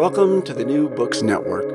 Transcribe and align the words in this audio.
Welcome 0.00 0.40
to 0.44 0.54
the 0.54 0.64
New 0.64 0.88
Books 0.88 1.20
Network. 1.20 1.66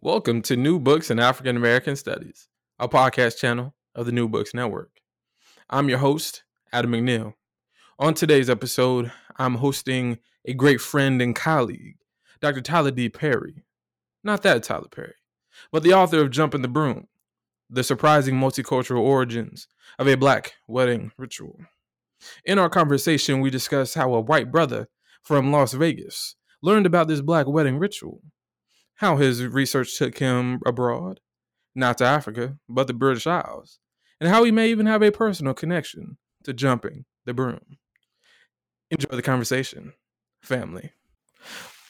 Welcome 0.00 0.40
to 0.40 0.56
New 0.56 0.78
Books 0.80 1.10
in 1.10 1.18
African 1.18 1.58
American 1.58 1.94
Studies, 1.94 2.48
a 2.78 2.88
podcast 2.88 3.36
channel 3.36 3.74
of 3.94 4.06
the 4.06 4.12
New 4.12 4.26
Books 4.26 4.54
Network. 4.54 5.02
I'm 5.68 5.90
your 5.90 5.98
host, 5.98 6.42
Adam 6.72 6.92
McNeil. 6.92 7.34
On 7.98 8.14
today's 8.14 8.48
episode, 8.48 9.12
I'm 9.36 9.56
hosting 9.56 10.16
a 10.46 10.54
great 10.54 10.80
friend 10.80 11.20
and 11.20 11.36
colleague, 11.36 11.98
Dr. 12.40 12.62
Tyler 12.62 12.92
D. 12.92 13.10
Perry. 13.10 13.62
Not 14.24 14.42
that 14.44 14.62
Tyler 14.62 14.88
Perry, 14.90 15.16
but 15.70 15.82
the 15.82 15.92
author 15.92 16.22
of 16.22 16.30
Jumping 16.30 16.62
the 16.62 16.68
Broom, 16.68 17.08
the 17.68 17.84
surprising 17.84 18.36
multicultural 18.36 19.02
origins 19.02 19.68
of 19.98 20.08
a 20.08 20.16
black 20.16 20.54
wedding 20.66 21.12
ritual. 21.18 21.60
In 22.46 22.58
our 22.58 22.70
conversation, 22.70 23.42
we 23.42 23.50
discuss 23.50 23.92
how 23.92 24.14
a 24.14 24.20
white 24.20 24.50
brother 24.50 24.88
from 25.22 25.52
Las 25.52 25.72
Vegas 25.72 26.36
learned 26.62 26.86
about 26.86 27.08
this 27.08 27.20
black 27.20 27.46
wedding 27.46 27.78
ritual, 27.78 28.22
how 28.96 29.16
his 29.16 29.44
research 29.44 29.96
took 29.96 30.18
him 30.18 30.60
abroad, 30.66 31.20
not 31.74 31.98
to 31.98 32.04
Africa, 32.04 32.58
but 32.68 32.86
the 32.86 32.94
British 32.94 33.26
Isles, 33.26 33.78
and 34.20 34.28
how 34.28 34.44
he 34.44 34.50
may 34.50 34.70
even 34.70 34.86
have 34.86 35.02
a 35.02 35.10
personal 35.10 35.54
connection 35.54 36.18
to 36.44 36.52
jumping 36.52 37.04
the 37.24 37.34
broom. 37.34 37.60
Enjoy 38.90 39.14
the 39.14 39.22
conversation, 39.22 39.92
family. 40.42 40.92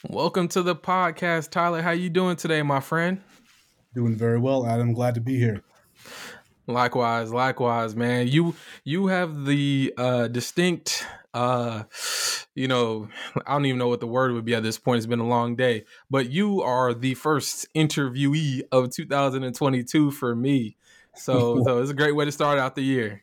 Welcome 0.08 0.48
to 0.48 0.62
the 0.62 0.76
podcast, 0.76 1.50
Tyler. 1.50 1.82
How 1.82 1.90
you 1.90 2.10
doing 2.10 2.36
today, 2.36 2.62
my 2.62 2.80
friend? 2.80 3.20
Doing 3.94 4.16
very 4.16 4.38
well, 4.38 4.66
Adam. 4.66 4.92
Glad 4.92 5.14
to 5.14 5.20
be 5.20 5.38
here. 5.38 5.62
Likewise, 6.66 7.32
likewise, 7.32 7.96
man. 7.96 8.28
You 8.28 8.54
you 8.84 9.08
have 9.08 9.44
the 9.44 9.92
uh 9.98 10.28
distinct 10.28 11.06
uh 11.34 11.84
you 12.54 12.68
know, 12.68 13.08
I 13.46 13.52
don't 13.52 13.66
even 13.66 13.78
know 13.78 13.88
what 13.88 14.00
the 14.00 14.06
word 14.06 14.32
would 14.32 14.44
be 14.44 14.54
at 14.54 14.62
this 14.62 14.78
point. 14.78 14.98
It's 14.98 15.06
been 15.06 15.20
a 15.20 15.26
long 15.26 15.56
day, 15.56 15.84
but 16.10 16.30
you 16.30 16.62
are 16.62 16.92
the 16.92 17.14
first 17.14 17.66
interviewee 17.74 18.62
of 18.72 18.90
2022 18.90 20.10
for 20.10 20.34
me. 20.34 20.76
So, 21.14 21.62
so 21.64 21.80
it's 21.80 21.90
a 21.90 21.94
great 21.94 22.14
way 22.14 22.24
to 22.24 22.32
start 22.32 22.58
out 22.58 22.74
the 22.74 22.82
year. 22.82 23.22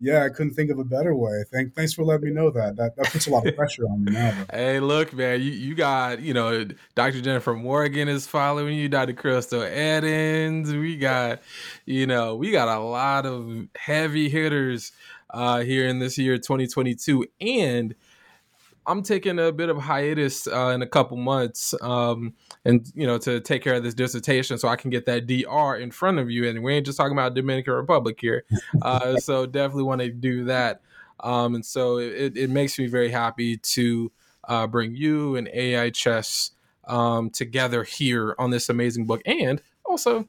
Yeah, 0.00 0.24
I 0.24 0.28
couldn't 0.28 0.54
think 0.54 0.70
of 0.70 0.78
a 0.78 0.84
better 0.84 1.12
way. 1.12 1.42
Thank, 1.52 1.74
thanks 1.74 1.92
for 1.92 2.04
letting 2.04 2.26
me 2.26 2.30
know 2.30 2.50
that. 2.50 2.76
That, 2.76 2.94
that 2.94 3.06
puts 3.06 3.26
a 3.26 3.30
lot 3.30 3.44
of 3.44 3.56
pressure 3.56 3.82
on 3.84 4.04
me 4.04 4.12
now. 4.12 4.30
Though. 4.30 4.56
Hey, 4.56 4.78
look, 4.78 5.12
man, 5.12 5.42
you, 5.42 5.50
you 5.50 5.74
got, 5.74 6.20
you 6.22 6.32
know, 6.32 6.66
Dr. 6.94 7.20
Jennifer 7.20 7.54
Morgan 7.54 8.06
is 8.06 8.24
following 8.24 8.78
you, 8.78 8.88
Dr. 8.88 9.12
Crystal 9.12 9.62
Eddins. 9.62 10.68
We 10.68 10.96
got, 10.98 11.42
you 11.84 12.06
know, 12.06 12.36
we 12.36 12.52
got 12.52 12.68
a 12.68 12.78
lot 12.78 13.26
of 13.26 13.66
heavy 13.76 14.28
hitters 14.28 14.92
uh, 15.30 15.60
here 15.60 15.86
in 15.86 15.98
this 15.98 16.18
year, 16.18 16.36
2022. 16.36 17.26
And 17.40 17.94
I'm 18.88 19.02
taking 19.02 19.38
a 19.38 19.52
bit 19.52 19.68
of 19.68 19.76
hiatus 19.76 20.46
uh, 20.46 20.72
in 20.74 20.80
a 20.80 20.86
couple 20.86 21.18
months, 21.18 21.74
um, 21.82 22.32
and 22.64 22.90
you 22.94 23.06
know, 23.06 23.18
to 23.18 23.38
take 23.38 23.62
care 23.62 23.74
of 23.74 23.82
this 23.82 23.92
dissertation, 23.92 24.56
so 24.56 24.66
I 24.66 24.76
can 24.76 24.90
get 24.90 25.04
that 25.04 25.26
DR 25.26 25.76
in 25.76 25.90
front 25.90 26.18
of 26.18 26.30
you. 26.30 26.48
And 26.48 26.62
we 26.62 26.72
ain't 26.72 26.86
just 26.86 26.96
talking 26.96 27.12
about 27.12 27.34
Dominican 27.34 27.74
Republic 27.74 28.18
here, 28.18 28.44
uh, 28.82 29.18
so 29.18 29.44
definitely 29.44 29.82
want 29.82 30.00
to 30.00 30.10
do 30.10 30.44
that. 30.44 30.80
Um, 31.20 31.54
and 31.54 31.66
so 31.66 31.98
it, 31.98 32.36
it 32.36 32.48
makes 32.48 32.78
me 32.78 32.86
very 32.86 33.10
happy 33.10 33.58
to 33.58 34.10
uh, 34.44 34.66
bring 34.66 34.94
you 34.94 35.36
and 35.36 35.48
AAIHS 35.48 36.52
um, 36.86 37.28
together 37.28 37.84
here 37.84 38.34
on 38.38 38.50
this 38.50 38.70
amazing 38.70 39.04
book, 39.04 39.20
and 39.26 39.60
also 39.84 40.26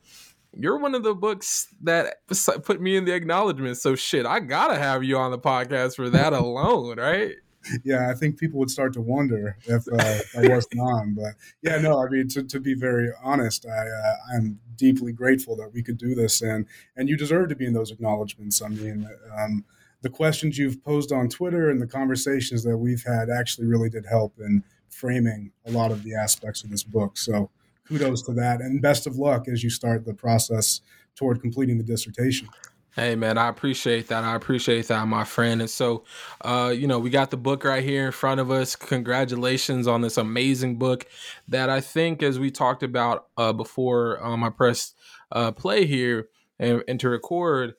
you're 0.54 0.80
one 0.80 0.96
of 0.96 1.04
the 1.04 1.14
books 1.14 1.68
that 1.84 2.18
put 2.64 2.82
me 2.82 2.98
in 2.98 3.06
the 3.06 3.14
acknowledgement. 3.14 3.78
So 3.78 3.96
shit, 3.96 4.26
I 4.26 4.40
gotta 4.40 4.78
have 4.78 5.04
you 5.04 5.18
on 5.18 5.32
the 5.32 5.40
podcast 5.40 5.96
for 5.96 6.10
that 6.10 6.34
alone, 6.34 6.98
right? 6.98 7.36
yeah, 7.84 8.10
I 8.10 8.14
think 8.14 8.38
people 8.38 8.60
would 8.60 8.70
start 8.70 8.94
to 8.94 9.02
wonder 9.02 9.58
if 9.66 9.84
uh, 9.92 10.40
I 10.40 10.48
wasn't 10.48 10.80
on. 10.80 11.14
But 11.14 11.34
yeah, 11.62 11.78
no, 11.80 12.04
I 12.04 12.10
mean, 12.10 12.28
to, 12.30 12.44
to 12.44 12.60
be 12.60 12.74
very 12.74 13.10
honest, 13.24 13.66
I 13.66 13.88
uh, 13.88 14.16
I'm 14.36 14.60
deeply 14.76 15.12
grateful 15.12 15.56
that 15.58 15.72
we 15.74 15.84
could 15.84 15.98
do 15.98 16.16
this, 16.16 16.42
and 16.42 16.66
and 16.96 17.10
you 17.10 17.18
deserve 17.18 17.50
to 17.50 17.56
be 17.56 17.66
in 17.66 17.74
those 17.74 17.92
acknowledgments. 17.92 18.62
I 18.62 18.70
mean, 18.70 19.08
um, 19.38 19.66
the 20.02 20.10
questions 20.10 20.58
you've 20.58 20.84
posed 20.84 21.12
on 21.12 21.30
Twitter 21.30 21.70
and 21.70 21.82
the 21.82 21.88
conversations 21.88 22.64
that 22.64 22.78
we've 22.78 23.04
had 23.04 23.30
actually 23.30 23.68
really 23.68 23.90
did 23.90 24.06
help 24.06 24.34
in 24.40 24.64
framing 24.90 25.52
a 25.66 25.72
lot 25.72 25.92
of 25.92 26.04
the 26.04 26.16
aspects 26.16 26.64
of 26.64 26.70
this 26.70 26.84
book. 26.84 27.18
So 27.18 27.50
kudos 27.90 28.22
to 28.24 28.34
that, 28.34 28.62
and 28.62 28.82
best 28.82 29.06
of 29.08 29.18
luck 29.18 29.48
as 29.50 29.64
you 29.64 29.70
start 29.70 30.06
the 30.06 30.14
process 30.14 30.82
toward 31.16 31.42
completing 31.42 31.78
the 31.78 31.84
dissertation. 31.84 32.48
Hey 32.96 33.16
man, 33.16 33.38
I 33.38 33.50
appreciate 33.50 34.08
that. 34.08 34.24
I 34.24 34.36
appreciate 34.36 34.88
that, 34.88 35.08
my 35.08 35.24
friend. 35.24 35.62
And 35.62 35.70
so, 35.70 36.04
uh, 36.42 36.74
you 36.76 36.88
know, 36.88 37.00
we 37.00 37.10
got 37.10 37.30
the 37.30 37.38
book 37.38 37.64
right 37.64 37.84
here 37.84 38.06
in 38.06 38.12
front 38.12 38.40
of 38.40 38.52
us. 38.52 38.76
Congratulations 38.76 39.88
on 39.88 40.02
this 40.02 40.18
amazing 40.18 40.78
book 40.78 41.06
that 41.48 41.70
I 41.70 41.82
think, 41.82 42.24
as 42.24 42.40
we 42.40 42.52
talked 42.52 42.84
about 42.84 43.28
uh, 43.38 43.54
before 43.54 44.24
um, 44.26 44.44
I 44.44 44.50
pressed 44.50 44.96
uh, 45.32 45.52
play 45.52 45.86
here 45.86 46.30
and, 46.58 46.84
and 46.88 47.00
to 47.00 47.10
record, 47.10 47.76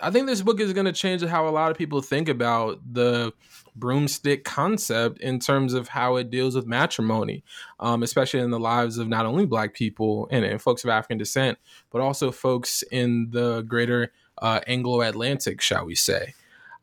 I 0.00 0.10
think 0.10 0.26
this 0.26 0.42
book 0.42 0.60
is 0.60 0.72
going 0.72 0.86
to 0.86 0.92
change 0.92 1.24
how 1.24 1.48
a 1.48 1.50
lot 1.50 1.70
of 1.70 1.76
people 1.76 2.00
think 2.00 2.28
about 2.28 2.80
the 2.92 3.32
broomstick 3.74 4.44
concept 4.44 5.20
in 5.20 5.38
terms 5.38 5.74
of 5.74 5.88
how 5.88 6.16
it 6.16 6.30
deals 6.30 6.54
with 6.54 6.66
matrimony, 6.66 7.44
um, 7.80 8.02
especially 8.02 8.40
in 8.40 8.50
the 8.50 8.58
lives 8.58 8.98
of 8.98 9.08
not 9.08 9.26
only 9.26 9.46
Black 9.46 9.74
people 9.74 10.28
and, 10.30 10.44
and, 10.44 10.60
folks 10.60 10.84
of 10.84 10.90
African 10.90 11.18
descent, 11.18 11.58
but 11.90 12.00
also 12.00 12.30
folks 12.30 12.82
in 12.90 13.30
the 13.30 13.62
greater 13.62 14.12
uh, 14.38 14.60
Anglo 14.66 15.02
Atlantic, 15.02 15.60
shall 15.60 15.84
we 15.84 15.94
say. 15.94 16.34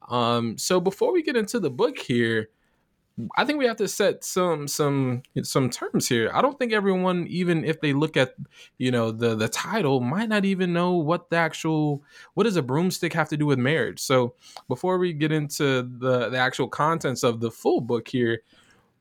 Um, 0.09 0.57
so 0.57 0.79
before 0.79 1.13
we 1.13 1.23
get 1.23 1.35
into 1.35 1.59
the 1.59 1.71
book 1.71 1.97
here, 1.97 2.49
I 3.37 3.45
think 3.45 3.59
we 3.59 3.65
have 3.65 3.77
to 3.77 3.87
set 3.87 4.23
some 4.23 4.67
some 4.67 5.21
some 5.43 5.69
terms 5.69 6.07
here. 6.07 6.31
I 6.33 6.41
don't 6.41 6.57
think 6.57 6.73
everyone, 6.73 7.27
even 7.27 7.63
if 7.63 7.79
they 7.79 7.93
look 7.93 8.17
at 8.17 8.33
you 8.79 8.89
know 8.89 9.11
the 9.11 9.35
the 9.35 9.47
title, 9.47 9.99
might 9.99 10.29
not 10.29 10.45
even 10.45 10.73
know 10.73 10.93
what 10.93 11.29
the 11.29 11.35
actual 11.35 12.03
what 12.33 12.45
does 12.45 12.55
a 12.55 12.63
broomstick 12.63 13.13
have 13.13 13.29
to 13.29 13.37
do 13.37 13.45
with 13.45 13.59
marriage. 13.59 13.99
So 13.99 14.33
before 14.67 14.97
we 14.97 15.13
get 15.13 15.31
into 15.31 15.83
the 15.83 16.29
the 16.29 16.37
actual 16.37 16.67
contents 16.67 17.21
of 17.21 17.39
the 17.39 17.51
full 17.51 17.81
book 17.81 18.07
here, 18.07 18.41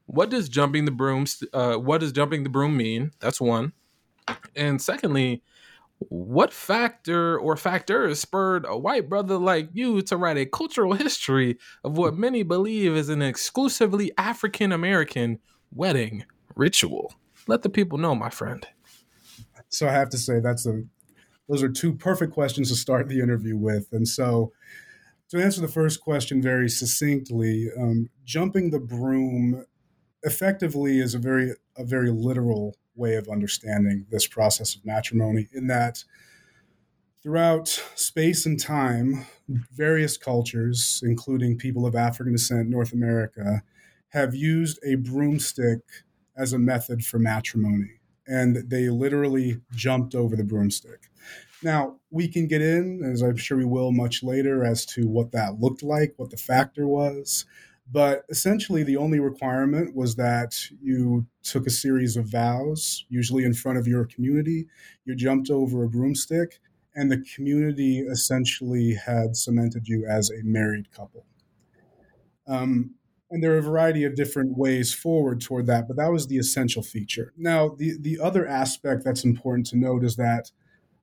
what 0.05 0.29
does 0.29 0.51
jumping 0.51 0.85
the 0.85 0.91
broom 0.91 1.25
uh, 1.55 1.77
what 1.77 2.03
does 2.03 2.13
jumping 2.13 2.43
the 2.43 2.51
broom 2.51 2.77
mean? 2.77 3.13
That's 3.19 3.41
one, 3.41 3.73
and 4.55 4.81
secondly, 4.81 5.43
what 6.09 6.53
factor 6.53 7.39
or 7.39 7.57
factors 7.57 8.21
spurred 8.21 8.65
a 8.67 8.77
white 8.77 9.09
brother 9.09 9.37
like 9.39 9.69
you 9.73 10.03
to 10.03 10.17
write 10.17 10.37
a 10.37 10.47
cultural 10.47 10.95
history 10.95 11.59
of 11.85 11.97
what 11.97 12.17
many 12.17 12.43
believe 12.43 12.97
is 12.97 13.09
an 13.09 13.23
exclusively 13.23 14.13
African 14.17 14.73
American 14.73 15.39
wedding 15.75 16.25
ritual? 16.55 17.15
Let 17.47 17.63
the 17.63 17.69
people 17.69 17.99
know, 17.99 18.15
my 18.15 18.31
friend. 18.31 18.67
So 19.69 19.89
I 19.89 19.93
have 19.93 20.11
to 20.11 20.19
say 20.19 20.41
that's 20.41 20.67
a 20.67 20.83
those 21.49 21.63
are 21.63 21.69
two 21.69 21.93
perfect 21.93 22.33
questions 22.33 22.69
to 22.71 22.77
start 22.77 23.09
the 23.09 23.21
interview 23.21 23.57
with. 23.57 23.89
And 23.93 24.07
so 24.07 24.53
to 25.31 25.43
answer 25.43 25.61
the 25.61 25.69
first 25.69 26.01
question 26.01 26.41
very 26.41 26.69
succinctly, 26.69 27.69
um, 27.79 28.11
jumping 28.25 28.71
the 28.71 28.79
broom 28.79 29.67
effectively 30.23 30.99
is 31.01 31.15
a 31.15 31.19
very 31.19 31.53
a 31.77 31.85
very 31.85 32.11
literal 32.11 32.77
way 32.95 33.15
of 33.15 33.29
understanding 33.29 34.07
this 34.11 34.27
process 34.27 34.75
of 34.75 34.85
matrimony, 34.85 35.49
in 35.53 35.67
that 35.69 36.05
throughout 37.23 37.69
space 37.95 38.47
and 38.47 38.59
time, 38.59 39.27
various 39.49 40.17
cultures, 40.17 41.01
including 41.05 41.57
people 41.57 41.87
of 41.87 41.95
African 41.95 42.33
descent, 42.33 42.69
North 42.69 42.93
America, 42.93 43.63
have 44.09 44.35
used 44.35 44.79
a 44.85 44.97
broomstick 44.97 45.81
as 46.37 46.53
a 46.53 46.59
method 46.59 47.05
for 47.05 47.19
matrimony. 47.19 48.01
And 48.27 48.69
they 48.71 48.89
literally 48.89 49.61
jumped 49.73 50.15
over 50.15 50.37
the 50.37 50.45
broomstick. 50.45 51.11
Now, 51.63 51.97
we 52.11 52.29
can 52.29 52.49
get 52.49 52.61
in, 52.61 53.05
as 53.05 53.23
I'm 53.23 53.37
sure 53.37 53.57
we 53.57 53.65
will 53.65 53.93
much 53.93 54.23
later, 54.23 54.65
as 54.65 54.85
to 54.87 55.07
what 55.07 55.33
that 55.33 55.61
looked 55.61 55.83
like, 55.83 56.15
what 56.17 56.31
the 56.31 56.37
factor 56.37 56.87
was. 56.87 57.45
But 57.93 58.25
essentially, 58.31 58.83
the 58.83 58.97
only 58.97 59.21
requirement 59.21 59.95
was 59.95 60.17
that 60.17 60.55
you 60.81 61.27
took 61.43 61.67
a 61.67 61.71
series 61.71 62.17
of 62.17 62.25
vows, 62.25 63.05
usually 63.11 63.45
in 63.45 63.53
front 63.53 63.79
of 63.79 63.87
your 63.87 64.07
community. 64.07 64.67
You 65.05 65.15
jumped 65.15 65.51
over 65.51 65.85
a 65.85 65.89
broomstick, 65.89 66.59
and 66.95 67.13
the 67.13 67.23
community 67.35 67.99
essentially 67.99 68.95
had 68.95 69.37
cemented 69.37 69.89
you 69.89 70.07
as 70.07 70.31
a 70.31 70.43
married 70.43 70.91
couple. 70.91 71.27
Um, 72.49 72.95
and 73.31 73.43
there 73.43 73.53
are 73.55 73.59
a 73.59 73.63
variety 73.63 74.05
of 74.05 74.15
different 74.15 74.57
ways 74.57 74.95
forward 74.95 75.43
toward 75.43 75.67
that, 75.67 75.87
but 75.87 75.97
that 75.99 76.13
was 76.13 76.27
the 76.27 76.39
essential 76.39 76.83
feature. 76.83 77.33
Now, 77.37 77.71
the, 77.71 77.97
the 77.99 78.19
other 78.21 78.47
aspect 78.47 79.05
that's 79.05 79.25
important 79.25 79.67
to 79.69 79.77
note 79.77 80.05
is 80.05 80.17
that 80.17 80.51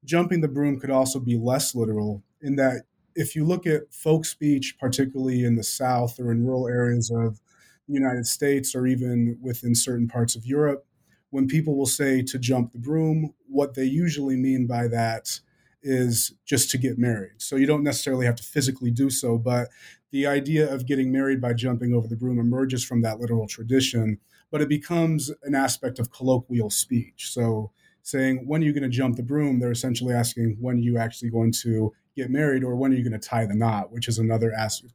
jumping 0.05 0.41
the 0.41 0.47
broom 0.47 0.79
could 0.79 0.91
also 0.91 1.19
be 1.19 1.37
less 1.37 1.75
literal 1.75 2.23
in 2.41 2.55
that 2.55 2.83
if 3.19 3.35
you 3.35 3.43
look 3.43 3.67
at 3.67 3.93
folk 3.93 4.23
speech, 4.23 4.77
particularly 4.79 5.43
in 5.43 5.55
the 5.55 5.63
South 5.63 6.19
or 6.19 6.31
in 6.31 6.45
rural 6.45 6.69
areas 6.69 7.11
of 7.11 7.41
the 7.87 7.93
United 7.93 8.25
States 8.25 8.73
or 8.73 8.87
even 8.87 9.37
within 9.41 9.75
certain 9.75 10.07
parts 10.07 10.37
of 10.37 10.45
Europe, 10.45 10.85
when 11.29 11.45
people 11.45 11.75
will 11.75 11.85
say 11.85 12.21
to 12.21 12.39
jump 12.39 12.71
the 12.71 12.79
broom, 12.79 13.33
what 13.47 13.73
they 13.73 13.83
usually 13.83 14.37
mean 14.37 14.65
by 14.67 14.87
that 14.87 15.41
is 15.83 16.33
just 16.45 16.71
to 16.71 16.77
get 16.77 16.97
married. 16.97 17.33
So 17.37 17.57
you 17.57 17.65
don't 17.65 17.83
necessarily 17.83 18.25
have 18.25 18.37
to 18.37 18.43
physically 18.43 18.89
do 18.89 19.09
so, 19.09 19.37
but 19.37 19.67
the 20.11 20.25
idea 20.25 20.73
of 20.73 20.87
getting 20.87 21.11
married 21.11 21.41
by 21.41 21.53
jumping 21.53 21.93
over 21.93 22.07
the 22.07 22.15
broom 22.15 22.39
emerges 22.39 22.85
from 22.85 23.01
that 23.01 23.19
literal 23.19 23.47
tradition, 23.47 24.19
but 24.49 24.61
it 24.61 24.69
becomes 24.69 25.29
an 25.43 25.55
aspect 25.55 25.99
of 25.99 26.11
colloquial 26.11 26.69
speech. 26.69 27.31
So 27.31 27.71
saying, 28.01 28.47
when 28.47 28.61
are 28.61 28.65
you 28.65 28.73
going 28.73 28.83
to 28.83 28.89
jump 28.89 29.17
the 29.17 29.23
broom? 29.23 29.59
They're 29.59 29.71
essentially 29.71 30.13
asking, 30.13 30.55
when 30.59 30.77
are 30.77 30.79
you 30.79 30.97
actually 30.97 31.29
going 31.29 31.51
to 31.63 31.93
get 32.15 32.29
married 32.29 32.63
or 32.63 32.75
when 32.75 32.91
are 32.91 32.95
you 32.95 33.07
going 33.07 33.19
to 33.19 33.27
tie 33.27 33.45
the 33.45 33.55
knot, 33.55 33.91
which 33.91 34.07
is 34.07 34.19
another 34.19 34.53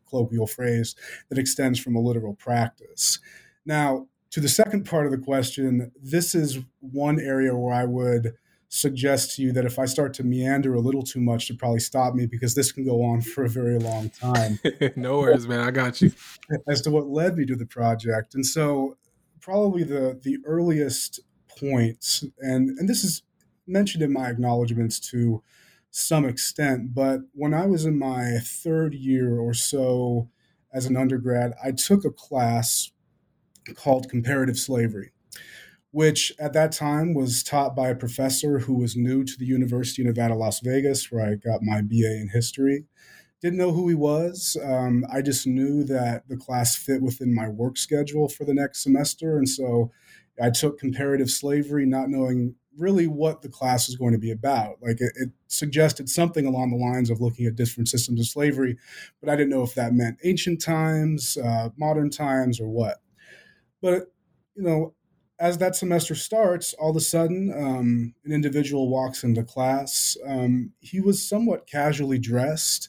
colloquial 0.08 0.46
phrase 0.46 0.94
that 1.28 1.38
extends 1.38 1.78
from 1.78 1.96
a 1.96 2.00
literal 2.00 2.34
practice. 2.34 3.19
Now, 3.64 4.08
to 4.31 4.40
the 4.40 4.49
second 4.49 4.84
part 4.84 5.06
of 5.06 5.12
the 5.12 5.19
question, 5.19 5.93
this 6.02 6.34
is 6.34 6.58
one 6.81 7.20
area 7.20 7.56
where 7.56 7.72
I 7.72 7.84
would 7.84 8.34
suggest 8.69 9.37
to 9.37 9.43
you 9.43 9.52
that 9.52 9.64
if 9.64 9.78
I 9.78 9.84
start 9.84 10.12
to 10.14 10.25
meander 10.25 10.75
a 10.75 10.81
little 10.81 11.05
too 11.05 11.20
much, 11.20 11.46
to 11.46 11.55
probably 11.55 11.78
stop 11.78 12.14
me 12.14 12.26
because 12.26 12.56
this 12.56 12.72
can 12.72 12.84
go 12.84 13.05
on 13.05 13.20
for 13.22 13.44
a 13.44 13.49
very 13.49 13.78
long 13.78 14.10
time. 14.10 14.58
no 14.96 15.20
worries, 15.20 15.46
man. 15.46 15.60
I 15.60 15.70
got 15.70 16.02
you. 16.02 16.12
As 16.69 16.82
to 16.82 16.90
what 16.90 17.06
led 17.06 17.37
me 17.37 17.46
to 17.46 17.56
the 17.56 17.67
project, 17.67 18.34
and 18.34 18.44
so 18.44 18.96
probably 19.40 19.84
the 19.84 20.19
the 20.22 20.38
earliest 20.44 21.20
points, 21.58 22.25
and 22.38 22.76
and 22.78 22.88
this 22.88 23.05
is 23.05 23.22
mentioned 23.67 24.02
in 24.02 24.12
my 24.12 24.28
acknowledgments 24.28 24.99
to 24.99 25.43
some 25.94 26.25
extent, 26.25 26.94
but 26.94 27.20
when 27.32 27.55
I 27.55 27.67
was 27.67 27.85
in 27.85 27.99
my 27.99 28.38
third 28.43 28.94
year 28.94 29.38
or 29.38 29.55
so 29.55 30.29
as 30.73 30.87
an 30.87 30.96
undergrad, 30.96 31.55
I 31.62 31.73
took 31.73 32.05
a 32.05 32.11
class 32.11 32.91
called 33.76 34.11
comparative 34.11 34.58
slavery 34.58 35.12
which 35.94 36.32
at 36.41 36.52
that 36.52 36.73
time 36.73 37.14
was 37.14 37.44
taught 37.44 37.76
by 37.76 37.88
a 37.88 37.94
professor 37.94 38.58
who 38.58 38.75
was 38.75 38.96
new 38.96 39.23
to 39.23 39.38
the 39.38 39.46
University 39.46 40.02
of 40.02 40.06
Nevada, 40.06 40.35
Las 40.35 40.58
Vegas, 40.58 41.12
where 41.12 41.25
I 41.25 41.37
got 41.37 41.62
my 41.62 41.82
BA 41.82 42.20
in 42.20 42.31
history. 42.32 42.87
Didn't 43.41 43.61
know 43.61 43.70
who 43.70 43.88
he 43.88 43.94
was. 43.94 44.56
Um, 44.61 45.06
I 45.08 45.23
just 45.23 45.46
knew 45.46 45.85
that 45.85 46.26
the 46.26 46.37
class 46.37 46.75
fit 46.75 47.00
within 47.00 47.32
my 47.32 47.49
work 47.49 47.76
schedule 47.79 48.29
for 48.29 48.44
the 48.44 48.55
next 48.55 48.82
semester. 48.82 49.38
And 49.38 49.49
so 49.49 49.93
I 50.43 50.50
took 50.50 50.81
comparative 50.81 51.31
slavery, 51.31 51.87
not 51.87 52.11
knowing 52.11 52.56
really 52.78 53.06
what 53.06 53.42
the 53.42 53.48
class 53.48 53.88
is 53.88 53.96
going 53.96 54.12
to 54.12 54.18
be 54.18 54.30
about. 54.30 54.76
Like 54.82 55.00
it, 55.00 55.12
it, 55.16 55.30
suggested 55.46 56.08
something 56.08 56.46
along 56.46 56.70
the 56.70 56.76
lines 56.76 57.10
of 57.10 57.20
looking 57.20 57.46
at 57.46 57.54
different 57.54 57.88
systems 57.88 58.18
of 58.18 58.26
slavery, 58.26 58.76
but 59.20 59.30
I 59.30 59.36
didn't 59.36 59.50
know 59.50 59.62
if 59.62 59.76
that 59.76 59.94
meant 59.94 60.18
ancient 60.24 60.60
times, 60.60 61.36
uh, 61.36 61.68
modern 61.76 62.10
times, 62.10 62.60
or 62.60 62.68
what. 62.68 62.96
But 63.80 64.12
you 64.56 64.64
know, 64.64 64.94
as 65.38 65.58
that 65.58 65.76
semester 65.76 66.16
starts, 66.16 66.74
all 66.74 66.90
of 66.90 66.96
a 66.96 67.00
sudden, 67.00 67.52
um, 67.56 68.14
an 68.24 68.32
individual 68.32 68.88
walks 68.88 69.22
into 69.22 69.44
class. 69.44 70.16
Um, 70.26 70.72
he 70.80 71.00
was 71.00 71.26
somewhat 71.26 71.68
casually 71.68 72.18
dressed, 72.18 72.88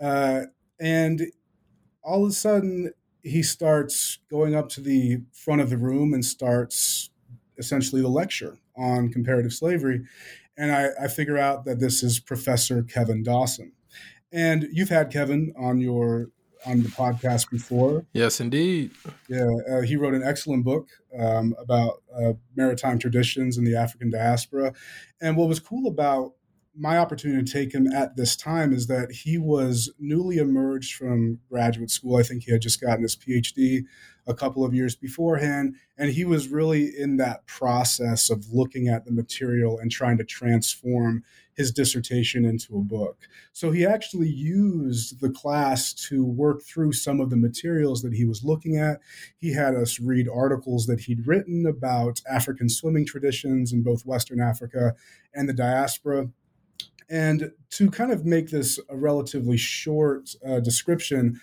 uh, 0.00 0.42
and 0.80 1.26
all 2.02 2.24
of 2.24 2.30
a 2.30 2.34
sudden, 2.34 2.90
he 3.22 3.44
starts 3.44 4.18
going 4.28 4.56
up 4.56 4.68
to 4.70 4.80
the 4.80 5.18
front 5.32 5.60
of 5.60 5.70
the 5.70 5.76
room 5.76 6.12
and 6.12 6.24
starts 6.24 7.10
essentially 7.56 8.02
the 8.02 8.08
lecture 8.08 8.58
on 8.76 9.10
comparative 9.10 9.52
slavery. 9.52 10.02
And 10.56 10.72
I, 10.72 10.88
I 11.02 11.08
figure 11.08 11.38
out 11.38 11.64
that 11.64 11.80
this 11.80 12.02
is 12.02 12.20
Professor 12.20 12.82
Kevin 12.82 13.22
Dawson. 13.22 13.72
And 14.32 14.68
you've 14.72 14.88
had 14.88 15.10
Kevin 15.10 15.52
on 15.58 15.78
your 15.78 16.30
on 16.64 16.82
the 16.82 16.88
podcast 16.88 17.50
before. 17.50 18.06
Yes, 18.12 18.40
indeed. 18.40 18.92
Yeah, 19.28 19.46
uh, 19.70 19.80
he 19.80 19.96
wrote 19.96 20.14
an 20.14 20.22
excellent 20.22 20.64
book 20.64 20.88
um, 21.18 21.54
about 21.58 22.02
uh, 22.14 22.34
maritime 22.54 22.98
traditions 22.98 23.58
in 23.58 23.64
the 23.64 23.76
African 23.76 24.10
diaspora. 24.10 24.72
And 25.20 25.36
what 25.36 25.48
was 25.48 25.58
cool 25.58 25.88
about 25.88 26.34
my 26.74 26.98
opportunity 26.98 27.44
to 27.44 27.52
take 27.52 27.74
him 27.74 27.86
at 27.92 28.16
this 28.16 28.36
time 28.36 28.72
is 28.72 28.86
that 28.86 29.10
he 29.10 29.38
was 29.38 29.92
newly 29.98 30.38
emerged 30.38 30.94
from 30.94 31.38
graduate 31.50 31.90
school. 31.90 32.16
I 32.16 32.22
think 32.22 32.44
he 32.44 32.52
had 32.52 32.62
just 32.62 32.80
gotten 32.80 33.02
his 33.02 33.16
PhD 33.16 33.82
a 34.26 34.34
couple 34.34 34.64
of 34.64 34.74
years 34.74 34.94
beforehand. 34.94 35.76
And 35.98 36.10
he 36.10 36.24
was 36.24 36.48
really 36.48 36.96
in 36.96 37.16
that 37.18 37.46
process 37.46 38.30
of 38.30 38.52
looking 38.52 38.88
at 38.88 39.04
the 39.04 39.12
material 39.12 39.78
and 39.78 39.90
trying 39.90 40.18
to 40.18 40.24
transform 40.24 41.24
his 41.54 41.70
dissertation 41.70 42.44
into 42.44 42.76
a 42.76 42.82
book. 42.82 43.18
So 43.52 43.72
he 43.72 43.84
actually 43.84 44.28
used 44.28 45.20
the 45.20 45.30
class 45.30 45.92
to 46.08 46.24
work 46.24 46.62
through 46.62 46.92
some 46.92 47.20
of 47.20 47.30
the 47.30 47.36
materials 47.36 48.02
that 48.02 48.14
he 48.14 48.24
was 48.24 48.42
looking 48.42 48.78
at. 48.78 49.00
He 49.36 49.52
had 49.52 49.74
us 49.74 50.00
read 50.00 50.28
articles 50.28 50.86
that 50.86 51.00
he'd 51.00 51.26
written 51.26 51.66
about 51.66 52.22
African 52.30 52.68
swimming 52.68 53.06
traditions 53.06 53.72
in 53.72 53.82
both 53.82 54.06
Western 54.06 54.40
Africa 54.40 54.94
and 55.34 55.48
the 55.48 55.52
diaspora. 55.52 56.28
And 57.10 57.52
to 57.70 57.90
kind 57.90 58.10
of 58.10 58.24
make 58.24 58.50
this 58.50 58.80
a 58.88 58.96
relatively 58.96 59.58
short 59.58 60.30
uh, 60.46 60.60
description, 60.60 61.38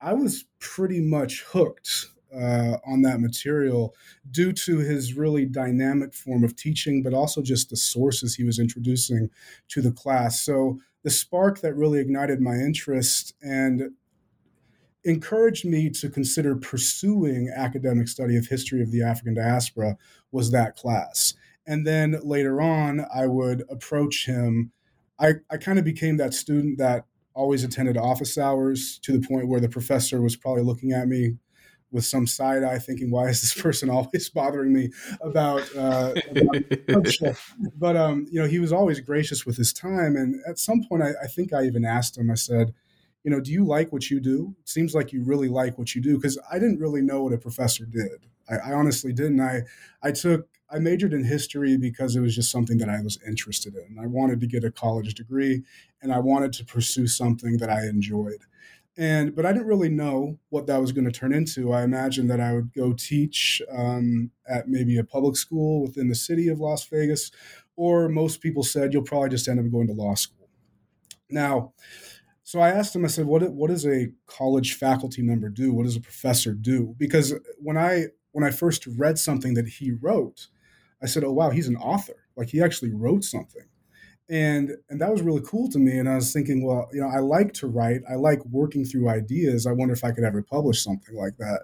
I 0.00 0.12
was 0.12 0.44
pretty 0.60 1.00
much 1.00 1.42
hooked 1.42 2.06
uh, 2.34 2.78
on 2.86 3.02
that 3.02 3.20
material 3.20 3.94
due 4.30 4.52
to 4.52 4.78
his 4.78 5.14
really 5.14 5.44
dynamic 5.44 6.14
form 6.14 6.44
of 6.44 6.56
teaching, 6.56 7.02
but 7.02 7.14
also 7.14 7.42
just 7.42 7.70
the 7.70 7.76
sources 7.76 8.34
he 8.34 8.44
was 8.44 8.58
introducing 8.58 9.30
to 9.68 9.80
the 9.80 9.92
class. 9.92 10.40
So, 10.40 10.80
the 11.04 11.10
spark 11.10 11.60
that 11.60 11.74
really 11.74 12.00
ignited 12.00 12.40
my 12.40 12.54
interest 12.56 13.32
and 13.40 13.92
encouraged 15.04 15.64
me 15.64 15.88
to 15.90 16.10
consider 16.10 16.56
pursuing 16.56 17.50
academic 17.54 18.08
study 18.08 18.36
of 18.36 18.46
history 18.46 18.82
of 18.82 18.90
the 18.90 19.02
African 19.02 19.34
diaspora 19.34 19.96
was 20.32 20.50
that 20.50 20.76
class. 20.76 21.34
And 21.66 21.86
then 21.86 22.18
later 22.22 22.60
on, 22.60 23.06
I 23.14 23.26
would 23.26 23.64
approach 23.70 24.26
him. 24.26 24.72
I, 25.18 25.34
I 25.50 25.56
kind 25.56 25.78
of 25.78 25.84
became 25.84 26.16
that 26.16 26.34
student 26.34 26.78
that 26.78 27.04
always 27.34 27.62
attended 27.62 27.96
office 27.96 28.36
hours 28.36 28.98
to 29.02 29.12
the 29.16 29.26
point 29.26 29.48
where 29.48 29.60
the 29.60 29.68
professor 29.68 30.20
was 30.20 30.34
probably 30.34 30.62
looking 30.62 30.92
at 30.92 31.08
me 31.08 31.36
with 31.90 32.04
some 32.04 32.26
side 32.26 32.62
eye, 32.62 32.78
thinking, 32.78 33.10
"Why 33.10 33.28
is 33.28 33.40
this 33.40 33.54
person 33.62 33.90
always 33.90 34.28
bothering 34.28 34.72
me 34.72 34.90
about?" 35.20 35.62
Uh, 35.76 36.14
about 36.30 37.36
but 37.76 37.96
um, 37.96 38.26
you 38.30 38.40
know, 38.40 38.48
he 38.48 38.58
was 38.58 38.72
always 38.72 39.00
gracious 39.00 39.46
with 39.46 39.56
his 39.56 39.72
time, 39.72 40.16
and 40.16 40.40
at 40.46 40.58
some 40.58 40.82
point, 40.88 41.02
I, 41.02 41.12
I, 41.22 41.26
think 41.26 41.52
I 41.52 41.64
even 41.64 41.84
asked 41.84 42.16
him. 42.16 42.30
I 42.30 42.34
said, 42.34 42.74
"You 43.24 43.30
know, 43.30 43.40
do 43.40 43.52
you 43.52 43.64
like 43.64 43.92
what 43.92 44.10
you 44.10 44.20
do? 44.20 44.54
It 44.60 44.68
seems 44.68 44.94
like 44.94 45.12
you 45.12 45.22
really 45.22 45.48
like 45.48 45.78
what 45.78 45.94
you 45.94 46.02
do." 46.02 46.16
Because 46.16 46.38
I 46.50 46.58
didn't 46.58 46.80
really 46.80 47.02
know 47.02 47.22
what 47.22 47.32
a 47.32 47.38
professor 47.38 47.84
did. 47.84 48.26
I, 48.50 48.70
I 48.70 48.72
honestly 48.72 49.12
didn't. 49.12 49.40
I 49.40 49.62
I 50.02 50.12
took 50.12 50.48
I 50.70 50.78
majored 50.78 51.14
in 51.14 51.24
history 51.24 51.78
because 51.78 52.14
it 52.14 52.20
was 52.20 52.34
just 52.34 52.50
something 52.50 52.76
that 52.78 52.90
I 52.90 53.00
was 53.00 53.18
interested 53.26 53.74
in. 53.74 53.98
I 53.98 54.06
wanted 54.06 54.40
to 54.40 54.46
get 54.46 54.64
a 54.64 54.70
college 54.70 55.14
degree, 55.14 55.62
and 56.02 56.12
I 56.12 56.18
wanted 56.18 56.52
to 56.54 56.64
pursue 56.64 57.06
something 57.06 57.56
that 57.58 57.70
I 57.70 57.86
enjoyed 57.86 58.44
and 58.98 59.36
but 59.36 59.46
I 59.46 59.52
didn't 59.52 59.68
really 59.68 59.88
know 59.88 60.38
what 60.50 60.66
that 60.66 60.80
was 60.80 60.90
going 60.90 61.04
to 61.04 61.12
turn 61.12 61.32
into. 61.32 61.72
I 61.72 61.84
imagined 61.84 62.28
that 62.30 62.40
I 62.40 62.52
would 62.52 62.74
go 62.74 62.92
teach 62.92 63.62
um, 63.70 64.32
at 64.46 64.68
maybe 64.68 64.98
a 64.98 65.04
public 65.04 65.36
school 65.36 65.82
within 65.82 66.08
the 66.08 66.16
city 66.16 66.48
of 66.48 66.58
Las 66.58 66.84
Vegas, 66.86 67.30
or 67.76 68.08
most 68.08 68.40
people 68.40 68.64
said 68.64 68.92
you'll 68.92 69.04
probably 69.04 69.28
just 69.28 69.46
end 69.46 69.60
up 69.60 69.70
going 69.70 69.86
to 69.86 69.92
law 69.92 70.16
school. 70.16 70.48
Now, 71.30 71.74
so 72.42 72.58
I 72.58 72.70
asked 72.70 72.96
him. 72.96 73.04
I 73.04 73.08
said, 73.08 73.26
"What 73.26 73.48
what 73.52 73.70
does 73.70 73.86
a 73.86 74.08
college 74.26 74.74
faculty 74.74 75.22
member 75.22 75.48
do? 75.48 75.72
What 75.72 75.84
does 75.84 75.96
a 75.96 76.00
professor 76.00 76.52
do?" 76.52 76.96
Because 76.98 77.34
when 77.58 77.78
I 77.78 78.06
when 78.32 78.42
I 78.42 78.50
first 78.50 78.84
read 78.86 79.16
something 79.16 79.54
that 79.54 79.68
he 79.68 79.92
wrote, 79.92 80.48
I 81.00 81.06
said, 81.06 81.22
"Oh 81.22 81.32
wow, 81.32 81.50
he's 81.50 81.68
an 81.68 81.76
author. 81.76 82.26
Like 82.36 82.48
he 82.48 82.60
actually 82.60 82.92
wrote 82.92 83.22
something." 83.22 83.66
And 84.28 84.72
and 84.88 85.00
that 85.00 85.10
was 85.10 85.22
really 85.22 85.42
cool 85.44 85.70
to 85.70 85.78
me. 85.78 85.98
And 85.98 86.08
i 86.08 86.16
was 86.16 86.32
thinking 86.32 86.64
well 86.64 86.88
you 86.92 87.00
know 87.00 87.08
i 87.08 87.18
like 87.18 87.52
to 87.54 87.66
write. 87.66 88.02
I 88.10 88.14
like 88.16 88.44
working 88.46 88.84
through 88.84 89.08
ideas. 89.08 89.66
I 89.66 89.72
wonder 89.72 89.94
if 89.94 90.04
i 90.04 90.12
could 90.12 90.24
ever 90.24 90.42
publish 90.42 90.82
something 90.82 91.14
like 91.16 91.36
that. 91.38 91.62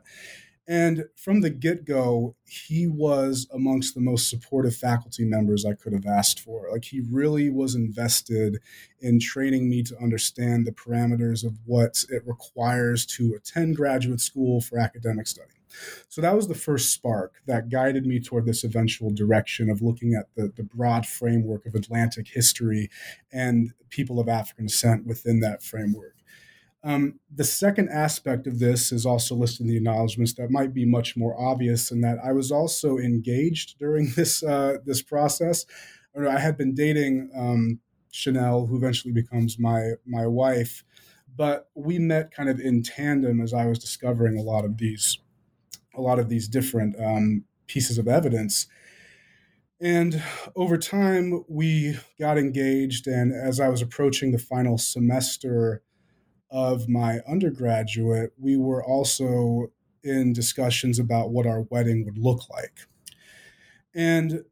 And 0.67 1.05
from 1.17 1.43
the 1.43 1.51
get-go 1.51 2.37
he 2.47 2.87
was 2.87 3.47
amongst 3.53 3.95
the 3.95 4.01
most 4.01 4.31
supportive 4.31 4.77
faculty 4.77 5.25
members 5.25 5.65
i 5.67 5.75
could 5.75 5.93
have 5.93 6.07
asked 6.07 6.41
for. 6.41 6.69
Like 6.73 6.85
he 6.87 7.01
really 7.01 7.51
was 7.51 7.75
invested 7.75 8.59
in 9.01 9.21
training 9.21 9.69
me 9.69 9.83
to 9.85 9.97
understand 10.03 10.67
the 10.67 10.73
parameters 10.73 11.45
of 11.45 11.59
what 11.67 12.05
it 12.11 12.23
requires 12.27 13.07
to 13.07 13.35
attend 13.35 13.77
graduate 13.77 14.21
school 14.21 14.61
for 14.61 14.79
academic 14.79 15.27
study 15.27 15.54
so 16.09 16.21
that 16.21 16.35
was 16.35 16.49
the 16.49 16.55
first 16.55 16.93
spark 16.93 17.35
that 17.47 17.69
guided 17.69 18.07
me 18.07 18.21
toward 18.21 18.47
this 18.47 18.65
eventual 18.65 19.11
direction 19.11 19.71
of 19.71 19.83
looking 19.83 20.15
at 20.15 20.27
the, 20.37 20.53
the 20.57 20.63
broad 20.63 21.07
framework 21.07 21.67
of 21.67 21.75
Atlantic 21.75 22.29
history 22.29 22.91
and 23.33 23.73
people 23.91 24.21
of 24.21 24.29
African 24.29 24.67
descent 24.67 25.07
within 25.07 25.41
that 25.41 25.63
framework. 25.63 26.15
Um, 26.85 27.19
the 27.35 27.45
second 27.45 27.89
aspect 27.89 28.47
of 28.47 28.59
this 28.59 28.93
is 28.93 29.07
also 29.07 29.35
listed 29.35 29.63
in 29.63 29.69
the 29.69 29.79
acknowledgments 29.79 30.35
that 30.35 30.51
might 30.51 30.75
be 30.75 30.85
much 30.85 31.17
more 31.17 31.35
obvious, 31.41 31.91
in 31.91 32.03
that 32.03 32.19
I 32.23 32.33
was 32.33 32.53
also 32.53 32.99
engaged 32.99 33.79
during 33.79 34.13
this 34.17 34.43
uh, 34.43 34.79
this 34.85 35.03
process. 35.03 35.65
I 36.17 36.39
had 36.39 36.57
been 36.57 36.75
dating 36.75 37.31
um, 37.35 37.81
Chanel, 38.13 38.67
who 38.67 38.77
eventually 38.77 39.13
becomes 39.13 39.59
my 39.59 39.93
my 40.07 40.27
wife, 40.27 40.85
but 41.35 41.71
we 41.75 41.99
met 41.99 42.31
kind 42.31 42.51
of 42.51 42.61
in 42.61 42.83
tandem 42.83 43.41
as 43.41 43.55
I 43.55 43.65
was 43.65 43.79
discovering 43.79 44.39
a 44.39 44.43
lot 44.43 44.67
of 44.67 44.77
these 44.77 45.19
a 45.97 46.01
lot 46.01 46.19
of 46.19 46.29
these 46.29 46.49
different 46.49 46.97
um, 47.03 47.45
pieces 47.67 47.99
of 47.99 48.09
evidence. 48.09 48.67
And 49.81 50.23
over 50.57 50.79
time, 50.79 51.45
we 51.49 51.99
got 52.19 52.39
engaged. 52.39 53.07
And 53.07 53.33
as 53.33 53.61
I 53.61 53.69
was 53.69 53.83
approaching 53.83 54.33
the 54.33 54.39
final 54.39 54.79
semester 54.79 55.83
of 56.51 56.89
my 56.89 57.21
undergraduate, 57.29 58.33
we 58.39 58.57
were 58.57 58.85
also 58.85 59.73
in 60.03 60.33
discussions 60.33 60.99
about 60.99 61.31
what 61.31 61.47
our 61.47 61.63
wedding 61.63 62.05
would 62.05 62.19
look 62.19 62.49
like. 62.51 62.81
And 63.95 64.45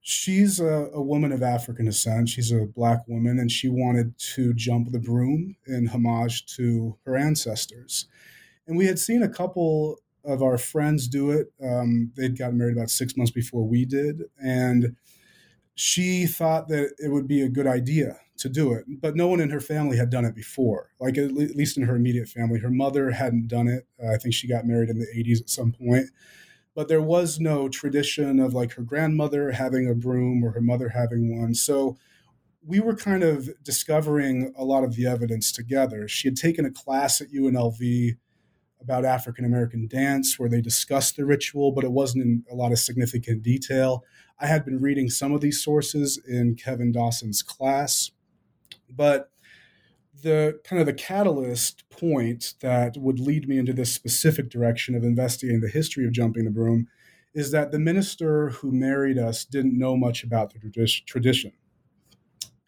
she's 0.00 0.60
a, 0.60 0.90
a, 0.92 1.02
woman 1.02 1.32
of 1.32 1.42
African 1.42 1.86
descent. 1.86 2.28
She's 2.28 2.50
a 2.50 2.66
black 2.66 3.06
woman, 3.06 3.38
and 3.38 3.50
she 3.50 3.68
wanted 3.68 4.18
to 4.34 4.54
jump 4.54 4.90
the 4.90 4.98
broom 4.98 5.56
in 5.66 5.88
homage 5.88 6.46
to 6.56 6.98
her 7.04 7.16
ancestors. 7.16 8.06
And 8.66 8.76
we 8.76 8.86
had 8.86 8.98
seen 8.98 9.22
a 9.22 9.28
couple 9.28 9.98
of 10.28 10.42
our 10.42 10.58
friends 10.58 11.08
do 11.08 11.30
it. 11.30 11.48
Um, 11.62 12.12
they'd 12.16 12.38
gotten 12.38 12.58
married 12.58 12.76
about 12.76 12.90
six 12.90 13.16
months 13.16 13.32
before 13.32 13.66
we 13.66 13.86
did. 13.86 14.24
And 14.40 14.94
she 15.74 16.26
thought 16.26 16.68
that 16.68 16.92
it 16.98 17.10
would 17.10 17.26
be 17.26 17.40
a 17.40 17.48
good 17.48 17.66
idea 17.66 18.20
to 18.36 18.48
do 18.48 18.72
it, 18.72 18.84
but 19.00 19.16
no 19.16 19.26
one 19.26 19.40
in 19.40 19.50
her 19.50 19.60
family 19.60 19.96
had 19.96 20.10
done 20.10 20.24
it 20.24 20.34
before. 20.34 20.90
Like 21.00 21.16
at 21.18 21.32
least 21.32 21.76
in 21.76 21.84
her 21.84 21.96
immediate 21.96 22.28
family, 22.28 22.60
her 22.60 22.70
mother 22.70 23.10
hadn't 23.10 23.48
done 23.48 23.68
it. 23.68 23.86
Uh, 24.02 24.12
I 24.12 24.16
think 24.18 24.34
she 24.34 24.46
got 24.46 24.66
married 24.66 24.90
in 24.90 24.98
the 24.98 25.06
80s 25.06 25.40
at 25.40 25.50
some 25.50 25.72
point, 25.72 26.10
but 26.74 26.88
there 26.88 27.02
was 27.02 27.40
no 27.40 27.68
tradition 27.68 28.38
of 28.38 28.54
like 28.54 28.74
her 28.74 28.82
grandmother 28.82 29.52
having 29.52 29.88
a 29.88 29.94
broom 29.94 30.44
or 30.44 30.52
her 30.52 30.60
mother 30.60 30.90
having 30.90 31.40
one. 31.40 31.54
So 31.54 31.96
we 32.64 32.80
were 32.80 32.94
kind 32.94 33.22
of 33.22 33.48
discovering 33.62 34.52
a 34.56 34.64
lot 34.64 34.84
of 34.84 34.94
the 34.94 35.06
evidence 35.06 35.50
together. 35.50 36.06
She 36.06 36.28
had 36.28 36.36
taken 36.36 36.64
a 36.64 36.70
class 36.70 37.20
at 37.20 37.32
UNLV 37.32 38.16
about 38.80 39.04
African 39.04 39.44
American 39.44 39.88
dance 39.88 40.38
where 40.38 40.48
they 40.48 40.60
discussed 40.60 41.16
the 41.16 41.24
ritual, 41.24 41.72
but 41.72 41.84
it 41.84 41.92
wasn't 41.92 42.24
in 42.24 42.44
a 42.50 42.54
lot 42.54 42.72
of 42.72 42.78
significant 42.78 43.42
detail. 43.42 44.04
I 44.38 44.46
had 44.46 44.64
been 44.64 44.80
reading 44.80 45.08
some 45.10 45.32
of 45.32 45.40
these 45.40 45.62
sources 45.62 46.20
in 46.28 46.54
Kevin 46.54 46.92
Dawson's 46.92 47.42
class, 47.42 48.10
but 48.88 49.30
the 50.22 50.60
kind 50.64 50.80
of 50.80 50.86
the 50.86 50.92
catalyst 50.92 51.88
point 51.90 52.54
that 52.60 52.96
would 52.96 53.20
lead 53.20 53.48
me 53.48 53.58
into 53.58 53.72
this 53.72 53.92
specific 53.92 54.48
direction 54.48 54.94
of 54.94 55.04
investigating 55.04 55.60
the 55.60 55.68
history 55.68 56.04
of 56.04 56.12
jumping 56.12 56.44
the 56.44 56.50
broom 56.50 56.88
is 57.34 57.50
that 57.50 57.70
the 57.70 57.78
minister 57.78 58.50
who 58.50 58.72
married 58.72 59.18
us 59.18 59.44
didn't 59.44 59.78
know 59.78 59.96
much 59.96 60.24
about 60.24 60.52
the 60.52 61.02
tradition. 61.06 61.52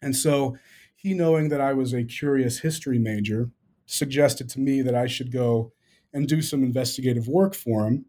And 0.01 0.15
so 0.15 0.57
he, 0.95 1.13
knowing 1.13 1.49
that 1.49 1.61
I 1.61 1.73
was 1.73 1.93
a 1.93 2.03
curious 2.03 2.59
history 2.59 2.99
major, 2.99 3.49
suggested 3.85 4.49
to 4.49 4.59
me 4.59 4.81
that 4.81 4.95
I 4.95 5.07
should 5.07 5.31
go 5.31 5.73
and 6.13 6.27
do 6.27 6.41
some 6.41 6.63
investigative 6.63 7.27
work 7.27 7.53
for 7.55 7.85
him 7.87 8.05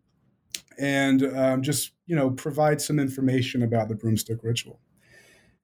and 0.78 1.22
um, 1.36 1.62
just 1.62 1.92
you 2.06 2.16
know 2.16 2.30
provide 2.30 2.80
some 2.80 2.98
information 2.98 3.62
about 3.62 3.88
the 3.88 3.94
broomstick 3.94 4.38
ritual. 4.42 4.80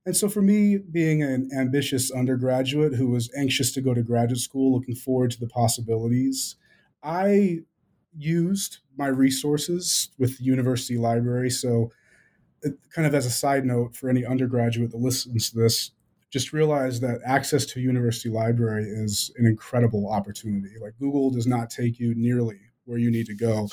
And 0.07 0.17
so 0.17 0.29
for 0.29 0.41
me 0.41 0.79
being 0.79 1.23
an 1.23 1.51
ambitious 1.55 2.11
undergraduate 2.11 2.95
who 2.95 3.09
was 3.09 3.31
anxious 3.37 3.73
to 3.73 3.81
go 3.81 3.93
to 3.93 4.03
graduate 4.03 4.41
school 4.41 4.73
looking 4.73 4.95
forward 4.95 5.31
to 5.33 5.41
the 5.41 5.49
possibilities 5.49 6.57
i 7.03 7.61
used 8.19 8.79
my 8.97 9.07
resources 9.07 10.11
with 10.19 10.39
the 10.39 10.45
university 10.45 10.99
library. 10.99 11.51
So 11.51 11.91
kind 12.93 13.07
of 13.07 13.15
as 13.15 13.27
a 13.27 13.31
side 13.31 13.65
note 13.65 13.95
for 13.95 14.11
any 14.11 14.25
undergraduate 14.25 14.91
that 14.91 14.99
listens 14.99 15.51
to 15.51 15.59
this 15.59 15.93
just 16.31 16.53
realize 16.53 17.01
that 17.01 17.21
access 17.25 17.65
to 17.67 17.81
a 17.81 17.83
university 17.83 18.29
library 18.29 18.85
is 18.85 19.31
an 19.39 19.47
incredible 19.47 20.11
opportunity. 20.11 20.75
Like 20.81 20.99
Google 20.99 21.31
does 21.31 21.47
not 21.47 21.71
take 21.71 21.99
you 21.99 22.15
nearly 22.15 22.59
where 22.89 22.99
you 22.99 23.11
need 23.11 23.27
to 23.27 23.35
go 23.35 23.69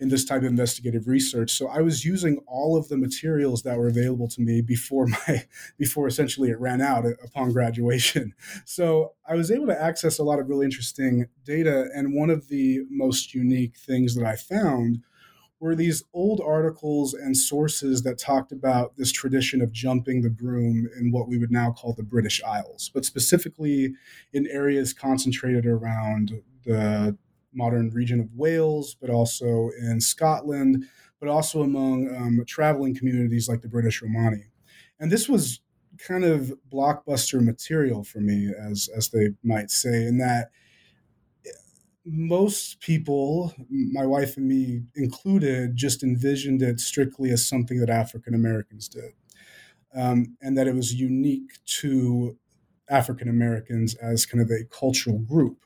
in 0.00 0.08
this 0.08 0.24
type 0.24 0.42
of 0.42 0.48
investigative 0.48 1.08
research. 1.08 1.52
So 1.52 1.68
I 1.68 1.80
was 1.80 2.04
using 2.04 2.38
all 2.46 2.76
of 2.76 2.88
the 2.88 2.96
materials 2.96 3.62
that 3.62 3.78
were 3.78 3.88
available 3.88 4.28
to 4.28 4.40
me 4.40 4.60
before 4.60 5.06
my 5.28 5.44
before 5.78 6.06
essentially 6.06 6.50
it 6.50 6.60
ran 6.60 6.80
out 6.80 7.06
upon 7.24 7.52
graduation. 7.52 8.34
So 8.64 9.14
I 9.26 9.34
was 9.34 9.50
able 9.50 9.66
to 9.66 9.80
access 9.80 10.18
a 10.18 10.24
lot 10.24 10.38
of 10.38 10.48
really 10.48 10.66
interesting 10.66 11.26
data 11.44 11.88
and 11.94 12.14
one 12.14 12.30
of 12.30 12.48
the 12.48 12.80
most 12.90 13.34
unique 13.34 13.76
things 13.76 14.14
that 14.16 14.26
I 14.26 14.36
found 14.36 15.02
were 15.60 15.74
these 15.74 16.04
old 16.12 16.40
articles 16.40 17.14
and 17.14 17.36
sources 17.36 18.02
that 18.02 18.18
talked 18.18 18.52
about 18.52 18.96
this 18.96 19.10
tradition 19.10 19.60
of 19.60 19.72
jumping 19.72 20.22
the 20.22 20.30
broom 20.30 20.88
in 20.98 21.10
what 21.10 21.28
we 21.28 21.36
would 21.36 21.50
now 21.50 21.72
call 21.72 21.92
the 21.94 22.02
British 22.02 22.40
Isles, 22.44 22.90
but 22.94 23.04
specifically 23.04 23.94
in 24.32 24.46
areas 24.46 24.92
concentrated 24.92 25.66
around 25.66 26.42
the 26.64 27.16
modern 27.52 27.90
region 27.90 28.20
of 28.20 28.34
Wales, 28.34 28.96
but 29.00 29.10
also 29.10 29.70
in 29.80 30.00
Scotland, 30.00 30.84
but 31.18 31.28
also 31.28 31.62
among 31.62 32.14
um, 32.14 32.44
traveling 32.46 32.94
communities 32.94 33.48
like 33.48 33.62
the 33.62 33.68
British 33.68 34.00
Romani. 34.00 34.44
And 35.00 35.10
this 35.10 35.28
was 35.28 35.60
kind 35.98 36.24
of 36.24 36.52
blockbuster 36.72 37.44
material 37.44 38.04
for 38.04 38.20
me, 38.20 38.52
as 38.56 38.88
as 38.96 39.08
they 39.08 39.30
might 39.42 39.70
say, 39.70 40.06
in 40.06 40.18
that 40.18 40.50
most 42.10 42.80
people, 42.80 43.52
my 43.68 44.06
wife 44.06 44.36
and 44.36 44.46
me 44.46 44.82
included, 44.94 45.76
just 45.76 46.02
envisioned 46.02 46.62
it 46.62 46.80
strictly 46.80 47.30
as 47.30 47.46
something 47.46 47.80
that 47.80 47.90
African 47.90 48.34
Americans 48.34 48.88
did, 48.88 49.12
um, 49.94 50.36
and 50.40 50.56
that 50.56 50.66
it 50.66 50.74
was 50.74 50.94
unique 50.94 51.52
to 51.80 52.36
African 52.88 53.28
Americans 53.28 53.94
as 53.96 54.26
kind 54.26 54.42
of 54.42 54.50
a 54.50 54.64
cultural 54.64 55.18
group. 55.18 55.64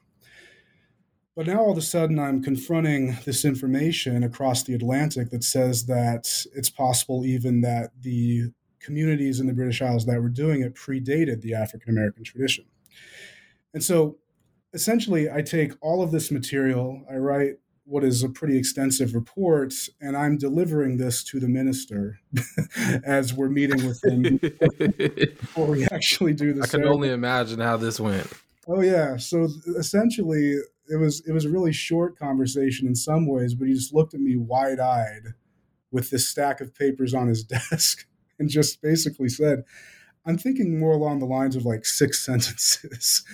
But 1.35 1.47
now 1.47 1.61
all 1.61 1.73
of 1.73 1.79
a 1.79 1.83
sudden, 1.83 2.19
I'm 2.19 2.43
confronting 2.43 3.17
this 3.25 3.45
information 3.45 4.23
across 4.23 4.65
the 4.65 4.75
Atlantic 4.75 5.31
that 5.31 5.45
says 5.45 5.87
that 5.87 6.29
it's 6.55 6.69
possible 6.69 7.25
even 7.25 7.63
that 7.63 7.91
the 8.01 8.53
communities 8.81 9.41
in 9.41 9.47
the 9.47 9.55
British 9.55 9.81
Isles 9.81 10.05
that 10.07 10.21
were 10.21 10.29
doing 10.29 10.61
it 10.61 10.75
predated 10.75 11.41
the 11.41 11.55
African 11.55 11.91
American 11.91 12.25
tradition. 12.25 12.67
And 13.73 13.83
so 13.83 14.19
essentially, 14.73 15.31
I 15.31 15.43
take 15.43 15.73
all 15.81 16.02
of 16.02 16.11
this 16.11 16.31
material, 16.31 17.02
I 17.11 17.17
write 17.17 17.55
what 17.85 18.05
is 18.05 18.23
a 18.23 18.29
pretty 18.29 18.57
extensive 18.57 19.14
report, 19.14 19.75
and 20.00 20.17
I'm 20.17 20.38
delivering 20.38 20.99
this 20.99 21.25
to 21.25 21.41
the 21.41 21.49
minister 21.49 22.21
as 23.05 23.35
we're 23.35 23.49
meeting 23.49 23.87
with 23.87 24.02
him 24.05 24.37
before 24.38 25.67
we 25.67 25.85
actually 25.87 26.35
do 26.35 26.52
this. 26.52 26.73
I 26.75 26.79
can 26.79 26.87
only 26.87 27.11
imagine 27.11 27.61
how 27.61 27.76
this 27.76 27.99
went. 27.99 28.33
Oh 28.69 28.81
yeah, 28.81 29.17
so 29.17 29.49
essentially, 29.76 30.57
it 30.88 30.97
was 30.97 31.23
it 31.26 31.33
was 31.33 31.45
a 31.45 31.50
really 31.50 31.73
short 31.73 32.17
conversation 32.17 32.87
in 32.87 32.95
some 32.95 33.26
ways, 33.26 33.55
but 33.55 33.67
he 33.67 33.75
just 33.75 33.93
looked 33.93 34.14
at 34.14 34.21
me 34.21 34.37
wide 34.37 34.79
eyed 34.79 35.35
with 35.91 36.11
this 36.11 36.29
stack 36.29 36.61
of 36.61 36.75
papers 36.75 37.12
on 37.14 37.29
his 37.29 37.43
desk 37.71 38.07
and 38.38 38.49
just 38.49 38.81
basically 38.81 39.29
said, 39.29 39.64
I'm 40.25 40.38
thinking 40.38 40.79
more 40.79 40.93
along 40.93 41.19
the 41.19 41.26
lines 41.26 41.57
of 41.57 41.64
like 41.64 41.85
six 41.85 42.21
sentences. 42.25 43.25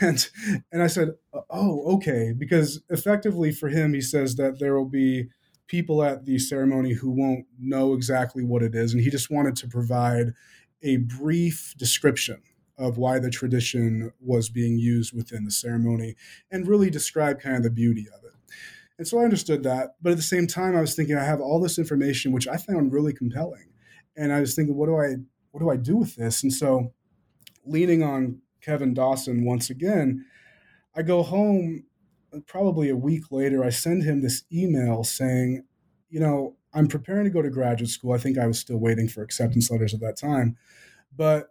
and 0.00 0.28
and 0.70 0.82
I 0.82 0.86
said, 0.86 1.10
uh, 1.32 1.40
"Oh, 1.50 1.96
okay," 1.96 2.32
because 2.36 2.82
effectively 2.88 3.52
for 3.52 3.68
him 3.68 3.94
he 3.94 4.00
says 4.00 4.36
that 4.36 4.58
there 4.58 4.74
will 4.74 4.88
be 4.88 5.28
people 5.66 6.02
at 6.02 6.26
the 6.26 6.38
ceremony 6.38 6.92
who 6.92 7.10
won't 7.10 7.46
know 7.58 7.94
exactly 7.94 8.44
what 8.44 8.62
it 8.62 8.74
is 8.74 8.92
and 8.92 9.02
he 9.02 9.08
just 9.08 9.30
wanted 9.30 9.56
to 9.56 9.66
provide 9.66 10.34
a 10.82 10.98
brief 10.98 11.74
description 11.78 12.42
of 12.76 12.98
why 12.98 13.18
the 13.18 13.30
tradition 13.30 14.12
was 14.20 14.48
being 14.48 14.78
used 14.78 15.14
within 15.14 15.44
the 15.44 15.50
ceremony 15.50 16.14
and 16.50 16.66
really 16.66 16.90
describe 16.90 17.40
kind 17.40 17.56
of 17.56 17.62
the 17.62 17.70
beauty 17.70 18.06
of 18.14 18.24
it. 18.24 18.32
And 18.98 19.06
so 19.06 19.18
I 19.18 19.24
understood 19.24 19.62
that, 19.62 19.94
but 20.02 20.12
at 20.12 20.16
the 20.16 20.22
same 20.22 20.46
time 20.46 20.76
I 20.76 20.80
was 20.80 20.94
thinking 20.94 21.16
I 21.16 21.24
have 21.24 21.40
all 21.40 21.60
this 21.60 21.78
information 21.78 22.32
which 22.32 22.48
I 22.48 22.56
found 22.56 22.92
really 22.92 23.12
compelling. 23.12 23.68
And 24.16 24.32
I 24.32 24.40
was 24.40 24.54
thinking 24.54 24.76
what 24.76 24.86
do 24.86 24.96
I 24.96 25.16
what 25.52 25.60
do 25.60 25.70
I 25.70 25.76
do 25.76 25.96
with 25.96 26.16
this? 26.16 26.42
And 26.42 26.52
so, 26.52 26.92
leaning 27.64 28.02
on 28.02 28.40
Kevin 28.60 28.94
Dawson 28.94 29.44
once 29.44 29.70
again, 29.70 30.24
I 30.96 31.02
go 31.02 31.22
home 31.22 31.84
uh, 32.34 32.40
probably 32.46 32.88
a 32.88 32.96
week 32.96 33.30
later. 33.30 33.64
I 33.64 33.70
send 33.70 34.02
him 34.02 34.20
this 34.20 34.42
email 34.52 35.04
saying, 35.04 35.64
you 36.10 36.20
know, 36.20 36.56
I'm 36.74 36.88
preparing 36.88 37.24
to 37.24 37.30
go 37.30 37.42
to 37.42 37.50
graduate 37.50 37.90
school. 37.90 38.12
I 38.12 38.18
think 38.18 38.38
I 38.38 38.46
was 38.46 38.58
still 38.58 38.78
waiting 38.78 39.08
for 39.08 39.22
acceptance 39.22 39.70
letters 39.70 39.94
at 39.94 40.00
that 40.00 40.16
time. 40.16 40.56
But 41.14 41.48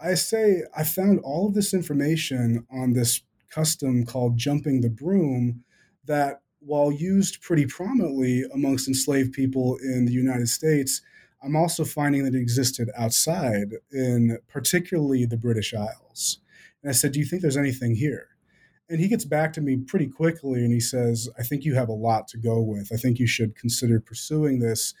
I 0.00 0.14
say, 0.14 0.62
I 0.76 0.84
found 0.84 1.20
all 1.20 1.48
of 1.48 1.54
this 1.54 1.72
information 1.72 2.66
on 2.70 2.92
this 2.92 3.22
custom 3.50 4.04
called 4.04 4.36
jumping 4.36 4.80
the 4.80 4.90
broom 4.90 5.62
that, 6.06 6.40
while 6.58 6.90
used 6.90 7.40
pretty 7.40 7.66
prominently 7.66 8.44
amongst 8.52 8.88
enslaved 8.88 9.32
people 9.32 9.76
in 9.82 10.06
the 10.06 10.12
United 10.12 10.48
States, 10.48 11.02
I'm 11.44 11.56
also 11.56 11.84
finding 11.84 12.24
that 12.24 12.34
it 12.34 12.40
existed 12.40 12.90
outside, 12.96 13.74
in 13.90 14.38
particularly 14.48 15.24
the 15.26 15.36
British 15.36 15.74
Isles. 15.74 16.38
And 16.82 16.90
I 16.90 16.92
said, 16.92 17.12
Do 17.12 17.20
you 17.20 17.26
think 17.26 17.42
there's 17.42 17.56
anything 17.56 17.94
here? 17.96 18.28
and 18.92 19.00
he 19.00 19.08
gets 19.08 19.24
back 19.24 19.54
to 19.54 19.62
me 19.62 19.78
pretty 19.78 20.06
quickly 20.06 20.62
and 20.64 20.70
he 20.70 20.78
says, 20.78 21.26
I 21.38 21.42
think 21.42 21.64
you 21.64 21.74
have 21.74 21.88
a 21.88 21.94
lot 21.94 22.28
to 22.28 22.38
go 22.38 22.60
with. 22.60 22.90
I 22.92 22.96
think 22.96 23.18
you 23.18 23.26
should 23.26 23.56
consider 23.56 23.98
pursuing 23.98 24.58
this. 24.58 24.92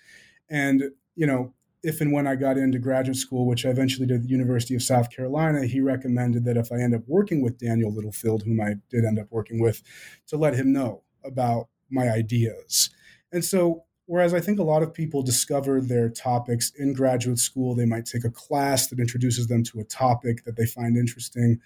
And, 0.48 0.84
you 1.14 1.26
know, 1.26 1.52
if 1.82 2.00
and 2.00 2.10
when 2.10 2.26
I 2.26 2.36
got 2.36 2.56
into 2.56 2.78
graduate 2.78 3.18
school, 3.18 3.46
which 3.46 3.66
I 3.66 3.68
eventually 3.68 4.06
did 4.06 4.16
at 4.16 4.22
the 4.22 4.28
University 4.28 4.74
of 4.74 4.82
South 4.82 5.10
Carolina, 5.10 5.66
he 5.66 5.82
recommended 5.82 6.46
that 6.46 6.56
if 6.56 6.72
I 6.72 6.76
end 6.76 6.94
up 6.94 7.02
working 7.06 7.42
with 7.42 7.58
Daniel 7.58 7.92
Littlefield, 7.92 8.44
whom 8.44 8.62
I 8.62 8.76
did 8.88 9.04
end 9.04 9.18
up 9.18 9.26
working 9.30 9.60
with, 9.60 9.82
to 10.28 10.38
let 10.38 10.54
him 10.54 10.72
know 10.72 11.02
about 11.22 11.68
my 11.90 12.08
ideas. 12.08 12.88
And 13.30 13.44
so, 13.44 13.84
whereas 14.12 14.34
I 14.34 14.40
think 14.40 14.58
a 14.58 14.62
lot 14.62 14.82
of 14.82 14.92
people 14.92 15.22
discover 15.22 15.80
their 15.80 16.10
topics 16.10 16.70
in 16.78 16.92
graduate 16.92 17.38
school, 17.38 17.74
they 17.74 17.86
might 17.86 18.04
take 18.04 18.24
a 18.24 18.30
class 18.30 18.88
that 18.88 19.00
introduces 19.00 19.46
them 19.46 19.64
to 19.64 19.80
a 19.80 19.84
topic 19.84 20.44
that 20.44 20.56
they 20.56 20.66
find 20.66 20.98
interesting 20.98 21.58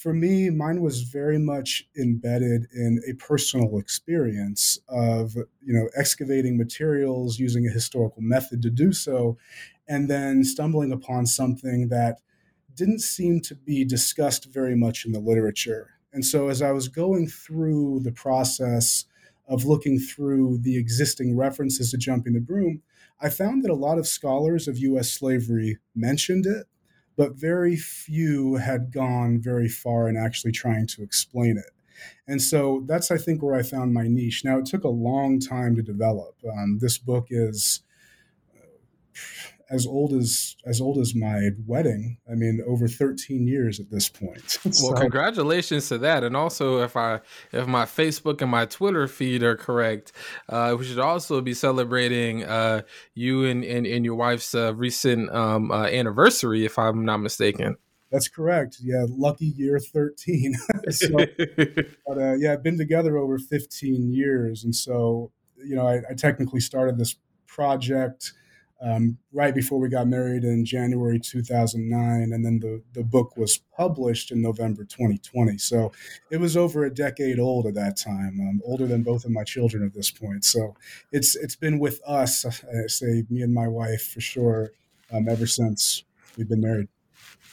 for 0.00 0.14
me, 0.14 0.48
mine 0.48 0.80
was 0.80 1.02
very 1.02 1.38
much 1.38 1.86
embedded 1.98 2.68
in 2.74 3.02
a 3.06 3.12
personal 3.22 3.76
experience 3.76 4.78
of, 4.88 5.34
you 5.34 5.74
know, 5.74 5.90
excavating 5.94 6.56
materials 6.56 7.38
using 7.38 7.66
a 7.66 7.70
historical 7.70 8.22
method 8.22 8.62
to 8.62 8.70
do 8.70 8.92
so, 8.92 9.36
and 9.88 10.08
then 10.08 10.42
stumbling 10.42 10.90
upon 10.90 11.26
something 11.26 11.88
that 11.88 12.20
didn't 12.74 13.00
seem 13.00 13.40
to 13.40 13.54
be 13.54 13.84
discussed 13.84 14.46
very 14.46 14.74
much 14.74 15.04
in 15.04 15.12
the 15.12 15.20
literature. 15.20 15.90
And 16.14 16.24
so 16.24 16.48
as 16.48 16.62
I 16.62 16.72
was 16.72 16.88
going 16.88 17.26
through 17.26 18.00
the 18.00 18.12
process 18.12 19.04
of 19.50 19.66
looking 19.66 19.98
through 19.98 20.58
the 20.62 20.78
existing 20.78 21.36
references 21.36 21.90
to 21.90 21.98
jumping 21.98 22.32
the 22.32 22.40
broom, 22.40 22.80
I 23.20 23.28
found 23.28 23.62
that 23.62 23.70
a 23.70 23.74
lot 23.74 23.98
of 23.98 24.06
scholars 24.06 24.66
of 24.66 24.78
US 24.78 25.10
slavery 25.10 25.78
mentioned 25.94 26.46
it, 26.46 26.66
but 27.16 27.34
very 27.34 27.76
few 27.76 28.54
had 28.54 28.92
gone 28.92 29.40
very 29.42 29.68
far 29.68 30.08
in 30.08 30.16
actually 30.16 30.52
trying 30.52 30.86
to 30.86 31.02
explain 31.02 31.58
it. 31.58 31.70
And 32.26 32.40
so 32.40 32.84
that's, 32.86 33.10
I 33.10 33.18
think, 33.18 33.42
where 33.42 33.54
I 33.54 33.62
found 33.62 33.92
my 33.92 34.06
niche. 34.06 34.42
Now, 34.42 34.58
it 34.58 34.64
took 34.64 34.84
a 34.84 34.88
long 34.88 35.38
time 35.38 35.76
to 35.76 35.82
develop. 35.82 36.36
Um, 36.50 36.78
this 36.80 36.96
book 36.96 37.26
is 37.28 37.82
as 39.70 39.86
old 39.86 40.12
as 40.12 40.56
as 40.66 40.80
old 40.80 40.98
as 40.98 41.14
my 41.14 41.50
wedding. 41.66 42.18
I 42.30 42.34
mean, 42.34 42.60
over 42.66 42.88
13 42.88 43.46
years 43.46 43.78
at 43.78 43.90
this 43.90 44.08
point. 44.08 44.58
well, 44.82 44.94
congratulations 44.94 45.88
to 45.88 45.98
that. 45.98 46.24
And 46.24 46.36
also, 46.36 46.82
if 46.82 46.96
I 46.96 47.20
if 47.52 47.66
my 47.66 47.84
Facebook 47.84 48.42
and 48.42 48.50
my 48.50 48.66
Twitter 48.66 49.06
feed 49.06 49.42
are 49.42 49.56
correct, 49.56 50.12
uh, 50.48 50.74
we 50.78 50.84
should 50.84 50.98
also 50.98 51.40
be 51.40 51.54
celebrating 51.54 52.44
uh, 52.44 52.82
you 53.14 53.44
and, 53.44 53.64
and, 53.64 53.86
and 53.86 54.04
your 54.04 54.16
wife's 54.16 54.54
uh, 54.54 54.74
recent 54.74 55.30
um, 55.30 55.70
uh, 55.70 55.84
anniversary, 55.84 56.64
if 56.64 56.78
I'm 56.78 57.04
not 57.04 57.18
mistaken. 57.18 57.76
That's 58.10 58.26
correct. 58.26 58.78
Yeah, 58.82 59.06
lucky 59.08 59.46
year 59.46 59.78
13. 59.78 60.54
so, 60.90 61.08
but 62.06 62.18
uh, 62.18 62.34
yeah, 62.34 62.54
I've 62.54 62.64
been 62.64 62.76
together 62.76 63.16
over 63.16 63.38
15 63.38 64.12
years, 64.12 64.64
and 64.64 64.74
so 64.74 65.30
you 65.62 65.76
know, 65.76 65.86
I, 65.86 66.00
I 66.10 66.14
technically 66.14 66.60
started 66.60 66.98
this 66.98 67.16
project 67.46 68.32
um, 68.82 69.18
right 69.32 69.54
before 69.54 69.78
we 69.78 69.88
got 69.88 70.08
married 70.08 70.44
in 70.44 70.64
January 70.64 71.20
2009. 71.20 72.32
And 72.32 72.44
then 72.44 72.58
the, 72.60 72.82
the 72.92 73.04
book 73.04 73.36
was 73.36 73.58
published 73.76 74.30
in 74.30 74.40
November 74.40 74.84
2020. 74.84 75.58
So 75.58 75.92
it 76.30 76.38
was 76.38 76.56
over 76.56 76.84
a 76.84 76.94
decade 76.94 77.38
old 77.38 77.66
at 77.66 77.74
that 77.74 77.96
time, 77.96 78.38
um, 78.40 78.60
older 78.64 78.86
than 78.86 79.02
both 79.02 79.24
of 79.24 79.30
my 79.30 79.44
children 79.44 79.84
at 79.84 79.94
this 79.94 80.10
point. 80.10 80.44
So 80.44 80.74
it's 81.12 81.36
it's 81.36 81.56
been 81.56 81.78
with 81.78 82.00
us, 82.06 82.44
I 82.44 82.86
say 82.86 83.24
me 83.28 83.42
and 83.42 83.52
my 83.52 83.68
wife 83.68 84.02
for 84.02 84.20
sure, 84.20 84.72
um, 85.12 85.28
ever 85.28 85.46
since 85.46 86.04
we've 86.36 86.48
been 86.48 86.60
married. 86.60 86.88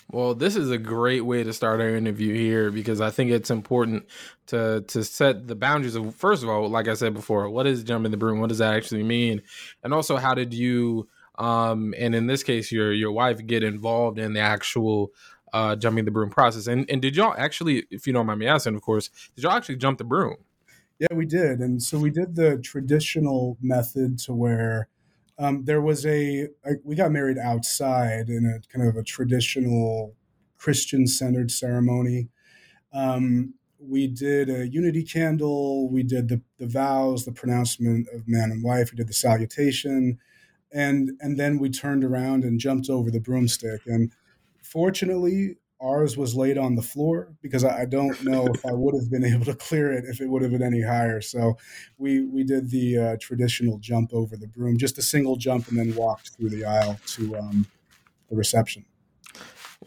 Well, 0.10 0.36
this 0.36 0.56
is 0.56 0.72
a 0.72 0.78
great 0.78 1.26
way 1.26 1.44
to 1.44 1.52
start 1.52 1.82
our 1.82 1.90
interview 1.90 2.34
here 2.34 2.72
because 2.72 3.02
I 3.02 3.10
think 3.10 3.30
it's 3.30 3.52
important 3.52 4.06
to 4.48 4.86
to 4.88 5.04
set 5.04 5.48
the 5.48 5.56
boundaries 5.56 5.96
of 5.96 6.16
first 6.16 6.44
of 6.44 6.50
all, 6.50 6.70
like 6.70 6.88
I 6.88 6.94
said 6.94 7.14
before, 7.14 7.50
what 7.50 7.68
is 7.68 7.84
jumping 7.84 8.12
the 8.12 8.18
broom? 8.18 8.40
What 8.40 8.48
does 8.48 8.60
that 8.60 8.74
actually 8.74 9.04
mean? 9.04 9.42
And 9.84 9.94
also 9.94 10.16
how 10.16 10.34
did 10.34 10.54
you 10.54 11.10
um, 11.38 11.94
and 11.98 12.16
in 12.16 12.28
this 12.28 12.44
case, 12.44 12.72
your 12.72 12.92
your 12.92 13.12
wife 13.12 13.46
get 13.46 13.64
involved 13.64 14.20
in 14.20 14.34
the 14.34 14.40
actual 14.40 15.12
uh, 15.54 15.76
jumping 15.76 16.06
the 16.06 16.12
broom 16.12 16.30
process. 16.30 16.68
And 16.68 16.90
and 16.90 17.02
did 17.02 17.16
y'all 17.16 17.36
actually, 17.38 17.86
if 17.92 18.08
you 18.08 18.14
don't 18.14 18.26
mind 18.26 18.40
me 18.40 18.48
asking, 18.48 18.76
of 18.76 18.82
course, 18.82 19.10
did 19.36 19.44
y'all 19.44 19.54
actually 19.54 19.78
jump 19.78 19.98
the 19.98 20.04
broom? 20.04 20.38
Yeah, 21.00 21.14
we 21.14 21.26
did, 21.26 21.60
and 21.60 21.82
so 21.82 22.00
we 22.00 22.10
did 22.10 22.36
the 22.36 22.58
traditional 22.58 23.58
method 23.62 24.18
to 24.20 24.34
where 24.34 24.90
um, 25.38 25.64
there 25.66 25.82
was 25.82 26.06
a, 26.06 26.48
a 26.66 26.72
we 26.84 26.96
got 26.96 27.12
married 27.12 27.38
outside 27.38 28.30
in 28.30 28.46
a 28.46 28.76
kind 28.76 28.88
of 28.88 28.96
a 28.96 29.04
traditional 29.04 30.16
Christian 30.58 31.06
centered 31.06 31.52
ceremony. 31.52 32.30
Um, 32.94 33.54
we 33.80 34.08
did 34.08 34.50
a 34.50 34.68
unity 34.68 35.04
candle. 35.04 35.88
We 35.88 36.02
did 36.02 36.30
the, 36.30 36.42
the 36.58 36.66
vows, 36.66 37.26
the 37.26 37.32
pronouncement 37.32 38.08
of 38.12 38.28
man 38.28 38.50
and 38.50 38.64
wife. 38.64 38.92
We 38.92 38.98
did 38.98 39.08
the 39.08 39.14
salutation 39.14 40.18
and 40.74 41.12
and 41.20 41.40
then 41.40 41.60
we 41.60 41.70
turned 41.70 42.04
around 42.04 42.44
and 42.44 42.60
jumped 42.60 42.90
over 42.90 43.10
the 43.10 43.20
broomstick 43.20 43.82
and 43.86 44.12
fortunately 44.62 45.56
ours 45.80 46.18
was 46.18 46.36
laid 46.36 46.58
on 46.58 46.76
the 46.76 46.82
floor 46.82 47.34
because 47.42 47.64
I, 47.64 47.86
don't 47.86 48.24
know 48.24 48.48
if 48.48 48.66
I 48.66 48.74
would 48.74 48.96
have 48.96 49.12
been 49.12 49.24
able 49.24 49.46
to 49.46 49.54
clear 49.54 49.92
it 49.92 50.06
if 50.06 50.22
it 50.22 50.28
would 50.28 50.42
have 50.42 50.52
been 50.52 50.64
any 50.64 50.82
higher. 50.82 51.22
So 51.22 51.58
we 51.98 52.26
we 52.26 52.44
did 52.44 52.72
the 52.72 52.98
uh, 52.98 53.18
traditional 53.22 53.78
jump 53.78 54.12
over 54.14 54.36
the 54.36 54.48
broom, 54.48 54.78
just 54.78 54.98
a 54.98 55.02
single 55.02 55.36
jump, 55.36 55.68
and 55.68 55.78
then 55.78 55.96
walked 55.96 56.32
through 56.32 56.50
the 56.50 56.66
aisle 56.66 57.00
to 57.08 57.38
um, 57.38 57.68
the 58.30 58.36
reception. 58.36 58.86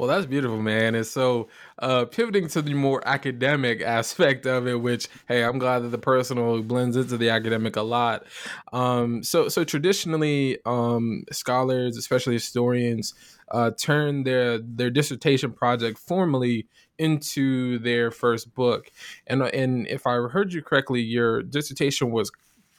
Well, 0.01 0.09
that's 0.09 0.25
beautiful, 0.25 0.63
man. 0.63 0.95
And 0.95 1.07
so, 1.07 1.49
uh, 1.79 2.07
pivoting 2.07 2.49
to 2.49 2.63
the 2.63 2.73
more 2.73 3.07
academic 3.07 3.83
aspect 3.99 4.47
of 4.47 4.67
it, 4.67 4.81
which, 4.81 5.09
hey, 5.29 5.45
I'm 5.45 5.59
glad 5.59 5.81
that 5.81 5.91
the 5.91 5.99
personal 5.99 6.63
blends 6.63 6.97
into 6.97 7.19
the 7.19 7.29
academic 7.29 7.77
a 7.77 7.83
lot. 7.83 8.25
Um, 8.73 9.23
so, 9.23 9.51
so 9.51 9.63
traditionally, 9.63 10.57
um, 10.65 11.25
scholars, 11.33 11.99
especially 11.99 12.33
historians, 12.33 13.13
uh, 13.51 13.73
turn 13.73 14.23
their 14.23 14.57
their 14.59 14.89
dissertation 14.89 15.53
project 15.53 15.99
formally 15.99 16.67
into 16.99 17.79
their 17.81 18.11
first 18.11 18.55
book. 18.55 18.91
And 19.27 19.43
and 19.43 19.87
if 19.87 20.07
I 20.07 20.15
heard 20.15 20.55
you 20.55 20.63
correctly, 20.63 21.03
your 21.03 21.43
dissertation 21.43 22.11
was 22.11 22.31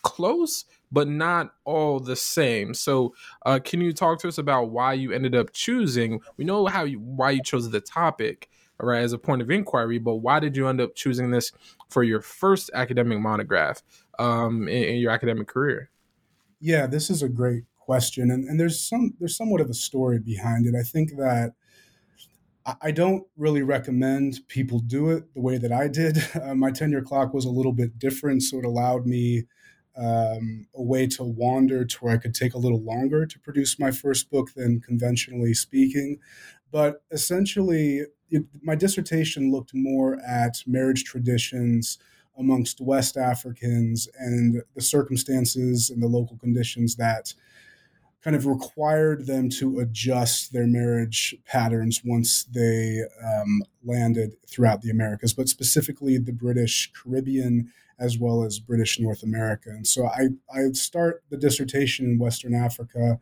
close 0.02 0.66
but 0.92 1.08
not 1.08 1.54
all 1.66 2.00
the 2.00 2.16
same. 2.16 2.74
So, 2.74 3.14
uh, 3.46 3.60
can 3.64 3.82
you 3.82 3.94
talk 3.94 4.20
to 4.20 4.28
us 4.28 4.38
about 4.38 4.72
why 4.72 4.94
you 4.94 5.12
ended 5.12 5.36
up 5.36 5.52
choosing? 5.54 6.22
We 6.38 6.46
know 6.46 6.66
how 6.68 6.84
you 6.84 7.00
why 7.00 7.32
you 7.32 7.44
chose 7.44 7.70
the 7.70 7.82
topic, 7.82 8.50
right, 8.80 9.02
as 9.02 9.14
a 9.14 9.18
point 9.18 9.42
of 9.42 9.50
inquiry, 9.50 10.00
but 10.00 10.16
why 10.18 10.40
did 10.40 10.56
you 10.56 10.68
end 10.68 10.82
up 10.82 10.96
choosing 10.96 11.32
this 11.32 11.52
for 11.90 12.04
your 12.04 12.22
first 12.22 12.70
academic 12.74 13.20
monograph 13.20 13.82
um, 14.20 14.68
in, 14.68 14.84
in 14.84 14.96
your 14.98 15.12
academic 15.12 15.48
career? 15.48 15.90
Yeah, 16.60 16.88
this 16.88 17.10
is 17.10 17.24
a 17.24 17.30
great 17.30 17.64
question, 17.78 18.32
and, 18.32 18.48
and 18.48 18.60
there's 18.60 18.80
some 18.80 19.16
there's 19.20 19.38
somewhat 19.38 19.62
of 19.62 19.70
a 19.70 19.74
story 19.74 20.20
behind 20.20 20.66
it. 20.66 20.76
I 20.76 20.84
think 20.84 21.18
that 21.18 21.54
I 22.82 22.92
don't 22.92 23.26
really 23.38 23.64
recommend 23.64 24.42
people 24.48 24.80
do 24.80 25.10
it 25.10 25.34
the 25.34 25.42
way 25.42 25.58
that 25.58 25.72
I 25.72 25.88
did. 25.88 26.24
Uh, 26.42 26.56
my 26.56 26.72
tenure 26.72 27.02
clock 27.02 27.34
was 27.34 27.46
a 27.46 27.50
little 27.50 27.72
bit 27.72 28.00
different, 28.00 28.42
so 28.42 28.58
it 28.58 28.66
allowed 28.66 29.06
me 29.06 29.44
um, 29.98 30.68
a 30.76 30.82
way 30.82 31.08
to 31.08 31.24
wander 31.24 31.86
to 31.86 31.98
where 32.00 32.14
I 32.14 32.18
could 32.18 32.34
take 32.34 32.54
a 32.54 32.60
little 32.60 32.82
longer 32.82 33.26
to 33.26 33.40
produce 33.40 33.80
my 33.80 33.92
first 33.92 34.30
book 34.30 34.54
than 34.56 34.80
conventionally 34.80 35.54
speaking. 35.54 36.20
But 36.72 37.04
essentially, 37.12 38.06
it, 38.30 38.44
my 38.62 38.76
dissertation 38.76 39.52
looked 39.52 39.74
more 39.74 40.20
at 40.26 40.64
marriage 40.66 41.04
traditions 41.04 41.98
amongst 42.38 42.80
West 42.80 43.18
Africans 43.18 44.08
and 44.18 44.64
the 44.74 44.82
circumstances 44.82 45.90
and 45.90 46.02
the 46.02 46.08
local 46.08 46.38
conditions 46.38 46.96
that 46.96 47.34
kind 48.24 48.36
of 48.36 48.46
required 48.46 49.26
them 49.26 49.50
to 49.50 49.80
adjust 49.80 50.54
their 50.54 50.68
marriage 50.68 51.36
patterns 51.46 52.02
once 52.06 52.44
they 52.46 53.02
um, 53.24 53.64
landed 53.84 54.34
throughout 54.48 54.82
the 54.82 54.92
Americas, 54.92 55.34
but 55.34 55.50
specifically 55.50 56.18
the 56.18 56.32
British 56.32 56.92
Caribbean 56.94 57.72
as 58.02 58.18
well 58.18 58.44
as 58.44 58.60
British 58.60 59.00
North 59.00 59.22
America. 59.24 59.70
And 59.70 59.86
so 59.86 60.08
I, 60.08 60.30
I 60.54 60.72
start 60.72 61.24
the 61.30 61.38
dissertation 61.38 62.06
in 62.06 62.18
Western 62.18 62.56
Africa 62.56 63.20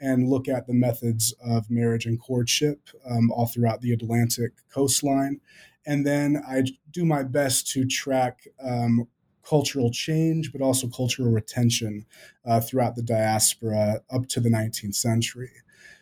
and 0.00 0.28
look 0.28 0.48
at 0.48 0.66
the 0.66 0.72
methods 0.72 1.34
of 1.44 1.70
marriage 1.70 2.06
and 2.06 2.18
courtship 2.18 2.88
um, 3.08 3.30
all 3.30 3.46
throughout 3.46 3.82
the 3.82 3.92
Atlantic 3.92 4.52
coastline. 4.72 5.40
And 5.86 6.06
then 6.06 6.42
I 6.48 6.64
do 6.90 7.04
my 7.04 7.22
best 7.22 7.68
to 7.72 7.84
track 7.86 8.48
um, 8.62 9.06
cultural 9.46 9.90
change, 9.90 10.50
but 10.50 10.62
also 10.62 10.88
cultural 10.88 11.30
retention 11.30 12.06
uh, 12.44 12.60
throughout 12.60 12.96
the 12.96 13.02
diaspora 13.02 14.00
up 14.10 14.26
to 14.28 14.40
the 14.40 14.48
19th 14.48 14.94
century. 14.94 15.50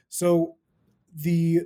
So 0.08 0.56
the 1.14 1.62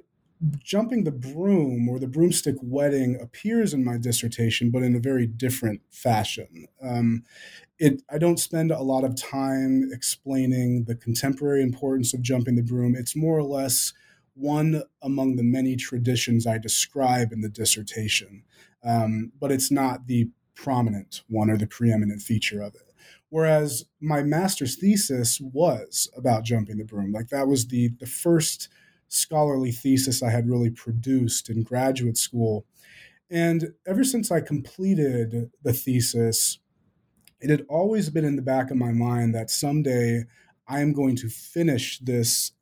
jumping 0.58 1.04
the 1.04 1.12
broom 1.12 1.88
or 1.88 1.98
the 1.98 2.08
broomstick 2.08 2.56
wedding 2.62 3.18
appears 3.20 3.72
in 3.74 3.84
my 3.84 3.98
dissertation, 3.98 4.70
but 4.70 4.82
in 4.82 4.94
a 4.94 5.00
very 5.00 5.26
different 5.26 5.82
fashion. 5.90 6.66
Um, 6.82 7.24
it, 7.78 8.02
I 8.10 8.18
don't 8.18 8.38
spend 8.40 8.70
a 8.70 8.82
lot 8.82 9.04
of 9.04 9.16
time 9.16 9.90
explaining 9.92 10.84
the 10.84 10.94
contemporary 10.96 11.62
importance 11.62 12.14
of 12.14 12.22
jumping 12.22 12.56
the 12.56 12.62
broom. 12.62 12.94
It's 12.96 13.16
more 13.16 13.38
or 13.38 13.44
less 13.44 13.92
one 14.34 14.82
among 15.02 15.36
the 15.36 15.44
many 15.44 15.76
traditions 15.76 16.46
I 16.46 16.58
describe 16.58 17.32
in 17.32 17.40
the 17.42 17.48
dissertation. 17.48 18.44
um, 18.84 19.32
but 19.40 19.52
it's 19.52 19.70
not 19.70 20.06
the 20.06 20.28
prominent 20.54 21.22
one 21.28 21.50
or 21.50 21.56
the 21.58 21.66
preeminent 21.66 22.22
feature 22.22 22.60
of 22.62 22.74
it. 22.74 22.82
Whereas 23.30 23.84
my 24.00 24.22
master's 24.22 24.76
thesis 24.76 25.40
was 25.40 26.08
about 26.16 26.44
jumping 26.44 26.78
the 26.78 26.84
broom. 26.84 27.12
Like 27.12 27.28
that 27.28 27.48
was 27.48 27.66
the 27.68 27.88
the 27.98 28.06
first 28.06 28.68
scholarly 29.14 29.72
thesis 29.72 30.22
I 30.22 30.30
had 30.30 30.48
really 30.48 30.70
produced 30.70 31.48
in 31.48 31.62
graduate 31.62 32.16
school. 32.16 32.66
And 33.30 33.72
ever 33.86 34.04
since 34.04 34.30
I 34.30 34.40
completed 34.40 35.50
the 35.62 35.72
thesis, 35.72 36.58
it 37.40 37.50
had 37.50 37.64
always 37.68 38.10
been 38.10 38.24
in 38.24 38.36
the 38.36 38.42
back 38.42 38.70
of 38.70 38.76
my 38.76 38.92
mind 38.92 39.34
that 39.34 39.50
someday 39.50 40.24
I 40.66 40.80
am 40.80 40.92
going 40.92 41.16
to 41.16 41.28
finish 41.28 41.98
this 41.98 42.52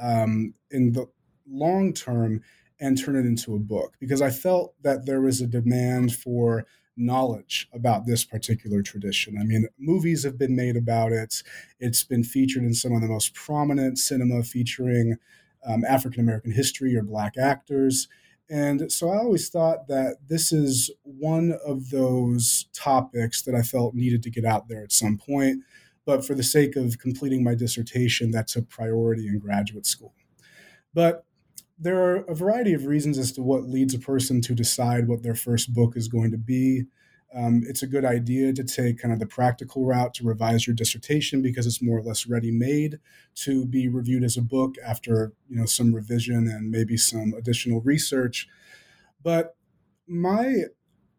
um, 0.00 0.54
in 0.70 0.92
the 0.92 1.06
long 1.48 1.92
term 1.92 2.42
and 2.80 2.96
turn 2.96 3.16
it 3.16 3.26
into 3.26 3.54
a 3.54 3.58
book 3.58 3.94
because 3.98 4.22
I 4.22 4.30
felt 4.30 4.74
that 4.82 5.06
there 5.06 5.20
was 5.20 5.40
a 5.40 5.46
demand 5.46 6.14
for 6.14 6.66
knowledge 6.96 7.68
about 7.72 8.06
this 8.06 8.24
particular 8.24 8.82
tradition. 8.82 9.38
I 9.40 9.44
mean, 9.44 9.68
movies 9.78 10.24
have 10.24 10.38
been 10.38 10.56
made 10.56 10.76
about 10.76 11.12
it. 11.12 11.42
It's 11.80 12.04
been 12.04 12.24
featured 12.24 12.64
in 12.64 12.74
some 12.74 12.92
of 12.92 13.00
the 13.00 13.08
most 13.08 13.34
prominent 13.34 13.98
cinema 13.98 14.42
featuring 14.42 15.16
um, 15.68 15.84
African 15.84 16.20
American 16.20 16.52
history 16.52 16.96
or 16.96 17.02
Black 17.02 17.36
actors. 17.36 18.08
And 18.50 18.90
so 18.90 19.10
I 19.10 19.18
always 19.18 19.50
thought 19.50 19.88
that 19.88 20.16
this 20.26 20.52
is 20.52 20.90
one 21.02 21.58
of 21.66 21.90
those 21.90 22.66
topics 22.72 23.42
that 23.42 23.54
I 23.54 23.60
felt 23.60 23.94
needed 23.94 24.22
to 24.22 24.30
get 24.30 24.46
out 24.46 24.68
there 24.68 24.82
at 24.82 24.92
some 24.92 25.18
point. 25.18 25.62
But 26.06 26.24
for 26.24 26.34
the 26.34 26.42
sake 26.42 26.74
of 26.74 26.98
completing 26.98 27.44
my 27.44 27.54
dissertation, 27.54 28.30
that 28.30 28.48
took 28.48 28.70
priority 28.70 29.28
in 29.28 29.38
graduate 29.38 29.84
school. 29.84 30.14
But 30.94 31.26
there 31.78 32.02
are 32.02 32.16
a 32.24 32.34
variety 32.34 32.72
of 32.72 32.86
reasons 32.86 33.18
as 33.18 33.30
to 33.32 33.42
what 33.42 33.68
leads 33.68 33.92
a 33.92 33.98
person 33.98 34.40
to 34.42 34.54
decide 34.54 35.06
what 35.06 35.22
their 35.22 35.34
first 35.34 35.74
book 35.74 35.96
is 35.96 36.08
going 36.08 36.30
to 36.30 36.38
be. 36.38 36.84
Um, 37.34 37.62
it's 37.66 37.82
a 37.82 37.86
good 37.86 38.06
idea 38.06 38.54
to 38.54 38.64
take 38.64 39.00
kind 39.00 39.12
of 39.12 39.20
the 39.20 39.26
practical 39.26 39.84
route 39.84 40.14
to 40.14 40.24
revise 40.24 40.66
your 40.66 40.74
dissertation 40.74 41.42
because 41.42 41.66
it's 41.66 41.82
more 41.82 41.98
or 41.98 42.02
less 42.02 42.26
ready 42.26 42.50
made 42.50 42.98
to 43.36 43.66
be 43.66 43.86
reviewed 43.86 44.24
as 44.24 44.38
a 44.38 44.42
book 44.42 44.76
after 44.84 45.32
you 45.48 45.56
know 45.56 45.66
some 45.66 45.94
revision 45.94 46.48
and 46.48 46.70
maybe 46.70 46.96
some 46.96 47.34
additional 47.36 47.82
research. 47.82 48.48
But 49.22 49.56
my 50.06 50.64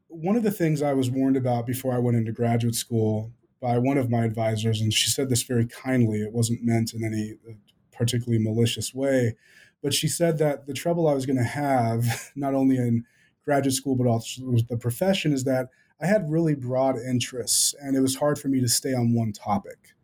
one 0.07 0.35
of 0.35 0.41
the 0.43 0.51
things 0.51 0.81
I 0.81 0.93
was 0.93 1.11
warned 1.11 1.37
about 1.37 1.67
before 1.67 1.93
I 1.93 1.99
went 1.99 2.17
into 2.17 2.31
graduate 2.31 2.75
school 2.75 3.31
by 3.61 3.77
one 3.77 3.97
of 3.97 4.09
my 4.09 4.23
advisors, 4.23 4.81
and 4.81 4.91
she 4.91 5.09
said 5.09 5.29
this 5.29 5.43
very 5.43 5.67
kindly. 5.67 6.21
It 6.21 6.33
wasn't 6.33 6.63
meant 6.63 6.93
in 6.93 7.03
any 7.03 7.35
uh, 7.47 7.53
particularly 7.91 8.43
malicious 8.43 8.93
way, 8.93 9.35
but 9.83 9.93
she 9.93 10.07
said 10.07 10.39
that 10.39 10.65
the 10.65 10.73
trouble 10.73 11.07
I 11.07 11.13
was 11.13 11.27
going 11.27 11.37
to 11.37 11.43
have, 11.43 12.31
not 12.35 12.55
only 12.55 12.77
in 12.77 13.05
graduate 13.45 13.75
school, 13.75 13.95
but 13.95 14.07
also 14.07 14.43
with 14.45 14.67
the 14.67 14.77
profession, 14.77 15.33
is 15.33 15.43
that 15.43 15.69
I 16.01 16.07
had 16.07 16.29
really 16.29 16.55
broad 16.55 16.97
interests 16.97 17.75
and 17.79 17.95
it 17.95 18.01
was 18.01 18.15
hard 18.15 18.39
for 18.39 18.47
me 18.47 18.61
to 18.61 18.67
stay 18.67 18.93
on 18.93 19.13
one 19.13 19.33
topic. 19.33 19.95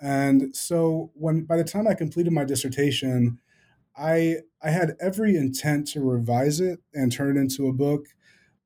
And 0.00 0.54
so 0.54 1.10
when 1.14 1.44
by 1.44 1.56
the 1.56 1.64
time 1.64 1.86
I 1.86 1.94
completed 1.94 2.32
my 2.32 2.44
dissertation, 2.44 3.38
I 3.96 4.38
I 4.62 4.70
had 4.70 4.96
every 5.00 5.36
intent 5.36 5.88
to 5.88 6.00
revise 6.00 6.60
it 6.60 6.80
and 6.92 7.12
turn 7.12 7.36
it 7.36 7.40
into 7.40 7.68
a 7.68 7.72
book. 7.72 8.06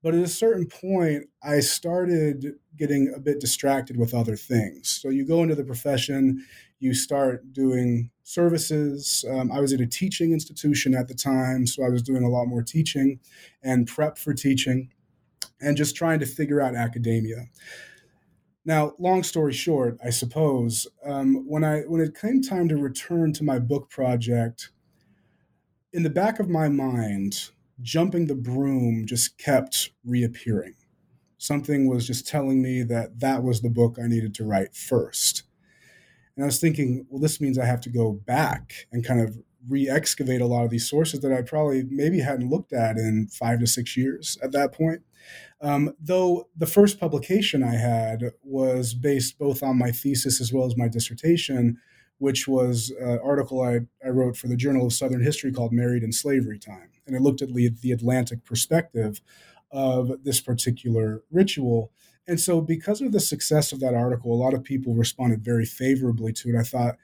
But 0.03 0.15
at 0.15 0.23
a 0.23 0.29
certain 0.29 0.67
point, 0.67 1.25
I 1.43 1.59
started 1.59 2.55
getting 2.77 3.13
a 3.15 3.19
bit 3.19 3.41
distracted 3.41 3.97
with 3.97 4.15
other 4.15 4.37
things. 4.37 4.89
So 4.89 5.09
you 5.09 5.27
go 5.27 5.43
into 5.43 5.57
the 5.57 5.65
profession, 5.65 6.47
you 6.79 6.95
start 6.95 7.53
doing 7.53 8.11
services. 8.23 9.25
Um, 9.29 9.51
I 9.51 9.61
was 9.61 9.73
at 9.73 9.81
a 9.81 9.87
teaching 9.87 10.33
institution 10.33 10.95
at 10.95 11.09
the 11.09 11.15
time, 11.15 11.67
so 11.67 11.85
I 11.85 11.89
was 11.89 12.03
doing 12.03 12.23
a 12.23 12.29
lot 12.29 12.47
more 12.47 12.63
teaching 12.63 13.19
and 13.61 13.89
prep 13.89 14.19
for 14.19 14.35
teaching 14.35 14.93
and 15.61 15.77
just 15.77 15.97
trying 15.97 16.21
to 16.21 16.27
figure 16.27 16.61
out 16.61 16.75
academia. 16.75 17.47
Now, 18.65 18.93
long 18.99 19.23
story 19.23 19.53
short, 19.53 19.99
I 20.05 20.11
suppose, 20.11 20.87
um, 21.05 21.45
when 21.49 21.65
I 21.65 21.81
when 21.83 22.01
it 22.01 22.19
came 22.19 22.43
time 22.43 22.69
to 22.69 22.77
return 22.77 23.33
to 23.35 23.45
my 23.45 23.59
book 23.59 23.89
project, 23.89 24.71
in 25.93 26.03
the 26.03 26.11
back 26.11 26.39
of 26.39 26.51
my 26.51 26.69
mind, 26.69 27.51
jumping 27.81 28.27
the 28.27 28.35
broom 28.35 29.07
just 29.07 29.39
kept 29.39 29.91
reappearing. 30.05 30.75
Something 31.39 31.89
was 31.89 32.07
just 32.07 32.27
telling 32.27 32.61
me 32.61 32.83
that 32.83 33.21
that 33.21 33.43
was 33.43 33.61
the 33.61 33.71
book 33.71 33.97
I 34.03 34.09
needed 34.09 34.35
to 34.35 34.45
write 34.45 34.75
first. 34.75 35.45
And 36.37 36.45
I 36.45 36.47
was 36.47 36.61
thinking, 36.61 37.07
well, 37.09 37.21
this 37.21 37.41
means 37.41 37.59
I 37.59 37.65
have 37.65 37.81
to 37.83 37.91
go 37.91 38.13
back 38.13 38.87
and 38.93 39.05
kind 39.05 39.21
of 39.21 39.39
re-excavate 39.69 40.41
a 40.41 40.47
lot 40.47 40.65
of 40.65 40.71
these 40.71 40.89
sources 40.89 41.21
that 41.21 41.33
I 41.33 41.43
probably 41.43 41.85
maybe 41.89 42.21
hadn't 42.21 42.51
looked 42.51 42.73
at 42.73 42.97
in 42.97 43.29
five 43.29 43.61
to 43.61 43.67
six 43.67 43.97
years 43.97 44.39
at 44.43 44.53
that 44.53 44.73
point. 44.73 45.03
Um, 45.61 45.95
though 46.01 46.49
the 46.57 46.67
first 46.67 47.01
publication 47.01 47.65
I 47.65 47.75
had 47.75 48.33
was 48.43 48.95
based 48.95 49.39
both 49.39 49.63
on 49.63 49.79
my 49.79 49.91
thesis 49.91 50.41
as 50.41 50.53
well 50.53 50.67
as 50.67 50.77
my 50.77 50.89
dissertation, 50.89 51.79
which 52.19 52.47
was 52.47 52.93
an 53.01 53.19
article 53.25 53.63
I, 53.63 53.81
I 54.05 54.11
wrote 54.11 54.37
for 54.37 54.49
the 54.49 54.57
Journal 54.57 54.87
of 54.87 54.93
Southern 54.93 55.23
History 55.23 55.53
called 55.53 55.73
Married 55.73 56.03
in 56.03 56.13
Slavery 56.13 56.59
Time. 56.59 56.91
And 57.07 57.17
it 57.17 57.23
looked 57.23 57.43
at 57.43 57.53
the, 57.55 57.71
the 57.81 57.93
Atlantic 57.93 58.45
perspective 58.45 59.21
of 59.71 60.25
this 60.25 60.41
particular 60.41 61.23
ritual. 61.31 61.93
And 62.27 62.39
so, 62.39 62.61
because 62.61 63.01
of 63.01 63.13
the 63.13 63.21
success 63.21 63.73
of 63.73 63.81
that 63.81 63.95
article, 63.95 64.33
a 64.33 64.37
lot 64.37 64.55
of 64.55 64.63
people 64.63 64.95
responded 64.95 65.43
very 65.43 65.65
favorably 65.65 66.33
to 66.35 66.51
it. 66.51 66.57
I 66.59 66.63
thought, 66.63 66.97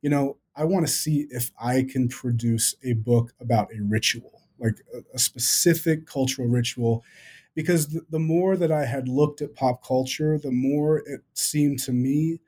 you 0.00 0.10
know, 0.10 0.38
I 0.56 0.64
want 0.64 0.86
to 0.86 0.92
see 0.92 1.26
if 1.30 1.50
I 1.60 1.82
can 1.82 2.08
produce 2.08 2.74
a 2.82 2.94
book 2.94 3.32
about 3.40 3.68
a 3.72 3.82
ritual, 3.82 4.42
like 4.58 4.80
a, 4.94 4.98
a 5.14 5.18
specific 5.18 6.06
cultural 6.06 6.48
ritual. 6.48 7.04
Because 7.54 7.88
the, 7.88 8.02
the 8.08 8.18
more 8.18 8.56
that 8.56 8.72
I 8.72 8.86
had 8.86 9.08
looked 9.08 9.42
at 9.42 9.54
pop 9.54 9.84
culture, 9.84 10.38
the 10.38 10.50
more 10.50 10.98
it 10.98 11.20
seemed 11.34 11.78
to 11.80 11.92
me 11.92 12.40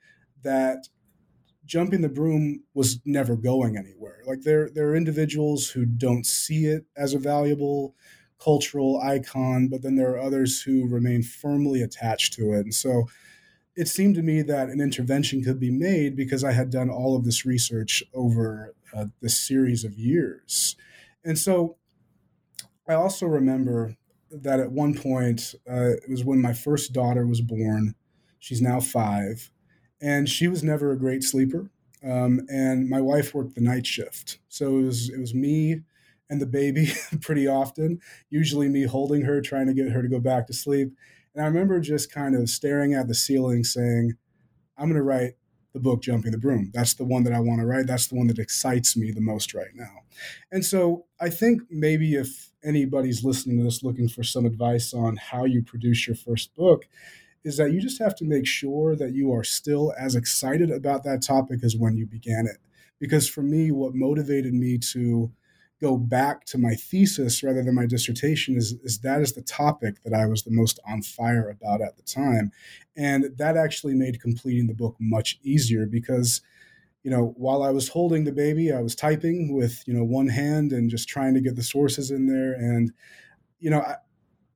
that 0.42 0.88
jumping 1.66 2.02
the 2.02 2.08
broom 2.08 2.62
was 2.74 3.00
never 3.04 3.36
going 3.36 3.76
anywhere. 3.76 4.22
Like 4.26 4.42
there, 4.42 4.70
there 4.70 4.88
are 4.88 4.96
individuals 4.96 5.70
who 5.70 5.86
don't 5.86 6.26
see 6.26 6.66
it 6.66 6.84
as 6.96 7.14
a 7.14 7.18
valuable 7.18 7.94
cultural 8.42 9.00
icon, 9.00 9.68
but 9.68 9.82
then 9.82 9.96
there 9.96 10.10
are 10.10 10.20
others 10.20 10.62
who 10.62 10.86
remain 10.86 11.22
firmly 11.22 11.82
attached 11.82 12.34
to 12.34 12.52
it. 12.52 12.60
And 12.60 12.74
so 12.74 13.04
it 13.76 13.88
seemed 13.88 14.14
to 14.16 14.22
me 14.22 14.42
that 14.42 14.68
an 14.68 14.80
intervention 14.80 15.42
could 15.42 15.58
be 15.58 15.70
made 15.70 16.16
because 16.16 16.44
I 16.44 16.52
had 16.52 16.70
done 16.70 16.90
all 16.90 17.16
of 17.16 17.24
this 17.24 17.44
research 17.44 18.02
over 18.12 18.74
uh, 18.94 19.06
this 19.20 19.38
series 19.38 19.84
of 19.84 19.98
years. 19.98 20.76
And 21.24 21.38
so 21.38 21.76
I 22.86 22.94
also 22.94 23.26
remember 23.26 23.96
that 24.30 24.60
at 24.60 24.72
one 24.72 24.94
point, 24.94 25.54
uh, 25.70 25.90
it 25.90 26.10
was 26.10 26.24
when 26.24 26.40
my 26.40 26.52
first 26.52 26.92
daughter 26.92 27.26
was 27.26 27.40
born. 27.40 27.94
She's 28.38 28.60
now 28.60 28.80
five, 28.80 29.50
and 30.00 30.28
she 30.28 30.48
was 30.48 30.62
never 30.62 30.92
a 30.92 30.98
great 30.98 31.22
sleeper. 31.22 31.70
Um, 32.02 32.46
and 32.48 32.88
my 32.88 33.00
wife 33.00 33.34
worked 33.34 33.54
the 33.54 33.62
night 33.62 33.86
shift, 33.86 34.38
so 34.48 34.78
it 34.78 34.82
was 34.82 35.08
it 35.08 35.18
was 35.18 35.34
me 35.34 35.82
and 36.30 36.40
the 36.40 36.46
baby 36.46 36.92
pretty 37.20 37.46
often, 37.46 38.00
usually 38.30 38.68
me 38.68 38.84
holding 38.84 39.22
her, 39.22 39.40
trying 39.40 39.66
to 39.66 39.74
get 39.74 39.90
her 39.90 40.02
to 40.02 40.08
go 40.08 40.20
back 40.20 40.46
to 40.46 40.52
sleep. 40.52 40.92
And 41.34 41.42
I 41.42 41.46
remember 41.46 41.80
just 41.80 42.12
kind 42.12 42.34
of 42.34 42.48
staring 42.48 42.94
at 42.94 43.08
the 43.08 43.14
ceiling 43.14 43.64
saying, 43.64 44.14
I'm 44.76 44.86
going 44.86 44.96
to 44.96 45.02
write 45.02 45.32
the 45.72 45.80
book 45.80 46.02
Jumping 46.02 46.32
the 46.32 46.38
Broom. 46.38 46.70
That's 46.72 46.94
the 46.94 47.04
one 47.04 47.24
that 47.24 47.32
I 47.32 47.40
want 47.40 47.60
to 47.60 47.66
write. 47.66 47.86
That's 47.86 48.06
the 48.06 48.14
one 48.14 48.28
that 48.28 48.38
excites 48.38 48.96
me 48.96 49.10
the 49.10 49.20
most 49.20 49.54
right 49.54 49.74
now. 49.74 50.02
And 50.52 50.64
so 50.64 51.06
I 51.20 51.28
think 51.28 51.62
maybe 51.68 52.14
if 52.14 52.50
anybody's 52.64 53.24
listening 53.24 53.58
to 53.58 53.64
this 53.64 53.82
looking 53.82 54.08
for 54.08 54.22
some 54.22 54.46
advice 54.46 54.94
on 54.94 55.16
how 55.16 55.44
you 55.44 55.62
produce 55.62 56.06
your 56.06 56.16
first 56.16 56.54
book, 56.54 56.88
is 57.44 57.56
that 57.58 57.72
you 57.72 57.80
just 57.80 58.00
have 58.00 58.14
to 58.16 58.24
make 58.24 58.46
sure 58.46 58.96
that 58.96 59.12
you 59.12 59.32
are 59.32 59.44
still 59.44 59.92
as 59.98 60.14
excited 60.14 60.70
about 60.70 61.04
that 61.04 61.22
topic 61.22 61.62
as 61.62 61.76
when 61.76 61.96
you 61.96 62.06
began 62.06 62.46
it. 62.46 62.56
Because 62.98 63.28
for 63.28 63.42
me, 63.42 63.70
what 63.70 63.94
motivated 63.94 64.54
me 64.54 64.78
to 64.78 65.30
go 65.80 65.96
back 65.98 66.46
to 66.46 66.56
my 66.56 66.74
thesis 66.74 67.42
rather 67.42 67.62
than 67.62 67.74
my 67.74 67.84
dissertation 67.84 68.56
is, 68.56 68.72
is 68.82 69.00
that 69.00 69.20
is 69.20 69.34
the 69.34 69.42
topic 69.42 70.02
that 70.02 70.14
I 70.14 70.24
was 70.24 70.42
the 70.42 70.50
most 70.50 70.80
on 70.88 71.02
fire 71.02 71.50
about 71.50 71.82
at 71.82 71.96
the 71.96 72.02
time. 72.02 72.52
And 72.96 73.36
that 73.36 73.56
actually 73.56 73.94
made 73.94 74.22
completing 74.22 74.66
the 74.66 74.74
book 74.74 74.96
much 74.98 75.38
easier 75.42 75.84
because, 75.84 76.40
you 77.04 77.10
know, 77.10 77.34
while 77.36 77.62
I 77.62 77.70
was 77.70 77.88
holding 77.88 78.24
the 78.24 78.32
baby, 78.32 78.72
I 78.72 78.80
was 78.80 78.96
typing 78.96 79.54
with, 79.54 79.84
you 79.86 79.92
know, 79.92 80.02
one 80.02 80.26
hand 80.26 80.72
and 80.72 80.90
just 80.90 81.06
trying 81.06 81.34
to 81.34 81.40
get 81.40 81.54
the 81.54 81.62
sources 81.62 82.10
in 82.10 82.26
there. 82.26 82.54
And, 82.54 82.90
you 83.60 83.68
know, 83.68 83.80
I, 83.80 83.96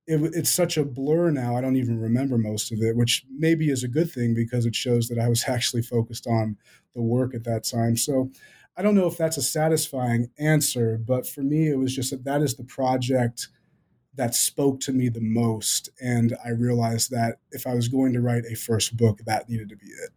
it, 0.07 0.35
it's 0.35 0.51
such 0.51 0.79
a 0.79 0.85
blur 0.85 1.31
now. 1.31 1.57
I 1.57 1.61
don't 1.61 1.77
even 1.77 2.01
remember 2.01 2.39
most 2.39 2.73
of 2.73 2.81
it, 2.81 2.97
which 2.97 3.25
maybe 3.31 3.71
is 3.71 3.85
a 3.85 3.89
good 3.89 4.11
thing 4.11 4.33
because 4.33 4.65
it 4.65 4.75
shows 4.75 5.09
that 5.09 5.19
I 5.19 5.29
was 5.29 5.45
actually 5.49 5.83
focused 5.83 6.27
on 6.27 6.57
the 6.95 7.03
work 7.03 7.35
at 7.35 7.45
that 7.45 7.65
time. 7.65 7.97
So 7.99 8.31
I 8.79 8.83
don't 8.83 8.95
know 8.95 9.07
if 9.07 9.19
that's 9.19 9.37
a 9.37 9.43
satisfying 9.43 10.31
answer, 10.39 10.99
but 11.07 11.27
for 11.27 11.43
me, 11.43 11.69
it 11.69 11.79
was 11.79 11.95
just 11.95 12.11
that 12.13 12.25
that 12.25 12.41
is 12.41 12.55
the 12.55 12.65
project 12.65 13.49
that 14.15 14.35
spoke 14.35 14.81
to 14.81 14.93
me 14.93 15.11
the 15.11 15.21
most. 15.21 15.91
And 16.01 16.35
I 16.45 16.51
realized 16.51 17.11
that 17.11 17.37
if 17.53 17.67
I 17.67 17.75
was 17.75 17.89
going 17.89 18.15
to 18.15 18.23
write 18.23 18.45
a 18.51 18.57
first 18.57 18.97
book, 18.97 19.21
that 19.27 19.51
needed 19.51 19.69
to 19.69 19.77
be 19.77 19.87
it. 19.87 20.11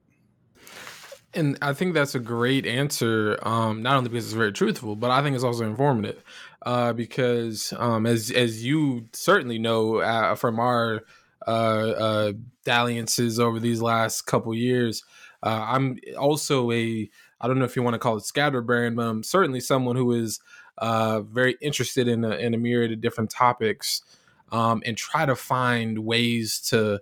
And 1.33 1.57
I 1.61 1.73
think 1.73 1.93
that's 1.93 2.15
a 2.15 2.19
great 2.19 2.65
answer. 2.65 3.39
Um, 3.43 3.81
not 3.81 3.97
only 3.97 4.09
because 4.09 4.25
it's 4.25 4.33
very 4.33 4.51
truthful, 4.51 4.95
but 4.95 5.11
I 5.11 5.21
think 5.21 5.35
it's 5.35 5.45
also 5.45 5.63
informative. 5.65 6.23
Uh, 6.63 6.93
because 6.93 7.73
um, 7.77 8.05
as 8.05 8.29
as 8.31 8.63
you 8.63 9.07
certainly 9.13 9.57
know 9.57 9.97
uh, 9.97 10.35
from 10.35 10.59
our 10.59 11.01
uh, 11.47 11.49
uh, 11.49 12.33
dalliances 12.65 13.39
over 13.39 13.59
these 13.59 13.81
last 13.81 14.23
couple 14.23 14.53
years, 14.53 15.03
uh, 15.41 15.65
I'm 15.67 15.99
also 16.19 16.71
a 16.71 17.09
I 17.39 17.47
don't 17.47 17.57
know 17.57 17.65
if 17.65 17.75
you 17.75 17.81
want 17.81 17.95
to 17.95 17.99
call 17.99 18.17
it 18.17 18.25
scatterbrain, 18.25 18.95
but 18.95 19.07
I'm 19.07 19.23
certainly 19.23 19.59
someone 19.59 19.95
who 19.95 20.11
is 20.11 20.39
uh, 20.77 21.21
very 21.21 21.57
interested 21.61 22.07
in 22.07 22.23
a, 22.23 22.31
in 22.31 22.53
a 22.53 22.57
myriad 22.57 22.91
of 22.91 23.01
different 23.01 23.31
topics 23.31 24.03
um, 24.51 24.83
and 24.85 24.95
try 24.97 25.25
to 25.25 25.35
find 25.35 25.99
ways 25.99 26.59
to 26.69 26.99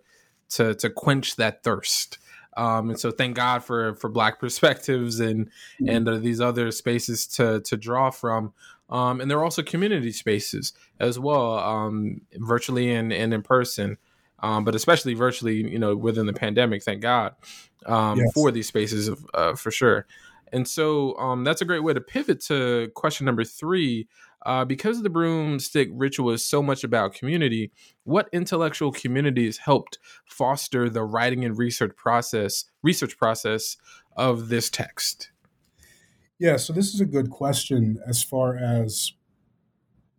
to 0.49 0.73
to 0.75 0.89
quench 0.89 1.35
that 1.35 1.63
thirst. 1.63 2.17
Um, 2.59 2.89
and 2.89 2.99
so 2.99 3.09
thank 3.09 3.37
God 3.37 3.63
for 3.63 3.95
for 3.95 4.09
Black 4.09 4.39
perspectives 4.39 5.19
and 5.19 5.47
mm-hmm. 5.47 5.89
and 5.89 6.09
uh, 6.09 6.17
these 6.17 6.41
other 6.41 6.71
spaces 6.71 7.25
to 7.27 7.61
to 7.61 7.77
draw 7.77 8.09
from. 8.09 8.53
Um, 8.89 9.21
and 9.21 9.29
there 9.29 9.37
are 9.37 9.43
also 9.43 9.61
community 9.61 10.11
spaces 10.11 10.73
as 10.99 11.19
well, 11.19 11.59
um, 11.59 12.21
virtually 12.33 12.91
and, 12.91 13.13
and 13.13 13.31
in 13.35 13.43
person, 13.43 13.97
um, 14.39 14.65
but 14.65 14.73
especially 14.73 15.13
virtually. 15.13 15.55
You 15.55 15.79
know, 15.79 15.95
within 15.95 16.25
the 16.25 16.33
pandemic, 16.33 16.83
thank 16.83 17.01
God 17.01 17.35
um, 17.85 18.19
yes. 18.19 18.33
for 18.33 18.51
these 18.51 18.67
spaces 18.67 19.09
uh, 19.33 19.55
for 19.55 19.71
sure. 19.71 20.05
And 20.51 20.67
so 20.67 21.15
um, 21.17 21.43
that's 21.43 21.61
a 21.61 21.65
great 21.65 21.83
way 21.83 21.93
to 21.93 22.01
pivot 22.01 22.41
to 22.45 22.91
question 22.95 23.25
number 23.25 23.43
three. 23.43 24.07
Uh, 24.45 24.63
because 24.63 25.01
the 25.01 25.09
broomstick 25.09 25.89
ritual 25.91 26.31
is 26.31 26.45
so 26.45 26.63
much 26.63 26.83
about 26.83 27.13
community, 27.13 27.71
what 28.03 28.29
intellectual 28.31 28.91
communities 28.91 29.57
helped 29.57 29.99
foster 30.25 30.89
the 30.89 31.03
writing 31.03 31.43
and 31.43 31.57
research 31.57 31.95
process 31.95 32.65
research 32.81 33.17
process 33.17 33.75
of 34.15 34.49
this 34.49 34.69
text? 34.69 35.31
Yeah, 36.39 36.55
so 36.55 36.71
this 36.71 36.93
is 36.93 37.01
a 37.01 37.05
good 37.05 37.29
question 37.29 37.99
as 38.07 38.23
far 38.23 38.55
as 38.55 39.11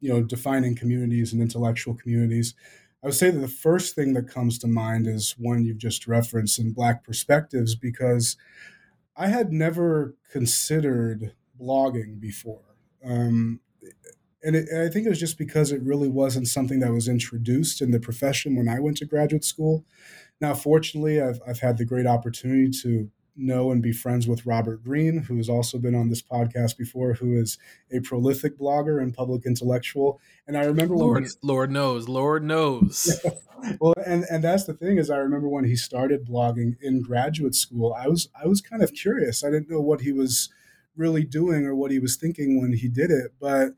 you 0.00 0.12
know 0.12 0.22
defining 0.22 0.74
communities 0.74 1.33
and 1.33 1.40
intellectual 1.40 1.94
communities. 1.94 2.54
I 3.02 3.06
would 3.06 3.14
say 3.14 3.30
that 3.30 3.38
the 3.38 3.48
first 3.48 3.94
thing 3.94 4.12
that 4.12 4.28
comes 4.28 4.59
to 4.59 4.66
mind 4.66 5.06
is 5.06 5.35
one 5.38 5.64
you've 5.64 5.78
just 5.78 6.06
referenced 6.06 6.59
in 6.59 6.72
Black 6.72 7.02
Perspectives, 7.02 7.74
because 7.74 8.37
I 9.16 9.28
had 9.28 9.52
never 9.52 10.14
considered 10.30 11.33
blogging 11.59 12.20
before. 12.20 12.76
Um, 13.02 13.61
and, 14.42 14.57
it, 14.57 14.68
and 14.70 14.83
I 14.83 14.88
think 14.88 15.07
it 15.07 15.11
was 15.11 15.20
just 15.20 15.38
because 15.38 15.72
it 15.72 15.83
really 15.83 16.09
wasn't 16.09 16.48
something 16.48 16.81
that 16.81 16.92
was 16.92 17.09
introduced 17.09 17.83
in 17.83 17.90
the 17.90 18.00
profession 18.00 18.57
when 18.57 18.68
I 18.68 18.81
went 18.81 18.96
to 18.98 19.05
graduate 19.05 19.44
school. 19.44 19.85
Now, 20.40 20.55
fortunately, 20.55 21.20
I've, 21.20 21.40
I've 21.46 21.61
had 21.61 21.79
the 21.79 21.85
great 21.85 22.07
opportunity 22.07 22.70
to 22.83 23.11
know 23.37 23.70
and 23.70 23.83
be 23.83 23.92
friends 23.92 24.26
with 24.26 24.46
Robert 24.46 24.83
Greene, 24.83 25.22
who 25.22 25.37
has 25.37 25.48
also 25.48 25.79
been 25.79 25.94
on 25.94 26.09
this 26.09 26.22
podcast 26.22 26.76
before, 26.76 27.14
who 27.14 27.38
is 27.38 27.59
a 27.90 28.00
prolific 28.00 28.59
blogger 28.59 29.03
and 29.03 29.14
public 29.14 29.46
intellectual. 29.46 30.20
And 30.46 30.57
I 30.57 30.64
remember 30.64 30.96
Lord, 30.96 31.24
he, 31.24 31.31
Lord 31.42 31.70
knows, 31.70 32.09
Lord 32.09 32.44
knows. 32.44 33.20
well, 33.81 33.94
and 34.05 34.24
and 34.31 34.44
that's 34.44 34.64
the 34.64 34.74
thing 34.74 34.98
is, 34.98 35.11
I 35.11 35.16
remember 35.16 35.48
when 35.48 35.64
he 35.64 35.76
started 35.76 36.26
blogging 36.26 36.76
in 36.81 37.03
graduate 37.03 37.55
school, 37.55 37.94
I 37.94 38.09
was 38.09 38.29
I 38.40 38.46
was 38.46 38.61
kind 38.61 38.83
of 38.83 38.92
curious. 38.92 39.44
I 39.44 39.50
didn't 39.50 39.70
know 39.70 39.81
what 39.81 40.03
he 40.03 40.12
was 40.12 40.50
really 40.96 41.24
doing 41.24 41.64
or 41.64 41.74
what 41.74 41.90
he 41.90 41.98
was 41.98 42.16
thinking 42.16 42.61
when 42.61 42.72
he 42.72 42.88
did 42.88 43.11
it, 43.11 43.33
but 43.40 43.70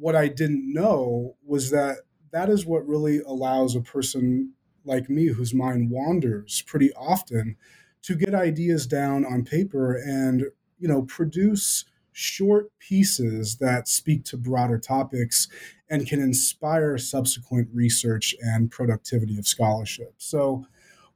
what 0.00 0.16
I 0.16 0.28
didn't 0.28 0.72
know 0.72 1.36
was 1.44 1.70
that 1.70 1.98
that 2.32 2.48
is 2.48 2.64
what 2.64 2.86
really 2.86 3.20
allows 3.20 3.76
a 3.76 3.80
person 3.80 4.54
like 4.84 5.10
me 5.10 5.26
whose 5.26 5.52
mind 5.52 5.90
wanders 5.90 6.62
pretty 6.66 6.92
often 6.94 7.56
to 8.02 8.14
get 8.14 8.34
ideas 8.34 8.86
down 8.86 9.26
on 9.26 9.44
paper 9.44 9.94
and 9.94 10.44
you 10.78 10.88
know 10.88 11.02
produce 11.02 11.84
short 12.12 12.66
pieces 12.78 13.56
that 13.58 13.88
speak 13.88 14.24
to 14.24 14.36
broader 14.36 14.78
topics 14.78 15.48
and 15.88 16.06
can 16.06 16.20
inspire 16.20 16.98
subsequent 16.98 17.68
research 17.72 18.34
and 18.40 18.70
productivity 18.70 19.38
of 19.38 19.46
scholarship. 19.46 20.14
So, 20.18 20.66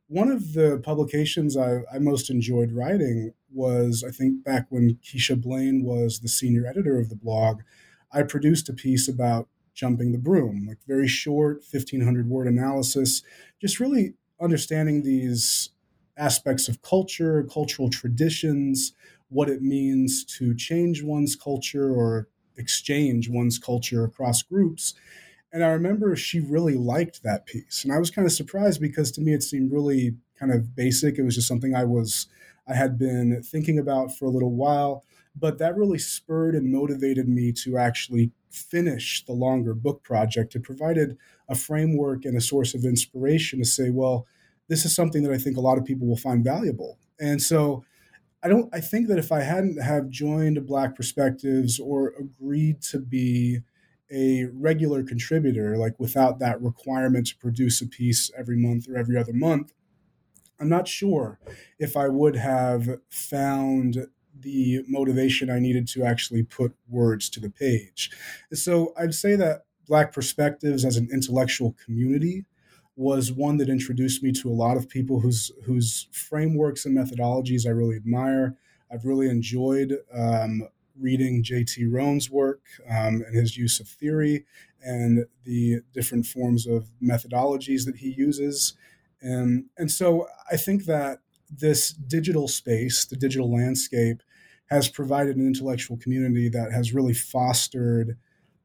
one 0.09 0.29
of 0.29 0.53
the 0.53 0.81
publications 0.85 1.57
I, 1.57 1.79
I, 1.93 1.99
most 1.99 2.29
enjoyed 2.29 2.73
writing 2.73 3.33
was, 3.51 4.05
I 4.07 4.11
think, 4.11 4.45
back 4.45 4.67
when 4.69 4.99
Keisha 5.03 5.41
Blain 5.41 5.83
was 5.83 6.21
the 6.21 6.29
senior 6.29 6.67
editor 6.67 6.99
of 6.99 7.09
the 7.09 7.17
blog. 7.17 7.63
I 8.15 8.23
produced 8.23 8.69
a 8.69 8.73
piece 8.73 9.09
about 9.09 9.49
jumping 9.75 10.13
the 10.13 10.19
broom, 10.19 10.67
like 10.69 10.79
very 10.87 11.09
short, 11.09 11.65
1500 11.69 12.29
word 12.29 12.47
analysis, 12.47 13.23
just 13.61 13.81
really 13.81 14.15
understanding 14.41 15.03
these 15.03 15.71
aspects 16.17 16.69
of 16.69 16.81
culture, 16.83 17.43
cultural 17.45 17.91
traditions, 17.91 18.93
what 19.29 19.49
it 19.49 19.63
means 19.63 20.25
to 20.25 20.55
change 20.55 21.03
one's 21.03 21.35
culture 21.35 21.93
or 21.93 22.29
exchange 22.57 23.29
one's 23.29 23.59
culture 23.59 24.05
across 24.05 24.43
groups. 24.43 24.95
And 25.53 25.65
I 25.65 25.69
remember 25.69 26.15
she 26.17 26.41
really 26.41 26.75
liked 26.75 27.23
that 27.23 27.47
piece. 27.47 27.85
And 27.85 27.93
I 27.93 27.99
was 27.99 28.11
kind 28.11 28.27
of 28.27 28.33
surprised 28.33 28.81
because 28.81 29.11
to 29.13 29.21
me 29.21 29.35
it 29.35 29.43
seemed 29.43 29.73
really 29.73 30.17
kind 30.39 30.53
of 30.53 30.75
basic. 30.75 31.19
It 31.19 31.23
was 31.23 31.35
just 31.37 31.49
something 31.49 31.75
I 31.75 31.85
was 31.85 32.27
I 32.67 32.75
had 32.75 32.99
been 32.99 33.43
thinking 33.43 33.79
about 33.79 34.17
for 34.17 34.25
a 34.25 34.31
little 34.31 34.55
while, 34.55 35.05
but 35.37 35.59
that 35.59 35.77
really 35.77 35.99
spurred 35.99 36.55
and 36.55 36.73
motivated 36.73 37.29
me 37.29 37.53
to 37.53 37.77
actually 37.77 38.31
finish 38.51 39.25
the 39.25 39.33
longer 39.33 39.75
book 39.75 40.03
project. 40.03 40.55
It 40.55 40.63
provided 40.63 41.17
a 41.49 41.55
framework 41.55 42.25
and 42.25 42.37
a 42.37 42.41
source 42.41 42.75
of 42.75 42.85
inspiration 42.85 43.59
to 43.59 43.65
say, 43.65 43.91
well, 43.91 44.27
this 44.69 44.85
is 44.85 44.95
something 44.95 45.23
that 45.25 45.33
I 45.33 45.39
think 45.39 45.57
a 45.57 45.61
lot 45.61 45.79
of 45.79 45.85
people 45.85 46.07
will 46.07 46.17
find 46.17 46.45
valuable. 46.45 46.99
And 47.21 47.43
so 47.43 47.85
I 48.43 48.49
don't 48.49 48.69
I 48.75 48.81
think 48.81 49.09
that 49.09 49.19
if 49.19 49.33
I 49.33 49.41
hadn't 49.41 49.83
have 49.83 50.09
joined 50.09 50.67
Black 50.67 50.95
Perspectives 50.95 51.81
or 51.81 52.15
agreed 52.19 52.83
to 52.83 52.99
be 52.99 53.61
a 54.11 54.45
regular 54.53 55.03
contributor, 55.03 55.77
like 55.77 55.99
without 55.99 56.39
that 56.39 56.61
requirement 56.61 57.27
to 57.29 57.37
produce 57.39 57.81
a 57.81 57.87
piece 57.87 58.31
every 58.37 58.57
month 58.57 58.89
or 58.89 58.97
every 58.97 59.17
other 59.17 59.33
month, 59.33 59.73
I'm 60.61 60.69
not 60.69 60.87
sure 60.87 61.41
if 61.79 61.97
I 61.97 62.09
would 62.09 62.37
have 62.37 63.01
found 63.09 64.07
the 64.41 64.85
motivation 64.89 65.51
I 65.51 65.59
needed 65.59 65.87
to 65.89 66.05
actually 66.05 66.43
put 66.43 66.75
words 66.89 67.31
to 67.31 67.41
the 67.41 67.51
page. 67.51 68.11
So 68.53 68.93
I'd 68.99 69.15
say 69.15 69.37
that 69.37 69.65
Black 69.87 70.13
Perspectives 70.13 70.85
as 70.85 70.97
an 70.97 71.09
intellectual 71.13 71.77
community 71.85 72.45
was 72.97 73.33
one 73.33 73.57
that 73.57 73.69
introduced 73.69 74.23
me 74.23 74.33
to 74.33 74.49
a 74.49 74.55
lot 74.55 74.77
of 74.77 74.89
people 74.89 75.21
whose 75.21 75.51
whose 75.65 76.09
frameworks 76.13 76.87
and 76.87 76.97
methodologies 76.97 77.67
I 77.67 77.71
really 77.71 77.97
admire. 77.97 78.57
I've 78.91 79.05
really 79.05 79.29
enjoyed 79.29 79.99
um, 80.13 80.69
reading 80.99 81.43
J.T. 81.43 81.87
Roane's 81.87 82.31
work 82.31 82.61
um, 82.89 83.23
and 83.27 83.35
his 83.35 83.57
use 83.57 83.81
of 83.81 83.89
theory 83.89 84.45
and 84.85 85.27
the 85.45 85.81
different 85.93 86.27
forms 86.27 86.67
of 86.67 86.91
methodologies 87.03 87.87
that 87.87 87.97
he 87.97 88.11
uses. 88.11 88.75
And, 89.21 89.67
and 89.79 89.91
so 89.91 90.29
I 90.51 90.57
think 90.57 90.85
that 90.85 91.21
this 91.51 91.91
digital 91.91 92.49
space, 92.49 93.05
the 93.05 93.17
digital 93.17 93.53
landscape, 93.53 94.23
has 94.67 94.89
provided 94.89 95.37
an 95.37 95.47
intellectual 95.47 95.97
community 95.97 96.49
that 96.49 96.73
has 96.73 96.95
really 96.95 97.15
fostered 97.15 98.17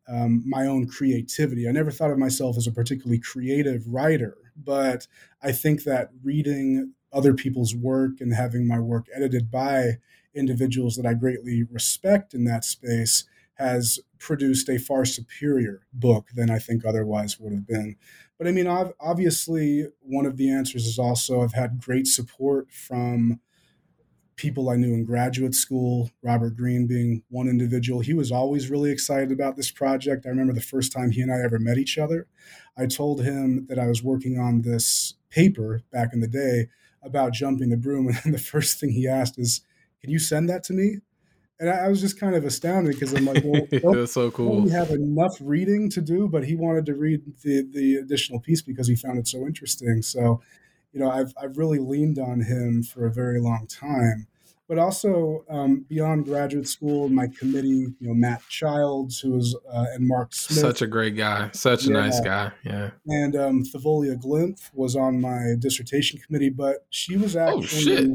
um, 0.08 0.44
my 0.46 0.66
own 0.66 0.88
creativity. 0.88 1.68
I 1.68 1.72
never 1.72 1.92
thought 1.92 2.12
of 2.12 2.18
myself 2.18 2.58
as 2.58 2.68
a 2.68 2.72
particularly 2.72 3.20
creative 3.20 3.88
writer, 3.88 4.38
but 4.56 5.08
I 5.44 5.52
think 5.52 5.84
that 5.84 6.10
reading 6.24 6.94
other 7.12 7.34
people's 7.34 7.76
work 7.76 8.20
and 8.20 8.34
having 8.34 8.68
my 8.68 8.80
work 8.80 9.08
edited 9.14 9.52
by 9.52 9.98
individuals 10.34 10.96
that 10.96 11.06
I 11.06 11.14
greatly 11.14 11.64
respect 11.64 12.34
in 12.34 12.44
that 12.46 12.64
space 12.64 13.26
has 13.60 14.00
produced 14.20 14.70
a 14.70 14.80
far 14.80 15.04
superior 15.04 15.82
book 15.92 16.30
than 16.34 16.50
I 16.50 16.60
think 16.60 16.86
otherwise 16.86 17.40
would 17.40 17.52
have 17.52 17.68
been. 17.68 17.98
But 18.38 18.48
I 18.48 18.52
mean, 18.52 18.68
obviously, 18.68 19.88
one 20.00 20.26
of 20.26 20.38
the 20.38 20.50
answers 20.50 20.86
is 20.86 20.98
also 20.98 21.42
I've 21.42 21.54
had 21.54 21.82
great 21.82 22.08
support 22.08 22.72
from 22.72 23.42
people 24.38 24.70
I 24.70 24.78
knew 24.78 24.94
in 24.94 25.04
graduate 25.04 25.54
school, 25.54 26.10
Robert 26.24 26.56
Greene 26.56 26.88
being 26.88 27.24
one 27.28 27.50
individual. 27.50 28.00
He 28.00 28.14
was 28.14 28.32
always 28.32 28.70
really 28.70 28.90
excited 28.90 29.34
about 29.34 29.58
this 29.58 29.70
project. 29.70 30.26
I 30.26 30.30
remember 30.30 30.54
the 30.54 30.62
first 30.62 30.94
time 30.94 31.12
he 31.12 31.20
and 31.22 31.30
I 31.30 31.42
ever 31.44 31.60
met 31.60 31.78
each 31.78 31.98
other. 31.98 32.28
I 32.78 32.86
told 32.86 33.22
him 33.22 33.66
that 33.68 33.78
I 33.78 33.88
was 33.88 34.02
working 34.02 34.40
on 34.40 34.62
this 34.62 35.16
paper 35.30 35.82
back 35.92 36.14
in 36.14 36.22
the 36.22 36.28
day 36.28 36.70
about 37.04 37.34
jumping 37.34 37.70
the 37.70 37.76
broom. 37.76 38.10
And 38.24 38.34
the 38.34 38.40
first 38.40 38.80
thing 38.80 38.92
he 38.92 39.06
asked 39.06 39.38
is, 39.38 39.60
Can 40.00 40.10
you 40.10 40.20
send 40.20 40.48
that 40.48 40.64
to 40.66 40.74
me? 40.74 41.00
And 41.60 41.70
I 41.70 41.90
was 41.90 42.00
just 42.00 42.20
kind 42.20 42.36
of 42.36 42.46
astounded 42.46 42.94
because 42.94 43.14
I'm 43.14 43.26
like, 43.26 43.44
well, 43.44 43.68
that's 43.94 44.14
so 44.14 44.32
cool. 44.32 44.62
We 44.62 44.70
have 44.72 44.92
enough 44.92 45.36
reading 45.42 45.90
to 45.92 46.02
do, 46.02 46.28
but 46.30 46.46
he 46.46 46.56
wanted 46.56 46.86
to 46.88 46.96
read 46.96 47.22
the 47.44 47.68
the 47.70 47.96
additional 47.96 48.40
piece 48.40 48.62
because 48.62 48.88
he 48.88 48.96
found 48.96 49.18
it 49.18 49.28
so 49.28 49.40
interesting. 49.40 50.02
So, 50.02 50.42
you 50.94 51.00
know, 51.00 51.12
I've 51.12 51.34
I've 51.42 51.58
really 51.58 51.80
leaned 51.80 52.18
on 52.18 52.42
him 52.42 52.84
for 52.84 53.06
a 53.06 53.12
very 53.12 53.42
long 53.42 53.68
time 53.68 54.28
but 54.70 54.78
also 54.78 55.44
um, 55.50 55.84
beyond 55.90 56.26
graduate 56.26 56.68
school, 56.68 57.10
my 57.10 57.26
committee, 57.28 57.88
you 58.00 58.08
know, 58.08 58.14
Matt 58.14 58.44
Childs, 58.50 59.20
who 59.20 59.32
was, 59.32 59.58
uh, 59.68 59.86
and 59.96 60.08
Mark 60.08 60.32
Smith. 60.32 60.60
Such 60.60 60.84
a 60.84 60.88
great 60.88 61.18
guy. 61.18 61.50
Such 61.54 61.88
a 61.88 61.90
yeah. 61.90 61.94
nice 62.00 62.20
guy. 62.20 62.52
Yeah. 62.64 62.92
And 63.08 63.36
um, 63.36 63.64
Thavolia 63.64 64.16
Glymph 64.16 64.70
was 64.76 64.96
on 64.96 65.20
my 65.20 65.56
dissertation 65.58 66.20
committee, 66.20 66.52
but 66.52 66.86
she 66.92 67.18
was 67.18 67.36
actually. 67.36 67.58
Oh, 67.58 67.62
shit. 67.64 68.12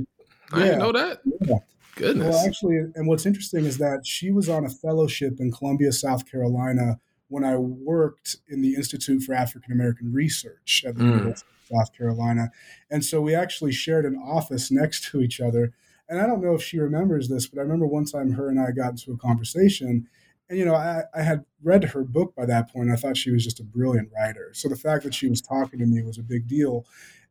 I 0.52 0.58
yeah. 0.58 0.64
didn't 0.64 0.78
know 0.78 0.92
that. 0.92 1.20
Yeah. 1.40 1.56
Goodness. 1.96 2.34
Well, 2.34 2.46
actually, 2.46 2.76
and 2.94 3.06
what's 3.06 3.26
interesting 3.26 3.64
is 3.64 3.78
that 3.78 4.06
she 4.06 4.30
was 4.30 4.48
on 4.48 4.64
a 4.64 4.70
fellowship 4.70 5.38
in 5.38 5.52
Columbia, 5.52 5.92
South 5.92 6.30
Carolina, 6.30 6.98
when 7.28 7.44
I 7.44 7.56
worked 7.56 8.36
in 8.48 8.62
the 8.62 8.74
Institute 8.74 9.22
for 9.22 9.34
African 9.34 9.72
American 9.72 10.12
Research 10.12 10.84
at 10.86 10.96
the 10.96 11.04
mm. 11.04 11.10
University 11.10 11.48
of 11.70 11.78
South 11.78 11.96
Carolina. 11.96 12.50
And 12.90 13.04
so 13.04 13.20
we 13.20 13.34
actually 13.34 13.72
shared 13.72 14.04
an 14.04 14.16
office 14.16 14.70
next 14.70 15.10
to 15.10 15.20
each 15.20 15.40
other. 15.40 15.72
And 16.08 16.20
I 16.20 16.26
don't 16.26 16.42
know 16.42 16.54
if 16.54 16.62
she 16.62 16.78
remembers 16.78 17.28
this, 17.28 17.46
but 17.46 17.58
I 17.58 17.62
remember 17.62 17.86
one 17.86 18.04
time 18.04 18.32
her 18.32 18.48
and 18.48 18.60
I 18.60 18.72
got 18.72 18.90
into 18.90 19.12
a 19.12 19.16
conversation. 19.16 20.06
And, 20.48 20.58
you 20.58 20.64
know, 20.64 20.74
I, 20.74 21.04
I 21.14 21.22
had 21.22 21.44
read 21.62 21.84
her 21.84 22.04
book 22.04 22.34
by 22.36 22.44
that 22.46 22.70
point. 22.70 22.90
I 22.90 22.96
thought 22.96 23.16
she 23.16 23.30
was 23.30 23.42
just 23.42 23.60
a 23.60 23.64
brilliant 23.64 24.10
writer. 24.14 24.50
So 24.52 24.68
the 24.68 24.76
fact 24.76 25.04
that 25.04 25.14
she 25.14 25.28
was 25.28 25.40
talking 25.40 25.78
to 25.78 25.86
me 25.86 26.02
was 26.02 26.18
a 26.18 26.22
big 26.22 26.46
deal. 26.46 26.84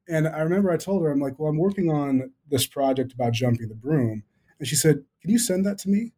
And 0.07 0.27
I 0.27 0.39
remember 0.39 0.71
I 0.71 0.77
told 0.77 1.03
her, 1.03 1.11
I'm 1.11 1.19
like, 1.19 1.37
well, 1.37 1.49
I'm 1.49 1.57
working 1.57 1.89
on 1.89 2.31
this 2.49 2.65
project 2.65 3.13
about 3.13 3.33
jumping 3.33 3.69
the 3.69 3.75
broom. 3.75 4.23
And 4.59 4.67
she 4.67 4.75
said, 4.75 5.03
Can 5.21 5.31
you 5.31 5.39
send 5.39 5.65
that 5.65 5.77
to 5.79 5.89
me? 5.89 6.11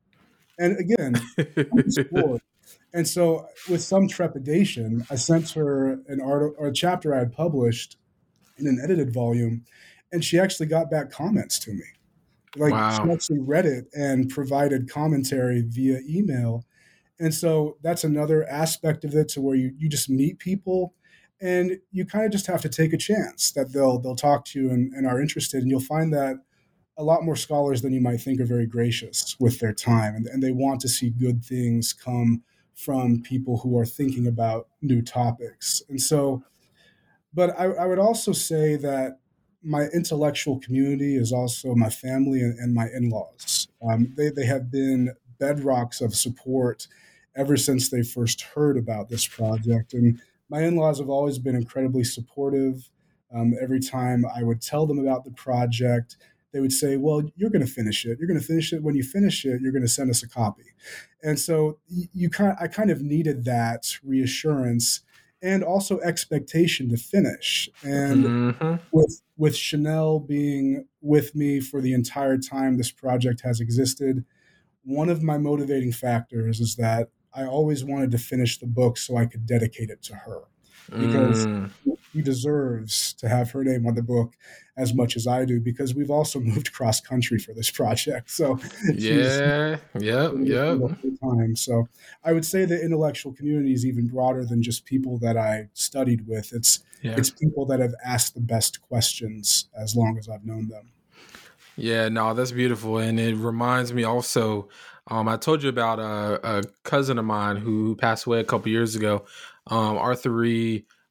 And 0.58 0.78
again, 0.80 1.22
and 2.94 3.08
so 3.08 3.48
with 3.70 3.82
some 3.82 4.08
trepidation, 4.08 5.06
I 5.10 5.16
sent 5.16 5.52
her 5.52 6.00
an 6.08 6.22
article 6.22 6.56
or 6.58 6.68
a 6.68 6.74
chapter 6.74 7.14
I 7.14 7.20
had 7.20 7.34
published 7.34 7.98
in 8.58 8.68
an 8.68 8.80
edited 8.82 9.14
volume, 9.14 9.66
and 10.12 10.24
she 10.24 10.40
actually 10.40 10.68
got 10.68 10.90
back 10.90 11.12
comments 11.12 11.60
to 11.60 11.72
me. 11.72 11.84
Like 12.58 12.72
wow. 12.72 13.04
she 13.04 13.12
actually 13.12 13.40
read 13.40 13.66
it 13.66 13.88
and 13.94 14.30
provided 14.30 14.90
commentary 14.90 15.62
via 15.68 16.00
email. 16.08 16.66
And 17.20 17.34
so 17.34 17.78
that's 17.82 18.04
another 18.04 18.48
aspect 18.50 19.04
of 19.04 19.14
it 19.14 19.28
to 19.30 19.42
where 19.42 19.56
you, 19.56 19.74
you 19.78 19.90
just 19.90 20.10
meet 20.10 20.40
people 20.40 20.94
and 21.42 21.80
you 21.92 22.06
kind 22.06 22.26
of 22.26 22.32
just 22.32 22.48
have 22.48 22.62
to 22.62 22.70
take 22.70 22.94
a 22.94 22.98
chance 22.98 23.52
that 23.52 23.74
they'll 23.74 24.00
they'll 24.00 24.16
talk 24.16 24.46
to 24.46 24.60
you 24.60 24.70
and, 24.70 24.94
and 24.94 25.06
are 25.06 25.22
interested 25.22 25.62
and 25.62 25.70
you'll 25.70 25.80
find 25.82 26.14
that 26.14 26.38
a 26.98 27.04
lot 27.04 27.24
more 27.24 27.36
scholars 27.36 27.82
than 27.82 27.94
you 27.94 28.02
might 28.02 28.22
think 28.22 28.40
are 28.40 28.46
very 28.46 28.66
gracious 28.66 29.36
with 29.40 29.60
their 29.60 29.74
time 29.74 30.16
and, 30.16 30.28
and 30.28 30.42
they 30.42 30.52
want 30.52 30.80
to 30.82 30.88
see 30.88 31.10
good 31.10 31.44
things 31.44 31.94
come 31.94 32.44
from 32.74 33.22
people 33.22 33.58
who 33.60 33.78
are 33.78 33.86
thinking 33.86 34.28
about 34.28 34.68
new 34.82 35.02
topics 35.02 35.82
and 35.90 36.02
so 36.02 36.44
but 37.34 37.58
I, 37.60 37.66
I 37.66 37.86
would 37.86 38.00
also 38.00 38.32
say 38.32 38.76
that 38.78 39.20
my 39.62 39.88
intellectual 39.94 40.60
community 40.60 41.18
is 41.18 41.34
also 41.34 41.76
my 41.76 41.90
family 41.90 42.42
and, 42.42 42.58
and 42.60 42.74
my 42.74 42.88
in-laws 42.94 43.68
um, 43.88 44.14
they, 44.18 44.30
they 44.30 44.46
have 44.46 44.72
been 44.72 45.14
bedrocks 45.40 46.02
of 46.02 46.16
support 46.16 46.88
ever 47.36 47.58
since 47.58 47.90
they 47.90 48.02
first 48.02 48.42
heard 48.42 48.78
about 48.78 49.10
this 49.10 49.28
project 49.28 49.94
and 49.94 50.20
my 50.50 50.62
in-laws 50.62 51.00
have 51.00 51.10
always 51.10 51.40
been 51.40 51.56
incredibly 51.56 52.04
supportive. 52.04 52.90
Um, 53.34 53.56
every 53.60 53.80
time 53.80 54.26
I 54.26 54.44
would 54.44 54.62
tell 54.62 54.86
them 54.86 55.00
about 55.00 55.26
the 55.26 55.32
project, 55.32 56.18
they 56.56 56.62
would 56.62 56.72
say, 56.72 56.96
"Well, 56.96 57.22
you're 57.36 57.50
going 57.50 57.66
to 57.66 57.72
finish 57.72 58.06
it. 58.06 58.18
You're 58.18 58.30
going 58.30 58.40
to 58.40 58.46
finish 58.46 58.72
it. 58.72 58.82
When 58.82 58.96
you 58.96 59.04
finish 59.04 59.44
it, 59.44 59.60
you're 59.62 59.74
going 59.74 59.82
to 59.82 59.90
send 59.90 60.10
us 60.10 60.24
a 60.24 60.30
copy." 60.30 60.64
And 61.22 61.38
so 61.38 61.80
you, 61.90 62.30
kind, 62.30 62.56
I 62.58 62.68
kind 62.68 62.90
of 62.90 63.02
needed 63.02 63.44
that 63.44 63.98
reassurance 64.02 65.02
and 65.42 65.66
also 65.66 66.00
expectation 66.00 66.88
to 66.92 66.96
finish. 66.96 67.70
And 67.84 68.24
mm-hmm. 68.24 68.76
with 68.94 69.22
with 69.36 69.58
Chanel 69.58 70.20
being 70.20 70.88
with 71.02 71.36
me 71.36 71.60
for 71.60 71.82
the 71.82 71.94
entire 71.94 72.38
time 72.38 72.78
this 72.78 72.90
project 72.90 73.42
has 73.42 73.60
existed, 73.60 74.24
one 74.86 75.10
of 75.10 75.22
my 75.22 75.38
motivating 75.38 75.92
factors 75.92 76.62
is 76.62 76.78
that 76.78 77.10
I 77.34 77.44
always 77.44 77.84
wanted 77.84 78.12
to 78.12 78.18
finish 78.18 78.60
the 78.60 78.66
book 78.66 78.98
so 78.98 79.18
I 79.18 79.26
could 79.26 79.46
dedicate 79.46 79.90
it 79.90 80.02
to 80.04 80.16
her 80.16 80.44
because 80.90 81.46
mm. 81.46 81.72
she 82.12 82.22
deserves 82.22 83.14
to 83.14 83.30
have 83.30 83.52
her 83.52 83.64
name 83.64 83.86
on 83.86 83.96
the 83.96 84.02
book 84.02 84.34
as 84.78 84.94
much 84.94 85.16
as 85.16 85.26
I 85.26 85.46
do 85.46 85.60
because 85.60 85.96
we've 85.96 86.12
also 86.12 86.40
moved 86.42 86.74
cross 86.74 87.00
country 87.00 87.40
for 87.40 87.54
this 87.54 87.72
project. 87.72 88.30
So 88.30 88.60
yeah, 88.94 89.78
yeah, 89.98 90.32
yeah. 90.38 90.78
Time. 91.22 91.56
So 91.56 91.88
I 92.24 92.34
would 92.34 92.46
say 92.46 92.66
the 92.66 92.82
intellectual 92.82 93.34
community 93.34 93.74
is 93.74 93.86
even 93.86 94.08
broader 94.08 94.46
than 94.46 94.62
just 94.62 94.86
people 94.86 95.18
that 95.20 95.38
I 95.38 95.70
studied 95.74 96.28
with. 96.28 96.54
It's 96.54 96.84
yeah. 97.02 97.16
it's 97.18 97.30
people 97.30 97.66
that 97.68 97.80
have 97.80 97.94
asked 98.06 98.34
the 98.34 98.42
best 98.42 98.82
questions 98.82 99.70
as 99.78 99.96
long 99.96 100.18
as 100.18 100.28
I've 100.30 100.46
known 100.46 100.68
them. 100.68 100.92
Yeah, 101.78 102.08
no, 102.08 102.34
that's 102.34 102.54
beautiful, 102.54 103.00
and 103.00 103.20
it 103.20 103.36
reminds 103.36 103.92
me 103.92 104.06
also 104.06 104.70
um, 105.08 105.28
I 105.28 105.38
told 105.38 105.62
you 105.62 105.70
about 105.70 106.00
a, 106.00 106.58
a, 106.58 106.64
cousin 106.84 107.20
of 107.20 107.26
mine 107.26 107.58
who 107.58 107.96
passed 107.96 108.26
away 108.26 108.40
a 108.40 108.44
couple 108.44 108.72
years 108.72 108.96
ago, 108.96 109.26
um, 109.68 109.98
Arthur 109.98 110.46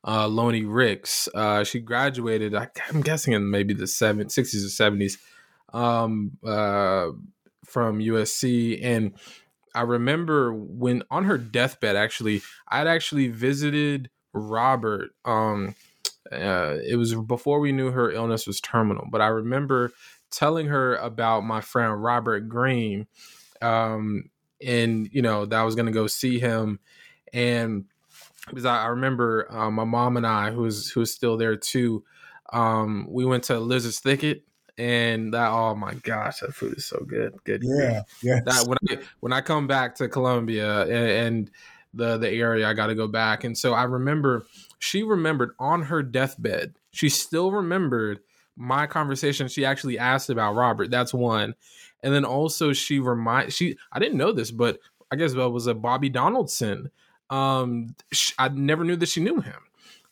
uh, 0.07 0.29
Loney 0.29 0.65
Ricks. 0.65 1.29
Uh, 1.35 1.65
she 1.65 1.81
graduated, 1.81 2.55
I, 2.55 2.69
am 2.93 3.01
guessing 3.01 3.33
in 3.33 3.51
maybe 3.51 3.75
the 3.75 3.87
seven, 3.87 4.27
60s 4.27 4.65
or 4.65 4.91
70s 4.93 5.19
um, 5.73 6.33
uh, 6.45 7.09
from 7.65 7.99
USC. 7.99 8.81
And 8.83 9.15
I 9.75 9.83
remember 9.83 10.53
when 10.53 11.03
on 11.11 11.25
her 11.25 11.39
deathbed, 11.39 11.97
actually, 11.97 12.43
I'd 12.69 12.87
actually 12.87 13.29
visited 13.29 14.11
Robert. 14.33 15.11
Um, 15.25 15.75
uh, 16.31 16.77
it 16.87 16.97
was 16.97 17.15
before 17.15 17.61
we 17.61 17.73
knew 17.73 17.91
her 17.91 18.11
illness 18.11 18.47
was 18.47 18.61
terminal, 18.61 19.07
but 19.11 19.21
I 19.21 19.27
remember 19.27 19.93
telling 20.31 20.67
her 20.67 20.97
about 20.97 21.43
my 21.43 21.61
friend 21.61 22.03
Robert 22.03 22.49
Green 22.49 23.07
um, 23.65 24.31
and 24.63 25.09
you 25.13 25.23
know 25.23 25.47
that 25.47 25.59
I 25.59 25.65
was 25.65 25.75
gonna 25.75 25.91
go 25.91 26.07
see 26.07 26.39
him, 26.39 26.79
and 27.33 27.85
because 28.49 28.65
I, 28.65 28.85
I 28.85 28.87
remember 28.87 29.47
uh, 29.51 29.71
my 29.71 29.85
mom 29.85 30.17
and 30.17 30.27
I, 30.27 30.51
who's 30.51 30.77
was 30.77 30.91
who 30.91 31.01
was 31.01 31.13
still 31.13 31.37
there 31.37 31.57
too, 31.57 32.05
um, 32.53 33.07
we 33.09 33.25
went 33.25 33.45
to 33.45 33.59
Lizard's 33.59 34.01
Thicket, 34.01 34.45
and 34.79 35.35
that 35.35 35.51
oh 35.51 35.75
my 35.75 35.95
gosh, 35.95 36.41
that 36.41 36.55
food 36.55 36.77
is 36.77 36.85
so 36.85 36.99
good, 37.07 37.35
good. 37.45 37.63
Yeah, 37.65 38.03
yeah. 38.23 38.41
That 38.45 38.67
when 38.67 38.79
I 38.89 39.03
when 39.21 39.33
I 39.33 39.41
come 39.41 39.67
back 39.67 39.95
to 39.97 40.09
Columbia 40.09 40.83
and, 40.83 40.93
and 40.93 41.51
the 41.93 42.19
the 42.19 42.31
area, 42.31 42.69
I 42.69 42.75
got 42.75 42.89
to 42.89 42.95
go 42.95 43.09
back, 43.09 43.45
and 43.45 43.57
so 43.57 43.73
I 43.73 43.85
remember 43.85 44.47
she 44.79 45.03
remembered 45.03 45.53
on 45.59 45.83
her 45.83 46.03
deathbed, 46.03 46.75
she 46.91 47.09
still 47.09 47.51
remembered 47.51 48.21
my 48.57 48.87
conversation. 48.87 49.49
She 49.49 49.65
actually 49.65 49.99
asked 49.99 50.31
about 50.31 50.55
Robert. 50.55 50.91
That's 50.91 51.15
one. 51.15 51.55
And 52.03 52.13
then 52.15 52.25
also 52.25 52.73
she 52.73 52.99
remind 52.99 53.53
she 53.53 53.77
I 53.93 53.99
didn't 53.99 54.19
know 54.19 54.33
this, 54.33 54.51
but 54.51 54.79
I 55.11 55.17
guess 55.17 55.33
that 55.33 55.51
was 55.51 55.67
a 55.67 55.75
Bobby 55.75 56.09
Donaldson. 56.09 56.91
Um, 57.31 57.95
she, 58.13 58.33
I 58.39 58.49
never 58.49 58.85
knew 58.85 58.97
that 58.97 59.09
she 59.09 59.21
knew 59.21 59.41
him. 59.41 59.61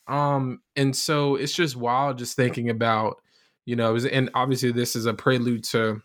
Um, 0.09 0.61
and 0.77 0.97
so 0.97 1.37
it's 1.37 1.55
just 1.55 1.77
wild 1.77 2.19
just 2.19 2.37
thinking 2.37 2.69
about, 2.69 3.23
you 3.65 3.77
know, 3.77 3.97
and 3.97 4.31
obviously 4.35 4.73
this 4.73 4.97
is 4.97 5.07
a 5.07 5.15
prelude 5.15 5.65
to 5.65 6.03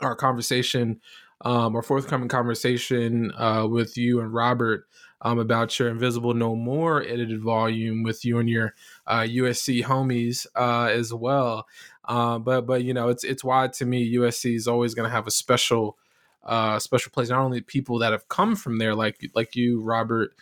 our 0.00 0.14
conversation, 0.14 1.00
um, 1.40 1.74
our 1.74 1.82
forthcoming 1.82 2.28
conversation 2.28 3.32
uh, 3.36 3.66
with 3.68 3.96
you 3.96 4.20
and 4.20 4.32
Robert 4.32 4.86
um, 5.22 5.38
about 5.38 5.78
your 5.78 5.88
Invisible 5.88 6.34
No 6.34 6.54
More 6.54 7.02
edited 7.02 7.42
volume 7.42 8.02
with 8.02 8.24
you 8.24 8.38
and 8.38 8.48
your 8.48 8.74
uh, 9.06 9.20
USC 9.20 9.82
homies 9.82 10.46
uh, 10.54 10.90
as 10.92 11.12
well. 11.12 11.66
Uh, 12.04 12.38
but 12.38 12.66
but 12.66 12.84
you 12.84 12.94
know 12.94 13.08
it's 13.08 13.24
it's 13.24 13.42
why 13.42 13.66
to 13.66 13.84
me 13.84 14.14
USC 14.14 14.54
is 14.54 14.68
always 14.68 14.94
going 14.94 15.08
to 15.08 15.14
have 15.14 15.26
a 15.26 15.32
special 15.32 15.98
uh, 16.46 16.78
special 16.78 17.10
place. 17.10 17.28
Not 17.28 17.40
only 17.40 17.60
people 17.60 17.98
that 17.98 18.12
have 18.12 18.28
come 18.28 18.56
from 18.56 18.78
there, 18.78 18.94
like 18.94 19.30
like 19.34 19.56
you, 19.56 19.82
Robert, 19.82 20.34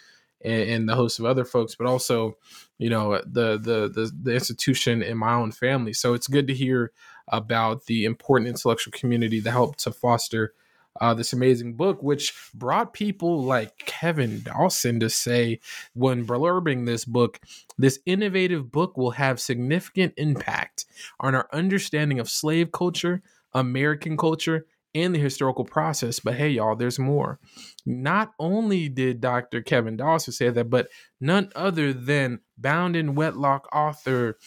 and, 0.45 0.71
and, 0.71 0.89
the 0.89 0.95
host 0.95 1.19
of 1.19 1.25
other 1.25 1.45
folks, 1.45 1.75
but 1.75 1.87
also 1.87 2.37
you 2.79 2.91
know 2.91 3.21
the, 3.27 3.59
the 3.59 3.89
the 3.89 4.13
the 4.23 4.35
institution 4.35 5.03
in 5.03 5.19
my 5.19 5.35
own 5.35 5.51
family. 5.51 5.93
So 5.93 6.15
it's 6.15 6.29
good 6.29 6.47
to 6.49 6.55
hear 6.55 6.93
about 7.29 7.87
the 7.87 8.05
important 8.05 8.49
intellectual 8.49 8.93
community 8.93 9.41
that 9.41 9.51
helped 9.51 9.81
to 9.81 9.93
foster 9.93 10.53
uh, 11.01 11.15
this 11.15 11.33
amazing 11.33 11.75
book, 11.75 12.03
which 12.03 12.35
brought 12.55 12.93
people 12.93 13.43
like 13.43 13.79
Kevin 13.79 14.43
Dawson 14.43 15.01
to 15.01 15.11
say, 15.11 15.61
when 15.95 16.27
blurbing 16.27 16.87
this 16.87 17.05
book, 17.05 17.41
this 17.77 17.99
innovative 18.07 18.71
book 18.71 18.97
will 18.97 19.13
have 19.13 19.41
significant 19.41 20.15
impact 20.17 20.85
on 21.19 21.35
our 21.35 21.49
understanding 21.53 22.21
of 22.21 22.31
slave 22.31 22.71
culture, 22.71 23.23
American 23.53 24.17
culture, 24.17 24.67
and 24.95 25.15
the 25.15 25.19
historical 25.19 25.65
process. 25.65 26.21
But 26.21 26.35
hey, 26.35 26.51
y'all, 26.51 26.77
there's 26.77 26.99
more. 26.99 27.39
Not 27.85 28.33
only 28.39 28.89
did 28.89 29.21
Dr. 29.21 29.63
Kevin 29.63 29.97
Dawson 29.97 30.33
say 30.33 30.51
that, 30.51 30.71
but 30.71 30.89
none 31.21 31.51
other 31.55 31.93
than 31.93 32.41
bound 32.57 32.97
in 32.97 33.15
wedlock 33.15 33.69
author 33.75 34.39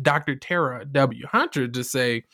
Dr. 0.00 0.36
Tera 0.36 0.84
W. 0.84 1.26
Hunter 1.26 1.68
to 1.68 1.82
say 1.82 2.24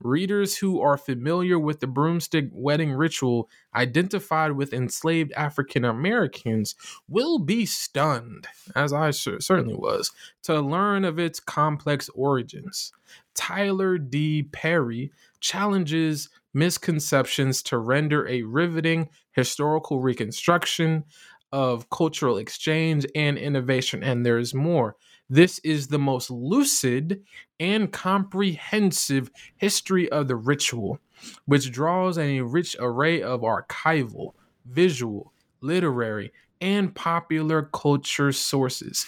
readers 0.00 0.56
who 0.56 0.80
are 0.80 0.96
familiar 0.96 1.56
with 1.56 1.78
the 1.78 1.86
broomstick 1.86 2.48
wedding 2.50 2.92
ritual 2.92 3.48
identified 3.76 4.52
with 4.52 4.72
enslaved 4.72 5.32
African 5.34 5.84
Americans 5.84 6.74
will 7.08 7.38
be 7.38 7.64
stunned, 7.64 8.48
as 8.74 8.92
I 8.92 9.12
certainly 9.12 9.76
was, 9.76 10.10
to 10.42 10.60
learn 10.60 11.04
of 11.04 11.20
its 11.20 11.38
complex 11.38 12.08
origins. 12.14 12.92
Tyler 13.34 13.98
D. 13.98 14.42
Parry 14.42 15.12
challenges 15.38 16.28
misconceptions 16.54 17.62
to 17.64 17.78
render 17.78 18.26
a 18.28 18.42
riveting 18.42 19.08
historical 19.32 20.00
reconstruction 20.00 21.04
of 21.52 21.90
cultural 21.90 22.38
exchange 22.38 23.06
and 23.14 23.38
innovation. 23.38 24.02
And 24.02 24.24
there's 24.24 24.54
more. 24.54 24.96
This 25.28 25.58
is 25.60 25.88
the 25.88 25.98
most 25.98 26.30
lucid 26.30 27.22
and 27.58 27.90
comprehensive 27.92 29.30
history 29.56 30.10
of 30.10 30.28
the 30.28 30.36
ritual, 30.36 30.98
which 31.46 31.70
draws 31.70 32.18
on 32.18 32.24
a 32.24 32.40
rich 32.40 32.76
array 32.78 33.22
of 33.22 33.40
archival, 33.40 34.32
visual, 34.66 35.32
literary, 35.60 36.32
and 36.60 36.94
popular 36.94 37.68
culture 37.72 38.32
sources. 38.32 39.06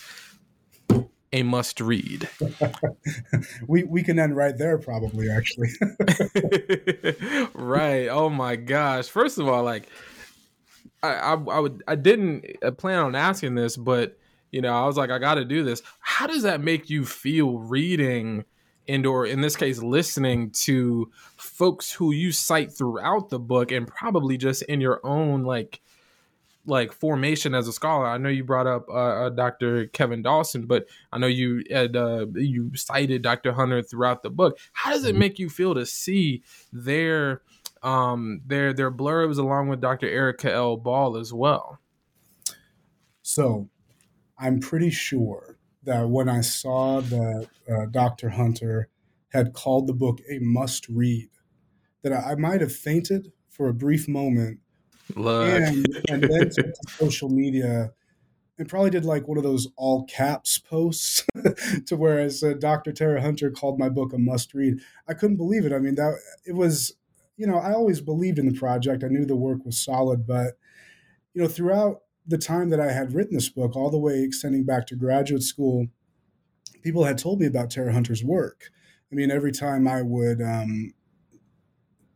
A 1.34 1.42
must 1.42 1.80
read. 1.80 2.28
we 3.66 3.82
we 3.82 4.04
can 4.04 4.20
end 4.20 4.36
right 4.36 4.56
there, 4.56 4.78
probably. 4.78 5.28
Actually, 5.28 5.70
right. 7.54 8.06
Oh 8.06 8.30
my 8.30 8.54
gosh. 8.54 9.08
First 9.08 9.38
of 9.38 9.48
all, 9.48 9.64
like 9.64 9.88
I, 11.02 11.08
I, 11.08 11.32
I 11.32 11.58
would 11.58 11.82
I 11.88 11.96
didn't 11.96 12.46
uh, 12.62 12.70
plan 12.70 13.00
on 13.00 13.16
asking 13.16 13.56
this, 13.56 13.76
but 13.76 14.16
you 14.52 14.60
know, 14.60 14.72
I 14.72 14.86
was 14.86 14.96
like, 14.96 15.10
I 15.10 15.18
got 15.18 15.34
to 15.34 15.44
do 15.44 15.64
this. 15.64 15.82
How 15.98 16.28
does 16.28 16.44
that 16.44 16.60
make 16.60 16.88
you 16.88 17.04
feel 17.04 17.58
reading 17.58 18.44
and 18.86 19.04
or 19.04 19.26
in 19.26 19.40
this 19.40 19.56
case 19.56 19.82
listening 19.82 20.50
to 20.50 21.10
folks 21.36 21.90
who 21.90 22.12
you 22.12 22.30
cite 22.30 22.72
throughout 22.72 23.30
the 23.30 23.40
book 23.40 23.72
and 23.72 23.88
probably 23.88 24.36
just 24.36 24.62
in 24.62 24.80
your 24.80 25.00
own 25.02 25.42
like 25.42 25.80
like 26.66 26.92
formation 26.92 27.54
as 27.54 27.68
a 27.68 27.72
scholar. 27.72 28.06
I 28.06 28.18
know 28.18 28.28
you 28.28 28.44
brought 28.44 28.66
up 28.66 28.86
uh, 28.88 28.92
uh, 29.26 29.30
Dr. 29.30 29.86
Kevin 29.88 30.22
Dawson, 30.22 30.66
but 30.66 30.86
I 31.12 31.18
know 31.18 31.26
you 31.26 31.62
had 31.70 31.96
uh, 31.96 32.26
you 32.34 32.74
cited 32.74 33.22
Dr. 33.22 33.52
Hunter 33.52 33.82
throughout 33.82 34.22
the 34.22 34.30
book. 34.30 34.58
How 34.72 34.90
does 34.90 35.04
it 35.04 35.10
mm-hmm. 35.10 35.18
make 35.20 35.38
you 35.38 35.48
feel 35.48 35.74
to 35.74 35.86
see 35.86 36.42
their 36.72 37.42
um, 37.82 38.40
their 38.46 38.72
their 38.72 38.90
blurbs 38.90 39.38
along 39.38 39.68
with 39.68 39.80
Dr. 39.80 40.08
Erica 40.08 40.52
L. 40.52 40.76
Ball 40.76 41.16
as 41.16 41.32
well? 41.32 41.78
So, 43.22 43.68
I'm 44.38 44.60
pretty 44.60 44.90
sure 44.90 45.56
that 45.84 46.08
when 46.08 46.28
I 46.28 46.40
saw 46.40 47.00
that 47.00 47.48
uh, 47.70 47.86
Dr. 47.86 48.30
Hunter 48.30 48.88
had 49.32 49.52
called 49.52 49.86
the 49.86 49.94
book 49.94 50.20
a 50.30 50.38
must 50.40 50.88
read, 50.88 51.28
that 52.02 52.12
I 52.12 52.34
might 52.34 52.60
have 52.60 52.72
fainted 52.72 53.32
for 53.48 53.68
a 53.68 53.74
brief 53.74 54.08
moment 54.08 54.60
Look. 55.14 55.48
And, 55.48 55.86
and 56.08 56.22
then 56.22 56.50
to 56.50 56.72
social 56.86 57.28
media 57.28 57.92
and 58.58 58.68
probably 58.68 58.90
did 58.90 59.04
like 59.04 59.26
one 59.26 59.36
of 59.36 59.44
those 59.44 59.68
all 59.76 60.04
caps 60.04 60.58
posts 60.58 61.26
to 61.86 61.96
where 61.96 62.20
as 62.20 62.40
said 62.40 62.60
Dr. 62.60 62.92
Tera 62.92 63.20
Hunter 63.20 63.50
called 63.50 63.78
my 63.78 63.88
book 63.88 64.12
a 64.12 64.18
must 64.18 64.54
read. 64.54 64.78
I 65.08 65.14
couldn't 65.14 65.36
believe 65.36 65.64
it. 65.64 65.72
I 65.72 65.78
mean, 65.78 65.96
that 65.96 66.18
it 66.46 66.54
was, 66.54 66.94
you 67.36 67.46
know, 67.46 67.58
I 67.58 67.72
always 67.72 68.00
believed 68.00 68.38
in 68.38 68.46
the 68.46 68.58
project. 68.58 69.02
I 69.02 69.08
knew 69.08 69.24
the 69.24 69.36
work 69.36 69.64
was 69.64 69.82
solid, 69.82 70.26
but 70.26 70.52
you 71.32 71.42
know, 71.42 71.48
throughout 71.48 72.02
the 72.26 72.38
time 72.38 72.70
that 72.70 72.80
I 72.80 72.92
had 72.92 73.12
written 73.12 73.34
this 73.34 73.48
book, 73.48 73.76
all 73.76 73.90
the 73.90 73.98
way 73.98 74.22
extending 74.22 74.64
back 74.64 74.86
to 74.86 74.96
graduate 74.96 75.42
school, 75.42 75.88
people 76.82 77.04
had 77.04 77.18
told 77.18 77.40
me 77.40 77.46
about 77.46 77.70
Tera 77.70 77.92
Hunter's 77.92 78.22
work. 78.22 78.70
I 79.10 79.14
mean, 79.14 79.30
every 79.30 79.52
time 79.52 79.86
I 79.86 80.02
would 80.02 80.40
um, 80.40 80.92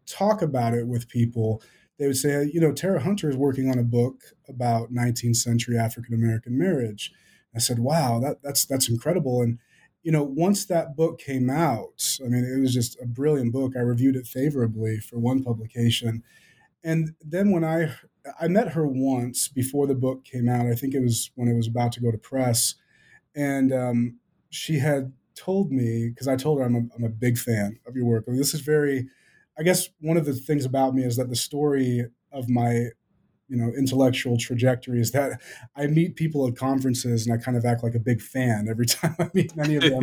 talk 0.06 0.40
about 0.40 0.72
it 0.72 0.86
with 0.86 1.08
people, 1.08 1.62
they 1.98 2.06
would 2.06 2.16
say, 2.16 2.48
you 2.52 2.60
know, 2.60 2.72
Tera 2.72 3.00
Hunter 3.02 3.28
is 3.28 3.36
working 3.36 3.68
on 3.70 3.78
a 3.78 3.82
book 3.82 4.22
about 4.48 4.92
19th 4.92 5.36
century 5.36 5.76
African 5.76 6.14
American 6.14 6.56
marriage. 6.56 7.12
I 7.54 7.58
said, 7.58 7.78
wow, 7.78 8.20
that, 8.20 8.42
that's 8.42 8.64
that's 8.64 8.88
incredible. 8.88 9.42
And 9.42 9.58
you 10.02 10.12
know, 10.12 10.22
once 10.22 10.64
that 10.66 10.96
book 10.96 11.18
came 11.18 11.50
out, 11.50 12.18
I 12.24 12.28
mean, 12.28 12.44
it 12.44 12.60
was 12.60 12.72
just 12.72 13.00
a 13.02 13.06
brilliant 13.06 13.52
book. 13.52 13.72
I 13.76 13.80
reviewed 13.80 14.16
it 14.16 14.26
favorably 14.26 14.98
for 15.00 15.18
one 15.18 15.42
publication, 15.42 16.22
and 16.84 17.14
then 17.20 17.50
when 17.50 17.64
I 17.64 17.94
I 18.40 18.48
met 18.48 18.72
her 18.72 18.86
once 18.86 19.48
before 19.48 19.86
the 19.86 19.94
book 19.94 20.24
came 20.24 20.48
out, 20.48 20.66
I 20.66 20.74
think 20.74 20.94
it 20.94 21.02
was 21.02 21.30
when 21.34 21.48
it 21.48 21.56
was 21.56 21.66
about 21.66 21.92
to 21.92 22.00
go 22.00 22.12
to 22.12 22.18
press, 22.18 22.76
and 23.34 23.72
um, 23.72 24.18
she 24.50 24.78
had 24.78 25.12
told 25.34 25.72
me 25.72 26.08
because 26.08 26.28
I 26.28 26.36
told 26.36 26.58
her 26.58 26.64
I'm 26.64 26.76
a, 26.76 26.82
I'm 26.96 27.04
a 27.04 27.08
big 27.08 27.38
fan 27.38 27.78
of 27.86 27.96
your 27.96 28.06
work. 28.06 28.24
I 28.26 28.30
mean, 28.30 28.38
this 28.40 28.54
is 28.54 28.60
very 28.60 29.08
I 29.58 29.62
guess 29.62 29.88
one 30.00 30.16
of 30.16 30.24
the 30.24 30.32
things 30.32 30.64
about 30.64 30.94
me 30.94 31.02
is 31.04 31.16
that 31.16 31.28
the 31.28 31.36
story 31.36 32.06
of 32.32 32.48
my 32.48 32.90
you 33.48 33.56
know 33.56 33.72
intellectual 33.76 34.36
trajectory 34.36 35.00
is 35.00 35.10
that 35.12 35.40
I 35.74 35.86
meet 35.86 36.16
people 36.16 36.46
at 36.46 36.56
conferences 36.56 37.26
and 37.26 37.38
I 37.38 37.42
kind 37.42 37.56
of 37.56 37.64
act 37.64 37.82
like 37.82 37.94
a 37.94 38.00
big 38.00 38.20
fan 38.20 38.68
every 38.68 38.86
time 38.86 39.16
I 39.18 39.30
meet 39.34 39.56
many 39.56 39.76
of 39.76 39.82
them. 39.82 40.02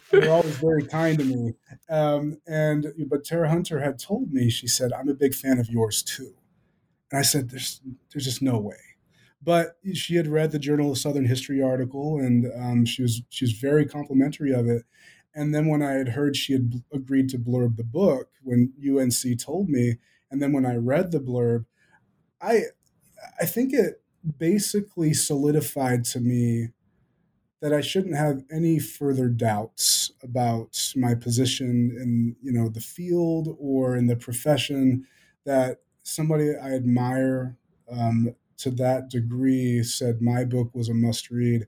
They're 0.10 0.30
always 0.30 0.56
very 0.58 0.84
kind 0.84 1.18
to 1.18 1.24
me. 1.24 1.54
Um, 1.88 2.38
and 2.46 2.92
but 3.08 3.24
Tera 3.24 3.48
Hunter 3.48 3.80
had 3.80 3.98
told 3.98 4.32
me 4.32 4.50
she 4.50 4.68
said 4.68 4.92
I'm 4.92 5.08
a 5.08 5.14
big 5.14 5.34
fan 5.34 5.58
of 5.58 5.68
yours 5.68 6.02
too, 6.02 6.34
and 7.10 7.18
I 7.18 7.22
said 7.22 7.50
there's 7.50 7.80
there's 8.12 8.24
just 8.24 8.42
no 8.42 8.58
way. 8.58 8.76
But 9.42 9.76
she 9.94 10.16
had 10.16 10.26
read 10.26 10.50
the 10.50 10.58
Journal 10.58 10.90
of 10.90 10.98
Southern 10.98 11.26
History 11.26 11.62
article 11.62 12.18
and 12.18 12.50
um, 12.58 12.84
she 12.84 13.02
was 13.02 13.22
she 13.30 13.44
was 13.44 13.52
very 13.52 13.86
complimentary 13.86 14.52
of 14.52 14.66
it. 14.66 14.82
And 15.36 15.54
then 15.54 15.68
when 15.68 15.82
I 15.82 15.92
had 15.92 16.08
heard 16.10 16.34
she 16.34 16.54
had 16.54 16.82
agreed 16.92 17.28
to 17.30 17.38
blurb 17.38 17.76
the 17.76 17.84
book, 17.84 18.30
when 18.42 18.72
UNC 18.82 19.38
told 19.38 19.68
me, 19.68 19.98
and 20.30 20.42
then 20.42 20.52
when 20.52 20.66
I 20.66 20.76
read 20.76 21.12
the 21.12 21.20
blurb, 21.20 21.66
I 22.40 22.62
I 23.40 23.46
think 23.46 23.72
it 23.74 24.02
basically 24.38 25.14
solidified 25.14 26.04
to 26.06 26.20
me 26.20 26.70
that 27.60 27.72
I 27.72 27.80
shouldn't 27.80 28.16
have 28.16 28.44
any 28.50 28.78
further 28.78 29.28
doubts 29.28 30.12
about 30.22 30.92
my 30.96 31.14
position 31.14 31.96
in 32.00 32.36
you 32.42 32.52
know 32.52 32.68
the 32.68 32.80
field 32.80 33.56
or 33.60 33.96
in 33.96 34.06
the 34.06 34.16
profession. 34.16 35.06
That 35.44 35.80
somebody 36.02 36.56
I 36.56 36.72
admire 36.72 37.56
um, 37.90 38.34
to 38.58 38.70
that 38.72 39.10
degree 39.10 39.82
said 39.82 40.22
my 40.22 40.44
book 40.44 40.74
was 40.74 40.88
a 40.88 40.94
must 40.94 41.30
read. 41.30 41.66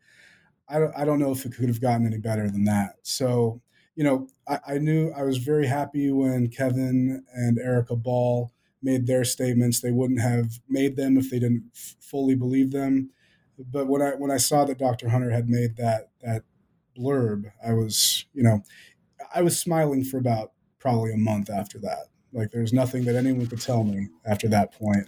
I 0.69 0.79
don't, 0.79 0.93
I 0.97 1.05
don't 1.05 1.19
know 1.19 1.33
if 1.33 1.45
it 1.45 1.55
could 1.55 1.69
have 1.69 1.81
gotten 1.81 2.07
any 2.07 2.19
better 2.19 2.51
than 2.51 2.65
that. 2.65 2.97
So, 3.03 3.61
you 3.97 4.05
know, 4.05 4.29
I, 4.47 4.59
I 4.67 4.79
knew 4.79 5.13
I 5.17 5.23
was 5.23 5.39
very 5.39 5.67
happy 5.67 6.11
when 6.13 6.49
Kevin 6.49 7.25
and 7.35 7.59
Erica 7.59 7.97
Ball 7.97 8.53
made 8.83 9.07
their 9.07 9.25
statements. 9.25 9.81
They 9.81 9.91
wouldn't 9.91 10.21
have 10.21 10.61
made 10.69 10.97
them 10.97 11.17
if 11.17 11.31
they 11.31 11.39
didn't 11.39 11.71
f- 11.75 11.97
fully 12.01 12.35
believe 12.35 12.71
them. 12.71 13.11
But 13.59 13.89
when 13.89 14.03
I 14.03 14.11
when 14.11 14.31
I 14.31 14.37
saw 14.37 14.65
that 14.67 14.79
Dr. 14.79 15.09
Hunter 15.09 15.31
had 15.31 15.49
made 15.49 15.77
that 15.77 16.11
that 16.23 16.45
blurb, 16.97 17.51
I 17.65 17.73
was, 17.73 18.25
you 18.33 18.43
know, 18.43 18.63
I 19.35 19.43
was 19.43 19.59
smiling 19.59 20.05
for 20.05 20.19
about 20.19 20.53
probably 20.79 21.13
a 21.13 21.17
month 21.17 21.51
after 21.51 21.79
that. 21.81 22.07
Like 22.33 22.51
there's 22.51 22.73
nothing 22.73 23.05
that 23.05 23.17
anyone 23.17 23.47
could 23.47 23.61
tell 23.61 23.85
me 23.85 24.09
after 24.27 24.49
that 24.49 24.73
point. 24.73 25.07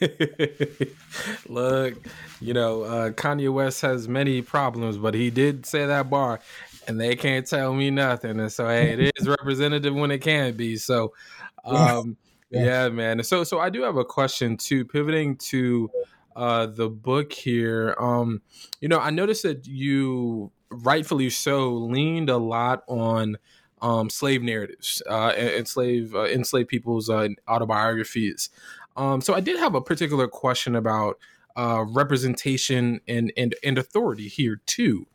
Look, 1.48 1.94
you 2.40 2.52
know, 2.52 2.82
uh, 2.82 3.10
Kanye 3.10 3.52
West 3.52 3.80
has 3.80 4.06
many 4.06 4.42
problems, 4.42 4.98
but 4.98 5.14
he 5.14 5.30
did 5.30 5.64
say 5.64 5.86
that 5.86 6.10
bar, 6.10 6.40
and 6.86 7.00
they 7.00 7.16
can't 7.16 7.46
tell 7.46 7.72
me 7.72 7.90
nothing. 7.90 8.38
And 8.38 8.52
so, 8.52 8.66
hey, 8.66 8.92
it 8.92 9.12
is 9.16 9.26
representative 9.26 9.94
when 9.94 10.10
it 10.10 10.18
can 10.18 10.56
be. 10.56 10.76
So, 10.76 11.14
um, 11.64 12.18
yeah. 12.50 12.64
yeah, 12.64 12.88
man. 12.90 13.22
So, 13.22 13.44
so 13.44 13.58
I 13.58 13.70
do 13.70 13.82
have 13.82 13.96
a 13.96 14.04
question 14.04 14.58
too. 14.58 14.84
Pivoting 14.84 15.36
to 15.36 15.90
uh, 16.36 16.66
the 16.66 16.90
book 16.90 17.32
here, 17.32 17.96
um, 17.98 18.42
you 18.80 18.88
know, 18.88 18.98
I 18.98 19.08
noticed 19.08 19.42
that 19.44 19.66
you 19.66 20.52
rightfully 20.70 21.30
so 21.30 21.72
leaned 21.72 22.28
a 22.28 22.36
lot 22.36 22.84
on 22.88 23.38
um, 23.80 24.10
slave 24.10 24.42
narratives, 24.42 25.02
uh, 25.08 25.32
enslaved 25.36 26.14
uh, 26.14 26.24
enslaved 26.24 26.68
people's 26.68 27.08
uh, 27.08 27.28
autobiographies. 27.46 28.50
Um, 28.96 29.20
so 29.20 29.34
I 29.34 29.40
did 29.40 29.58
have 29.58 29.74
a 29.74 29.80
particular 29.80 30.26
question 30.26 30.74
about 30.74 31.18
uh, 31.56 31.84
representation 31.88 33.00
and, 33.08 33.32
and 33.36 33.54
and 33.64 33.78
authority 33.78 34.28
here 34.28 34.60
too. 34.66 35.06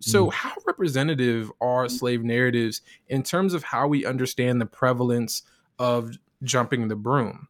So 0.00 0.26
mm. 0.26 0.32
how 0.32 0.54
representative 0.66 1.50
are 1.60 1.88
slave 1.88 2.22
narratives 2.22 2.82
in 3.08 3.22
terms 3.22 3.54
of 3.54 3.64
how 3.64 3.88
we 3.88 4.06
understand 4.06 4.60
the 4.60 4.66
prevalence 4.66 5.42
of 5.78 6.18
jumping 6.42 6.88
the 6.88 6.96
broom? 6.96 7.48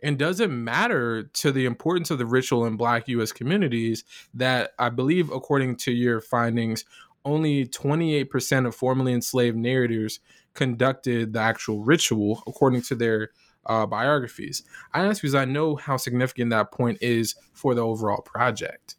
And 0.00 0.16
does 0.16 0.38
it 0.38 0.50
matter 0.50 1.24
to 1.24 1.50
the 1.50 1.64
importance 1.64 2.10
of 2.10 2.18
the 2.18 2.26
ritual 2.26 2.64
in 2.66 2.76
Black 2.76 3.08
U.S. 3.08 3.32
communities 3.32 4.04
that 4.34 4.72
I 4.78 4.90
believe, 4.90 5.30
according 5.30 5.76
to 5.76 5.92
your 5.92 6.20
findings, 6.20 6.84
only 7.24 7.66
28% 7.66 8.66
of 8.66 8.74
formerly 8.74 9.12
enslaved 9.12 9.56
narrators 9.56 10.20
conducted 10.54 11.32
the 11.32 11.40
actual 11.40 11.84
ritual 11.84 12.42
according 12.46 12.82
to 12.82 12.94
their 12.94 13.30
uh, 13.66 13.86
biographies. 13.86 14.62
I 14.94 15.04
ask 15.04 15.20
because 15.20 15.34
I 15.34 15.44
know 15.44 15.76
how 15.76 15.96
significant 15.96 16.50
that 16.50 16.72
point 16.72 16.98
is 17.00 17.34
for 17.52 17.74
the 17.74 17.82
overall 17.82 18.22
project. 18.22 18.96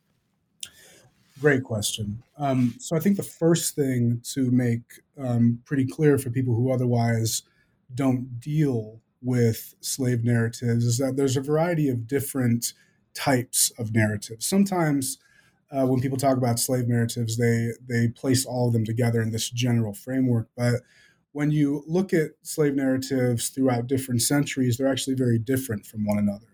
Great 1.41 1.63
question. 1.63 2.21
Um, 2.37 2.75
so 2.79 2.95
I 2.95 2.99
think 2.99 3.17
the 3.17 3.23
first 3.23 3.75
thing 3.75 4.21
to 4.33 4.51
make 4.51 4.81
um, 5.17 5.59
pretty 5.65 5.85
clear 5.85 6.17
for 6.17 6.29
people 6.29 6.53
who 6.53 6.71
otherwise 6.71 7.43
don't 7.95 8.39
deal 8.39 8.99
with 9.21 9.75
slave 9.81 10.23
narratives 10.23 10.85
is 10.85 10.97
that 10.97 11.15
there's 11.15 11.37
a 11.37 11.41
variety 11.41 11.89
of 11.89 12.07
different 12.07 12.73
types 13.13 13.71
of 13.77 13.93
narratives. 13.93 14.45
Sometimes 14.45 15.17
uh, 15.71 15.85
when 15.85 16.01
people 16.01 16.17
talk 16.17 16.37
about 16.37 16.59
slave 16.59 16.87
narratives, 16.87 17.37
they 17.37 17.71
they 17.87 18.07
place 18.07 18.45
all 18.45 18.67
of 18.67 18.73
them 18.73 18.85
together 18.85 19.21
in 19.21 19.31
this 19.31 19.49
general 19.49 19.93
framework. 19.93 20.49
But 20.55 20.81
when 21.31 21.51
you 21.51 21.83
look 21.87 22.13
at 22.13 22.31
slave 22.41 22.75
narratives 22.75 23.49
throughout 23.49 23.87
different 23.87 24.21
centuries, 24.21 24.77
they're 24.77 24.91
actually 24.91 25.15
very 25.15 25.37
different 25.37 25.85
from 25.85 26.05
one 26.05 26.17
another. 26.17 26.47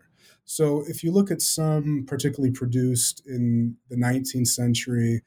So 0.43 0.83
if 0.87 1.03
you 1.03 1.11
look 1.11 1.31
at 1.31 1.41
some 1.41 2.05
particularly 2.07 2.51
produced 2.51 3.25
in 3.25 3.77
the 3.89 3.95
19th 3.95 4.47
century, 4.47 5.23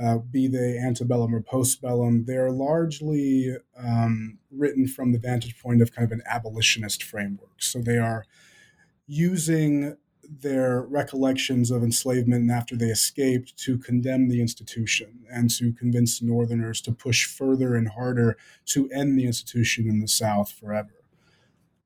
uh, 0.00 0.18
be 0.18 0.48
they 0.48 0.78
antebellum 0.78 1.34
or 1.34 1.40
postbellum, 1.40 2.26
they're 2.26 2.50
largely 2.50 3.56
um, 3.76 4.38
written 4.50 4.88
from 4.88 5.12
the 5.12 5.18
vantage 5.18 5.60
point 5.60 5.82
of 5.82 5.92
kind 5.92 6.04
of 6.04 6.12
an 6.12 6.22
abolitionist 6.26 7.02
framework. 7.02 7.60
So 7.62 7.80
they 7.80 7.98
are 7.98 8.24
using 9.06 9.96
their 10.28 10.82
recollections 10.82 11.70
of 11.70 11.82
enslavement 11.82 12.50
after 12.50 12.76
they 12.76 12.86
escaped 12.86 13.56
to 13.58 13.78
condemn 13.78 14.28
the 14.28 14.40
institution 14.40 15.24
and 15.30 15.50
to 15.50 15.72
convince 15.72 16.22
Northerners 16.22 16.80
to 16.82 16.92
push 16.92 17.26
further 17.26 17.74
and 17.74 17.88
harder 17.90 18.36
to 18.66 18.88
end 18.90 19.18
the 19.18 19.26
institution 19.26 19.88
in 19.88 20.00
the 20.00 20.08
South 20.08 20.50
forever. 20.50 21.04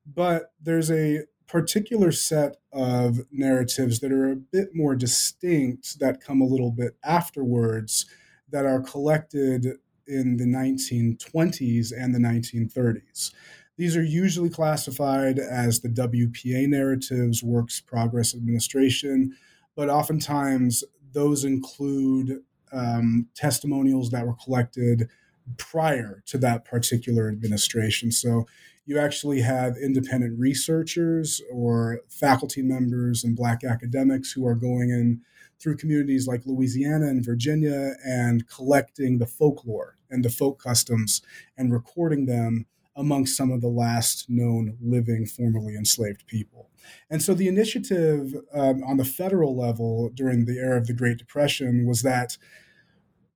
But 0.05 0.53
there's 0.61 0.89
a 0.91 1.25
particular 1.47 2.11
set 2.11 2.57
of 2.71 3.21
narratives 3.31 3.99
that 3.99 4.11
are 4.11 4.31
a 4.31 4.35
bit 4.35 4.69
more 4.73 4.95
distinct 4.95 5.99
that 5.99 6.21
come 6.21 6.41
a 6.41 6.45
little 6.45 6.71
bit 6.71 6.95
afterwards 7.03 8.05
that 8.51 8.65
are 8.65 8.81
collected 8.81 9.77
in 10.07 10.37
the 10.37 10.45
1920s 10.45 11.91
and 11.95 12.13
the 12.13 12.19
1930s. 12.19 13.31
These 13.79 13.95
are 13.95 14.03
usually 14.03 14.49
classified 14.49 15.39
as 15.39 15.79
the 15.79 15.87
WPA 15.87 16.67
narratives, 16.67 17.41
Works 17.41 17.79
Progress 17.79 18.35
Administration, 18.35 19.37
but 19.73 19.89
oftentimes 19.89 20.83
those 21.13 21.45
include 21.45 22.41
um, 22.73 23.29
testimonials 23.35 24.09
that 24.09 24.27
were 24.27 24.35
collected 24.43 25.07
prior 25.55 26.21
to 26.25 26.37
that 26.39 26.65
particular 26.65 27.29
administration. 27.29 28.11
So 28.11 28.47
you 28.85 28.99
actually 28.99 29.39
have 29.43 29.77
independent 29.77 30.37
researchers 30.37 31.41
or 31.49 32.01
faculty 32.09 32.61
members 32.61 33.23
and 33.23 33.33
Black 33.33 33.63
academics 33.63 34.33
who 34.33 34.45
are 34.45 34.55
going 34.55 34.89
in 34.89 35.21
through 35.57 35.77
communities 35.77 36.27
like 36.27 36.45
Louisiana 36.45 37.07
and 37.07 37.23
Virginia 37.23 37.93
and 38.05 38.45
collecting 38.49 39.19
the 39.19 39.25
folklore 39.25 39.95
and 40.09 40.25
the 40.25 40.29
folk 40.29 40.61
customs 40.61 41.21
and 41.57 41.71
recording 41.71 42.25
them 42.25 42.65
amongst 42.99 43.37
some 43.37 43.51
of 43.51 43.61
the 43.61 43.69
last 43.69 44.29
known 44.29 44.77
living 44.81 45.25
formerly 45.25 45.75
enslaved 45.75 46.27
people. 46.27 46.69
And 47.09 47.21
so 47.21 47.33
the 47.33 47.47
initiative 47.47 48.35
um, 48.53 48.83
on 48.83 48.97
the 48.97 49.05
federal 49.05 49.55
level 49.55 50.09
during 50.13 50.45
the 50.45 50.57
era 50.57 50.77
of 50.77 50.87
the 50.87 50.93
Great 50.93 51.17
Depression 51.17 51.87
was 51.87 52.01
that 52.01 52.37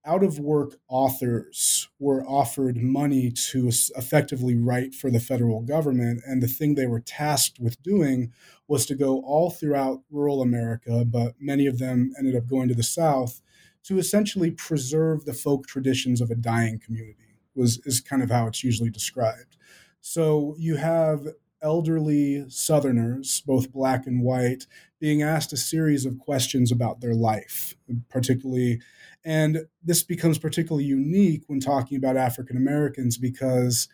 out 0.06 0.22
of 0.22 0.38
work 0.38 0.76
authors 0.90 1.88
were 1.98 2.26
offered 2.26 2.76
money 2.76 3.32
to 3.32 3.70
effectively 3.96 4.54
write 4.54 4.94
for 4.94 5.10
the 5.10 5.20
federal 5.20 5.62
government. 5.62 6.22
And 6.26 6.44
the 6.44 6.48
thing 6.48 6.76
they 6.76 6.88
were 6.88 7.00
tasked 7.00 7.58
with 7.58 7.82
doing 7.82 8.34
was 8.68 8.86
to 8.88 8.96
go 8.96 9.22
all 9.22 9.50
throughout 9.50 10.02
rural 10.12 10.42
America, 10.42 11.06
but 11.06 11.36
many 11.40 11.68
of 11.68 11.80
them 11.80 12.12
ended 12.20 12.36
up 12.36 12.48
going 12.48 12.68
to 12.68 12.76
the 12.76 12.84
South 12.84 13.42
to 13.84 13.98
essentially 13.98 14.52
preserve 14.52 15.24
the 15.24 15.34
folk 15.34 15.68
traditions 15.68 16.20
of 16.20 16.30
a 16.30 16.36
dying 16.36 16.80
community 16.80 17.23
was 17.56 17.80
is 17.86 18.02
kind 18.02 18.24
of 18.24 18.30
how 18.30 18.48
it's 18.48 18.64
usually 18.64 18.90
described. 18.90 19.58
So 20.02 20.56
you 20.58 20.76
have 20.76 21.28
elderly 21.62 22.46
Southerners, 22.50 23.42
both 23.46 23.72
black 23.72 24.06
and 24.06 24.22
white, 24.22 24.68
being 25.00 25.22
asked 25.22 25.54
a 25.54 25.58
series 25.58 26.06
of 26.06 26.20
questions 26.20 26.72
about 26.72 27.00
their 27.00 27.16
life, 27.16 27.76
particularly. 28.10 28.82
And 29.24 29.66
this 29.82 30.04
becomes 30.04 30.38
particularly 30.38 30.84
unique 30.84 31.44
when 31.48 31.62
talking 31.62 31.98
about 31.98 32.18
African 32.18 32.58
Americans 32.58 33.18
because 33.18 33.88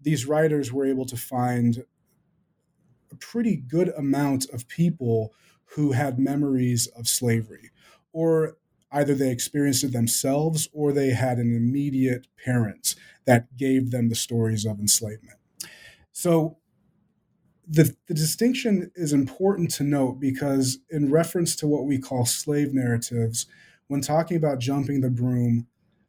these 0.00 0.26
writers 0.26 0.72
were 0.72 0.84
able 0.84 1.06
to 1.06 1.16
find 1.16 1.84
a 3.10 3.16
pretty 3.16 3.56
good 3.56 3.88
amount 3.96 4.46
of 4.50 4.68
people 4.68 5.32
who 5.76 5.92
had 5.92 6.18
memories 6.18 6.86
of 6.88 7.08
slavery 7.08 7.70
or 8.12 8.56
either 8.94 9.14
they 9.14 9.30
experienced 9.30 9.84
it 9.84 9.92
themselves 9.92 10.68
or 10.72 10.92
they 10.92 11.10
had 11.10 11.38
an 11.38 11.54
immediate 11.54 12.28
parent 12.44 12.94
that 13.26 13.56
gave 13.56 13.90
them 13.90 14.08
the 14.08 14.14
stories 14.14 14.64
of 14.64 14.78
enslavement. 14.78 15.38
So 16.12 16.58
the, 17.66 17.94
the 18.06 18.14
distinction 18.14 18.92
is 18.94 19.12
important 19.12 19.70
to 19.72 19.82
note 19.82 20.20
because, 20.20 20.78
in 20.90 21.10
reference 21.10 21.56
to 21.56 21.66
what 21.66 21.86
we 21.86 21.98
call 21.98 22.24
slave 22.24 22.72
narratives, 22.72 23.46
when 23.88 24.00
talking 24.00 24.36
about 24.36 24.60
jumping 24.60 25.00
the 25.00 25.10
broom, 25.10 25.66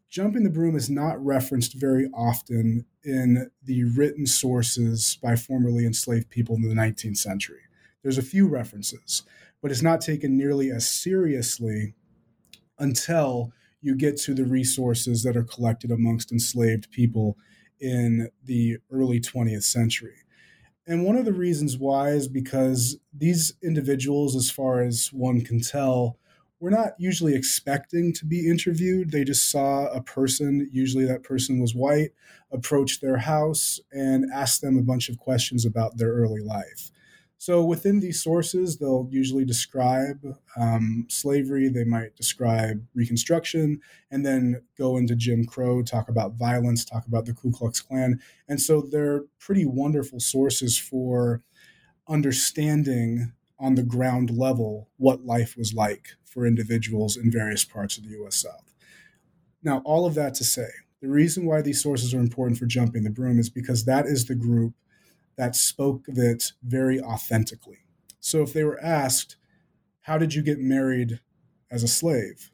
jumping 0.10 0.44
the 0.44 0.50
broom 0.50 0.76
is 0.76 0.90
not 0.90 1.24
referenced 1.24 1.74
very 1.74 2.08
often 2.14 2.86
in 3.04 3.50
the 3.64 3.84
written 3.84 4.28
sources 4.28 5.18
by 5.22 5.36
formerly 5.36 5.86
enslaved 5.86 6.30
people 6.30 6.56
in 6.56 6.62
the 6.62 6.76
19th 6.76 7.18
century. 7.18 7.62
There's 8.04 8.18
a 8.20 8.24
few 8.24 8.48
references, 8.48 9.24
but 9.62 9.72
it's 9.72 9.82
not 9.82 10.02
taken 10.02 10.38
nearly 10.38 10.70
as 10.70 10.90
seriously 10.90 11.96
until 12.78 13.52
you 13.82 13.96
get 13.96 14.18
to 14.18 14.34
the 14.34 14.46
resources 14.46 15.24
that 15.24 15.38
are 15.38 15.44
collected 15.44 15.92
amongst 15.92 16.32
enslaved 16.32 16.90
people 16.92 17.38
in 17.80 18.30
the 18.44 18.78
early 18.92 19.20
20th 19.20 19.64
century. 19.64 20.16
And 20.88 21.04
one 21.04 21.16
of 21.16 21.26
the 21.26 21.34
reasons 21.34 21.78
why 21.78 22.10
is 22.10 22.28
because 22.28 22.98
these 23.14 23.54
individuals, 23.64 24.36
as 24.36 24.52
far 24.52 24.82
as 24.82 25.10
one 25.12 25.42
can 25.42 25.60
tell, 25.60 26.18
were 26.60 26.72
not 26.72 26.94
usually 26.98 27.36
expecting 27.36 28.14
to 28.14 28.26
be 28.26 28.50
interviewed. 28.50 29.12
They 29.12 29.24
just 29.24 29.50
saw 29.50 29.88
a 29.88 30.02
person, 30.02 30.70
usually 30.72 31.06
that 31.06 31.24
person 31.24 31.60
was 31.60 31.76
white, 31.76 32.12
approach 32.52 33.02
their 33.02 33.18
house 33.18 33.80
and 33.92 34.32
ask 34.34 34.62
them 34.62 34.78
a 34.78 34.84
bunch 34.84 35.10
of 35.10 35.18
questions 35.18 35.66
about 35.66 35.98
their 35.98 36.14
early 36.14 36.42
life. 36.42 36.92
So 37.46 37.64
within 37.64 38.00
these 38.00 38.24
sources, 38.24 38.78
they'll 38.78 39.08
usually 39.12 39.46
describe 39.46 40.36
um, 40.60 41.06
slavery, 41.10 41.70
they 41.70 41.84
might 41.84 42.16
describe 42.16 42.84
Reconstruction, 42.96 43.82
and 44.10 44.26
then 44.26 44.64
go 44.80 44.98
into 44.98 45.16
Jim 45.16 45.46
Crow, 45.46 45.84
talk 45.84 46.10
about 46.10 46.39
violence, 46.39 46.84
talk 46.84 47.06
about 47.06 47.28
the 47.28 47.36
Ku 47.36 47.52
Klux 47.52 47.82
Klan. 47.82 48.20
And 48.48 48.60
so 48.60 48.82
they're 48.82 49.26
pretty 49.38 49.64
wonderful 49.64 50.20
sources 50.20 50.80
for 50.80 51.43
understanding 52.08 53.34
on 53.60 53.76
the 53.76 53.84
ground 53.84 54.32
level 54.32 54.89
what 54.98 55.24
life 55.24 55.56
was 55.56 55.72
like 55.72 56.16
for 56.24 56.48
individuals 56.48 57.16
in 57.16 57.30
various 57.30 57.64
parts 57.64 57.96
of 57.96 58.06
the 58.06 58.24
US 58.24 58.38
South. 58.38 58.74
Now, 59.62 59.84
all 59.86 60.08
of 60.08 60.16
that 60.16 60.34
to 60.36 60.43
say, 60.43 60.70
the 61.00 61.10
reason 61.10 61.46
why 61.46 61.62
these 61.62 61.84
sources 61.84 62.12
are 62.12 62.20
important 62.20 62.58
for 62.58 62.66
jumping 62.66 63.04
the 63.04 63.12
broom 63.12 63.38
is 63.38 63.52
because 63.52 63.86
that 63.86 64.08
is 64.08 64.26
the 64.26 64.34
group 64.34 64.74
that 65.38 65.56
spoke 65.56 66.08
of 66.08 66.18
it 66.18 66.54
very 66.64 67.00
authentically. 67.00 67.80
So 68.20 68.42
if 68.42 68.54
they 68.54 68.64
were 68.64 68.82
asked, 68.82 69.38
How 70.02 70.18
did 70.18 70.34
you 70.34 70.42
get 70.42 70.60
married 70.60 71.20
as 71.70 71.84
a 71.84 71.88
slave? 71.88 72.52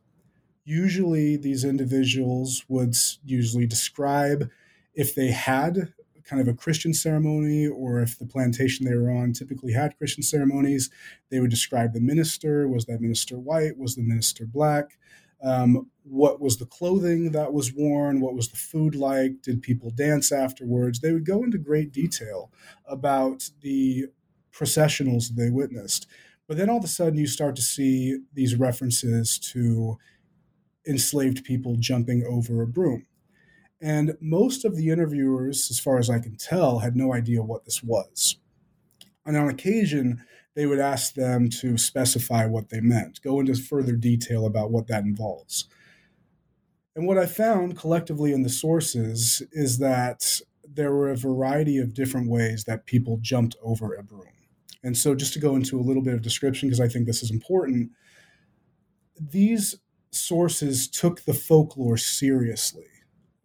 Usually, 0.63 1.37
these 1.37 1.65
individuals 1.65 2.65
would 2.67 2.95
usually 3.23 3.65
describe 3.65 4.49
if 4.93 5.15
they 5.15 5.31
had 5.31 5.93
kind 6.23 6.41
of 6.41 6.47
a 6.47 6.57
Christian 6.57 6.93
ceremony 6.93 7.67
or 7.67 7.99
if 7.99 8.17
the 8.17 8.25
plantation 8.25 8.85
they 8.85 8.95
were 8.95 9.11
on 9.11 9.33
typically 9.33 9.73
had 9.73 9.97
Christian 9.97 10.23
ceremonies, 10.23 10.89
they 11.29 11.39
would 11.39 11.49
describe 11.49 11.93
the 11.93 11.99
minister. 11.99 12.67
Was 12.67 12.85
that 12.85 13.01
minister 13.01 13.39
white? 13.39 13.77
Was 13.77 13.95
the 13.95 14.03
minister 14.03 14.45
black? 14.45 14.97
Um, 15.43 15.89
what 16.03 16.39
was 16.39 16.57
the 16.57 16.65
clothing 16.65 17.31
that 17.31 17.53
was 17.53 17.73
worn? 17.73 18.21
What 18.21 18.35
was 18.35 18.49
the 18.49 18.57
food 18.57 18.95
like? 18.95 19.41
Did 19.41 19.61
people 19.61 19.89
dance 19.91 20.31
afterwards? 20.31 20.99
They 20.99 21.11
would 21.11 21.25
go 21.25 21.43
into 21.43 21.57
great 21.57 21.91
detail 21.91 22.51
about 22.85 23.49
the 23.61 24.07
processionals 24.53 25.29
they 25.29 25.49
witnessed. 25.49 26.07
But 26.47 26.57
then 26.57 26.69
all 26.69 26.77
of 26.77 26.83
a 26.83 26.87
sudden, 26.87 27.17
you 27.17 27.27
start 27.27 27.55
to 27.55 27.61
see 27.61 28.19
these 28.33 28.55
references 28.55 29.39
to 29.53 29.97
enslaved 30.87 31.43
people 31.43 31.77
jumping 31.77 32.25
over 32.27 32.61
a 32.61 32.67
broom. 32.67 33.05
And 33.79 34.15
most 34.19 34.65
of 34.65 34.75
the 34.75 34.89
interviewers, 34.89 35.71
as 35.71 35.79
far 35.79 35.97
as 35.97 36.09
I 36.09 36.19
can 36.19 36.35
tell, 36.35 36.79
had 36.79 36.95
no 36.95 37.13
idea 37.13 37.41
what 37.41 37.65
this 37.65 37.81
was. 37.81 38.37
And 39.25 39.37
on 39.37 39.49
occasion, 39.49 40.23
they 40.55 40.65
would 40.65 40.79
ask 40.79 41.13
them 41.13 41.49
to 41.49 41.77
specify 41.77 42.45
what 42.45 42.69
they 42.69 42.81
meant, 42.81 43.21
go 43.21 43.39
into 43.39 43.55
further 43.55 43.93
detail 43.93 44.45
about 44.45 44.71
what 44.71 44.87
that 44.87 45.03
involves. 45.03 45.67
And 46.95 47.07
what 47.07 47.17
I 47.17 47.25
found 47.25 47.77
collectively 47.77 48.33
in 48.33 48.43
the 48.43 48.49
sources 48.49 49.41
is 49.53 49.77
that 49.77 50.41
there 50.67 50.91
were 50.91 51.09
a 51.09 51.17
variety 51.17 51.77
of 51.77 51.93
different 51.93 52.29
ways 52.29 52.65
that 52.65 52.85
people 52.85 53.17
jumped 53.21 53.55
over 53.61 53.93
a 53.93 54.03
broom. 54.03 54.25
And 54.83 54.97
so, 54.97 55.15
just 55.15 55.33
to 55.33 55.39
go 55.39 55.55
into 55.55 55.79
a 55.79 55.81
little 55.81 56.01
bit 56.01 56.15
of 56.15 56.21
description, 56.21 56.67
because 56.67 56.81
I 56.81 56.87
think 56.87 57.05
this 57.05 57.23
is 57.23 57.31
important, 57.31 57.91
these 59.19 59.75
sources 60.11 60.87
took 60.87 61.21
the 61.21 61.33
folklore 61.33 61.97
seriously. 61.97 62.90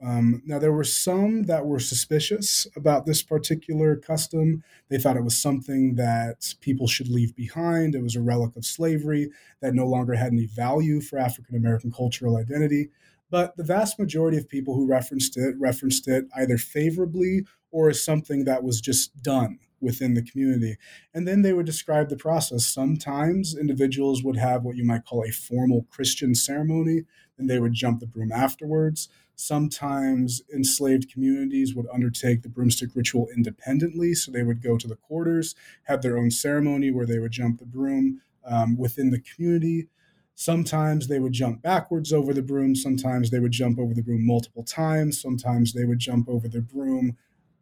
Um, 0.07 0.41
now, 0.47 0.61
there 0.61 0.73
were 0.73 0.85
some 0.85 1.45
that 1.45 1.67
were 1.67 1.81
suspicious 1.81 2.69
about 2.77 3.07
this 3.07 3.25
particular 3.25 3.97
custom. 3.97 4.63
They 4.89 4.99
thought 4.99 5.17
it 5.17 5.25
was 5.25 5.37
something 5.37 5.97
that 5.97 6.55
people 6.61 6.87
should 6.87 7.09
leave 7.09 7.35
behind. 7.35 7.97
It 7.97 8.05
was 8.05 8.15
a 8.15 8.23
relic 8.23 8.55
of 8.55 8.65
slavery 8.65 9.31
that 9.61 9.75
no 9.75 9.85
longer 9.85 10.15
had 10.15 10.33
any 10.33 10.47
value 10.47 11.01
for 11.01 11.19
African 11.19 11.57
American 11.57 11.91
cultural 11.91 12.37
identity. 12.37 12.91
But 13.31 13.57
the 13.57 13.65
vast 13.65 13.99
majority 13.99 14.39
of 14.39 14.49
people 14.49 14.77
who 14.77 14.87
referenced 14.87 15.37
it 15.37 15.57
referenced 15.59 16.07
it 16.07 16.27
either 16.37 16.57
favorably 16.57 17.45
or 17.73 17.91
as 17.91 18.05
something 18.05 18.45
that 18.45 18.63
was 18.63 18.81
just 18.81 19.21
done 19.25 19.59
within 19.81 20.15
the 20.15 20.23
community. 20.23 20.77
And 21.13 21.27
then 21.27 21.43
they 21.43 21.53
would 21.53 21.67
describe 21.67 22.11
the 22.11 22.17
process. 22.17 22.65
Sometimes 22.65 23.57
individuals 23.59 24.23
would 24.23 24.37
have 24.37 24.63
what 24.63 24.77
you 24.77 24.85
might 24.85 25.05
call 25.05 25.25
a 25.25 25.33
formal 25.33 25.85
Christian 25.91 26.35
ceremony, 26.37 27.03
and 27.37 27.51
they 27.51 27.59
would 27.59 27.75
jump 27.75 27.99
the 27.99 28.07
broom 28.07 28.31
afterwards. 28.31 29.09
Sometimes 29.37 30.43
enslaved 30.53 31.13
communities 31.13 31.75
would 31.75 31.87
undertake 31.93 32.43
the 32.43 32.49
broomstick 32.49 32.91
ritual 32.95 33.29
independently. 33.35 34.15
So 34.15 34.33
they 34.33 34.43
would 34.43 34.63
go 34.63 34.79
to 34.79 34.89
the 34.89 34.97
quarters, 34.97 35.55
have 35.85 36.03
their 36.03 36.17
own 36.17 36.31
ceremony 36.31 36.91
where 36.91 37.07
they 37.07 37.19
would 37.19 37.33
jump 37.33 37.59
the 37.59 37.67
broom 37.67 38.23
um, 38.45 38.77
within 38.77 39.11
the 39.11 39.21
community. 39.21 39.89
Sometimes 40.35 41.09
they 41.09 41.19
would 41.19 41.33
jump 41.33 41.63
backwards 41.63 42.13
over 42.13 42.35
the 42.35 42.43
broom. 42.43 42.75
Sometimes 42.75 43.31
they 43.31 43.39
would 43.39 43.53
jump 43.53 43.79
over 43.79 43.95
the 43.95 44.03
broom 44.03 44.27
multiple 44.27 44.63
times. 44.63 45.21
Sometimes 45.21 45.73
they 45.73 45.85
would 45.85 45.99
jump 45.99 46.29
over 46.29 46.49
the 46.49 46.61
broom 46.61 47.17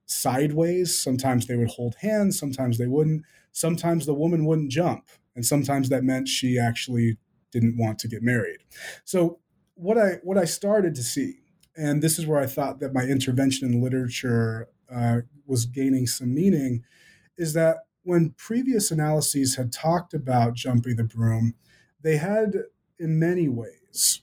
sideways. 0.06 0.98
Sometimes 0.98 1.46
they 1.46 1.56
would 1.56 1.70
hold 1.70 1.96
hands. 2.00 2.38
Sometimes 2.38 2.78
they 2.78 2.86
wouldn't. 2.86 3.22
Sometimes 3.52 4.06
the 4.06 4.14
woman 4.14 4.44
wouldn't 4.44 4.70
jump. 4.70 5.08
And 5.36 5.44
sometimes 5.44 5.88
that 5.88 6.04
meant 6.04 6.28
she 6.28 6.58
actually 6.58 7.16
didn't 7.50 7.76
want 7.76 7.98
to 8.00 8.08
get 8.08 8.22
married. 8.22 8.58
So 9.04 9.38
what 9.74 9.98
I 9.98 10.18
what 10.22 10.38
I 10.38 10.44
started 10.44 10.94
to 10.96 11.02
see, 11.02 11.40
and 11.76 12.02
this 12.02 12.18
is 12.18 12.26
where 12.26 12.40
I 12.40 12.46
thought 12.46 12.80
that 12.80 12.94
my 12.94 13.02
intervention 13.02 13.72
in 13.72 13.82
literature 13.82 14.68
uh, 14.92 15.20
was 15.46 15.66
gaining 15.66 16.06
some 16.06 16.34
meaning, 16.34 16.84
is 17.36 17.52
that 17.54 17.78
when 18.02 18.30
previous 18.30 18.90
analyses 18.90 19.56
had 19.56 19.72
talked 19.72 20.14
about 20.14 20.54
jumping 20.54 20.96
the 20.96 21.04
broom, 21.04 21.54
they 22.02 22.16
had 22.18 22.54
in 22.98 23.18
many 23.18 23.48
ways 23.48 24.20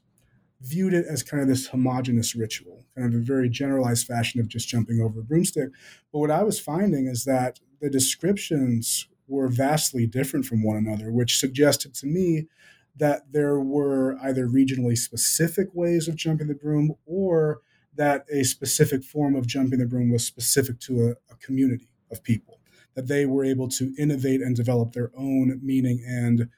viewed 0.62 0.93
it 0.93 1.06
as 1.08 1.24
kind 1.24 1.41
of 1.41 1.49
this 1.49 1.68
homogenous 1.68 2.36
ritual, 2.36 2.86
kind 2.95 3.14
of 3.14 3.20
a 3.20 3.24
very 3.24 3.49
generalized 3.49 4.06
fashion 4.06 4.39
of 4.39 4.47
just 4.47 4.68
jumping 4.68 5.02
over 5.02 5.20
a 5.20 5.24
broomstick. 5.24 5.70
But 6.14 6.20
what 6.20 6.32
I 6.32 6.43
was 6.43 6.60
finding 6.60 7.08
is 7.08 7.26
that 7.26 7.60
the 7.82 7.89
descriptions 7.89 9.08
were 9.28 9.47
vastly 9.47 10.06
different 10.06 10.45
from 10.45 10.64
one 10.64 10.78
another, 10.78 11.12
which 11.12 11.39
suggested 11.39 11.95
to 11.95 12.06
me 12.06 12.47
that 12.96 13.32
there 13.32 13.60
were 13.60 14.18
either 14.22 14.48
regionally 14.48 14.98
specific 14.98 15.68
ways 15.74 16.08
of 16.08 16.16
jumping 16.16 16.48
the 16.48 16.56
broom 16.56 16.94
or 17.06 17.62
that 17.96 18.26
a 18.32 18.44
specific 18.44 19.04
form 19.04 19.36
of 19.36 19.48
jumping 19.48 19.80
the 19.80 19.86
broom 19.86 20.12
was 20.12 20.26
specific 20.26 20.80
to 20.80 21.08
a, 21.08 21.34
a 21.34 21.38
community 21.38 21.89
of 22.12 22.24
people, 22.24 22.60
that 22.96 23.08
they 23.08 23.26
were 23.26 23.44
able 23.44 23.68
to 23.68 23.94
innovate 23.98 24.42
and 24.42 24.56
develop 24.56 24.94
their 24.94 25.12
own 25.18 25.60
meaning 25.64 26.04
and 26.06 26.50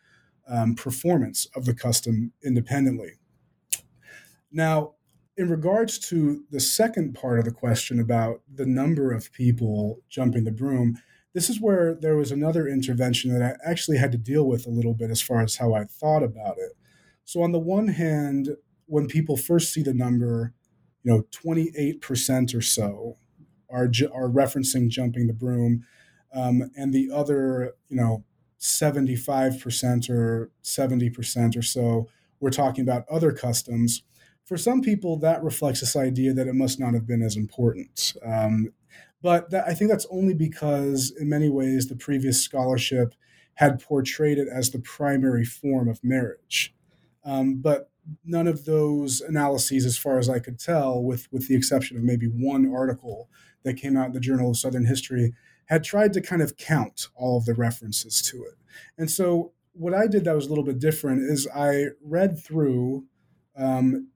um, 0.48 0.76
performance 0.76 1.48
of 1.56 1.66
the 1.66 1.74
custom 1.74 2.32
independently. 2.44 3.14
Now, 4.52 4.94
in 5.38 5.50
regards 5.50 5.98
to 6.10 6.44
the 6.52 6.60
second 6.60 7.16
part 7.16 7.40
of 7.40 7.46
the 7.46 7.52
question 7.52 8.00
about 8.00 8.42
the 8.54 8.66
number 8.66 9.12
of 9.12 9.32
people 9.32 10.02
jumping 10.10 10.44
the 10.44 10.52
broom, 10.52 10.98
this 11.34 11.50
is 11.50 11.60
where 11.60 11.96
there 11.96 12.16
was 12.16 12.32
another 12.32 12.68
intervention 12.68 13.32
that 13.34 13.42
I 13.42 13.70
actually 13.70 13.98
had 13.98 14.12
to 14.12 14.18
deal 14.18 14.48
with 14.48 14.68
a 14.68 14.72
little 14.72 14.94
bit 14.94 15.10
as 15.10 15.22
far 15.22 15.42
as 15.42 15.56
how 15.56 15.74
I 15.74 15.86
thought 15.86 16.24
about 16.24 16.58
it. 16.58 16.74
So, 17.26 17.42
on 17.42 17.52
the 17.52 17.60
one 17.60 17.88
hand, 17.90 18.50
when 18.86 19.08
people 19.08 19.38
first 19.38 19.74
see 19.74 19.82
the 19.82 19.94
number, 19.94 20.54
you 21.04 21.12
know, 21.12 21.24
28% 21.32 22.56
or 22.56 22.62
so 22.62 23.18
are, 23.70 23.86
are 24.14 24.30
referencing 24.30 24.90
jumping 24.90 25.28
the 25.28 25.34
broom, 25.34 25.86
um, 26.34 26.70
and 26.76 26.94
the 26.94 27.10
other, 27.14 27.74
you 27.90 27.98
know, 27.98 28.24
75% 28.60 30.10
or 30.10 30.52
70% 30.64 31.58
or 31.58 31.62
so, 31.62 32.08
we're 32.40 32.50
talking 32.50 32.84
about 32.84 33.06
other 33.10 33.32
customs 33.32 34.04
for 34.46 34.58
some 34.58 34.82
people, 34.82 35.18
that 35.20 35.44
reflects 35.44 35.80
this 35.80 35.96
idea 35.96 36.34
that 36.34 36.48
it 36.48 36.54
must 36.54 36.80
not 36.80 36.94
have 36.94 37.08
been 37.08 37.22
as 37.22 37.38
important. 37.38 38.14
Um, 38.26 38.74
but 39.24 39.50
that, 39.52 39.66
I 39.66 39.74
think 39.74 39.90
that's 39.90 40.06
only 40.12 40.34
because, 40.34 41.12
in 41.18 41.30
many 41.30 41.50
ways, 41.50 41.88
the 41.88 41.96
previous 41.96 42.44
scholarship 42.44 43.16
had 43.56 43.82
portrayed 43.82 44.38
it 44.38 44.50
as 44.50 44.70
the 44.70 44.80
primary 44.80 45.46
form 45.46 45.88
of 45.88 46.04
marriage. 46.04 46.76
Um, 47.24 47.62
but 47.62 47.90
none 48.26 48.48
of 48.48 48.66
those 48.66 49.22
analyses, 49.22 49.86
as 49.86 49.98
far 49.98 50.20
as 50.20 50.30
I 50.30 50.40
could 50.40 50.60
tell, 50.60 51.02
with, 51.02 51.32
with 51.32 51.48
the 51.48 51.56
exception 51.56 51.96
of 51.96 52.04
maybe 52.04 52.28
one 52.28 52.70
article 52.76 53.30
that 53.64 53.76
came 53.76 53.96
out 53.96 54.08
in 54.08 54.12
the 54.12 54.20
Journal 54.20 54.52
of 54.52 54.58
Southern 54.58 54.86
History, 54.86 55.34
had 55.68 55.86
tried 55.86 56.12
to 56.14 56.22
kind 56.22 56.42
of 56.42 56.58
count 56.58 57.08
all 57.16 57.38
of 57.38 57.46
the 57.46 57.54
references 57.54 58.22
to 58.24 58.44
it. 58.44 58.56
And 58.98 59.10
so, 59.10 59.54
what 59.72 59.94
I 59.94 60.06
did 60.06 60.26
that 60.26 60.36
was 60.36 60.48
a 60.48 60.50
little 60.50 60.66
bit 60.66 60.80
different 60.80 61.22
is 61.22 61.48
I 61.56 61.86
read 62.04 62.38
through 62.38 63.06
um, 63.56 64.10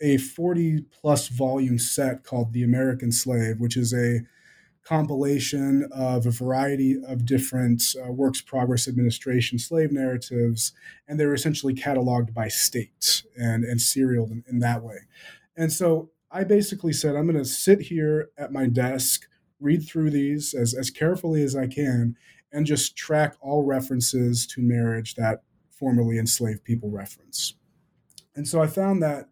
a 0.00 0.16
40 0.16 0.86
plus 0.90 1.28
volume 1.28 1.78
set 1.78 2.24
called 2.24 2.52
The 2.52 2.64
American 2.64 3.12
Slave, 3.12 3.60
which 3.60 3.76
is 3.76 3.92
a 3.92 4.20
compilation 4.88 5.86
of 5.92 6.24
a 6.24 6.30
variety 6.30 6.96
of 7.06 7.26
different 7.26 7.82
uh, 8.02 8.10
works 8.10 8.40
progress 8.40 8.88
administration 8.88 9.58
slave 9.58 9.92
narratives, 9.92 10.72
and 11.06 11.20
they're 11.20 11.34
essentially 11.34 11.74
cataloged 11.74 12.32
by 12.32 12.48
state 12.48 13.22
and, 13.36 13.64
and 13.64 13.82
serialed 13.82 14.30
in, 14.30 14.42
in 14.48 14.60
that 14.60 14.82
way. 14.82 14.96
And 15.58 15.70
so 15.70 16.10
I 16.30 16.44
basically 16.44 16.94
said, 16.94 17.16
I'm 17.16 17.26
going 17.26 17.36
to 17.36 17.44
sit 17.44 17.82
here 17.82 18.30
at 18.38 18.50
my 18.50 18.66
desk, 18.66 19.26
read 19.60 19.86
through 19.86 20.10
these 20.10 20.54
as, 20.54 20.72
as 20.72 20.88
carefully 20.88 21.42
as 21.42 21.54
I 21.54 21.66
can, 21.66 22.16
and 22.50 22.64
just 22.64 22.96
track 22.96 23.34
all 23.42 23.64
references 23.64 24.46
to 24.46 24.62
marriage 24.62 25.16
that 25.16 25.42
formerly 25.70 26.18
enslaved 26.18 26.64
people 26.64 26.90
reference. 26.90 27.54
And 28.34 28.48
so 28.48 28.62
I 28.62 28.66
found 28.66 29.02
that 29.02 29.28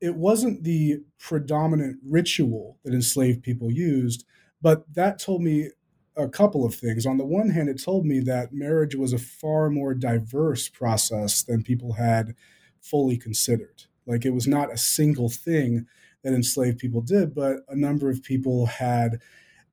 it 0.00 0.14
wasn't 0.14 0.64
the 0.64 1.02
predominant 1.18 1.98
ritual 2.02 2.78
that 2.82 2.94
enslaved 2.94 3.42
people 3.42 3.70
used, 3.70 4.24
but 4.60 4.84
that 4.94 5.18
told 5.18 5.42
me 5.42 5.70
a 6.16 6.28
couple 6.28 6.64
of 6.64 6.74
things. 6.74 7.04
On 7.04 7.18
the 7.18 7.26
one 7.26 7.50
hand, 7.50 7.68
it 7.68 7.82
told 7.82 8.06
me 8.06 8.20
that 8.20 8.52
marriage 8.52 8.94
was 8.94 9.12
a 9.12 9.18
far 9.18 9.68
more 9.68 9.94
diverse 9.94 10.68
process 10.68 11.42
than 11.42 11.62
people 11.62 11.94
had 11.94 12.34
fully 12.80 13.16
considered. 13.18 13.84
Like 14.06 14.24
it 14.24 14.32
was 14.32 14.46
not 14.46 14.72
a 14.72 14.78
single 14.78 15.28
thing 15.28 15.86
that 16.22 16.32
enslaved 16.32 16.78
people 16.78 17.02
did, 17.02 17.34
but 17.34 17.58
a 17.68 17.76
number 17.76 18.08
of 18.08 18.22
people 18.22 18.66
had 18.66 19.20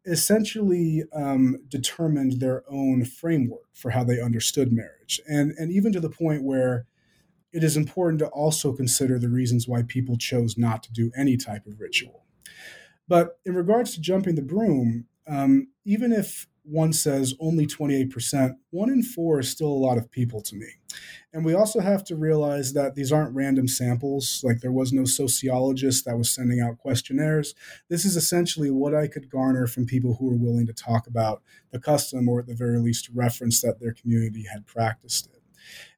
essentially 0.06 1.04
um, 1.16 1.58
determined 1.70 2.40
their 2.40 2.64
own 2.68 3.06
framework 3.06 3.70
for 3.74 3.92
how 3.92 4.04
they 4.04 4.20
understood 4.20 4.74
marriage. 4.74 5.22
And, 5.28 5.54
and 5.58 5.72
even 5.72 5.94
to 5.94 6.02
the 6.02 6.10
point 6.10 6.44
where 6.44 6.86
it 7.54 7.64
is 7.64 7.78
important 7.78 8.20
to 8.20 8.28
also 8.28 8.74
consider 8.74 9.18
the 9.18 9.30
reasons 9.30 9.68
why 9.68 9.84
people 9.84 10.18
chose 10.18 10.58
not 10.58 10.84
to 10.84 10.92
do 10.92 11.12
any 11.16 11.38
type 11.38 11.66
of 11.68 11.80
ritual. 11.80 12.26
But 13.08 13.40
in 13.46 13.56
regards 13.56 13.94
to 13.94 14.02
jumping 14.02 14.36
the 14.36 14.42
broom, 14.42 15.06
um, 15.28 15.68
even 15.86 16.12
if 16.12 16.48
one 16.64 16.94
says 16.94 17.34
only 17.40 17.68
28%, 17.68 18.56
one 18.70 18.90
in 18.90 19.04
four 19.04 19.40
is 19.40 19.50
still 19.50 19.68
a 19.68 19.86
lot 19.86 19.98
of 19.98 20.10
people 20.10 20.42
to 20.42 20.56
me. 20.56 20.68
And 21.34 21.44
we 21.44 21.54
also 21.54 21.82
have 21.82 22.04
to 22.06 22.16
realize 22.16 22.74
that 22.74 22.96
these 22.96 23.12
aren't 23.12 23.36
random 23.36 23.68
samples. 23.68 24.42
Like 24.44 24.62
there 24.62 24.72
was 24.72 24.94
no 24.94 25.04
sociologist 25.04 26.06
that 26.06 26.18
was 26.18 26.30
sending 26.30 26.62
out 26.62 26.78
questionnaires. 26.78 27.54
This 27.90 28.06
is 28.06 28.16
essentially 28.16 28.72
what 28.72 28.96
I 28.96 29.08
could 29.08 29.30
garner 29.30 29.68
from 29.68 29.86
people 29.86 30.16
who 30.16 30.28
were 30.28 30.38
willing 30.38 30.68
to 30.68 30.74
talk 30.74 31.08
about 31.08 31.42
the 31.72 31.80
custom 31.80 32.30
or 32.30 32.40
at 32.40 32.48
the 32.48 32.56
very 32.56 32.80
least 32.80 33.10
reference 33.14 33.62
that 33.62 33.80
their 33.82 33.94
community 33.94 34.46
had 34.50 34.66
practiced 34.66 35.28
it. 35.28 35.42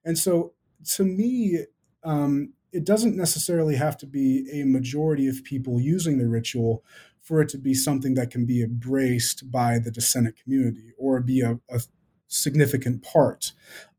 And 0.03 0.17
so 0.17 0.53
to 0.95 1.03
me, 1.03 1.65
um, 2.03 2.53
it 2.75 2.83
doesn't 2.83 3.15
necessarily 3.15 3.75
have 3.75 3.97
to 3.97 4.05
be 4.05 4.47
a 4.51 4.65
majority 4.65 5.27
of 5.27 5.43
people 5.45 5.79
using 5.79 6.17
the 6.17 6.27
ritual 6.27 6.83
for 7.21 7.41
it 7.41 7.49
to 7.49 7.57
be 7.57 7.73
something 7.73 8.15
that 8.15 8.29
can 8.29 8.45
be 8.45 8.61
embraced 8.61 9.49
by 9.49 9.79
the 9.79 9.89
descendant 9.89 10.35
community 10.43 10.91
or 10.97 11.19
be 11.21 11.39
a, 11.39 11.59
a 11.69 11.79
significant 12.27 13.01
part 13.01 13.53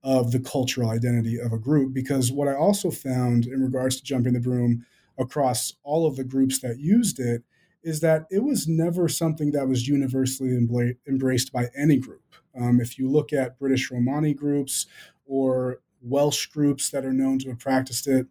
of 0.05 0.31
the 0.31 0.39
cultural 0.39 0.91
identity 0.91 1.39
of 1.39 1.53
a 1.53 1.59
group. 1.59 1.95
Because 1.95 2.31
what 2.31 2.49
I 2.49 2.55
also 2.55 2.91
found 2.91 3.47
in 3.47 3.62
regards 3.62 3.97
to 3.97 4.05
jumping 4.05 4.35
the 4.35 4.41
broom 4.41 4.85
across 5.18 5.72
all 5.83 6.07
of 6.07 6.16
the 6.16 6.24
groups 6.24 6.61
that 6.61 6.79
used 6.79 7.18
it 7.18 7.43
is 7.83 8.01
that 8.01 8.27
it 8.31 8.45
was 8.45 8.68
never 8.68 9.09
something 9.09 9.53
that 9.53 9.68
was 9.68 9.89
universally 9.89 10.51
embraced 11.09 11.53
by 11.53 11.68
any 11.77 11.97
group. 11.97 12.35
Um, 12.55 12.81
if 12.81 12.99
you 12.99 13.09
look 13.11 13.33
at 13.33 13.59
British 13.59 13.91
Romani 13.91 14.35
groups 14.35 14.87
or 15.24 15.81
Welsh 16.03 16.47
groups 16.47 16.91
that 16.91 17.05
are 17.05 17.12
known 17.12 17.39
to 17.41 17.49
have 17.49 17.59
practiced 17.59 18.07
it. 18.07 18.27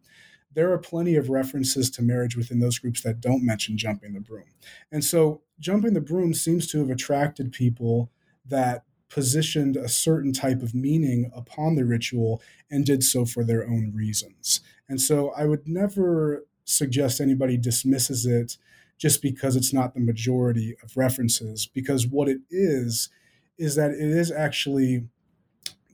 There 0.55 0.71
are 0.71 0.77
plenty 0.77 1.15
of 1.15 1.29
references 1.29 1.89
to 1.91 2.01
marriage 2.01 2.35
within 2.35 2.59
those 2.59 2.79
groups 2.79 3.01
that 3.01 3.21
don't 3.21 3.45
mention 3.45 3.77
jumping 3.77 4.13
the 4.13 4.21
broom. 4.21 4.45
And 4.91 5.03
so, 5.03 5.41
jumping 5.59 5.93
the 5.93 6.01
broom 6.01 6.33
seems 6.33 6.65
to 6.67 6.79
have 6.79 6.89
attracted 6.89 7.51
people 7.51 8.09
that 8.45 8.83
positioned 9.09 9.77
a 9.77 9.87
certain 9.87 10.33
type 10.33 10.61
of 10.61 10.73
meaning 10.73 11.29
upon 11.35 11.75
the 11.75 11.85
ritual 11.85 12.41
and 12.71 12.85
did 12.85 13.03
so 13.03 13.25
for 13.25 13.43
their 13.43 13.63
own 13.63 13.91
reasons. 13.93 14.61
And 14.87 14.99
so, 14.99 15.31
I 15.31 15.45
would 15.45 15.67
never 15.67 16.45
suggest 16.63 17.21
anybody 17.21 17.57
dismisses 17.57 18.25
it 18.25 18.57
just 18.97 19.21
because 19.21 19.57
it's 19.57 19.73
not 19.73 19.93
the 19.93 19.99
majority 19.99 20.75
of 20.81 20.95
references, 20.95 21.67
because 21.67 22.07
what 22.07 22.29
it 22.29 22.39
is, 22.49 23.09
is 23.57 23.75
that 23.75 23.91
it 23.91 23.99
is 23.99 24.31
actually 24.31 25.07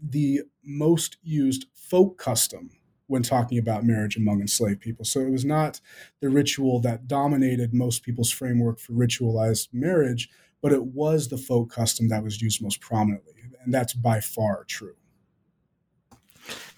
the 0.02 0.42
most 0.64 1.18
used 1.24 1.66
folk 1.74 2.18
custom 2.18 2.70
when 3.12 3.24
talking 3.24 3.58
about 3.58 3.84
marriage 3.84 4.16
among 4.16 4.40
enslaved 4.40 4.80
people. 4.80 5.04
So 5.04 5.20
it 5.20 5.30
was 5.30 5.44
not 5.44 5.82
the 6.22 6.30
ritual 6.30 6.80
that 6.82 7.10
dominated 7.10 7.74
most 7.74 8.04
people's 8.04 8.32
framework 8.32 8.80
for 8.80 8.94
ritualized 8.94 9.68
marriage, 9.74 10.30
but 10.62 10.72
it 10.72 10.86
was 10.86 11.28
the 11.28 11.38
folk 11.38 11.72
custom 11.72 12.08
that 12.08 12.24
was 12.24 12.42
used 12.42 12.62
most 12.62 12.80
prominently. 12.80 13.34
And 13.64 13.74
that's 13.74 13.94
by 13.94 14.22
far 14.22 14.64
true. 14.64 14.96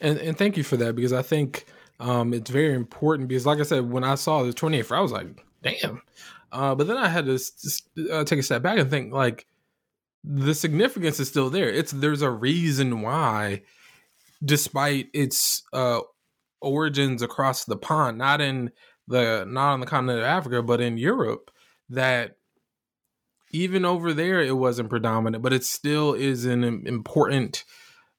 And, 0.01 0.17
and 0.17 0.35
thank 0.35 0.57
you 0.57 0.63
for 0.63 0.75
that 0.77 0.95
because 0.95 1.13
I 1.13 1.21
think 1.21 1.65
um, 1.99 2.33
it's 2.33 2.49
very 2.49 2.73
important 2.73 3.29
because, 3.29 3.45
like 3.45 3.59
I 3.59 3.63
said, 3.63 3.91
when 3.91 4.03
I 4.03 4.15
saw 4.15 4.41
the 4.41 4.53
28th, 4.53 4.91
I 4.91 5.01
was 5.01 5.11
like, 5.11 5.45
damn. 5.61 6.01
Uh, 6.51 6.73
but 6.73 6.87
then 6.87 6.97
I 6.97 7.09
had 7.09 7.25
to 7.25 7.39
uh, 8.11 8.23
take 8.23 8.39
a 8.39 8.43
step 8.43 8.63
back 8.63 8.79
and 8.79 8.89
think 8.89 9.13
like 9.13 9.45
the 10.23 10.55
significance 10.55 11.19
is 11.19 11.29
still 11.29 11.51
there. 11.51 11.69
It's 11.69 11.91
there's 11.91 12.23
a 12.23 12.31
reason 12.31 13.01
why, 13.01 13.61
despite 14.43 15.09
its 15.13 15.63
uh, 15.73 16.01
origins 16.63 17.21
across 17.21 17.65
the 17.65 17.77
pond, 17.77 18.17
not 18.17 18.41
in 18.41 18.71
the 19.07 19.45
not 19.47 19.73
on 19.73 19.79
the 19.79 19.85
continent 19.85 20.19
of 20.19 20.25
Africa, 20.25 20.63
but 20.63 20.81
in 20.81 20.97
Europe, 20.97 21.51
that 21.89 22.37
even 23.51 23.85
over 23.85 24.13
there 24.13 24.41
it 24.41 24.57
wasn't 24.57 24.89
predominant, 24.89 25.43
but 25.43 25.53
it 25.53 25.63
still 25.63 26.13
is 26.13 26.45
an 26.45 26.63
important 26.63 27.63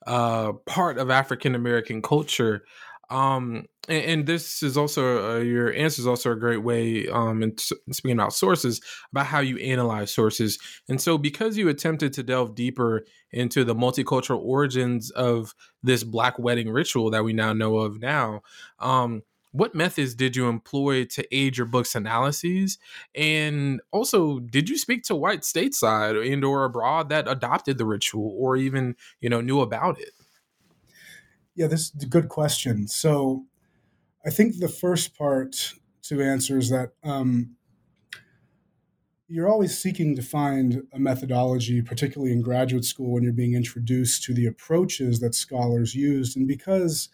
uh, 0.06 0.52
part 0.66 0.98
of 0.98 1.10
African 1.10 1.54
American 1.54 2.02
culture. 2.02 2.64
Um, 3.10 3.66
and, 3.88 4.04
and, 4.04 4.26
this 4.26 4.62
is 4.62 4.76
also 4.76 5.36
uh, 5.36 5.38
your 5.40 5.72
answer 5.72 6.00
is 6.00 6.06
also 6.06 6.32
a 6.32 6.36
great 6.36 6.62
way 6.62 7.06
um, 7.08 7.42
in, 7.42 7.54
in 7.86 7.92
speaking 7.92 8.18
about 8.18 8.32
sources 8.32 8.80
about 9.12 9.26
how 9.26 9.40
you 9.40 9.58
analyze 9.58 10.12
sources. 10.12 10.58
And 10.88 11.00
so, 11.00 11.18
because 11.18 11.58
you 11.58 11.68
attempted 11.68 12.12
to 12.14 12.22
delve 12.22 12.54
deeper 12.54 13.04
into 13.30 13.64
the 13.64 13.74
multicultural 13.74 14.40
origins 14.40 15.10
of 15.10 15.54
this 15.82 16.02
Black 16.02 16.38
wedding 16.38 16.70
ritual 16.70 17.10
that 17.10 17.24
we 17.24 17.32
now 17.32 17.52
know 17.52 17.76
of 17.76 18.00
now, 18.00 18.40
um, 18.78 19.22
what 19.54 19.72
methods 19.72 20.16
did 20.16 20.34
you 20.34 20.48
employ 20.48 21.04
to 21.04 21.24
aid 21.34 21.56
your 21.56 21.66
book's 21.66 21.94
analyses 21.94 22.76
and 23.14 23.80
also 23.92 24.40
did 24.40 24.68
you 24.68 24.76
speak 24.76 25.04
to 25.04 25.14
white 25.14 25.42
stateside 25.42 26.32
and 26.32 26.44
or 26.44 26.64
abroad 26.64 27.08
that 27.08 27.28
adopted 27.28 27.78
the 27.78 27.86
ritual 27.86 28.34
or 28.36 28.56
even 28.56 28.96
you 29.20 29.28
know 29.28 29.40
knew 29.40 29.60
about 29.60 29.98
it 30.00 30.10
yeah 31.54 31.66
this 31.66 31.92
is 31.94 32.02
a 32.02 32.06
good 32.06 32.28
question 32.28 32.86
so 32.88 33.44
i 34.26 34.30
think 34.30 34.58
the 34.58 34.68
first 34.68 35.16
part 35.16 35.74
to 36.02 36.20
answer 36.20 36.58
is 36.58 36.68
that 36.68 36.90
um, 37.02 37.56
you're 39.26 39.48
always 39.48 39.76
seeking 39.76 40.14
to 40.14 40.20
find 40.20 40.82
a 40.92 40.98
methodology, 40.98 41.80
particularly 41.80 42.30
in 42.30 42.42
graduate 42.42 42.84
school 42.84 43.12
when 43.12 43.22
you're 43.22 43.32
being 43.32 43.54
introduced 43.54 44.22
to 44.24 44.34
the 44.34 44.44
approaches 44.44 45.20
that 45.20 45.34
scholars 45.34 45.94
used. 45.94 46.36
And 46.36 46.46
because 46.46 47.08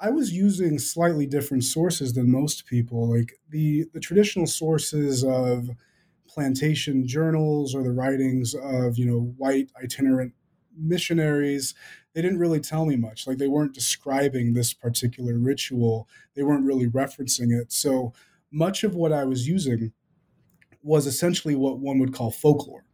I 0.00 0.10
was 0.10 0.32
using 0.32 0.78
slightly 0.78 1.26
different 1.26 1.64
sources 1.64 2.12
than 2.12 2.30
most 2.30 2.66
people. 2.66 3.16
Like 3.16 3.38
the 3.48 3.86
the 3.92 4.00
traditional 4.00 4.46
sources 4.46 5.24
of 5.24 5.70
plantation 6.28 7.06
journals 7.06 7.74
or 7.74 7.82
the 7.82 7.92
writings 7.92 8.54
of 8.54 8.98
you 8.98 9.06
know 9.06 9.32
white 9.38 9.70
itinerant 9.82 10.34
missionaries 10.76 11.74
they 12.14 12.22
didn't 12.22 12.38
really 12.38 12.60
tell 12.60 12.86
me 12.86 12.96
much. 12.96 13.26
Like 13.26 13.38
they 13.38 13.48
weren't 13.48 13.74
describing 13.74 14.52
this 14.52 14.72
particular 14.72 15.36
ritual. 15.38 16.08
They 16.34 16.42
weren't 16.42 16.64
really 16.64 16.86
referencing 16.86 17.50
it. 17.50 17.72
So 17.72 18.12
much 18.52 18.84
of 18.84 18.94
what 18.94 19.12
i 19.12 19.24
was 19.24 19.48
using 19.48 19.92
was 20.80 21.08
essentially 21.08 21.56
what 21.56 21.80
one 21.80 21.98
would 21.98 22.14
call 22.14 22.30
folklore 22.30 22.84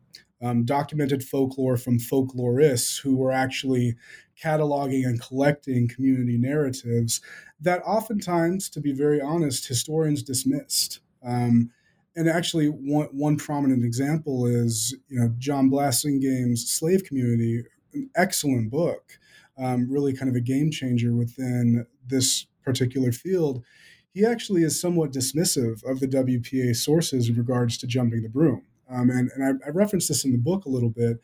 um, 0.42 0.64
documented 0.64 1.22
folklore 1.22 1.76
from 1.76 1.98
folklorists 1.98 3.00
who 3.00 3.16
were 3.16 3.32
actually 3.32 3.96
cataloging 4.42 5.04
and 5.06 5.20
collecting 5.20 5.88
community 5.88 6.38
narratives 6.38 7.20
that 7.60 7.82
oftentimes, 7.82 8.70
to 8.70 8.80
be 8.80 8.92
very 8.92 9.20
honest, 9.20 9.68
historians 9.68 10.22
dismissed. 10.22 11.00
Um, 11.22 11.70
and 12.16 12.28
actually, 12.28 12.68
one, 12.68 13.08
one 13.12 13.36
prominent 13.36 13.84
example 13.84 14.46
is 14.46 14.96
you 15.08 15.20
know 15.20 15.32
John 15.38 15.70
Blassingame's 15.70 16.70
Slave 16.70 17.04
Community, 17.04 17.62
an 17.92 18.10
excellent 18.16 18.70
book, 18.70 19.18
um, 19.58 19.90
really 19.90 20.14
kind 20.14 20.28
of 20.28 20.36
a 20.36 20.40
game 20.40 20.70
changer 20.70 21.14
within 21.14 21.86
this 22.06 22.46
particular 22.64 23.12
field. 23.12 23.64
He 24.12 24.24
actually 24.24 24.62
is 24.62 24.80
somewhat 24.80 25.12
dismissive 25.12 25.84
of 25.84 26.00
the 26.00 26.08
WPA 26.08 26.74
sources 26.74 27.28
in 27.28 27.36
regards 27.36 27.78
to 27.78 27.86
jumping 27.86 28.22
the 28.22 28.28
broom. 28.28 28.62
Um, 28.88 29.08
and 29.10 29.30
and 29.34 29.60
I, 29.64 29.68
I 29.68 29.70
referenced 29.70 30.08
this 30.08 30.24
in 30.24 30.32
the 30.32 30.38
book 30.38 30.64
a 30.64 30.70
little 30.70 30.90
bit 30.90 31.20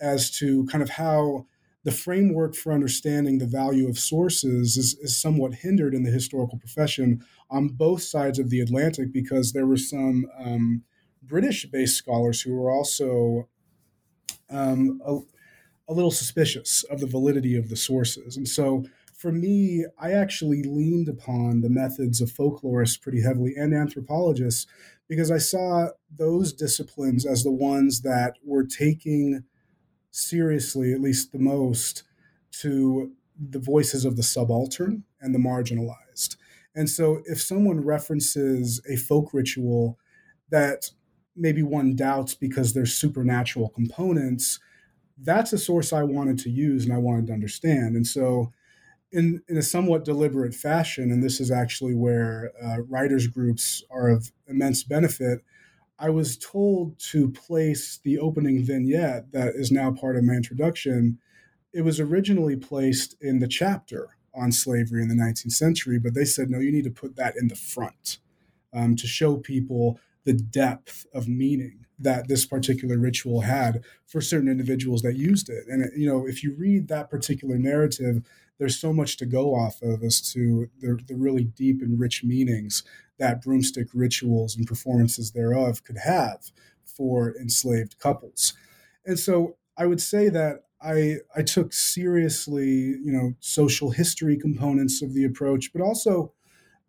as 0.00 0.30
to 0.38 0.64
kind 0.66 0.82
of 0.82 0.90
how 0.90 1.46
the 1.84 1.90
framework 1.90 2.54
for 2.54 2.72
understanding 2.72 3.38
the 3.38 3.46
value 3.46 3.88
of 3.88 3.98
sources 3.98 4.76
is, 4.76 4.94
is 5.00 5.16
somewhat 5.16 5.54
hindered 5.54 5.94
in 5.94 6.02
the 6.02 6.10
historical 6.10 6.58
profession 6.58 7.24
on 7.50 7.68
both 7.68 8.02
sides 8.02 8.38
of 8.38 8.50
the 8.50 8.60
Atlantic 8.60 9.12
because 9.12 9.52
there 9.52 9.66
were 9.66 9.78
some 9.78 10.26
um, 10.38 10.82
British 11.22 11.66
based 11.66 11.96
scholars 11.96 12.42
who 12.42 12.54
were 12.54 12.70
also 12.70 13.48
um, 14.50 15.00
a, 15.90 15.94
little 15.94 16.10
suspicious 16.10 16.84
of 16.84 17.00
the 17.00 17.06
validity 17.06 17.56
of 17.56 17.68
the 17.68 17.76
sources. 17.76 18.36
And 18.36 18.48
so 18.48 18.84
for 19.14 19.32
me, 19.32 19.84
I 19.98 20.12
actually 20.12 20.62
leaned 20.62 21.08
upon 21.08 21.60
the 21.60 21.68
methods 21.68 22.20
of 22.20 22.30
folklorists 22.30 23.00
pretty 23.00 23.22
heavily 23.22 23.54
and 23.56 23.74
anthropologists 23.74 24.66
because 25.08 25.30
I 25.30 25.38
saw 25.38 25.88
those 26.16 26.52
disciplines 26.52 27.26
as 27.26 27.42
the 27.42 27.50
ones 27.50 28.02
that 28.02 28.36
were 28.44 28.64
taking 28.64 29.44
seriously, 30.10 30.92
at 30.92 31.00
least 31.00 31.32
the 31.32 31.38
most, 31.38 32.04
to 32.60 33.12
the 33.38 33.58
voices 33.58 34.04
of 34.04 34.16
the 34.16 34.22
subaltern 34.22 35.04
and 35.20 35.34
the 35.34 35.38
marginalized. 35.38 36.36
And 36.74 36.88
so 36.88 37.22
if 37.26 37.40
someone 37.40 37.84
references 37.84 38.80
a 38.88 38.96
folk 38.96 39.34
ritual 39.34 39.98
that 40.50 40.90
maybe 41.36 41.62
one 41.62 41.96
doubts 41.96 42.34
because 42.34 42.72
there's 42.72 42.92
supernatural 42.92 43.68
components, 43.70 44.60
that's 45.22 45.52
a 45.52 45.58
source 45.58 45.92
I 45.92 46.02
wanted 46.02 46.38
to 46.40 46.50
use 46.50 46.84
and 46.84 46.92
I 46.92 46.98
wanted 46.98 47.26
to 47.28 47.32
understand. 47.32 47.96
And 47.96 48.06
so, 48.06 48.52
in, 49.12 49.42
in 49.48 49.56
a 49.56 49.62
somewhat 49.62 50.04
deliberate 50.04 50.54
fashion, 50.54 51.10
and 51.10 51.22
this 51.22 51.40
is 51.40 51.50
actually 51.50 51.96
where 51.96 52.52
uh, 52.64 52.82
writers' 52.82 53.26
groups 53.26 53.82
are 53.90 54.08
of 54.08 54.30
immense 54.46 54.84
benefit, 54.84 55.40
I 55.98 56.10
was 56.10 56.38
told 56.38 56.98
to 57.10 57.28
place 57.30 57.98
the 58.04 58.18
opening 58.18 58.64
vignette 58.64 59.32
that 59.32 59.54
is 59.56 59.72
now 59.72 59.90
part 59.90 60.16
of 60.16 60.24
my 60.24 60.34
introduction. 60.34 61.18
It 61.74 61.82
was 61.82 61.98
originally 61.98 62.56
placed 62.56 63.16
in 63.20 63.40
the 63.40 63.48
chapter 63.48 64.10
on 64.34 64.52
slavery 64.52 65.02
in 65.02 65.08
the 65.08 65.14
19th 65.14 65.52
century, 65.52 65.98
but 65.98 66.14
they 66.14 66.24
said, 66.24 66.48
no, 66.48 66.60
you 66.60 66.72
need 66.72 66.84
to 66.84 66.90
put 66.90 67.16
that 67.16 67.34
in 67.36 67.48
the 67.48 67.56
front 67.56 68.18
um, 68.72 68.94
to 68.96 69.06
show 69.06 69.36
people 69.36 69.98
the 70.24 70.32
depth 70.32 71.04
of 71.12 71.28
meaning 71.28 71.84
that 72.00 72.28
this 72.28 72.46
particular 72.46 72.98
ritual 72.98 73.42
had 73.42 73.84
for 74.06 74.20
certain 74.20 74.48
individuals 74.48 75.02
that 75.02 75.16
used 75.16 75.48
it. 75.48 75.64
And, 75.68 75.90
you 75.96 76.08
know, 76.08 76.26
if 76.26 76.42
you 76.42 76.54
read 76.54 76.88
that 76.88 77.10
particular 77.10 77.58
narrative, 77.58 78.22
there's 78.58 78.78
so 78.78 78.92
much 78.92 79.16
to 79.18 79.26
go 79.26 79.54
off 79.54 79.80
of 79.82 80.02
as 80.02 80.20
to 80.32 80.68
the, 80.80 80.98
the 81.06 81.14
really 81.14 81.44
deep 81.44 81.80
and 81.82 82.00
rich 82.00 82.24
meanings 82.24 82.82
that 83.18 83.42
broomstick 83.42 83.88
rituals 83.92 84.56
and 84.56 84.66
performances 84.66 85.32
thereof 85.32 85.84
could 85.84 85.98
have 85.98 86.50
for 86.84 87.34
enslaved 87.38 87.98
couples. 87.98 88.54
And 89.04 89.18
so 89.18 89.56
I 89.76 89.86
would 89.86 90.00
say 90.00 90.28
that 90.30 90.64
I, 90.82 91.16
I 91.36 91.42
took 91.42 91.72
seriously, 91.72 92.70
you 92.70 93.12
know, 93.12 93.34
social 93.40 93.90
history 93.90 94.38
components 94.38 95.02
of 95.02 95.12
the 95.14 95.24
approach, 95.24 95.72
but 95.72 95.82
also 95.82 96.32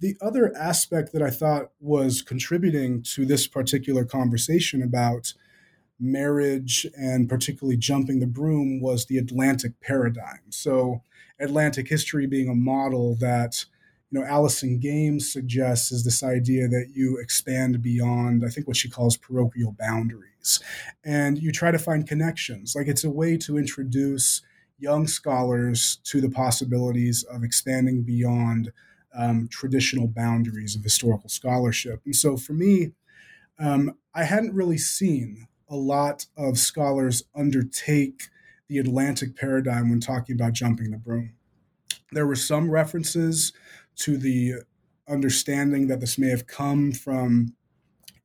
the 0.02 0.18
other 0.20 0.52
aspect 0.58 1.14
that 1.14 1.22
I 1.22 1.30
thought 1.30 1.72
was 1.80 2.22
contributing 2.22 3.04
to 3.14 3.26
this 3.26 3.47
particular 3.47 4.04
conversation 4.04 4.82
about 4.82 5.34
marriage 5.99 6.88
and 6.97 7.30
particularly 7.30 7.78
jumping 7.78 8.20
the 8.20 8.28
broom 8.28 8.82
was 8.82 9.06
the 9.06 9.20
Atlantic 9.20 9.80
paradigm. 9.80 10.41
So, 10.49 11.04
Atlantic 11.39 11.88
history 11.88 12.26
being 12.26 12.49
a 12.49 12.56
model 12.56 13.16
that 13.20 13.66
you 14.10 14.20
know 14.20 14.26
Allison 14.26 14.80
Games 14.80 15.32
suggests 15.32 15.91
is 15.91 16.04
this 16.04 16.24
idea 16.24 16.68
that 16.68 16.89
you 16.93 17.18
expand 17.18 17.82
beyond 17.82 18.43
I 18.45 18.49
think 18.49 18.68
what 18.68 18.78
she 18.78 18.89
calls 18.89 19.18
parochial 19.18 19.76
boundaries 19.80 20.60
and 21.04 21.39
you 21.39 21.52
try 21.52 21.72
to 21.72 21.80
find 21.80 22.08
connections 22.08 22.76
like 22.76 22.88
it's 22.88 23.04
a 23.04 23.10
way 23.10 23.38
to 23.38 23.58
introduce 23.58 24.43
young 24.78 25.08
scholars 25.08 25.99
to 26.04 26.22
the 26.22 26.30
possibilities 26.30 27.24
of 27.24 27.43
expanding 27.43 28.04
beyond 28.04 28.72
um, 29.18 29.47
traditional 29.49 30.07
boundaries 30.07 30.76
of 30.76 30.84
historical 30.84 31.30
scholarship 31.30 32.01
and 32.05 32.16
so 32.16 32.38
for 32.38 32.53
me 32.53 32.91
um, 33.59 33.95
I 34.14 34.24
hadn't 34.24 34.55
really 34.55 34.78
seen 34.78 35.47
a 35.70 35.76
lot 35.76 36.26
of 36.36 36.57
scholars 36.57 37.24
undertake 37.36 38.24
the 38.68 38.80
Atlantic 38.80 39.36
paradigm 39.36 39.89
when 39.89 39.99
talking 39.99 40.36
about 40.36 40.53
jumping 40.53 40.91
the 40.91 40.97
broom. 40.97 41.34
There 42.12 42.26
were 42.26 42.36
some 42.36 42.72
references 42.72 43.53
to 43.97 44.18
the 44.18 44.64
understanding 45.07 45.88
that 45.88 45.99
this 45.99 46.18
may 46.18 46.30
have 46.30 46.47
come 46.47 46.91
from 46.91 47.53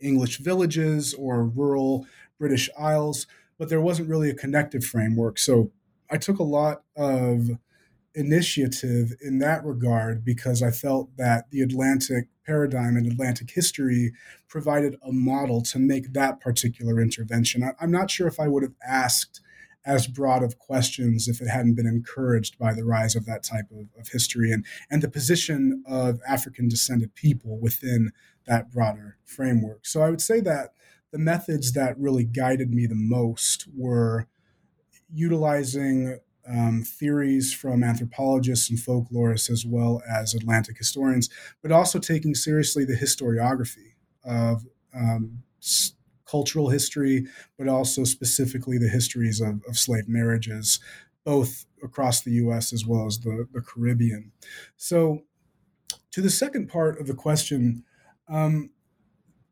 English 0.01 0.39
villages 0.39 1.15
or 1.15 1.45
rural 1.45 2.07
British 2.39 2.71
Isles, 2.79 3.27
but 3.59 3.69
there 3.69 3.81
wasn't 3.81 4.09
really 4.09 4.31
a 4.31 4.35
connective 4.35 4.85
framework. 4.85 5.39
So 5.39 5.71
I 6.11 6.17
took 6.17 6.39
a 6.39 6.45
lot 6.45 6.83
of 6.97 7.51
initiative 8.17 9.13
in 9.21 9.39
that 9.39 9.65
regard 9.65 10.25
because 10.25 10.63
I 10.63 10.71
felt 10.71 11.15
that 11.19 11.51
the 11.51 11.61
Atlantic 11.61 12.29
paradigm 12.47 12.97
and 12.97 13.07
Atlantic 13.07 13.51
history 13.51 14.13
provided 14.49 14.97
a 15.07 15.13
model 15.13 15.61
to 15.63 15.79
make 15.79 16.15
that 16.15 16.41
particular 16.41 17.01
intervention. 17.01 17.63
I, 17.63 17.85
am 17.85 17.91
not 17.91 18.11
sure 18.11 18.27
if 18.27 18.41
I 18.41 18.49
would 18.49 18.63
have 18.63 18.75
asked 18.87 19.43
as 19.85 20.07
broad 20.07 20.43
of 20.43 20.59
questions 20.59 21.29
if 21.29 21.41
it 21.41 21.49
hadn't 21.49 21.75
been 21.75 21.87
encouraged 21.87 22.59
by 22.59 22.73
the 22.73 22.85
rise 22.85 23.15
of 23.15 23.27
that 23.27 23.45
type 23.45 23.71
of, 23.71 23.87
of 24.01 24.09
history 24.09 24.51
and, 24.51 24.65
and 24.91 25.03
the 25.03 25.11
position 25.11 25.85
of 25.87 26.19
African 26.27 26.69
descended 26.69 27.15
people 27.15 27.61
within 27.61 28.13
that 28.47 28.73
broader 28.73 29.19
framework. 29.25 29.87
So 29.87 30.03
I 30.03 30.11
would 30.11 30.23
say 30.23 30.41
that 30.41 30.71
the 31.13 31.19
methods 31.19 31.73
that 31.75 31.99
really 31.99 32.25
guided 32.25 32.73
me 32.73 32.87
the 32.87 32.97
most 32.97 33.69
were 33.77 34.27
utilizing 35.13 36.19
um, 36.49 36.83
theories 36.83 37.53
from 37.53 37.83
anthropologists 37.83 38.71
and 38.71 38.79
folklorists 38.79 39.51
as 39.51 39.65
well 39.67 40.03
as 40.09 40.35
Atlantic 40.35 40.79
historians, 40.79 41.29
but 41.63 41.73
also 41.73 41.99
taking 41.99 42.35
seriously 42.35 42.85
the 42.85 42.97
historiography 42.97 43.95
of 44.25 44.67
um, 44.95 45.43
cultural 46.27 46.71
history, 46.71 47.27
but 47.59 47.69
also 47.69 48.05
specifically 48.05 48.79
the 48.79 48.89
histories 48.89 49.41
of, 49.41 49.63
of 49.69 49.79
slave 49.79 50.09
marriages, 50.09 50.81
both 51.25 51.67
across 51.83 52.23
the 52.23 52.33
US 52.33 52.73
as 52.73 52.87
well 52.87 53.07
as 53.07 53.21
the, 53.21 53.47
the 53.53 53.61
Caribbean. 53.61 54.33
So, 54.77 55.23
to 56.13 56.23
the 56.23 56.31
second 56.31 56.69
part 56.69 56.99
of 56.99 57.07
the 57.07 57.15
question, 57.15 57.85
um, 58.29 58.71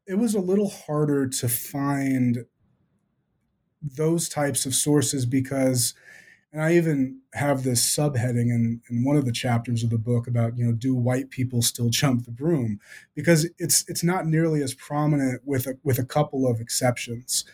it 0.06 0.14
was 0.14 0.34
a 0.34 0.40
little 0.40 0.70
harder 0.70 1.28
to 1.28 1.48
find 1.48 2.46
those 3.82 4.28
types 4.28 4.64
of 4.64 4.74
sources 4.74 5.26
because 5.26 5.94
and 6.54 6.62
I 6.62 6.74
even 6.74 7.20
have 7.32 7.64
this 7.64 7.84
subheading 7.84 8.48
in, 8.48 8.80
in 8.88 9.02
one 9.02 9.16
of 9.16 9.24
the 9.24 9.32
chapters 9.32 9.82
of 9.82 9.90
the 9.90 9.98
book 9.98 10.28
about, 10.28 10.56
you 10.56 10.64
know, 10.64 10.72
do 10.72 10.94
white 10.94 11.30
people 11.30 11.62
still 11.62 11.88
jump 11.90 12.24
the 12.24 12.30
broom? 12.30 12.78
Because 13.12 13.50
it's 13.58 13.84
it's 13.88 14.04
not 14.04 14.26
nearly 14.26 14.62
as 14.62 14.72
prominent 14.72 15.42
with 15.44 15.66
a, 15.66 15.76
with 15.82 15.98
a 15.98 16.04
couple 16.04 16.46
of 16.46 16.60
exceptions. 16.60 17.44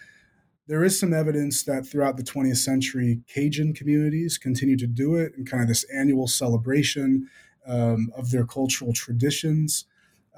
There 0.67 0.85
is 0.85 1.01
some 1.01 1.15
evidence 1.15 1.63
that 1.63 1.87
throughout 1.87 2.19
the 2.19 2.23
20th 2.23 2.59
century, 2.59 3.23
Cajun 3.27 3.73
communities 3.73 4.37
continue 4.37 4.77
to 4.77 4.87
do 4.87 5.15
it 5.15 5.33
in 5.35 5.47
kind 5.47 5.63
of 5.63 5.69
this 5.69 5.85
annual 5.85 6.29
celebration 6.29 7.31
um, 7.67 8.11
of 8.15 8.31
their 8.31 8.45
cultural 8.45 8.93
traditions. 8.93 9.87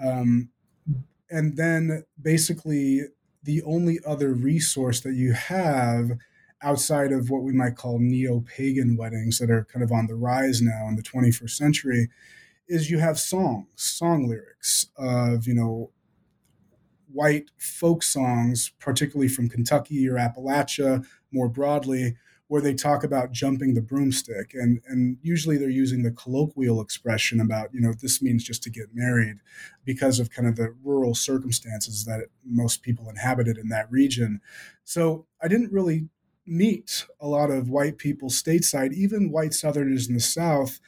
Um, 0.00 0.50
and 1.28 1.56
then 1.56 2.04
basically, 2.20 3.00
the 3.42 3.60
only 3.62 3.98
other 4.06 4.32
resource 4.32 5.00
that 5.00 5.14
you 5.14 5.32
have 5.32 6.12
outside 6.62 7.12
of 7.12 7.30
what 7.30 7.42
we 7.42 7.52
might 7.52 7.76
call 7.76 7.98
neo 7.98 8.40
pagan 8.40 8.96
weddings 8.96 9.38
that 9.38 9.50
are 9.50 9.64
kind 9.64 9.82
of 9.82 9.92
on 9.92 10.06
the 10.06 10.14
rise 10.14 10.62
now 10.62 10.86
in 10.88 10.96
the 10.96 11.02
21st 11.02 11.50
century 11.50 12.08
is 12.68 12.90
you 12.90 12.98
have 12.98 13.18
songs, 13.18 13.66
song 13.76 14.28
lyrics 14.28 14.86
of, 14.96 15.46
you 15.46 15.54
know, 15.54 15.90
white 17.12 17.50
folk 17.58 18.02
songs, 18.02 18.72
particularly 18.78 19.28
from 19.28 19.48
Kentucky 19.48 20.08
or 20.08 20.14
Appalachia 20.14 21.04
more 21.30 21.48
broadly, 21.48 22.16
where 22.48 22.62
they 22.62 22.74
talk 22.74 23.02
about 23.02 23.32
jumping 23.32 23.74
the 23.74 23.80
broomstick. 23.80 24.52
And, 24.54 24.80
and 24.86 25.16
usually 25.22 25.56
they're 25.56 25.70
using 25.70 26.02
the 26.02 26.10
colloquial 26.10 26.80
expression 26.80 27.40
about, 27.40 27.72
you 27.72 27.80
know, 27.80 27.92
this 27.92 28.20
means 28.20 28.44
just 28.44 28.62
to 28.64 28.70
get 28.70 28.94
married 28.94 29.38
because 29.84 30.20
of 30.20 30.30
kind 30.30 30.46
of 30.46 30.56
the 30.56 30.74
rural 30.82 31.14
circumstances 31.14 32.04
that 32.04 32.26
most 32.44 32.82
people 32.82 33.08
inhabited 33.08 33.56
in 33.56 33.68
that 33.68 33.90
region. 33.90 34.40
So 34.84 35.26
I 35.42 35.48
didn't 35.48 35.72
really 35.72 36.08
meet 36.46 37.06
a 37.20 37.26
lot 37.26 37.50
of 37.50 37.70
white 37.70 37.98
people 37.98 38.28
stateside, 38.28 38.92
even 38.92 39.30
white 39.30 39.54
Southerners 39.54 40.08
in 40.08 40.14
the 40.14 40.20
South, 40.20 40.80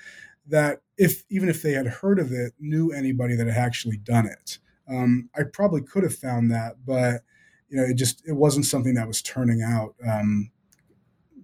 that 0.46 0.80
if 0.98 1.24
even 1.30 1.48
if 1.48 1.62
they 1.62 1.72
had 1.72 1.86
heard 1.86 2.18
of 2.18 2.32
it, 2.32 2.52
knew 2.59 2.90
anybody 2.92 3.34
that 3.36 3.46
had 3.46 3.57
actually 3.57 3.96
done 3.96 4.26
it. 4.26 4.59
Um, 4.88 5.30
I 5.34 5.42
probably 5.44 5.80
could 5.80 6.02
have 6.02 6.14
found 6.14 6.50
that, 6.50 6.84
but 6.84 7.22
you 7.68 7.76
know, 7.76 7.84
it 7.84 7.94
just 7.94 8.22
it 8.26 8.34
wasn't 8.34 8.66
something 8.66 8.94
that 8.94 9.09
was 9.09 9.22
turning 9.22 9.62
out 9.62 9.94
um, 10.07 10.50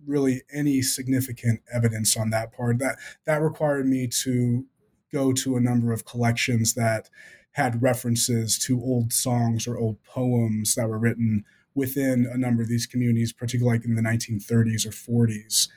really 0.06 0.42
any 0.52 0.82
significant 0.82 1.60
evidence 1.72 2.16
on 2.16 2.30
that 2.30 2.52
part. 2.52 2.78
That 2.78 2.98
that 3.24 3.42
required 3.42 3.88
me 3.88 4.08
to 4.22 4.66
go 5.12 5.32
to 5.32 5.56
a 5.56 5.60
number 5.60 5.92
of 5.92 6.04
collections 6.04 6.74
that 6.74 7.08
had 7.52 7.82
references 7.82 8.58
to 8.58 8.80
old 8.80 9.12
songs 9.12 9.66
or 9.66 9.76
old 9.76 10.02
poems 10.04 10.74
that 10.74 10.88
were 10.88 10.98
written 10.98 11.44
within 11.74 12.28
a 12.30 12.36
number 12.36 12.62
of 12.62 12.68
these 12.68 12.86
communities, 12.86 13.32
particularly 13.32 13.78
like 13.78 13.86
in 13.86 13.94
the 13.94 14.02
1930s 14.02 14.86
or 14.86 15.26
40s, 15.26 15.68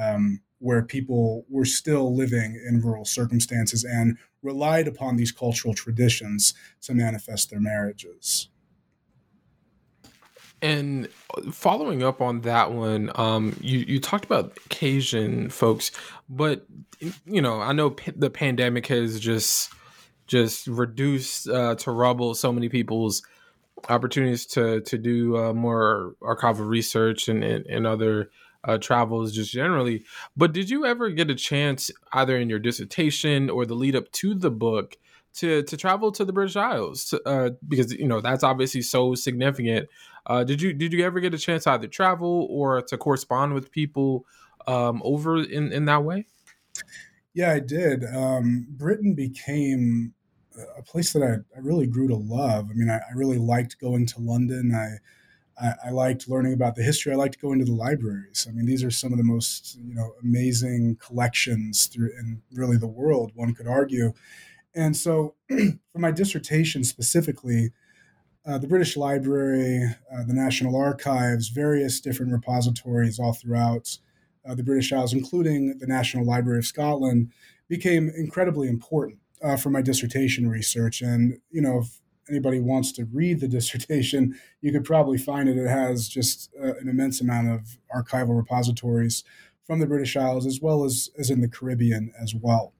um, 0.00 0.40
where 0.58 0.82
people 0.82 1.44
were 1.48 1.64
still 1.64 2.14
living 2.14 2.60
in 2.66 2.80
rural 2.80 3.04
circumstances 3.04 3.84
and 3.84 4.16
relied 4.42 4.88
upon 4.88 5.16
these 5.16 5.32
cultural 5.32 5.74
traditions 5.74 6.54
to 6.80 6.94
manifest 6.94 7.50
their 7.50 7.60
marriages. 7.60 8.48
And 10.62 11.08
following 11.50 12.04
up 12.04 12.20
on 12.20 12.42
that 12.42 12.70
one, 12.70 13.10
um, 13.16 13.56
you 13.60 13.80
you 13.80 13.98
talked 13.98 14.24
about 14.24 14.56
Cajun 14.68 15.50
folks, 15.50 15.90
but 16.28 16.64
you 17.26 17.42
know 17.42 17.60
I 17.60 17.72
know 17.72 17.90
p- 17.90 18.12
the 18.14 18.30
pandemic 18.30 18.86
has 18.86 19.18
just 19.18 19.72
just 20.28 20.68
reduced 20.68 21.48
uh, 21.48 21.74
to 21.74 21.90
rubble 21.90 22.34
so 22.34 22.52
many 22.52 22.68
people's 22.68 23.22
opportunities 23.88 24.46
to 24.46 24.80
to 24.82 24.98
do 24.98 25.36
uh, 25.36 25.52
more 25.52 26.14
archival 26.22 26.66
research 26.66 27.28
and 27.28 27.42
and, 27.42 27.66
and 27.66 27.86
other 27.86 28.30
uh, 28.64 28.78
travels 28.78 29.32
just 29.32 29.52
generally. 29.52 30.04
But 30.36 30.52
did 30.52 30.70
you 30.70 30.86
ever 30.86 31.10
get 31.10 31.30
a 31.30 31.34
chance, 31.34 31.90
either 32.12 32.36
in 32.36 32.48
your 32.48 32.58
dissertation 32.58 33.50
or 33.50 33.66
the 33.66 33.74
lead 33.74 33.96
up 33.96 34.10
to 34.12 34.34
the 34.34 34.50
book, 34.50 34.96
to 35.34 35.62
to 35.62 35.76
travel 35.76 36.12
to 36.12 36.24
the 36.24 36.32
British 36.32 36.56
Isles? 36.56 37.06
To, 37.06 37.22
uh, 37.26 37.50
because 37.66 37.92
you 37.92 38.06
know 38.06 38.20
that's 38.20 38.44
obviously 38.44 38.82
so 38.82 39.14
significant. 39.14 39.88
Uh, 40.26 40.44
did 40.44 40.62
you 40.62 40.72
did 40.72 40.92
you 40.92 41.04
ever 41.04 41.20
get 41.20 41.34
a 41.34 41.38
chance 41.38 41.64
to 41.64 41.70
either 41.70 41.88
travel 41.88 42.46
or 42.50 42.82
to 42.82 42.96
correspond 42.96 43.54
with 43.54 43.70
people 43.70 44.24
um, 44.66 45.02
over 45.04 45.42
in 45.42 45.72
in 45.72 45.86
that 45.86 46.04
way? 46.04 46.26
Yeah, 47.34 47.52
I 47.52 47.60
did. 47.60 48.04
Um, 48.04 48.66
Britain 48.68 49.14
became 49.14 50.14
a 50.78 50.82
place 50.82 51.12
that 51.12 51.22
I, 51.22 51.56
I 51.56 51.60
really 51.60 51.86
grew 51.86 52.08
to 52.08 52.16
love. 52.16 52.68
I 52.70 52.74
mean, 52.74 52.90
I, 52.90 52.96
I 52.96 53.12
really 53.14 53.38
liked 53.38 53.80
going 53.80 54.06
to 54.06 54.20
London. 54.20 54.74
I, 54.74 54.98
I, 55.62 55.74
I, 55.86 55.90
liked 55.90 56.28
learning 56.28 56.54
about 56.54 56.74
the 56.76 56.82
history. 56.82 57.12
I 57.12 57.16
liked 57.16 57.40
going 57.40 57.58
to 57.58 57.64
the 57.64 57.72
libraries. 57.72 58.46
I 58.48 58.52
mean, 58.52 58.66
these 58.66 58.82
are 58.82 58.90
some 58.90 59.12
of 59.12 59.18
the 59.18 59.24
most 59.24 59.76
you 59.76 59.94
know 59.94 60.14
amazing 60.22 60.96
collections 60.96 61.86
through 61.86 62.10
in 62.18 62.42
really 62.52 62.76
the 62.76 62.86
world. 62.86 63.32
One 63.34 63.54
could 63.54 63.66
argue. 63.66 64.12
And 64.74 64.96
so, 64.96 65.34
for 65.48 65.98
my 65.98 66.10
dissertation 66.10 66.84
specifically, 66.84 67.72
uh, 68.46 68.58
the 68.58 68.66
British 68.66 68.96
Library, 68.96 69.84
uh, 70.12 70.24
the 70.24 70.34
National 70.34 70.76
Archives, 70.76 71.48
various 71.48 72.00
different 72.00 72.32
repositories 72.32 73.18
all 73.18 73.34
throughout 73.34 73.98
uh, 74.44 74.54
the 74.54 74.64
British 74.64 74.92
Isles, 74.92 75.12
including 75.12 75.78
the 75.78 75.86
National 75.86 76.24
Library 76.24 76.58
of 76.58 76.66
Scotland, 76.66 77.30
became 77.68 78.10
incredibly 78.16 78.68
important 78.68 79.18
uh, 79.42 79.56
for 79.56 79.70
my 79.70 79.82
dissertation 79.82 80.48
research. 80.48 81.00
And, 81.00 81.38
you 81.50 81.60
know, 81.60 81.78
if 81.78 82.00
anybody 82.28 82.60
wants 82.60 82.92
to 82.92 83.04
read 83.06 83.40
the 83.40 83.48
dissertation, 83.56 84.38
you 84.60 84.72
could 84.72 84.84
probably 84.84 85.18
find 85.18 85.48
it. 85.48 85.56
It 85.56 85.68
has 85.68 86.08
just 86.08 86.50
uh, 86.60 86.74
an 86.76 86.88
immense 86.88 87.20
amount 87.20 87.50
of 87.50 87.78
archival 87.94 88.36
repositories 88.36 89.24
from 89.66 89.80
the 89.80 89.86
British 89.86 90.16
Isles 90.16 90.46
as 90.46 90.60
well 90.60 90.84
as, 90.84 91.10
as 91.18 91.30
in 91.30 91.40
the 91.40 91.48
Caribbean 91.48 92.12
as 92.20 92.34
well. 92.34 92.72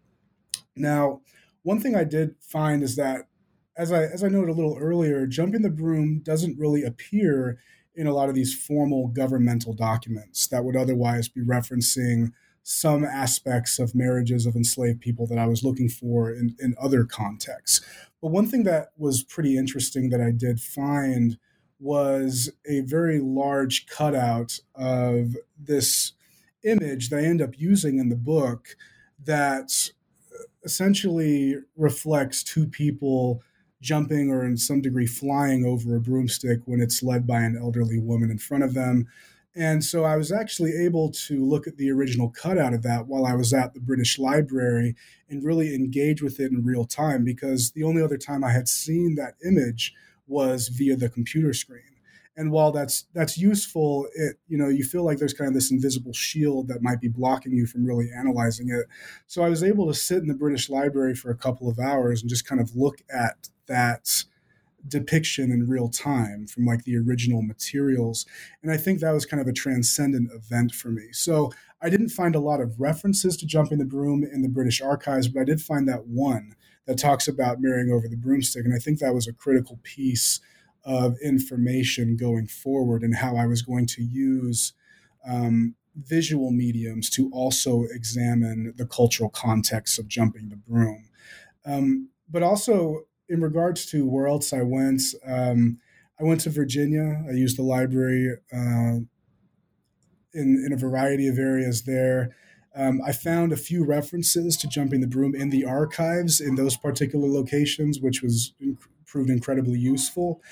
Now, 0.74 1.20
one 1.62 1.80
thing 1.80 1.94
I 1.94 2.04
did 2.04 2.34
find 2.40 2.82
is 2.82 2.96
that, 2.96 3.28
as 3.76 3.92
I, 3.92 4.02
as 4.02 4.22
I 4.22 4.28
noted 4.28 4.50
a 4.50 4.54
little 4.54 4.76
earlier, 4.78 5.26
jumping 5.26 5.62
the 5.62 5.70
broom 5.70 6.20
doesn't 6.22 6.58
really 6.58 6.82
appear 6.82 7.58
in 7.94 8.06
a 8.06 8.12
lot 8.12 8.28
of 8.28 8.34
these 8.34 8.54
formal 8.54 9.08
governmental 9.08 9.72
documents 9.72 10.46
that 10.48 10.64
would 10.64 10.76
otherwise 10.76 11.28
be 11.28 11.40
referencing 11.40 12.32
some 12.62 13.04
aspects 13.04 13.78
of 13.78 13.94
marriages 13.94 14.46
of 14.46 14.54
enslaved 14.54 15.00
people 15.00 15.26
that 15.26 15.38
I 15.38 15.46
was 15.46 15.64
looking 15.64 15.88
for 15.88 16.30
in, 16.30 16.54
in 16.60 16.74
other 16.80 17.04
contexts. 17.04 17.80
But 18.20 18.30
one 18.30 18.46
thing 18.46 18.62
that 18.64 18.92
was 18.96 19.24
pretty 19.24 19.56
interesting 19.56 20.10
that 20.10 20.20
I 20.20 20.30
did 20.30 20.60
find 20.60 21.38
was 21.80 22.50
a 22.64 22.80
very 22.80 23.18
large 23.18 23.86
cutout 23.86 24.60
of 24.76 25.36
this 25.58 26.12
image 26.64 27.10
that 27.10 27.18
I 27.18 27.24
end 27.24 27.42
up 27.42 27.58
using 27.58 27.98
in 27.98 28.08
the 28.08 28.16
book 28.16 28.76
that 29.24 29.90
essentially 30.64 31.56
reflects 31.76 32.44
two 32.44 32.66
people 32.66 33.42
jumping 33.80 34.30
or 34.30 34.44
in 34.44 34.56
some 34.56 34.80
degree 34.80 35.06
flying 35.06 35.64
over 35.64 35.96
a 35.96 36.00
broomstick 36.00 36.60
when 36.66 36.80
it's 36.80 37.02
led 37.02 37.26
by 37.26 37.40
an 37.40 37.58
elderly 37.60 37.98
woman 37.98 38.30
in 38.30 38.38
front 38.38 38.62
of 38.62 38.74
them 38.74 39.08
and 39.54 39.84
so 39.84 40.04
I 40.04 40.16
was 40.16 40.32
actually 40.32 40.72
able 40.84 41.10
to 41.10 41.44
look 41.44 41.66
at 41.66 41.76
the 41.76 41.90
original 41.90 42.30
cutout 42.30 42.72
of 42.74 42.82
that 42.82 43.06
while 43.06 43.26
I 43.26 43.34
was 43.34 43.52
at 43.52 43.74
the 43.74 43.80
British 43.80 44.18
Library 44.18 44.94
and 45.28 45.44
really 45.44 45.74
engage 45.74 46.22
with 46.22 46.40
it 46.40 46.52
in 46.52 46.64
real 46.64 46.84
time 46.84 47.24
because 47.24 47.72
the 47.72 47.82
only 47.84 48.02
other 48.02 48.16
time 48.16 48.42
I 48.44 48.52
had 48.52 48.68
seen 48.68 49.14
that 49.16 49.34
image 49.44 49.92
was 50.26 50.68
via 50.68 50.96
the 50.96 51.08
computer 51.08 51.52
screen. 51.52 51.82
and 52.36 52.50
while 52.50 52.72
that's 52.72 53.04
that's 53.12 53.36
useful 53.36 54.08
it 54.14 54.36
you 54.48 54.56
know 54.56 54.68
you 54.68 54.84
feel 54.84 55.04
like 55.04 55.18
there's 55.18 55.34
kind 55.34 55.48
of 55.48 55.54
this 55.54 55.70
invisible 55.70 56.12
shield 56.14 56.68
that 56.68 56.82
might 56.82 57.00
be 57.00 57.08
blocking 57.08 57.52
you 57.52 57.66
from 57.66 57.84
really 57.84 58.08
analyzing 58.16 58.70
it 58.70 58.86
so 59.26 59.42
i 59.42 59.48
was 59.50 59.62
able 59.62 59.86
to 59.86 59.92
sit 59.94 60.18
in 60.18 60.28
the 60.28 60.34
british 60.34 60.70
library 60.70 61.14
for 61.14 61.30
a 61.30 61.36
couple 61.36 61.68
of 61.68 61.78
hours 61.78 62.22
and 62.22 62.30
just 62.30 62.46
kind 62.46 62.60
of 62.60 62.74
look 62.74 63.02
at 63.12 63.48
that 63.66 64.24
depiction 64.88 65.52
in 65.52 65.68
real 65.68 65.88
time 65.88 66.46
from 66.46 66.64
like 66.64 66.84
the 66.84 66.96
original 66.96 67.42
materials 67.42 68.26
and 68.62 68.72
i 68.72 68.76
think 68.76 69.00
that 69.00 69.12
was 69.12 69.24
kind 69.24 69.40
of 69.40 69.46
a 69.46 69.52
transcendent 69.52 70.30
event 70.32 70.72
for 70.72 70.88
me 70.88 71.08
so 71.12 71.52
i 71.80 71.88
didn't 71.88 72.08
find 72.08 72.34
a 72.34 72.40
lot 72.40 72.60
of 72.60 72.80
references 72.80 73.36
to 73.36 73.46
jumping 73.46 73.78
the 73.78 73.84
broom 73.84 74.24
in 74.24 74.42
the 74.42 74.48
british 74.48 74.80
archives 74.80 75.28
but 75.28 75.40
i 75.40 75.44
did 75.44 75.60
find 75.60 75.88
that 75.88 76.06
one 76.06 76.54
that 76.86 76.98
talks 76.98 77.28
about 77.28 77.60
marrying 77.60 77.92
over 77.92 78.08
the 78.08 78.16
broomstick 78.16 78.64
and 78.64 78.74
i 78.74 78.78
think 78.78 78.98
that 78.98 79.14
was 79.14 79.28
a 79.28 79.32
critical 79.32 79.78
piece 79.84 80.40
of 80.84 81.16
information 81.22 82.16
going 82.16 82.46
forward 82.46 83.02
and 83.02 83.16
how 83.16 83.36
I 83.36 83.46
was 83.46 83.62
going 83.62 83.86
to 83.86 84.02
use 84.02 84.72
um, 85.28 85.74
visual 85.96 86.50
mediums 86.50 87.08
to 87.10 87.30
also 87.32 87.84
examine 87.90 88.74
the 88.76 88.86
cultural 88.86 89.30
context 89.30 89.98
of 89.98 90.08
jumping 90.08 90.48
the 90.48 90.56
broom. 90.56 91.08
Um, 91.64 92.08
but 92.28 92.42
also, 92.42 93.02
in 93.32 93.40
regards 93.40 93.86
to 93.86 94.06
where 94.06 94.28
else 94.28 94.52
I 94.52 94.60
went, 94.60 95.00
um, 95.26 95.78
I 96.20 96.24
went 96.24 96.42
to 96.42 96.50
Virginia. 96.50 97.24
I 97.26 97.32
used 97.32 97.56
the 97.56 97.62
library 97.62 98.36
uh, 98.52 99.00
in, 100.34 100.62
in 100.66 100.70
a 100.70 100.76
variety 100.76 101.28
of 101.28 101.38
areas 101.38 101.84
there. 101.84 102.36
Um, 102.76 103.00
I 103.04 103.12
found 103.12 103.50
a 103.50 103.56
few 103.56 103.86
references 103.86 104.58
to 104.58 104.68
jumping 104.68 105.00
the 105.00 105.06
broom 105.06 105.34
in 105.34 105.48
the 105.48 105.64
archives 105.64 106.42
in 106.42 106.56
those 106.56 106.76
particular 106.76 107.26
locations, 107.26 108.00
which 108.00 108.22
was 108.22 108.52
proved 109.06 109.30
incredibly 109.30 109.78
useful. 109.78 110.42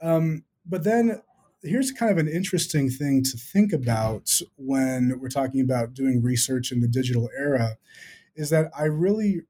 Um, 0.00 0.44
but 0.64 0.82
then 0.82 1.20
here's 1.62 1.92
kind 1.92 2.10
of 2.10 2.16
an 2.16 2.28
interesting 2.28 2.88
thing 2.88 3.22
to 3.24 3.36
think 3.36 3.70
about 3.74 4.40
when 4.56 5.18
we're 5.20 5.28
talking 5.28 5.60
about 5.60 5.92
doing 5.92 6.22
research 6.22 6.72
in 6.72 6.80
the 6.80 6.88
digital 6.88 7.28
era 7.38 7.76
is 8.34 8.48
that 8.48 8.70
I 8.74 8.84
really 8.84 9.42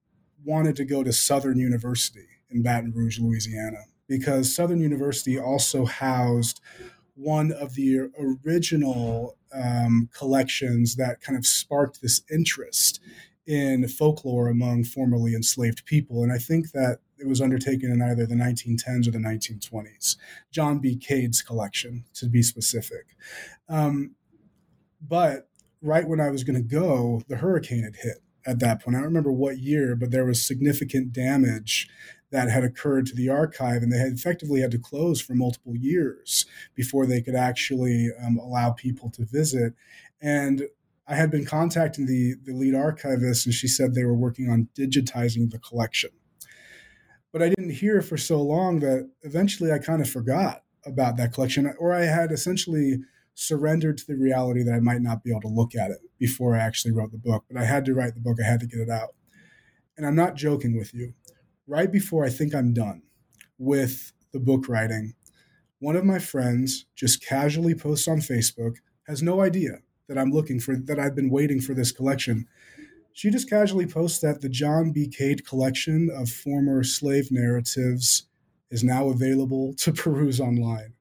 wanted 0.45 0.75
to 0.77 0.85
go 0.85 1.05
to 1.05 1.13
Southern 1.13 1.59
University 1.59 2.40
in 2.51 2.63
Baton 2.63 2.93
Rouge, 2.95 3.19
Louisiana, 3.19 3.85
because 4.09 4.55
Southern 4.55 4.81
University 4.81 5.39
also 5.39 5.85
housed 5.85 6.61
one 7.15 7.53
of 7.53 7.75
the 7.75 8.11
original 8.19 9.37
um, 9.53 10.09
collections 10.17 10.97
that 10.97 11.21
kind 11.21 11.37
of 11.37 11.45
sparked 11.45 12.01
this 12.01 12.23
interest 12.33 13.01
in 13.47 13.89
folklore 13.89 14.49
among 14.49 14.85
formerly 14.85 15.35
enslaved 15.35 15.85
people. 15.85 16.23
And 16.23 16.33
I 16.33 16.39
think 16.39 16.71
that 16.73 16.99
it 17.19 17.27
was 17.27 17.41
undertaken 17.41 17.91
in 17.91 18.01
either 18.01 18.27
the 18.27 18.35
1910s 18.35 19.07
or 19.07 19.11
the 19.11 19.19
1920s. 19.19 20.17
John 20.51 20.79
B. 20.79 20.97
Cade's 20.97 21.43
collection, 21.43 22.05
to 22.15 22.27
be 22.29 22.43
specific. 22.43 23.17
Um, 23.69 24.15
but 25.07 25.49
right 25.83 26.07
when 26.07 26.21
I 26.21 26.31
was 26.31 26.45
going 26.45 26.57
to 26.57 26.77
go, 26.77 27.23
the 27.29 27.37
hurricane 27.37 27.83
had 27.83 27.97
hit 27.97 28.19
at 28.47 28.61
that 28.61 28.83
point. 28.83 28.97
I 28.97 29.01
don't 29.01 29.09
remember 29.09 29.33
what 29.33 29.59
year, 29.59 29.95
but 29.97 30.11
there 30.11 30.25
was 30.25 30.45
significant 30.45 31.13
damage 31.13 31.89
that 32.31 32.49
had 32.49 32.65
occurred 32.65 33.07
to 33.07 33.15
the 33.15 33.29
archive, 33.29 33.83
and 33.83 33.93
they 33.93 33.99
had 33.99 34.13
effectively 34.13 34.61
had 34.61 34.71
to 34.71 34.79
close 34.79 35.21
for 35.21 35.35
multiple 35.35 35.75
years 35.77 36.47
before 36.75 37.07
they 37.07 37.21
could 37.21 37.35
actually 37.35 38.11
um, 38.25 38.39
allow 38.39 38.71
people 38.71 39.11
to 39.11 39.25
visit. 39.25 39.75
And 40.21 40.65
I 41.09 41.17
had 41.17 41.31
been 41.31 41.45
contacting 41.45 42.07
the, 42.07 42.35
the 42.45 42.53
lead 42.53 42.75
archivist, 42.75 43.47
and 43.47 43.55
she 43.55 43.67
said 43.67 43.95
they 43.95 44.05
were 44.05 44.15
working 44.15 44.49
on 44.49 44.69
digitizing 44.77 45.51
the 45.51 45.59
collection 45.59 46.11
but 47.33 47.43
I 47.43 47.49
didn't 47.49 47.71
hear 47.71 48.03
for 48.03 48.17
so 48.17 48.41
long 48.41 48.81
that 48.81 49.09
eventually 49.23 49.73
I 49.73 49.79
kind 49.79 50.03
of 50.03 50.11
forgot 50.11 50.63
about 50.85 51.17
that 51.17 51.33
collection, 51.33 51.73
or 51.79 51.93
I 51.93 52.05
had 52.05 52.33
essentially 52.33 53.01
surrendered 53.35 53.99
to 53.99 54.07
the 54.07 54.17
reality 54.17 54.63
that 54.63 54.75
I 54.75 54.81
might 54.81 55.01
not 55.01 55.23
be 55.23 55.31
able 55.31 55.43
to 55.43 55.49
look 55.49 55.75
at 55.75 55.91
it 55.91 55.99
before 56.19 56.57
I 56.57 56.61
actually 56.61 56.93
wrote 56.93 57.13
the 57.13 57.19
book. 57.19 57.45
But 57.51 57.61
I 57.61 57.65
had 57.65 57.85
to 57.87 57.95
write 57.95 58.15
the 58.15 58.21
book, 58.21 58.39
I 58.43 58.47
had 58.47 58.61
to 58.61 58.67
get 58.67 58.81
it 58.81 58.91
out. 58.91 59.11
And 59.97 60.07
I'm 60.07 60.17
not 60.17 60.35
joking 60.35 60.77
with 60.77 60.95
you. 60.95 61.15
Right 61.71 61.91
before 61.91 62.25
I 62.25 62.31
think 62.31 62.55
I'm 62.55 62.75
done 62.75 63.03
with 63.57 64.13
the 64.33 64.41
book 64.41 64.69
writing, 64.69 65.15
one 65.79 65.95
of 65.97 66.05
my 66.05 66.19
friends 66.19 66.85
just 66.97 67.25
casually 67.25 67.75
posts 67.75 68.09
on 68.09 68.19
Facebook, 68.19 68.77
has 69.07 69.23
no 69.23 69.41
idea 69.41 69.79
that 70.09 70.19
I'm 70.19 70.33
looking 70.33 70.59
for, 70.59 70.77
that 70.77 70.99
I've 70.99 71.15
been 71.15 71.31
waiting 71.31 71.61
for 71.61 71.73
this 71.73 71.93
collection 71.93 72.47
she 73.13 73.31
just 73.31 73.51
casually 73.51 73.87
posts 73.87 74.21
that 74.21 74.41
the 74.41 74.49
John 74.49 74.93
B. 74.93 75.09
Cade 75.09 75.47
collection 75.47 76.11
of 76.11 76.31
former 76.31 76.83
slave 76.83 77.31
narratives 77.31 78.25
is 78.71 78.85
now 78.85 79.09
available 79.09 79.75
to 79.75 79.93
peruse 79.93 80.41
online. 80.41 80.95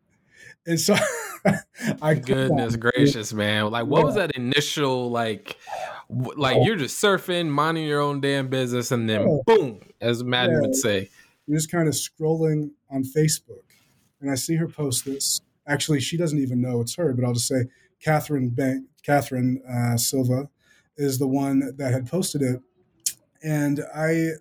And 0.66 0.80
so 0.80 0.96
I 2.02 2.16
goodness 2.16 2.76
gracious, 2.76 3.34
man. 3.34 3.72
Like 3.72 3.86
what 3.86 4.00
yeah. 4.00 4.06
was 4.06 4.16
that 4.16 4.32
initial 4.32 5.10
like 5.10 5.58
like 6.10 6.58
oh. 6.58 6.66
you're 6.66 6.76
just 6.76 7.02
surfing, 7.02 7.48
minding 7.48 7.86
your 7.86 8.02
own 8.02 8.22
damn 8.22 8.48
business, 8.48 8.92
and 8.92 9.10
then 9.10 9.22
yeah. 9.22 9.38
boom, 9.46 9.80
as 10.02 10.24
Madden 10.24 10.56
yeah. 10.56 10.62
would 10.62 10.76
say. 10.76 11.10
You're 11.48 11.58
just 11.58 11.72
kind 11.72 11.88
of 11.88 11.94
scrolling 11.94 12.72
on 12.92 13.04
Facebook. 13.04 13.64
And 14.22 14.30
I 14.30 14.36
see 14.36 14.56
her 14.56 14.68
post 14.68 15.06
this. 15.06 15.42
Actually, 15.68 16.00
she 16.00 16.18
doesn't 16.18 16.40
even 16.40 16.62
know 16.62 16.82
it's 16.82 16.96
her, 16.96 17.14
but 17.14 17.26
I'll 17.26 17.34
just 17.34 17.48
say 17.48 17.66
Catherine 18.02 18.50
Bank 18.50 18.86
Catherine 19.04 19.62
uh, 19.70 19.98
Silva 19.98 20.50
is 20.98 21.20
the 21.20 21.28
one 21.28 21.76
that 21.78 21.94
had 21.94 22.10
posted 22.10 22.42
it, 22.42 22.62
and 23.44 23.82
I 23.96 24.32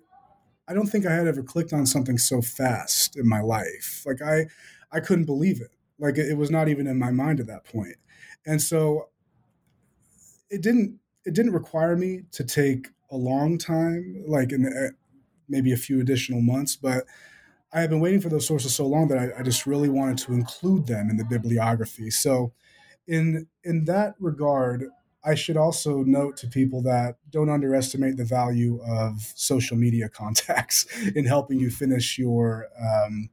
I 0.67 0.73
don't 0.73 0.87
think 0.87 1.05
I 1.05 1.13
had 1.13 1.27
ever 1.27 1.43
clicked 1.43 1.73
on 1.73 1.85
something 1.85 2.17
so 2.17 2.41
fast 2.41 3.17
in 3.17 3.27
my 3.27 3.41
life. 3.41 4.03
Like 4.05 4.21
I 4.21 4.47
I 4.91 4.99
couldn't 4.99 5.25
believe 5.25 5.61
it. 5.61 5.71
Like 5.99 6.17
it 6.17 6.37
was 6.37 6.49
not 6.49 6.69
even 6.69 6.87
in 6.87 6.97
my 6.97 7.11
mind 7.11 7.39
at 7.39 7.47
that 7.47 7.65
point. 7.65 7.97
And 8.45 8.61
so 8.61 9.09
it 10.49 10.61
didn't 10.61 10.99
it 11.25 11.33
didn't 11.33 11.53
require 11.53 11.95
me 11.95 12.23
to 12.31 12.43
take 12.43 12.89
a 13.11 13.17
long 13.17 13.57
time, 13.57 14.23
like 14.27 14.51
in 14.51 14.63
the, 14.63 14.91
maybe 15.47 15.71
a 15.73 15.77
few 15.77 15.99
additional 15.99 16.41
months, 16.41 16.75
but 16.75 17.05
I 17.73 17.81
had 17.81 17.89
been 17.89 17.99
waiting 17.99 18.21
for 18.21 18.29
those 18.29 18.47
sources 18.47 18.75
so 18.75 18.87
long 18.87 19.07
that 19.09 19.17
I, 19.17 19.39
I 19.39 19.43
just 19.43 19.67
really 19.67 19.89
wanted 19.89 20.17
to 20.19 20.33
include 20.33 20.87
them 20.87 21.09
in 21.09 21.17
the 21.17 21.25
bibliography. 21.25 22.09
So 22.11 22.53
in 23.07 23.47
in 23.63 23.85
that 23.85 24.15
regard, 24.19 24.85
I 25.23 25.35
should 25.35 25.57
also 25.57 26.03
note 26.03 26.37
to 26.37 26.47
people 26.47 26.81
that 26.83 27.17
don't 27.29 27.49
underestimate 27.49 28.17
the 28.17 28.25
value 28.25 28.81
of 28.83 29.21
social 29.35 29.77
media 29.77 30.09
contacts 30.23 30.85
in 31.15 31.25
helping 31.25 31.59
you 31.59 31.71
finish 31.71 32.17
your 32.17 32.67
um, 32.79 33.29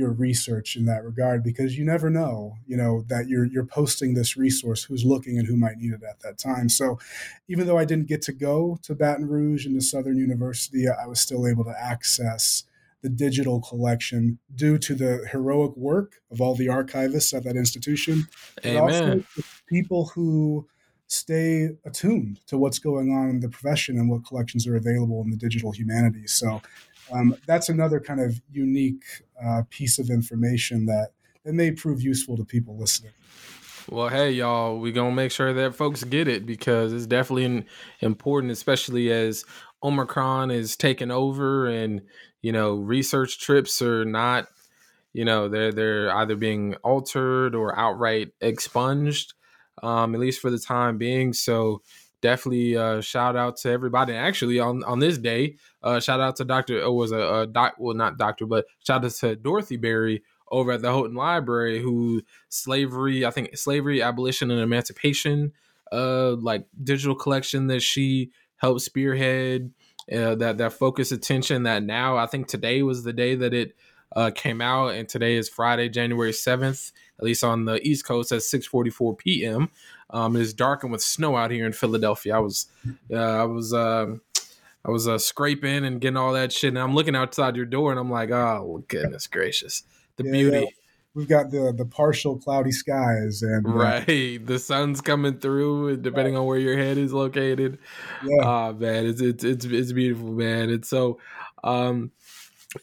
your 0.00 0.10
research 0.10 0.74
in 0.74 0.86
that 0.86 1.04
regard 1.04 1.44
because 1.44 1.78
you 1.78 1.84
never 1.84 2.10
know, 2.10 2.56
you 2.66 2.76
know, 2.76 3.04
that 3.08 3.28
you're 3.28 3.44
you're 3.44 3.64
posting 3.64 4.14
this 4.14 4.36
resource, 4.36 4.82
who's 4.82 5.04
looking 5.04 5.38
and 5.38 5.46
who 5.46 5.56
might 5.56 5.76
need 5.76 5.92
it 5.92 6.02
at 6.02 6.20
that 6.20 6.38
time. 6.38 6.68
So, 6.68 6.98
even 7.46 7.66
though 7.66 7.78
I 7.78 7.84
didn't 7.84 8.08
get 8.08 8.22
to 8.22 8.32
go 8.32 8.78
to 8.82 8.94
Baton 8.94 9.28
Rouge 9.28 9.66
and 9.66 9.78
to 9.78 9.86
Southern 9.86 10.16
University, 10.16 10.86
I 10.88 11.06
was 11.06 11.20
still 11.20 11.46
able 11.46 11.64
to 11.64 11.74
access 11.78 12.64
the 13.02 13.08
digital 13.08 13.60
collection 13.60 14.38
due 14.54 14.78
to 14.78 14.94
the 14.94 15.26
heroic 15.30 15.76
work 15.76 16.20
of 16.30 16.40
all 16.40 16.54
the 16.54 16.66
archivists 16.66 17.34
at 17.34 17.44
that 17.44 17.56
institution, 17.56 18.26
Amen. 18.64 19.24
people 19.66 20.06
who 20.14 20.66
stay 21.06 21.70
attuned 21.84 22.40
to 22.46 22.56
what's 22.56 22.78
going 22.78 23.10
on 23.10 23.28
in 23.28 23.40
the 23.40 23.48
profession 23.48 23.98
and 23.98 24.08
what 24.08 24.24
collections 24.24 24.66
are 24.66 24.76
available 24.76 25.20
in 25.22 25.30
the 25.30 25.36
digital 25.36 25.72
humanities. 25.72 26.32
So 26.32 26.62
um, 27.12 27.36
that's 27.46 27.68
another 27.68 28.00
kind 28.00 28.20
of 28.20 28.40
unique 28.50 29.04
uh, 29.42 29.62
piece 29.70 29.98
of 29.98 30.10
information 30.10 30.86
that, 30.86 31.10
that 31.44 31.52
may 31.52 31.70
prove 31.70 32.02
useful 32.02 32.36
to 32.36 32.44
people 32.44 32.76
listening. 32.78 33.12
Well, 33.88 34.08
hey, 34.08 34.30
y'all, 34.32 34.78
we're 34.78 34.92
going 34.92 35.10
to 35.10 35.16
make 35.16 35.32
sure 35.32 35.52
that 35.52 35.74
folks 35.74 36.04
get 36.04 36.28
it 36.28 36.46
because 36.46 36.92
it's 36.92 37.06
definitely 37.06 37.66
important, 38.00 38.52
especially 38.52 39.10
as 39.10 39.44
Omicron 39.82 40.50
is 40.50 40.76
taking 40.76 41.10
over 41.10 41.66
and, 41.66 42.02
you 42.42 42.52
know, 42.52 42.74
research 42.74 43.40
trips 43.40 43.82
are 43.82 44.04
not, 44.04 44.46
you 45.12 45.24
know, 45.24 45.48
they're, 45.48 45.72
they're 45.72 46.14
either 46.14 46.36
being 46.36 46.74
altered 46.84 47.54
or 47.54 47.76
outright 47.76 48.28
expunged 48.40 49.34
um, 49.82 50.14
at 50.14 50.20
least 50.20 50.40
for 50.40 50.50
the 50.50 50.58
time 50.58 50.98
being. 50.98 51.32
So 51.32 51.82
definitely 52.20 52.76
uh, 52.76 53.00
shout 53.00 53.36
out 53.36 53.56
to 53.58 53.70
everybody. 53.70 54.14
Actually, 54.14 54.58
on 54.58 54.84
on 54.84 54.98
this 54.98 55.18
day, 55.18 55.56
uh, 55.82 56.00
shout 56.00 56.20
out 56.20 56.36
to 56.36 56.44
Doctor. 56.44 56.80
Oh, 56.82 56.92
was 56.92 57.12
a, 57.12 57.20
a 57.20 57.46
doc. 57.46 57.74
Well, 57.78 57.94
not 57.94 58.18
doctor, 58.18 58.46
but 58.46 58.66
shout 58.86 59.04
out 59.04 59.10
to 59.12 59.36
Dorothy 59.36 59.76
Berry 59.76 60.22
over 60.50 60.72
at 60.72 60.82
the 60.82 60.90
Houghton 60.90 61.14
Library, 61.14 61.80
who 61.80 62.22
slavery. 62.48 63.24
I 63.24 63.30
think 63.30 63.56
slavery, 63.56 64.02
abolition, 64.02 64.50
and 64.50 64.60
emancipation. 64.60 65.52
Uh, 65.92 66.36
like 66.36 66.66
digital 66.84 67.16
collection 67.16 67.66
that 67.66 67.80
she 67.80 68.30
helped 68.56 68.82
spearhead. 68.82 69.72
Uh, 70.10 70.34
that 70.36 70.58
that 70.58 70.72
focus 70.72 71.12
attention. 71.12 71.64
That 71.64 71.82
now 71.82 72.16
I 72.16 72.26
think 72.26 72.48
today 72.48 72.82
was 72.82 73.04
the 73.04 73.12
day 73.12 73.34
that 73.36 73.54
it 73.54 73.74
uh, 74.14 74.30
came 74.34 74.60
out, 74.60 74.94
and 74.94 75.08
today 75.08 75.36
is 75.36 75.48
Friday, 75.48 75.88
January 75.88 76.32
seventh. 76.32 76.92
At 77.18 77.24
least 77.24 77.44
on 77.44 77.66
the 77.66 77.86
East 77.86 78.06
Coast 78.06 78.32
at 78.32 78.40
6:44 78.40 79.18
p.m. 79.18 79.68
Um, 80.12 80.36
it 80.36 80.42
is 80.42 80.54
and 80.54 80.90
with 80.90 81.02
snow 81.02 81.36
out 81.36 81.50
here 81.50 81.66
in 81.66 81.72
Philadelphia. 81.72 82.36
I 82.36 82.40
was, 82.40 82.66
uh, 83.12 83.16
I 83.16 83.44
was, 83.44 83.72
uh, 83.72 84.16
I 84.84 84.90
was 84.90 85.06
uh, 85.06 85.18
scraping 85.18 85.84
and 85.84 86.00
getting 86.00 86.16
all 86.16 86.32
that 86.32 86.52
shit, 86.52 86.68
and 86.68 86.78
I'm 86.78 86.94
looking 86.94 87.16
outside 87.16 87.56
your 87.56 87.66
door, 87.66 87.90
and 87.90 88.00
I'm 88.00 88.10
like, 88.10 88.30
oh 88.30 88.84
goodness 88.88 89.26
gracious, 89.26 89.84
the 90.16 90.24
yeah, 90.24 90.32
beauty. 90.32 90.74
we've 91.14 91.28
got 91.28 91.50
the 91.50 91.72
the 91.76 91.84
partial 91.84 92.38
cloudy 92.38 92.72
skies 92.72 93.42
and 93.42 93.66
uh, 93.66 93.70
right. 93.70 94.46
The 94.46 94.58
sun's 94.58 95.00
coming 95.00 95.38
through 95.38 95.98
depending 95.98 96.36
on 96.36 96.46
where 96.46 96.58
your 96.58 96.76
head 96.76 96.98
is 96.98 97.12
located. 97.12 97.78
Yeah. 98.24 98.46
Uh, 98.46 98.72
man 98.72 99.06
it's, 99.06 99.20
it's 99.20 99.44
it's 99.44 99.64
it's 99.64 99.92
beautiful 99.92 100.32
man. 100.32 100.70
And 100.70 100.84
so 100.84 101.18
um 101.64 102.12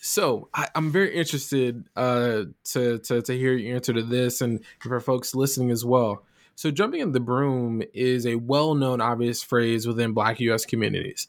so 0.01 0.49
I, 0.53 0.67
am 0.75 0.91
very 0.91 1.15
interested 1.15 1.85
uh 1.95 2.43
to, 2.73 2.99
to 2.99 3.21
to 3.21 3.33
hear 3.33 3.53
your 3.53 3.75
answer 3.75 3.93
to 3.93 4.03
this 4.03 4.41
and 4.41 4.59
for 4.79 4.99
folks 4.99 5.33
listening 5.33 5.71
as 5.71 5.85
well 5.85 6.23
so 6.57 6.71
jumping 6.71 6.99
in 6.99 7.13
the 7.13 7.19
broom 7.21 7.81
is 7.93 8.25
a 8.25 8.35
well-known 8.35 8.99
obvious 8.99 9.41
phrase 9.41 9.87
within 9.87 10.11
black 10.11 10.39
us 10.41 10.65
communities 10.65 11.27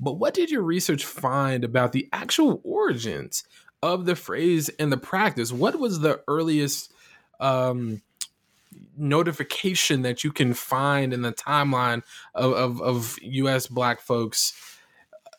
but 0.00 0.14
what 0.14 0.34
did 0.34 0.50
your 0.50 0.62
research 0.62 1.04
find 1.04 1.62
about 1.62 1.92
the 1.92 2.08
actual 2.12 2.60
origins 2.64 3.44
of 3.82 4.06
the 4.06 4.16
phrase 4.16 4.68
and 4.78 4.92
the 4.92 4.96
practice, 4.96 5.52
what 5.52 5.78
was 5.78 6.00
the 6.00 6.22
earliest 6.26 6.92
um, 7.38 8.02
notification 8.96 10.02
that 10.02 10.24
you 10.24 10.32
can 10.32 10.54
find 10.54 11.12
in 11.12 11.22
the 11.22 11.32
timeline 11.32 12.02
of, 12.34 12.52
of, 12.52 12.82
of 12.82 13.18
U.S. 13.22 13.66
Black 13.66 14.00
folks 14.00 14.54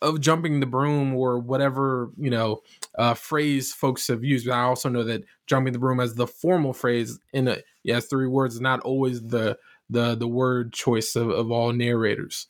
of 0.02 0.20
jumping 0.20 0.60
the 0.60 0.66
broom 0.66 1.14
or 1.14 1.38
whatever 1.38 2.10
you 2.18 2.32
know 2.32 2.62
uh, 2.98 3.14
phrase 3.14 3.74
folks 3.74 4.08
have 4.08 4.24
used? 4.24 4.48
But 4.48 4.54
I 4.54 4.64
also 4.64 4.90
know 4.90 5.04
that 5.04 5.24
jumping 5.48 5.74
the 5.74 5.80
broom 5.80 6.00
as 6.00 6.16
the 6.16 6.28
formal 6.28 6.74
phrase 6.74 7.20
in 7.34 7.48
a 7.48 7.58
yes 7.84 8.08
three 8.08 8.28
words 8.28 8.56
is 8.56 8.62
not 8.62 8.80
always 8.82 9.22
the 9.22 9.58
the 9.90 10.16
the 10.16 10.28
word 10.28 10.74
choice 10.74 11.16
of, 11.16 11.30
of 11.30 11.52
all 11.52 11.74
narrators. 11.74 12.48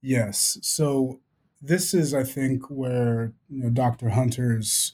Yes. 0.00 0.58
So 0.62 1.20
this 1.60 1.92
is, 1.92 2.14
I 2.14 2.22
think, 2.22 2.70
where 2.70 3.32
you 3.48 3.64
know, 3.64 3.70
Dr. 3.70 4.10
Hunter's 4.10 4.92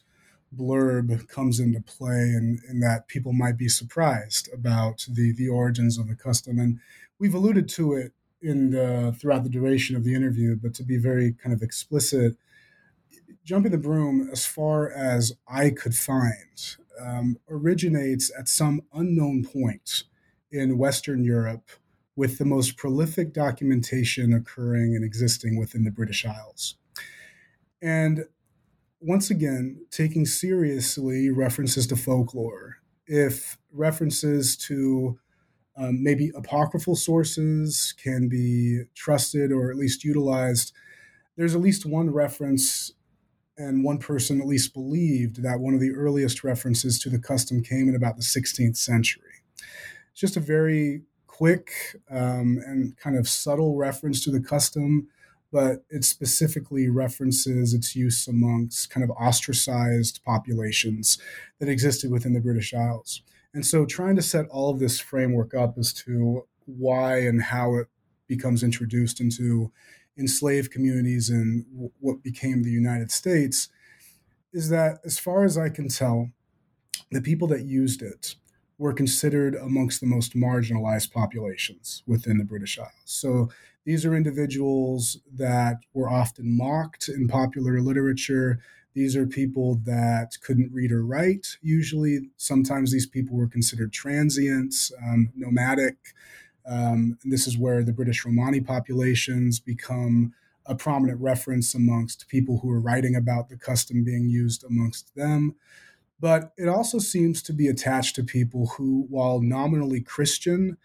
blurb 0.56 1.28
comes 1.28 1.60
into 1.60 1.80
play, 1.80 2.32
and, 2.34 2.60
and 2.68 2.82
that 2.82 3.08
people 3.08 3.32
might 3.32 3.56
be 3.56 3.68
surprised 3.68 4.48
about 4.52 5.06
the 5.08 5.32
the 5.32 5.48
origins 5.48 5.98
of 5.98 6.08
the 6.08 6.14
custom. 6.14 6.58
And 6.58 6.78
we've 7.18 7.34
alluded 7.34 7.68
to 7.70 7.92
it 7.94 8.12
in 8.40 8.70
the 8.70 9.14
throughout 9.18 9.44
the 9.44 9.50
duration 9.50 9.96
of 9.96 10.04
the 10.04 10.14
interview, 10.14 10.56
but 10.56 10.74
to 10.74 10.82
be 10.82 10.96
very 10.96 11.32
kind 11.32 11.54
of 11.54 11.62
explicit, 11.62 12.36
jumping 13.44 13.72
the 13.72 13.78
broom, 13.78 14.28
as 14.30 14.46
far 14.46 14.90
as 14.90 15.32
I 15.48 15.70
could 15.70 15.94
find, 15.94 16.76
um, 17.00 17.38
originates 17.48 18.30
at 18.38 18.48
some 18.48 18.82
unknown 18.92 19.44
point 19.44 20.04
in 20.50 20.78
Western 20.78 21.24
Europe 21.24 21.70
with 22.14 22.38
the 22.38 22.44
most 22.44 22.76
prolific 22.76 23.32
documentation 23.32 24.32
occurring 24.32 24.94
and 24.94 25.04
existing 25.04 25.58
within 25.58 25.84
the 25.84 25.90
British 25.90 26.24
Isles. 26.26 26.76
And 27.80 28.26
once 29.00 29.30
again, 29.30 29.86
taking 29.90 30.26
seriously 30.26 31.30
references 31.30 31.86
to 31.88 31.96
folklore, 31.96 32.76
if 33.06 33.58
references 33.72 34.56
to 34.56 35.18
um, 35.76 36.02
maybe 36.02 36.30
apocryphal 36.36 36.94
sources 36.94 37.94
can 38.00 38.28
be 38.28 38.84
trusted 38.94 39.50
or 39.50 39.70
at 39.70 39.76
least 39.76 40.04
utilized, 40.04 40.72
there's 41.36 41.54
at 41.54 41.60
least 41.60 41.86
one 41.86 42.10
reference 42.10 42.92
and 43.56 43.84
one 43.84 43.98
person 43.98 44.40
at 44.40 44.46
least 44.46 44.74
believed 44.74 45.42
that 45.42 45.60
one 45.60 45.74
of 45.74 45.80
the 45.80 45.92
earliest 45.92 46.42
references 46.42 46.98
to 47.00 47.10
the 47.10 47.18
custom 47.18 47.62
came 47.62 47.88
in 47.88 47.94
about 47.94 48.16
the 48.16 48.22
16th 48.22 48.76
century. 48.76 49.42
It's 50.10 50.20
just 50.20 50.36
a 50.36 50.40
very 50.40 51.02
quick 51.26 51.72
um, 52.10 52.60
and 52.66 52.96
kind 52.96 53.16
of 53.16 53.28
subtle 53.28 53.76
reference 53.76 54.22
to 54.24 54.30
the 54.30 54.40
custom, 54.40 55.08
but 55.50 55.84
it 55.90 56.04
specifically 56.04 56.88
references 56.88 57.74
its 57.74 57.94
use 57.96 58.26
amongst 58.26 58.90
kind 58.90 59.04
of 59.04 59.10
ostracized 59.10 60.22
populations 60.24 61.18
that 61.58 61.68
existed 61.68 62.10
within 62.10 62.32
the 62.32 62.40
British 62.40 62.72
Isles. 62.72 63.22
And 63.54 63.66
so, 63.66 63.84
trying 63.84 64.16
to 64.16 64.22
set 64.22 64.46
all 64.48 64.70
of 64.70 64.78
this 64.78 64.98
framework 64.98 65.54
up 65.54 65.76
as 65.76 65.92
to 66.04 66.46
why 66.64 67.18
and 67.18 67.42
how 67.42 67.74
it 67.76 67.88
becomes 68.26 68.62
introduced 68.62 69.20
into 69.20 69.70
enslaved 70.18 70.70
communities 70.70 71.30
in 71.30 71.90
what 72.00 72.22
became 72.22 72.62
the 72.62 72.70
United 72.70 73.10
States 73.10 73.68
is 74.52 74.68
that, 74.68 74.98
as 75.04 75.18
far 75.18 75.44
as 75.44 75.56
I 75.56 75.68
can 75.68 75.88
tell, 75.88 76.30
the 77.10 77.22
people 77.22 77.48
that 77.48 77.64
used 77.64 78.02
it 78.02 78.34
were 78.78 78.92
considered 78.92 79.54
amongst 79.54 80.00
the 80.00 80.06
most 80.06 80.34
marginalized 80.34 81.12
populations 81.12 82.02
within 82.06 82.38
the 82.38 82.44
British 82.44 82.78
Isles. 82.78 82.90
So 83.04 83.50
these 83.84 84.04
are 84.04 84.14
individuals 84.14 85.18
that 85.34 85.76
were 85.94 86.10
often 86.10 86.56
mocked 86.56 87.08
in 87.08 87.28
popular 87.28 87.80
literature. 87.80 88.60
These 88.94 89.16
are 89.16 89.26
people 89.26 89.80
that 89.84 90.32
couldn't 90.42 90.72
read 90.72 90.92
or 90.92 91.04
write, 91.04 91.56
usually. 91.62 92.30
Sometimes 92.36 92.92
these 92.92 93.06
people 93.06 93.36
were 93.36 93.48
considered 93.48 93.92
transients, 93.92 94.92
um, 95.02 95.30
nomadic. 95.34 95.96
Um, 96.66 97.18
this 97.24 97.46
is 97.46 97.58
where 97.58 97.82
the 97.82 97.92
British 97.92 98.24
Romani 98.24 98.60
populations 98.60 99.58
become 99.60 100.32
a 100.66 100.74
prominent 100.74 101.20
reference 101.20 101.74
amongst 101.74 102.28
people 102.28 102.60
who 102.60 102.70
are 102.70 102.80
writing 102.80 103.16
about 103.16 103.48
the 103.48 103.56
custom 103.56 104.04
being 104.04 104.28
used 104.28 104.64
amongst 104.64 105.14
them. 105.16 105.54
But 106.20 106.52
it 106.56 106.68
also 106.68 106.98
seems 106.98 107.42
to 107.42 107.52
be 107.52 107.66
attached 107.66 108.14
to 108.14 108.22
people 108.22 108.74
who, 108.76 109.06
while 109.10 109.40
nominally 109.40 110.00
Christian, 110.00 110.76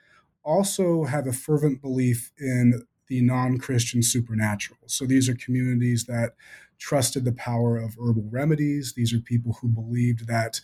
also 0.44 1.04
have 1.04 1.28
a 1.28 1.34
fervent 1.34 1.82
belief 1.82 2.32
in 2.40 2.82
the 3.08 3.22
non 3.22 3.58
Christian 3.58 4.02
supernatural. 4.02 4.80
So 4.88 5.06
these 5.06 5.30
are 5.30 5.36
communities 5.36 6.06
that 6.06 6.34
trusted 6.80 7.26
the 7.26 7.34
power 7.34 7.78
of 7.78 7.96
herbal 8.00 8.28
remedies. 8.30 8.94
These 8.94 9.14
are 9.14 9.20
people 9.20 9.58
who 9.62 9.68
believed 9.68 10.28
that 10.28 10.62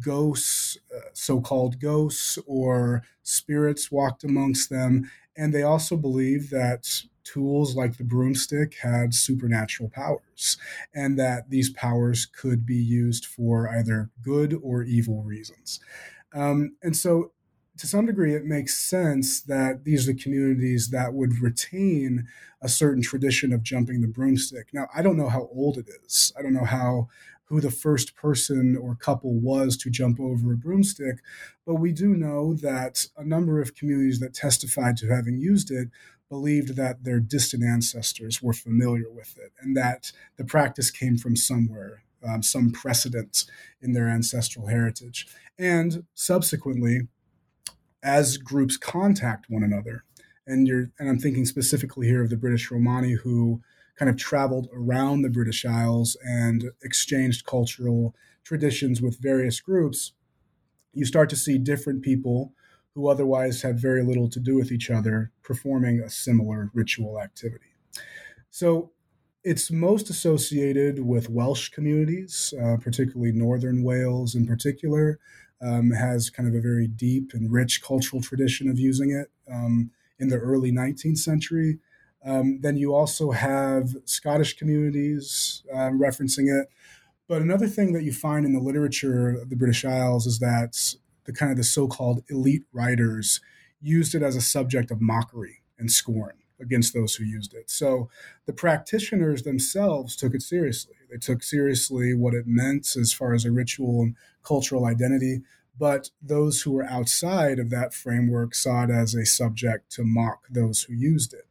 ghosts, 0.00 0.78
uh, 0.94 1.10
so 1.12 1.40
called 1.40 1.80
ghosts 1.80 2.38
or 2.46 3.02
spirits, 3.22 3.90
walked 3.90 4.24
amongst 4.24 4.70
them. 4.70 5.10
And 5.36 5.54
they 5.54 5.62
also 5.62 5.96
believed 5.96 6.50
that 6.50 7.02
tools 7.24 7.76
like 7.76 7.96
the 7.96 8.04
broomstick 8.04 8.74
had 8.82 9.14
supernatural 9.14 9.90
powers, 9.90 10.56
and 10.94 11.18
that 11.18 11.50
these 11.50 11.70
powers 11.70 12.26
could 12.26 12.66
be 12.66 12.76
used 12.76 13.24
for 13.24 13.68
either 13.68 14.10
good 14.22 14.58
or 14.62 14.82
evil 14.82 15.22
reasons. 15.22 15.80
Um, 16.34 16.76
and 16.82 16.96
so, 16.96 17.32
to 17.78 17.86
some 17.86 18.06
degree, 18.06 18.34
it 18.34 18.44
makes 18.44 18.78
sense 18.78 19.40
that 19.40 19.84
these 19.84 20.08
are 20.08 20.12
the 20.12 20.22
communities 20.22 20.90
that 20.90 21.14
would 21.14 21.40
retain 21.40 22.26
a 22.60 22.68
certain 22.68 23.02
tradition 23.02 23.52
of 23.52 23.62
jumping 23.62 24.02
the 24.02 24.08
broomstick. 24.08 24.68
Now, 24.72 24.88
I 24.94 25.02
don't 25.02 25.16
know 25.16 25.30
how 25.30 25.48
old 25.52 25.78
it 25.78 25.88
is. 26.04 26.32
I 26.38 26.42
don't 26.42 26.52
know 26.52 26.66
how 26.66 27.08
who 27.52 27.60
the 27.60 27.70
first 27.70 28.16
person 28.16 28.78
or 28.80 28.94
couple 28.94 29.34
was 29.34 29.76
to 29.76 29.90
jump 29.90 30.18
over 30.18 30.54
a 30.54 30.56
broomstick, 30.56 31.18
but 31.66 31.74
we 31.74 31.92
do 31.92 32.16
know 32.16 32.54
that 32.54 33.04
a 33.14 33.22
number 33.22 33.60
of 33.60 33.74
communities 33.74 34.20
that 34.20 34.32
testified 34.32 34.96
to 34.96 35.06
having 35.06 35.38
used 35.38 35.70
it 35.70 35.88
believed 36.30 36.76
that 36.76 37.04
their 37.04 37.20
distant 37.20 37.62
ancestors 37.62 38.40
were 38.40 38.54
familiar 38.54 39.10
with 39.10 39.36
it 39.36 39.52
and 39.60 39.76
that 39.76 40.12
the 40.38 40.44
practice 40.46 40.90
came 40.90 41.18
from 41.18 41.36
somewhere, 41.36 42.04
um, 42.26 42.42
some 42.42 42.70
precedent 42.70 43.44
in 43.82 43.92
their 43.92 44.08
ancestral 44.08 44.68
heritage. 44.68 45.26
And 45.58 46.04
subsequently, 46.14 47.02
as 48.02 48.38
groups 48.38 48.78
contact 48.78 49.50
one 49.50 49.62
another, 49.62 50.04
and 50.46 50.66
you're 50.66 50.90
and 50.98 51.06
I'm 51.06 51.18
thinking 51.18 51.44
specifically 51.44 52.06
here 52.06 52.22
of 52.22 52.30
the 52.30 52.36
British 52.38 52.70
Romani 52.70 53.12
who 53.12 53.60
kind 53.98 54.10
of 54.10 54.16
traveled 54.16 54.68
around 54.72 55.22
the 55.22 55.30
British 55.30 55.64
Isles 55.64 56.16
and 56.24 56.64
exchanged 56.82 57.46
cultural 57.46 58.14
traditions 58.44 59.00
with 59.00 59.20
various 59.20 59.60
groups, 59.60 60.12
you 60.92 61.04
start 61.04 61.30
to 61.30 61.36
see 61.36 61.58
different 61.58 62.02
people 62.02 62.52
who 62.94 63.08
otherwise 63.08 63.62
have 63.62 63.76
very 63.76 64.02
little 64.02 64.28
to 64.28 64.40
do 64.40 64.56
with 64.56 64.70
each 64.70 64.90
other 64.90 65.30
performing 65.42 66.00
a 66.00 66.10
similar 66.10 66.70
ritual 66.74 67.20
activity. 67.20 67.74
So 68.50 68.92
it's 69.44 69.70
most 69.70 70.10
associated 70.10 71.00
with 71.00 71.30
Welsh 71.30 71.70
communities, 71.70 72.52
uh, 72.62 72.76
particularly 72.76 73.32
Northern 73.32 73.82
Wales 73.82 74.34
in 74.34 74.46
particular, 74.46 75.18
um, 75.62 75.90
has 75.90 76.28
kind 76.28 76.48
of 76.48 76.54
a 76.54 76.60
very 76.60 76.86
deep 76.86 77.32
and 77.32 77.50
rich 77.50 77.82
cultural 77.82 78.20
tradition 78.20 78.68
of 78.68 78.78
using 78.78 79.10
it 79.10 79.30
um, 79.50 79.90
in 80.18 80.28
the 80.28 80.36
early 80.36 80.70
19th 80.70 81.18
century. 81.18 81.78
Um, 82.24 82.60
then 82.60 82.76
you 82.76 82.94
also 82.94 83.32
have 83.32 83.96
Scottish 84.04 84.56
communities 84.56 85.62
um, 85.72 85.98
referencing 85.98 86.48
it. 86.48 86.68
But 87.28 87.42
another 87.42 87.66
thing 87.66 87.92
that 87.94 88.04
you 88.04 88.12
find 88.12 88.44
in 88.44 88.52
the 88.52 88.60
literature 88.60 89.30
of 89.30 89.50
the 89.50 89.56
British 89.56 89.84
Isles 89.84 90.26
is 90.26 90.38
that 90.38 90.94
the 91.24 91.32
kind 91.32 91.50
of 91.50 91.56
the 91.56 91.64
so-called 91.64 92.22
elite 92.28 92.64
writers 92.72 93.40
used 93.80 94.14
it 94.14 94.22
as 94.22 94.36
a 94.36 94.40
subject 94.40 94.90
of 94.90 95.00
mockery 95.00 95.62
and 95.78 95.90
scorn 95.90 96.34
against 96.60 96.94
those 96.94 97.16
who 97.16 97.24
used 97.24 97.54
it. 97.54 97.70
So 97.70 98.08
the 98.46 98.52
practitioners 98.52 99.42
themselves 99.42 100.14
took 100.14 100.34
it 100.34 100.42
seriously. 100.42 100.94
They 101.10 101.16
took 101.16 101.42
seriously 101.42 102.14
what 102.14 102.34
it 102.34 102.46
meant 102.46 102.96
as 102.96 103.12
far 103.12 103.34
as 103.34 103.44
a 103.44 103.50
ritual 103.50 104.02
and 104.02 104.16
cultural 104.44 104.86
identity. 104.86 105.42
But 105.78 106.10
those 106.20 106.62
who 106.62 106.72
were 106.72 106.84
outside 106.84 107.58
of 107.58 107.70
that 107.70 107.94
framework 107.94 108.54
saw 108.54 108.84
it 108.84 108.90
as 108.90 109.14
a 109.14 109.26
subject 109.26 109.90
to 109.92 110.04
mock 110.04 110.46
those 110.50 110.82
who 110.82 110.94
used 110.94 111.34
it. 111.34 111.46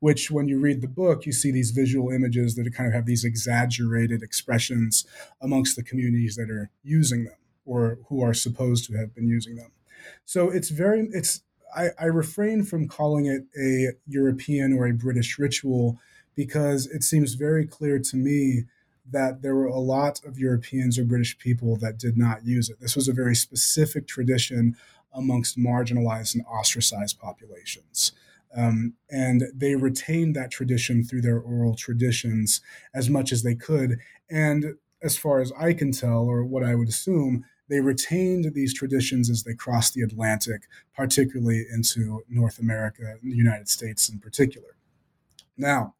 Which 0.00 0.30
when 0.30 0.48
you 0.48 0.58
read 0.58 0.80
the 0.80 0.88
book, 0.88 1.26
you 1.26 1.32
see 1.32 1.50
these 1.50 1.70
visual 1.70 2.10
images 2.10 2.54
that 2.54 2.72
kind 2.74 2.88
of 2.88 2.94
have 2.94 3.06
these 3.06 3.24
exaggerated 3.24 4.22
expressions 4.22 5.04
amongst 5.40 5.76
the 5.76 5.82
communities 5.82 6.36
that 6.36 6.50
are 6.50 6.70
using 6.82 7.24
them 7.24 7.36
or 7.64 7.98
who 8.08 8.22
are 8.22 8.34
supposed 8.34 8.86
to 8.86 8.96
have 8.96 9.14
been 9.14 9.28
using 9.28 9.56
them. 9.56 9.70
So 10.24 10.50
it's 10.50 10.70
very, 10.70 11.08
it's, 11.12 11.42
I, 11.74 11.88
I 11.98 12.04
refrain 12.04 12.62
from 12.64 12.88
calling 12.88 13.26
it 13.26 13.44
a 13.58 13.96
European 14.06 14.72
or 14.72 14.86
a 14.86 14.92
British 14.92 15.38
ritual 15.38 15.98
because 16.34 16.86
it 16.86 17.02
seems 17.02 17.34
very 17.34 17.66
clear 17.66 17.98
to 17.98 18.16
me 18.16 18.64
that 19.10 19.42
there 19.42 19.54
were 19.54 19.66
a 19.66 19.78
lot 19.78 20.20
of 20.24 20.38
Europeans 20.38 20.98
or 20.98 21.04
British 21.04 21.38
people 21.38 21.76
that 21.76 21.98
did 21.98 22.16
not 22.16 22.44
use 22.44 22.70
it. 22.70 22.80
This 22.80 22.96
was 22.96 23.08
a 23.08 23.12
very 23.12 23.34
specific 23.34 24.06
tradition 24.06 24.76
amongst 25.12 25.58
marginalized 25.58 26.34
and 26.34 26.44
ostracized 26.46 27.20
populations. 27.20 28.12
Um, 28.56 28.94
and 29.10 29.44
they 29.54 29.74
retained 29.74 30.36
that 30.36 30.50
tradition 30.50 31.02
through 31.02 31.22
their 31.22 31.40
oral 31.40 31.74
traditions 31.74 32.60
as 32.94 33.10
much 33.10 33.32
as 33.32 33.42
they 33.42 33.54
could. 33.54 33.98
And 34.30 34.74
as 35.02 35.16
far 35.16 35.40
as 35.40 35.52
I 35.58 35.72
can 35.72 35.92
tell, 35.92 36.24
or 36.24 36.44
what 36.44 36.64
I 36.64 36.74
would 36.74 36.88
assume, 36.88 37.44
they 37.68 37.80
retained 37.80 38.52
these 38.54 38.74
traditions 38.74 39.30
as 39.30 39.42
they 39.42 39.54
crossed 39.54 39.94
the 39.94 40.02
Atlantic, 40.02 40.62
particularly 40.94 41.64
into 41.72 42.22
North 42.28 42.58
America, 42.58 43.16
the 43.22 43.30
United 43.30 43.68
States 43.68 44.08
in 44.08 44.18
particular. 44.18 44.76
Now, 45.56 45.94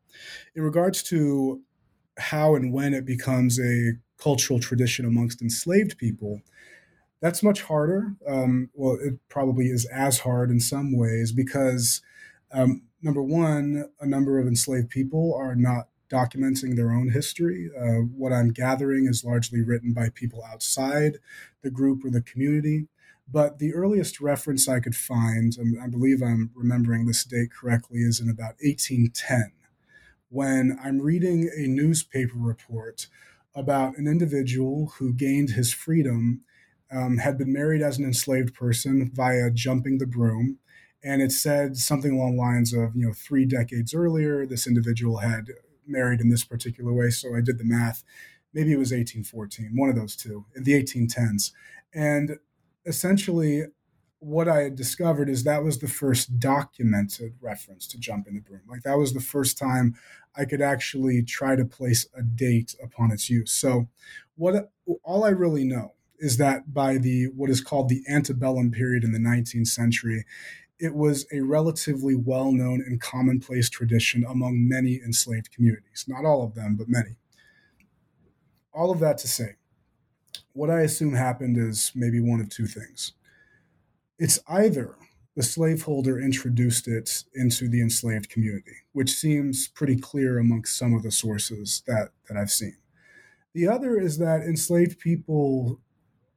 in 0.54 0.62
regards 0.62 1.02
to 1.04 1.62
how 2.18 2.54
and 2.54 2.72
when 2.72 2.94
it 2.94 3.04
becomes 3.04 3.58
a 3.58 3.94
cultural 4.18 4.60
tradition 4.60 5.04
amongst 5.04 5.42
enslaved 5.42 5.98
people, 5.98 6.40
that's 7.20 7.42
much 7.42 7.62
harder. 7.62 8.14
Um, 8.28 8.70
well, 8.74 8.98
it 9.00 9.14
probably 9.28 9.66
is 9.66 9.86
as 9.86 10.20
hard 10.20 10.50
in 10.50 10.60
some 10.60 10.96
ways 10.96 11.32
because, 11.32 12.02
um, 12.54 12.82
number 13.02 13.22
one, 13.22 13.90
a 14.00 14.06
number 14.06 14.38
of 14.38 14.46
enslaved 14.46 14.90
people 14.90 15.34
are 15.34 15.54
not 15.54 15.88
documenting 16.10 16.76
their 16.76 16.92
own 16.92 17.10
history. 17.10 17.70
Uh, 17.78 18.02
what 18.16 18.32
I'm 18.32 18.52
gathering 18.52 19.06
is 19.06 19.24
largely 19.24 19.62
written 19.62 19.92
by 19.92 20.08
people 20.10 20.42
outside 20.50 21.18
the 21.62 21.70
group 21.70 22.04
or 22.04 22.10
the 22.10 22.22
community. 22.22 22.86
But 23.30 23.58
the 23.58 23.74
earliest 23.74 24.20
reference 24.20 24.68
I 24.68 24.80
could 24.80 24.94
find, 24.94 25.56
and 25.56 25.80
I 25.82 25.88
believe 25.88 26.22
I'm 26.22 26.50
remembering 26.54 27.06
this 27.06 27.24
date 27.24 27.50
correctly, 27.52 28.00
is 28.00 28.20
in 28.20 28.28
about 28.28 28.56
1810 28.60 29.52
when 30.34 30.76
I'm 30.82 31.00
reading 31.00 31.48
a 31.56 31.68
newspaper 31.68 32.36
report 32.36 33.06
about 33.54 33.96
an 33.98 34.08
individual 34.08 34.92
who 34.98 35.12
gained 35.12 35.50
his 35.50 35.72
freedom, 35.72 36.40
um, 36.90 37.18
had 37.18 37.38
been 37.38 37.52
married 37.52 37.82
as 37.82 37.98
an 37.98 38.04
enslaved 38.04 38.52
person 38.52 39.12
via 39.14 39.48
jumping 39.52 39.98
the 39.98 40.08
broom. 40.08 40.58
And 41.04 41.20
it 41.20 41.32
said 41.32 41.76
something 41.76 42.12
along 42.12 42.36
the 42.36 42.42
lines 42.42 42.72
of, 42.72 42.96
you 42.96 43.06
know, 43.06 43.12
three 43.12 43.44
decades 43.44 43.94
earlier, 43.94 44.46
this 44.46 44.66
individual 44.66 45.18
had 45.18 45.48
married 45.86 46.20
in 46.20 46.30
this 46.30 46.44
particular 46.44 46.92
way. 46.92 47.10
So 47.10 47.36
I 47.36 47.42
did 47.42 47.58
the 47.58 47.64
math. 47.64 48.02
Maybe 48.54 48.72
it 48.72 48.78
was 48.78 48.90
1814, 48.90 49.72
one 49.74 49.90
of 49.90 49.96
those 49.96 50.16
two, 50.16 50.46
in 50.56 50.64
the 50.64 50.72
1810s. 50.72 51.52
And 51.92 52.38
essentially, 52.86 53.64
what 54.24 54.48
I 54.48 54.62
had 54.62 54.76
discovered 54.76 55.28
is 55.28 55.44
that 55.44 55.62
was 55.62 55.78
the 55.78 55.88
first 55.88 56.38
documented 56.38 57.34
reference 57.40 57.86
to 57.88 57.98
jump 57.98 58.26
in 58.26 58.34
the 58.34 58.40
broom. 58.40 58.62
Like 58.66 58.82
that 58.82 58.96
was 58.96 59.12
the 59.12 59.20
first 59.20 59.58
time 59.58 59.94
I 60.36 60.46
could 60.46 60.62
actually 60.62 61.22
try 61.22 61.56
to 61.56 61.64
place 61.64 62.06
a 62.16 62.22
date 62.22 62.74
upon 62.82 63.12
its 63.12 63.28
use. 63.28 63.52
So, 63.52 63.88
what 64.36 64.72
all 65.02 65.24
I 65.24 65.28
really 65.28 65.64
know 65.64 65.92
is 66.18 66.38
that 66.38 66.72
by 66.72 66.96
the 66.96 67.26
what 67.36 67.50
is 67.50 67.60
called 67.60 67.88
the 67.88 68.02
antebellum 68.08 68.70
period 68.70 69.04
in 69.04 69.12
the 69.12 69.18
19th 69.18 69.68
century, 69.68 70.24
it 70.78 70.94
was 70.94 71.26
a 71.32 71.40
relatively 71.40 72.14
well-known 72.14 72.82
and 72.86 73.00
commonplace 73.00 73.68
tradition 73.70 74.24
among 74.28 74.68
many 74.68 75.00
enslaved 75.04 75.52
communities. 75.52 76.04
Not 76.08 76.24
all 76.24 76.42
of 76.42 76.54
them, 76.54 76.76
but 76.76 76.88
many. 76.88 77.16
All 78.72 78.90
of 78.90 78.98
that 79.00 79.18
to 79.18 79.28
say, 79.28 79.54
what 80.52 80.70
I 80.70 80.80
assume 80.80 81.14
happened 81.14 81.56
is 81.56 81.92
maybe 81.94 82.20
one 82.20 82.40
of 82.40 82.48
two 82.48 82.66
things 82.66 83.12
it's 84.18 84.38
either 84.48 84.94
the 85.36 85.42
slaveholder 85.42 86.20
introduced 86.20 86.86
it 86.86 87.24
into 87.34 87.68
the 87.68 87.80
enslaved 87.80 88.28
community, 88.28 88.76
which 88.92 89.10
seems 89.10 89.66
pretty 89.66 89.96
clear 89.96 90.38
amongst 90.38 90.78
some 90.78 90.94
of 90.94 91.02
the 91.02 91.10
sources 91.10 91.82
that, 91.88 92.10
that 92.28 92.36
I've 92.36 92.52
seen. 92.52 92.76
The 93.52 93.66
other 93.66 93.98
is 93.98 94.18
that 94.18 94.42
enslaved 94.42 95.00
people 95.00 95.80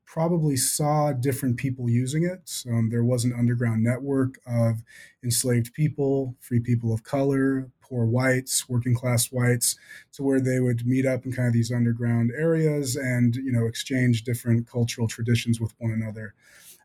probably 0.08 0.56
saw 0.56 1.12
different 1.12 1.58
people 1.58 1.90
using 1.90 2.24
it. 2.24 2.64
Um, 2.68 2.90
there 2.90 3.04
was 3.04 3.26
an 3.26 3.34
underground 3.38 3.84
network 3.84 4.40
of 4.48 4.82
enslaved 5.22 5.74
people, 5.74 6.36
free 6.40 6.62
people 6.62 6.94
of 6.94 7.04
color, 7.04 7.70
poor 7.82 8.06
whites, 8.06 8.68
working 8.70 8.96
class 8.96 9.28
whites, 9.28 9.76
to 10.14 10.24
where 10.24 10.40
they 10.40 10.62
would 10.62 10.88
meet 10.88 11.06
up 11.06 11.26
in 11.26 11.34
kind 11.34 11.50
of 11.50 11.54
these 11.54 11.72
underground 11.72 12.32
areas 12.38 12.96
and 12.96 13.36
you 13.36 13.52
know 13.52 13.68
exchange 13.68 14.24
different 14.24 14.66
cultural 14.66 15.08
traditions 15.08 15.60
with 15.60 15.74
one 15.78 15.92
another 15.92 16.34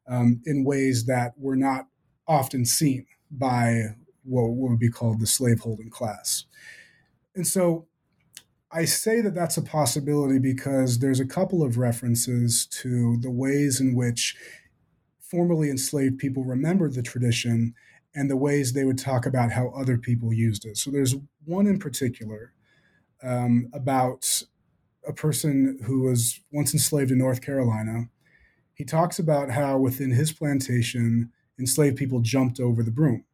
um, 0.09 0.43
in 0.45 0.65
ways 0.65 1.07
that 1.07 1.33
were 1.39 1.57
not 1.57 1.87
often 2.27 2.65
seen 2.65 3.07
by 3.31 3.95
what 4.25 4.51
would 4.51 4.79
be 4.79 4.91
called 4.91 5.21
the 5.21 5.27
slaveholding 5.27 5.91
class. 5.91 6.45
And 7.35 7.47
so 7.47 7.87
I 8.73 8.85
say 8.87 9.21
that 9.21 9.35
that's 9.35 9.57
a 9.57 9.63
possibility 9.63 10.39
because 10.39 10.99
there's 10.99 11.21
a 11.21 11.27
couple 11.27 11.63
of 11.63 11.77
references 11.77 12.67
to 12.67 13.19
the 13.19 13.31
ways 13.31 13.81
in 13.81 13.95
which 13.95 14.37
formerly 15.21 15.71
enslaved 15.71 16.19
people 16.19 16.45
remembered 16.45 16.95
the 16.95 17.03
tradition 17.03 17.75
and 18.15 18.31
the 18.31 18.37
ways 18.37 18.73
they 18.73 18.85
would 18.85 18.99
talk 18.99 19.27
about 19.27 19.53
how 19.53 19.69
other 19.69 19.99
people 19.99 20.33
used 20.33 20.65
it. 20.65 20.77
So 20.77 20.91
there's 20.91 21.17
one 21.45 21.67
in 21.67 21.79
particular 21.79 22.53
um, 23.23 23.69
about 23.73 24.43
a 25.07 25.13
person 25.13 25.79
who 25.85 26.03
was 26.03 26.41
once 26.51 26.73
enslaved 26.73 27.11
in 27.11 27.19
North 27.19 27.41
Carolina 27.43 28.09
he 28.75 28.85
talks 28.85 29.19
about 29.19 29.51
how 29.51 29.79
within 29.79 30.11
his 30.11 30.33
plantation, 30.33 31.31
enslaved 31.59 31.97
people 31.97 32.21
jumped 32.21 32.59
over 32.59 32.83
the 32.83 32.91
broom. 32.91 33.25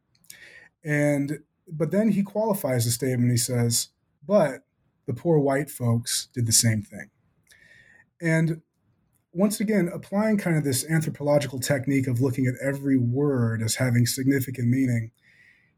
And 0.83 1.39
but 1.67 1.91
then 1.91 2.09
he 2.09 2.21
qualifies 2.23 2.85
the 2.85 2.91
statement. 2.91 3.31
He 3.31 3.37
says, 3.37 3.89
but 4.25 4.63
the 5.09 5.19
poor 5.19 5.39
white 5.39 5.71
folks 5.71 6.27
did 6.35 6.45
the 6.45 6.51
same 6.51 6.83
thing. 6.83 7.09
And 8.21 8.61
once 9.33 9.59
again, 9.59 9.89
applying 9.91 10.37
kind 10.37 10.55
of 10.55 10.63
this 10.63 10.87
anthropological 10.87 11.59
technique 11.59 12.05
of 12.05 12.21
looking 12.21 12.45
at 12.45 12.53
every 12.61 12.95
word 12.95 13.63
as 13.63 13.75
having 13.75 14.05
significant 14.05 14.67
meaning, 14.67 15.09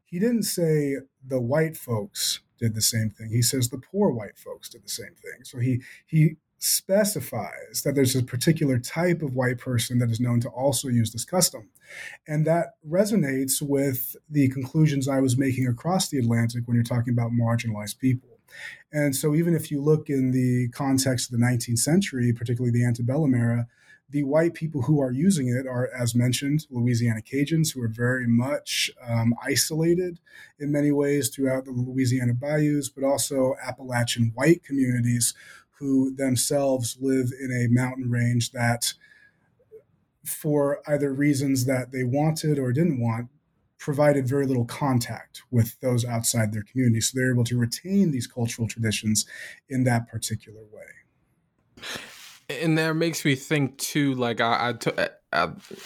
he 0.04 0.20
didn't 0.20 0.44
say 0.44 0.98
the 1.26 1.40
white 1.40 1.78
folks 1.78 2.42
did 2.60 2.76
the 2.76 2.82
same 2.82 3.10
thing. 3.10 3.30
He 3.30 3.42
says 3.42 3.70
the 3.70 3.78
poor 3.78 4.12
white 4.12 4.38
folks 4.38 4.68
did 4.68 4.84
the 4.84 4.90
same 4.90 5.16
thing. 5.24 5.46
So 5.46 5.60
he 5.60 5.82
he 6.06 6.36
specifies 6.60 7.84
that 7.86 7.96
there's 7.96 8.16
a 8.16 8.22
particular 8.22 8.80
type 8.80 9.22
of 9.22 9.34
white 9.34 9.60
person 9.60 9.98
that 10.00 10.12
is 10.12 10.20
known 10.20 10.42
to 10.42 10.50
also 10.50 10.90
use 10.90 11.14
this 11.14 11.24
custom. 11.24 11.70
And 12.28 12.46
that 12.48 12.74
resonates 12.88 13.62
with 13.62 14.18
the 14.30 14.50
conclusions 14.50 15.08
I 15.08 15.22
was 15.22 15.38
making 15.38 15.68
across 15.68 16.10
the 16.10 16.20
Atlantic 16.20 16.64
when 16.66 16.76
you're 16.76 16.84
talking 16.84 17.14
about 17.14 17.32
marginalized 17.32 17.98
people. 17.98 18.31
And 18.92 19.16
so, 19.16 19.36
even 19.36 19.56
if 19.56 19.72
you 19.72 19.82
look 19.82 20.10
in 20.10 20.32
the 20.32 20.70
context 20.70 21.32
of 21.32 21.40
the 21.40 21.46
19th 21.46 21.80
century, 21.80 22.34
particularly 22.34 22.72
the 22.72 22.86
antebellum 22.86 23.34
era, 23.34 23.68
the 24.12 24.24
white 24.24 24.54
people 24.54 24.82
who 24.82 25.00
are 25.00 25.12
using 25.12 25.48
it 25.48 25.66
are, 25.66 25.90
as 25.98 26.14
mentioned, 26.14 26.68
Louisiana 26.70 27.22
Cajuns, 27.22 27.74
who 27.74 27.82
are 27.82 27.88
very 27.88 28.28
much 28.28 28.92
um, 29.08 29.34
isolated 29.42 30.20
in 30.60 30.72
many 30.72 30.92
ways 30.92 31.30
throughout 31.30 31.64
the 31.64 31.72
Louisiana 31.72 32.34
bayous, 32.34 32.90
but 32.90 33.06
also 33.06 33.56
Appalachian 33.66 34.34
white 34.36 34.64
communities 34.64 35.34
who 35.80 36.14
themselves 36.14 36.98
live 37.00 37.32
in 37.40 37.52
a 37.52 37.74
mountain 37.74 38.12
range 38.12 38.52
that, 38.52 38.94
for 40.26 40.82
either 40.88 41.14
reasons 41.14 41.66
that 41.66 41.92
they 41.92 42.04
wanted 42.04 42.60
or 42.60 42.74
didn't 42.74 43.02
want, 43.02 43.30
provided 43.82 44.28
very 44.28 44.46
little 44.46 44.64
contact 44.64 45.42
with 45.50 45.78
those 45.82 46.06
outside 46.06 46.54
their 46.54 46.62
community. 46.64 47.02
So 47.02 47.18
they're 47.18 47.34
able 47.34 47.44
to 47.46 47.58
retain 47.58 48.12
these 48.12 48.28
cultural 48.28 48.68
traditions 48.68 49.26
in 49.68 49.84
that 49.86 50.08
particular 50.08 50.62
way. 50.72 51.88
And 52.48 52.78
that 52.78 52.94
makes 52.94 53.26
me 53.26 53.36
think 53.36 53.78
too, 53.80 54.14
like 54.14 54.40
I, 54.40 54.70
I, 54.70 54.74
t- 54.74 54.92
I 54.98 55.10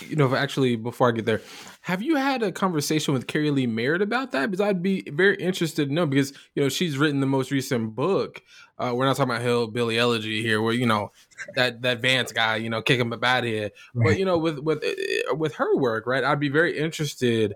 you 0.08 0.16
know, 0.16 0.36
actually, 0.36 0.76
before 0.76 1.10
I 1.10 1.12
get 1.12 1.26
there, 1.26 1.42
have 1.82 2.02
you 2.02 2.16
had 2.16 2.42
a 2.42 2.52
conversation 2.52 3.14
with 3.14 3.28
Keri 3.28 3.52
Leigh 3.52 3.68
Merritt 3.68 4.02
about 4.02 4.32
that? 4.32 4.50
Because 4.50 4.66
I'd 4.66 4.82
be 4.82 5.08
very 5.08 5.36
interested 5.36 5.88
to 5.88 5.94
know 5.94 6.08
because 6.08 6.34
you 6.56 6.64
know 6.64 6.70
she's 6.70 6.98
written 6.98 7.20
the 7.20 7.28
most 7.28 7.52
recent 7.52 7.94
book. 7.94 8.42
Uh, 8.80 8.94
we're 8.96 9.06
not 9.06 9.16
talking 9.16 9.32
about 9.32 9.44
Hillbilly 9.44 10.00
Elegy 10.00 10.42
here, 10.42 10.62
where 10.64 10.74
you 10.74 10.88
know 10.88 11.12
that 11.56 11.84
that 11.84 12.02
Vance 12.02 12.32
guy, 12.32 12.56
you 12.56 12.72
know, 12.72 12.82
kick 12.82 13.00
him 13.00 13.14
a 13.14 13.18
bad 13.18 13.44
head. 13.44 13.72
Right. 13.94 14.06
But 14.06 14.20
you 14.20 14.26
know, 14.26 14.40
with 14.40 14.58
with 14.58 14.84
uh, 14.84 15.36
with 15.36 15.54
her 15.56 15.78
work, 15.78 16.08
right? 16.08 16.24
I'd 16.24 16.40
be 16.40 16.50
very 16.50 16.76
interested 16.76 17.54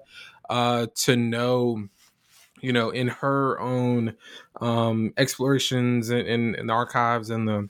uh, 0.50 0.88
to 0.96 1.16
know 1.16 1.88
you 2.62 2.74
know, 2.74 2.90
in 2.90 3.08
her 3.08 3.60
own 3.60 4.16
um, 4.62 5.14
explorations 5.18 6.10
in, 6.10 6.56
in, 6.56 6.68
the 6.68 6.74
archives 6.74 7.30
and 7.30 7.48
the 7.48 7.70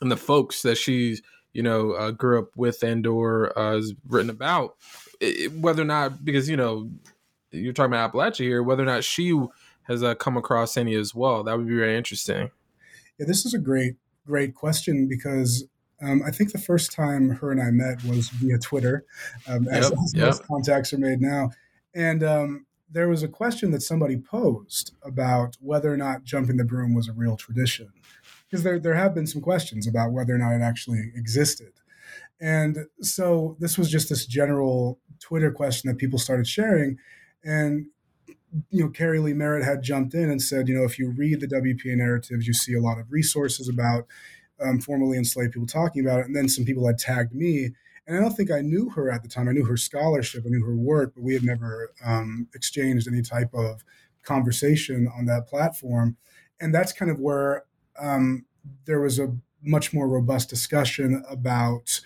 and 0.00 0.10
the 0.10 0.16
folks 0.16 0.62
that 0.62 0.76
she's 0.76 1.22
you 1.52 1.62
know 1.62 1.92
uh, 1.92 2.10
grew 2.10 2.38
up 2.38 2.48
with 2.56 2.82
and 2.82 3.06
or 3.06 3.56
uh, 3.58 3.74
has 3.74 3.94
written 4.08 4.30
about, 4.30 4.76
it, 5.20 5.52
whether 5.52 5.82
or 5.82 5.86
not 5.86 6.24
because 6.24 6.48
you 6.48 6.56
know 6.56 6.90
you're 7.50 7.72
talking 7.72 7.92
about 7.92 8.12
Appalachia 8.12 8.44
here, 8.44 8.62
whether 8.62 8.82
or 8.82 8.86
not 8.86 9.04
she 9.04 9.38
has 9.84 10.02
uh, 10.02 10.14
come 10.14 10.36
across 10.36 10.76
any 10.76 10.94
as 10.94 11.14
well. 11.14 11.44
That 11.44 11.56
would 11.56 11.68
be 11.68 11.76
very 11.76 11.96
interesting. 11.96 12.50
Yeah, 13.18 13.26
this 13.26 13.46
is 13.46 13.54
a 13.54 13.58
great, 13.58 13.94
great 14.26 14.54
question 14.54 15.08
because 15.08 15.66
um, 16.02 16.22
I 16.26 16.30
think 16.30 16.52
the 16.52 16.58
first 16.58 16.92
time 16.92 17.30
her 17.30 17.50
and 17.50 17.62
I 17.62 17.70
met 17.70 18.04
was 18.04 18.28
via 18.28 18.58
Twitter, 18.58 19.06
um, 19.48 19.68
as, 19.68 19.90
yep, 19.90 19.98
yep. 20.14 20.26
most 20.26 20.46
contacts 20.46 20.92
are 20.92 20.98
made 20.98 21.20
now. 21.20 21.50
And 21.96 22.22
um, 22.22 22.66
there 22.90 23.08
was 23.08 23.22
a 23.22 23.28
question 23.28 23.70
that 23.72 23.82
somebody 23.82 24.18
posed 24.18 24.94
about 25.02 25.56
whether 25.60 25.92
or 25.92 25.96
not 25.96 26.24
jumping 26.24 26.58
the 26.58 26.64
broom 26.64 26.94
was 26.94 27.08
a 27.08 27.12
real 27.12 27.36
tradition, 27.36 27.88
because 28.44 28.62
there 28.62 28.78
there 28.78 28.94
have 28.94 29.14
been 29.14 29.26
some 29.26 29.40
questions 29.40 29.86
about 29.86 30.12
whether 30.12 30.34
or 30.34 30.38
not 30.38 30.52
it 30.52 30.62
actually 30.62 31.10
existed. 31.14 31.72
And 32.38 32.86
so 33.00 33.56
this 33.58 33.78
was 33.78 33.90
just 33.90 34.10
this 34.10 34.26
general 34.26 35.00
Twitter 35.20 35.50
question 35.50 35.88
that 35.88 35.96
people 35.96 36.18
started 36.18 36.46
sharing, 36.46 36.98
and 37.42 37.86
you 38.70 38.84
know, 38.84 38.90
Keri 38.90 39.18
Leigh 39.18 39.32
Merritt 39.32 39.64
had 39.64 39.82
jumped 39.82 40.14
in 40.14 40.30
and 40.30 40.40
said, 40.40 40.68
you 40.68 40.74
know, 40.74 40.84
if 40.84 40.98
you 40.98 41.10
read 41.10 41.40
the 41.40 41.48
WPA 41.48 41.96
narratives, 41.96 42.46
you 42.46 42.52
see 42.52 42.74
a 42.74 42.80
lot 42.80 42.98
of 42.98 43.10
resources 43.10 43.68
about 43.68 44.06
um, 44.60 44.80
formerly 44.80 45.18
enslaved 45.18 45.52
people 45.52 45.66
talking 45.66 46.04
about 46.04 46.20
it. 46.20 46.26
And 46.26 46.36
then 46.36 46.48
some 46.48 46.64
people 46.64 46.86
had 46.86 46.98
tagged 46.98 47.34
me. 47.34 47.70
And 48.06 48.16
I 48.16 48.20
don't 48.20 48.34
think 48.36 48.50
I 48.50 48.60
knew 48.60 48.88
her 48.90 49.10
at 49.10 49.22
the 49.22 49.28
time. 49.28 49.48
I 49.48 49.52
knew 49.52 49.64
her 49.64 49.76
scholarship, 49.76 50.44
I 50.46 50.50
knew 50.50 50.64
her 50.64 50.76
work, 50.76 51.12
but 51.14 51.24
we 51.24 51.34
had 51.34 51.42
never 51.42 51.92
um, 52.04 52.48
exchanged 52.54 53.08
any 53.08 53.22
type 53.22 53.52
of 53.52 53.82
conversation 54.22 55.08
on 55.16 55.26
that 55.26 55.48
platform. 55.48 56.16
And 56.60 56.74
that's 56.74 56.92
kind 56.92 57.10
of 57.10 57.18
where 57.18 57.64
um, 57.98 58.44
there 58.84 59.00
was 59.00 59.18
a 59.18 59.34
much 59.62 59.92
more 59.92 60.08
robust 60.08 60.48
discussion 60.48 61.24
about 61.28 62.00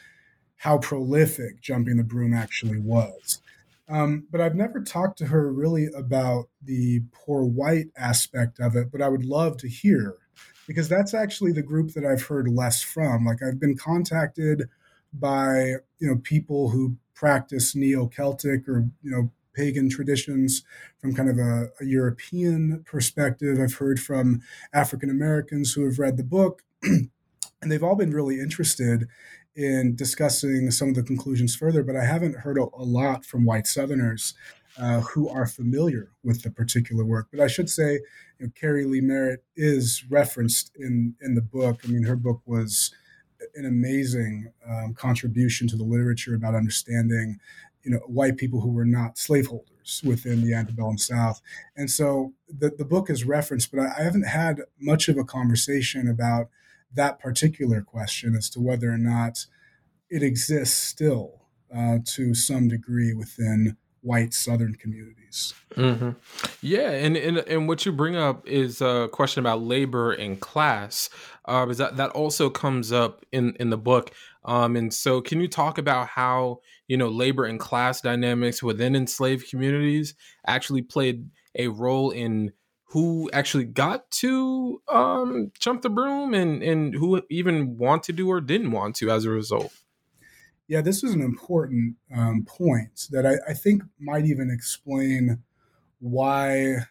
how 0.56 0.78
prolific 0.78 1.60
jumping 1.60 1.96
the 1.96 2.04
broom 2.04 2.34
actually 2.34 2.78
was. 2.78 3.40
Um, 3.88 4.26
but 4.30 4.40
I've 4.40 4.54
never 4.54 4.80
talked 4.80 5.18
to 5.18 5.26
her 5.26 5.52
really 5.52 5.88
about 5.96 6.48
the 6.62 7.02
poor 7.12 7.44
white 7.44 7.88
aspect 7.96 8.60
of 8.60 8.76
it, 8.76 8.92
but 8.92 9.02
I 9.02 9.08
would 9.08 9.24
love 9.24 9.56
to 9.58 9.68
hear 9.68 10.14
because 10.66 10.88
that's 10.88 11.14
actually 11.14 11.52
the 11.52 11.62
group 11.62 11.92
that 11.94 12.04
I've 12.04 12.22
heard 12.22 12.48
less 12.48 12.82
from. 12.82 13.24
Like 13.24 13.42
I've 13.42 13.58
been 13.58 13.76
contacted 13.76 14.68
by, 15.12 15.76
you 15.98 16.08
know, 16.08 16.16
people 16.22 16.70
who 16.70 16.96
practice 17.14 17.74
neo-Celtic 17.74 18.68
or, 18.68 18.88
you 19.02 19.10
know, 19.10 19.30
pagan 19.54 19.90
traditions 19.90 20.62
from 20.98 21.14
kind 21.14 21.28
of 21.28 21.38
a, 21.38 21.70
a 21.80 21.84
European 21.84 22.82
perspective. 22.86 23.58
I've 23.60 23.74
heard 23.74 24.00
from 24.00 24.40
African 24.72 25.10
Americans 25.10 25.72
who 25.72 25.84
have 25.84 25.98
read 25.98 26.16
the 26.16 26.24
book 26.24 26.62
and 26.82 27.10
they've 27.70 27.82
all 27.82 27.96
been 27.96 28.12
really 28.12 28.38
interested 28.40 29.08
in 29.56 29.96
discussing 29.96 30.70
some 30.70 30.88
of 30.88 30.94
the 30.94 31.02
conclusions 31.02 31.56
further, 31.56 31.82
but 31.82 31.96
I 31.96 32.04
haven't 32.04 32.36
heard 32.38 32.56
a, 32.56 32.62
a 32.62 32.84
lot 32.84 33.24
from 33.24 33.44
white 33.44 33.66
Southerners 33.66 34.34
uh, 34.78 35.00
who 35.00 35.28
are 35.28 35.46
familiar 35.46 36.10
with 36.22 36.42
the 36.42 36.50
particular 36.50 37.04
work. 37.04 37.28
But 37.30 37.40
I 37.40 37.48
should 37.48 37.68
say, 37.68 37.94
you 38.38 38.46
know, 38.46 38.52
Keri 38.58 38.84
Leigh 38.84 39.00
Merritt 39.00 39.44
is 39.56 40.04
referenced 40.08 40.70
in 40.76 41.16
in 41.20 41.34
the 41.34 41.42
book. 41.42 41.80
I 41.84 41.88
mean, 41.88 42.04
her 42.04 42.16
book 42.16 42.40
was 42.46 42.94
an 43.54 43.66
amazing 43.66 44.52
um, 44.68 44.94
contribution 44.94 45.68
to 45.68 45.76
the 45.76 45.84
literature 45.84 46.34
about 46.34 46.54
understanding, 46.54 47.38
you 47.82 47.90
know, 47.90 47.98
white 48.06 48.36
people 48.36 48.60
who 48.60 48.70
were 48.70 48.84
not 48.84 49.18
slaveholders 49.18 50.02
within 50.04 50.42
the 50.42 50.54
antebellum 50.54 50.98
South. 50.98 51.40
And 51.76 51.90
so 51.90 52.34
the, 52.48 52.70
the 52.70 52.84
book 52.84 53.10
is 53.10 53.24
referenced, 53.24 53.72
but 53.72 53.80
I, 53.80 54.02
haven't 54.02 54.26
had 54.26 54.60
much 54.78 55.08
of 55.08 55.16
a 55.16 55.24
conversation 55.24 56.08
about 56.08 56.48
that 56.94 57.18
particular 57.18 57.82
question 57.82 58.34
as 58.34 58.50
to 58.50 58.60
whether 58.60 58.90
or 58.90 58.98
not 58.98 59.46
it 60.08 60.22
exists 60.22 60.76
still 60.76 61.42
uh, 61.74 61.98
to 62.04 62.34
some 62.34 62.68
degree 62.68 63.14
within 63.14 63.76
white 64.02 64.34
Southern 64.34 64.74
communities. 64.74 65.54
Mm-hmm. 65.74 66.10
Yeah, 66.62 66.90
and, 66.90 67.16
and 67.16 67.38
and 67.38 67.68
what 67.68 67.84
you 67.86 67.92
bring 67.92 68.16
up 68.16 68.46
is 68.46 68.80
a 68.80 69.08
question 69.12 69.40
about 69.40 69.62
labor 69.62 70.12
and 70.12 70.40
class. 70.40 71.10
Uh, 71.46 71.66
is 71.68 71.78
that 71.78 71.96
that 71.96 72.10
also 72.10 72.50
comes 72.50 72.92
up 72.92 73.24
in 73.32 73.54
in 73.60 73.70
the 73.70 73.78
book? 73.78 74.12
Um, 74.44 74.76
and 74.76 74.92
so, 74.92 75.20
can 75.20 75.40
you 75.40 75.48
talk 75.48 75.78
about 75.78 76.08
how 76.08 76.60
you 76.88 76.96
know 76.96 77.08
labor 77.08 77.44
and 77.44 77.60
class 77.60 78.00
dynamics 78.00 78.62
within 78.62 78.96
enslaved 78.96 79.48
communities 79.50 80.14
actually 80.46 80.82
played 80.82 81.28
a 81.54 81.68
role 81.68 82.10
in 82.10 82.52
who 82.86 83.30
actually 83.32 83.64
got 83.64 84.10
to 84.10 84.82
um, 84.88 85.52
jump 85.58 85.82
the 85.82 85.90
broom 85.90 86.34
and 86.34 86.62
and 86.62 86.94
who 86.94 87.22
even 87.30 87.78
want 87.78 88.02
to 88.04 88.12
do 88.12 88.28
or 88.28 88.40
didn't 88.40 88.72
want 88.72 88.96
to 88.96 89.10
as 89.10 89.24
a 89.24 89.30
result? 89.30 89.72
Yeah, 90.70 90.82
this 90.82 91.02
is 91.02 91.14
an 91.14 91.20
important 91.20 91.96
um, 92.16 92.44
point 92.44 93.08
that 93.10 93.26
I, 93.26 93.38
I 93.50 93.54
think 93.54 93.82
might 93.98 94.24
even 94.24 94.52
explain 94.52 95.42
why 95.98 96.86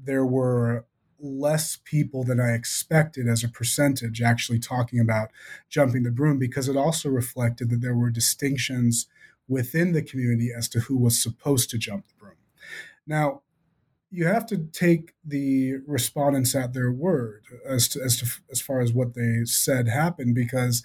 there 0.00 0.24
were 0.24 0.86
less 1.18 1.76
people 1.84 2.22
than 2.22 2.38
I 2.38 2.52
expected 2.52 3.26
as 3.26 3.42
a 3.42 3.48
percentage 3.48 4.22
actually 4.22 4.60
talking 4.60 5.00
about 5.00 5.30
jumping 5.68 6.04
the 6.04 6.12
broom 6.12 6.38
because 6.38 6.68
it 6.68 6.76
also 6.76 7.08
reflected 7.08 7.70
that 7.70 7.80
there 7.80 7.96
were 7.96 8.08
distinctions 8.08 9.08
within 9.48 9.94
the 9.94 10.02
community 10.02 10.50
as 10.56 10.68
to 10.68 10.78
who 10.78 10.96
was 10.96 11.20
supposed 11.20 11.70
to 11.70 11.78
jump 11.78 12.06
the 12.06 12.14
broom. 12.14 12.36
Now, 13.04 13.42
you 14.12 14.26
have 14.26 14.46
to 14.46 14.58
take 14.58 15.12
the 15.24 15.78
respondents 15.88 16.54
at 16.54 16.72
their 16.72 16.92
word 16.92 17.42
as 17.66 17.88
to, 17.88 18.00
as 18.00 18.16
to 18.18 18.26
as 18.52 18.60
far 18.60 18.80
as 18.80 18.92
what 18.92 19.14
they 19.14 19.40
said 19.44 19.88
happened 19.88 20.36
because 20.36 20.84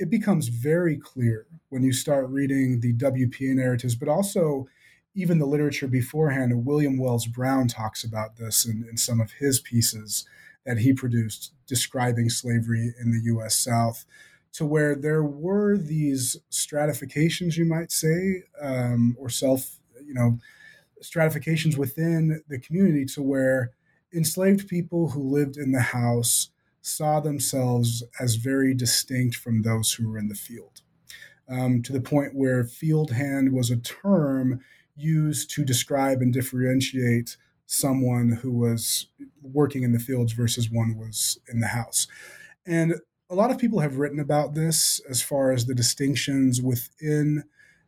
it 0.00 0.08
becomes 0.08 0.48
very 0.48 0.96
clear 0.96 1.46
when 1.68 1.82
you 1.82 1.92
start 1.92 2.26
reading 2.30 2.80
the 2.80 2.94
WPA 2.94 3.54
narratives, 3.54 3.94
but 3.94 4.08
also 4.08 4.66
even 5.14 5.38
the 5.38 5.46
literature 5.46 5.86
beforehand. 5.86 6.64
William 6.64 6.96
Wells 6.96 7.26
Brown 7.26 7.68
talks 7.68 8.02
about 8.02 8.38
this 8.38 8.64
in, 8.64 8.86
in 8.88 8.96
some 8.96 9.20
of 9.20 9.32
his 9.32 9.60
pieces 9.60 10.24
that 10.64 10.78
he 10.78 10.94
produced 10.94 11.52
describing 11.66 12.30
slavery 12.30 12.94
in 12.98 13.12
the 13.12 13.20
US 13.34 13.54
South, 13.54 14.06
to 14.54 14.64
where 14.64 14.94
there 14.94 15.22
were 15.22 15.76
these 15.76 16.38
stratifications, 16.48 17.58
you 17.58 17.66
might 17.66 17.92
say, 17.92 18.44
um, 18.60 19.14
or 19.18 19.28
self, 19.28 19.80
you 20.02 20.14
know, 20.14 20.38
stratifications 21.02 21.76
within 21.76 22.42
the 22.48 22.58
community 22.58 23.04
to 23.04 23.22
where 23.22 23.72
enslaved 24.14 24.66
people 24.66 25.10
who 25.10 25.22
lived 25.22 25.58
in 25.58 25.72
the 25.72 25.82
house 25.82 26.48
saw 26.82 27.20
themselves 27.20 28.02
as 28.18 28.36
very 28.36 28.74
distinct 28.74 29.36
from 29.36 29.62
those 29.62 29.92
who 29.92 30.08
were 30.08 30.18
in 30.18 30.28
the 30.28 30.34
field, 30.34 30.80
um, 31.48 31.82
to 31.82 31.92
the 31.92 32.00
point 32.00 32.34
where 32.34 32.64
field 32.64 33.12
hand 33.12 33.52
was 33.52 33.70
a 33.70 33.76
term 33.76 34.60
used 34.96 35.50
to 35.50 35.64
describe 35.64 36.20
and 36.20 36.32
differentiate 36.32 37.36
someone 37.66 38.32
who 38.42 38.52
was 38.52 39.06
working 39.42 39.82
in 39.82 39.92
the 39.92 39.98
fields 39.98 40.32
versus 40.32 40.70
one 40.70 40.96
was 40.96 41.38
in 41.48 41.60
the 41.60 41.68
house. 41.68 42.06
And 42.66 42.94
a 43.30 43.34
lot 43.34 43.50
of 43.50 43.58
people 43.58 43.78
have 43.78 43.98
written 43.98 44.18
about 44.18 44.54
this 44.54 45.00
as 45.08 45.22
far 45.22 45.52
as 45.52 45.66
the 45.66 45.74
distinctions 45.74 46.60
within 46.60 47.44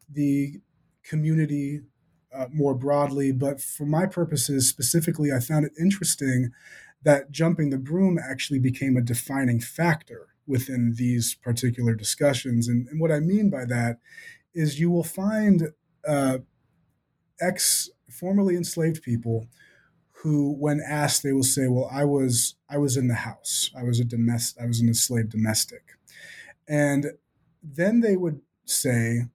the 0.09 0.61
community 1.03 1.81
uh, 2.33 2.47
more 2.53 2.75
broadly. 2.75 3.33
But 3.33 3.61
for 3.61 3.85
my 3.85 4.07
purposes 4.07 4.69
specifically, 4.69 5.33
I 5.33 5.41
found 5.41 5.67
it 5.67 5.73
interesting 5.79 6.53
that 7.05 7.31
jumping 7.31 7.71
the 7.71 7.79
broom 7.79 8.19
actually 8.19 8.59
became 8.59 8.97
a 8.97 9.03
defining 9.03 9.61
factor 9.61 10.29
within 10.47 10.95
these 10.97 11.35
particular 11.35 11.95
discussions. 11.95 12.69
And, 12.69 12.89
and 12.89 13.01
what 13.01 13.13
I 13.13 13.21
mean 13.21 13.51
by 13.51 13.65
that 13.67 13.99
is 14.55 14.81
you 14.81 14.91
will 14.91 15.05
find 15.05 15.73
uh, 16.07 16.39
ex 17.41 17.91
formerly 18.11 18.57
enslaved 18.57 19.03
people 19.03 19.47
who, 20.23 20.53
when 20.53 20.81
asked, 20.87 21.23
they 21.23 21.33
will 21.33 21.43
say, 21.43 21.67
"Well, 21.67 21.89
I 21.91 22.05
was 22.05 22.55
I 22.69 22.79
was 22.79 22.97
in 22.97 23.09
the 23.09 23.15
house. 23.15 23.71
I 23.77 23.83
was 23.83 23.99
a 23.99 24.05
domestic. 24.05 24.63
I 24.63 24.67
was 24.67 24.81
an 24.81 24.89
enslaved 24.89 25.31
domestic," 25.31 25.83
and 26.69 27.13
then 27.63 28.01
they 28.01 28.17
would 28.17 28.41
say, 28.65 29.27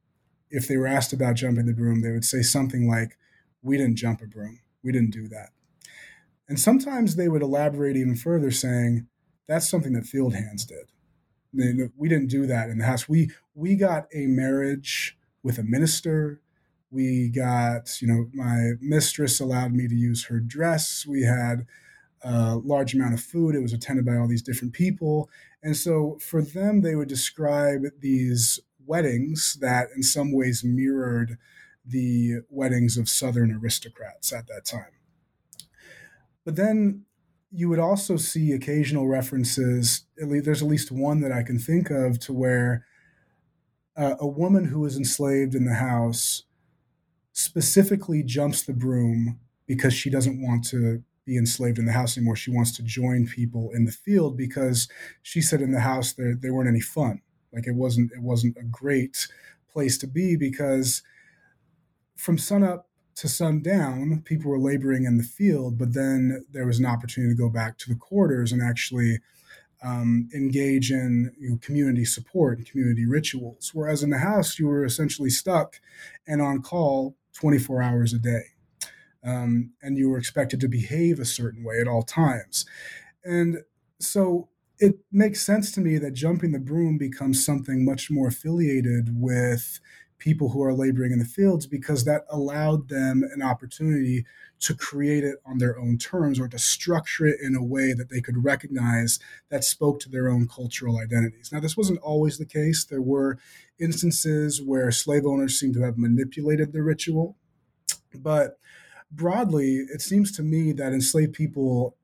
if 0.49 0.67
they 0.67 0.77
were 0.77 0.87
asked 0.87 1.13
about 1.13 1.35
jumping 1.35 1.65
the 1.65 1.73
broom, 1.73 2.01
they 2.01 2.11
would 2.11 2.25
say 2.25 2.41
something 2.41 2.87
like, 2.87 3.17
"We 3.61 3.77
didn't 3.77 3.97
jump 3.97 4.21
a 4.21 4.27
broom. 4.27 4.59
We 4.83 4.91
didn't 4.91 5.11
do 5.11 5.27
that." 5.29 5.49
And 6.49 6.59
sometimes 6.59 7.15
they 7.15 7.27
would 7.27 7.41
elaborate 7.41 7.97
even 7.97 8.15
further, 8.15 8.51
saying, 8.51 9.07
that's 9.47 9.69
something 9.69 9.93
that 9.93 10.05
field 10.05 10.33
hands 10.33 10.65
did. 10.65 10.91
We 11.53 12.09
didn't 12.09 12.27
do 12.27 12.45
that 12.45 12.69
in 12.69 12.77
the 12.77 12.85
house. 12.85 13.09
We 13.09 13.31
we 13.55 13.75
got 13.75 14.07
a 14.13 14.27
marriage 14.27 15.17
with 15.41 15.57
a 15.57 15.63
minister. 15.63 16.41
We 16.91 17.29
got, 17.29 18.01
you 18.01 18.07
know, 18.07 18.29
my 18.33 18.71
mistress 18.79 19.39
allowed 19.39 19.73
me 19.73 19.87
to 19.87 19.95
use 19.95 20.25
her 20.25 20.39
dress. 20.39 21.05
We 21.07 21.23
had 21.23 21.65
a 22.21 22.57
large 22.57 22.93
amount 22.93 23.13
of 23.13 23.21
food. 23.21 23.55
It 23.55 23.61
was 23.61 23.73
attended 23.73 24.05
by 24.05 24.17
all 24.17 24.27
these 24.27 24.41
different 24.41 24.73
people. 24.73 25.29
And 25.63 25.75
so 25.75 26.17
for 26.21 26.41
them, 26.41 26.81
they 26.81 26.95
would 26.95 27.09
describe 27.09 27.83
these 27.99 28.59
weddings 28.85 29.57
that 29.61 29.87
in 29.95 30.03
some 30.03 30.31
ways 30.31 30.63
mirrored 30.63 31.37
the 31.85 32.41
weddings 32.49 32.97
of 32.97 33.09
Southern 33.09 33.51
aristocrats 33.51 34.31
at 34.31 34.47
that 34.47 34.65
time. 34.65 34.96
But 36.47 36.55
then 36.55 37.03
you 37.51 37.67
would 37.67 37.77
also 37.77 38.15
see 38.15 38.53
occasional 38.53 39.05
references. 39.05 40.05
At 40.21 40.29
least, 40.29 40.45
there's 40.45 40.61
at 40.61 40.69
least 40.69 40.93
one 40.93 41.19
that 41.19 41.33
I 41.33 41.43
can 41.43 41.59
think 41.59 41.89
of 41.89 42.19
to 42.21 42.31
where 42.31 42.85
uh, 43.97 44.15
a 44.17 44.27
woman 44.27 44.63
who 44.63 44.79
was 44.79 44.95
enslaved 44.95 45.55
in 45.55 45.65
the 45.65 45.73
house 45.73 46.43
specifically 47.33 48.23
jumps 48.23 48.63
the 48.63 48.71
broom 48.71 49.41
because 49.67 49.93
she 49.93 50.09
doesn't 50.09 50.41
want 50.41 50.63
to 50.69 51.03
be 51.25 51.35
enslaved 51.35 51.79
in 51.79 51.85
the 51.85 51.91
house 51.91 52.15
anymore. 52.15 52.37
She 52.37 52.51
wants 52.51 52.71
to 52.77 52.81
join 52.81 53.27
people 53.27 53.69
in 53.73 53.83
the 53.83 53.91
field 53.91 54.37
because 54.37 54.87
she 55.23 55.41
said 55.41 55.61
in 55.61 55.73
the 55.73 55.81
house 55.81 56.13
there 56.13 56.33
they 56.33 56.49
weren't 56.49 56.69
any 56.69 56.79
fun. 56.79 57.21
Like 57.51 57.67
it 57.67 57.75
wasn't 57.75 58.13
it 58.13 58.21
wasn't 58.21 58.55
a 58.55 58.63
great 58.63 59.27
place 59.69 59.97
to 59.97 60.07
be 60.07 60.37
because 60.37 61.03
from 62.15 62.37
sunup 62.37 62.86
to 63.17 63.27
sundown, 63.27 64.21
people 64.25 64.51
were 64.51 64.59
laboring 64.59 65.05
in 65.05 65.17
the 65.17 65.23
field, 65.23 65.77
but 65.77 65.93
then 65.93 66.45
there 66.51 66.67
was 66.67 66.79
an 66.79 66.85
opportunity 66.85 67.33
to 67.33 67.37
go 67.37 67.49
back 67.49 67.77
to 67.79 67.89
the 67.89 67.95
quarters 67.95 68.51
and 68.51 68.61
actually 68.61 69.19
um, 69.83 70.29
engage 70.33 70.91
in 70.91 71.31
you 71.39 71.49
know, 71.49 71.59
community 71.61 72.05
support 72.05 72.57
and 72.57 72.69
community 72.69 73.05
rituals. 73.05 73.71
Whereas 73.73 74.03
in 74.03 74.11
the 74.11 74.19
house, 74.19 74.59
you 74.59 74.67
were 74.67 74.85
essentially 74.85 75.31
stuck 75.31 75.79
and 76.27 76.41
on 76.41 76.61
call 76.61 77.15
24 77.33 77.81
hours 77.81 78.13
a 78.13 78.19
day 78.19 78.43
um, 79.23 79.71
and 79.81 79.97
you 79.97 80.09
were 80.09 80.17
expected 80.17 80.59
to 80.61 80.67
behave 80.67 81.19
a 81.19 81.25
certain 81.25 81.63
way 81.63 81.79
at 81.81 81.87
all 81.87 82.03
times. 82.03 82.65
And 83.23 83.57
so 83.99 84.49
it 84.79 84.99
makes 85.11 85.41
sense 85.41 85.71
to 85.73 85.81
me 85.81 85.97
that 85.97 86.13
jumping 86.13 86.51
the 86.51 86.59
broom 86.59 86.97
becomes 86.97 87.43
something 87.43 87.83
much 87.83 88.11
more 88.11 88.27
affiliated 88.27 89.09
with 89.19 89.79
people 90.17 90.49
who 90.49 90.63
are 90.63 90.73
laboring 90.73 91.11
in 91.11 91.19
the 91.19 91.25
fields 91.25 91.67
because 91.67 92.05
that 92.05 92.25
allowed 92.29 92.89
them 92.89 93.23
an 93.33 93.41
opportunity 93.41 94.25
to 94.59 94.73
create 94.73 95.23
it 95.23 95.35
on 95.45 95.59
their 95.59 95.77
own 95.77 95.97
terms 95.97 96.39
or 96.39 96.47
to 96.47 96.57
structure 96.57 97.27
it 97.27 97.39
in 97.41 97.55
a 97.55 97.63
way 97.63 97.93
that 97.93 98.09
they 98.09 98.21
could 98.21 98.43
recognize 98.43 99.19
that 99.49 99.63
spoke 99.63 99.99
to 99.99 100.09
their 100.09 100.27
own 100.27 100.47
cultural 100.47 100.97
identities. 100.97 101.51
Now, 101.51 101.59
this 101.59 101.77
wasn't 101.77 101.99
always 101.99 102.37
the 102.37 102.45
case. 102.45 102.83
There 102.83 103.01
were 103.01 103.37
instances 103.79 104.61
where 104.61 104.91
slave 104.91 105.25
owners 105.25 105.59
seem 105.59 105.73
to 105.73 105.81
have 105.81 105.97
manipulated 105.97 106.73
the 106.73 106.81
ritual, 106.81 107.37
but 108.15 108.57
broadly, 109.11 109.85
it 109.93 110.01
seems 110.01 110.31
to 110.33 110.43
me 110.43 110.71
that 110.73 110.93
enslaved 110.93 111.33
people 111.33 111.95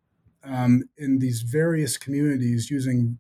um, 0.44 0.84
in 0.98 1.19
these 1.19 1.41
various 1.41 1.98
communities 1.98 2.69
using 2.69 3.18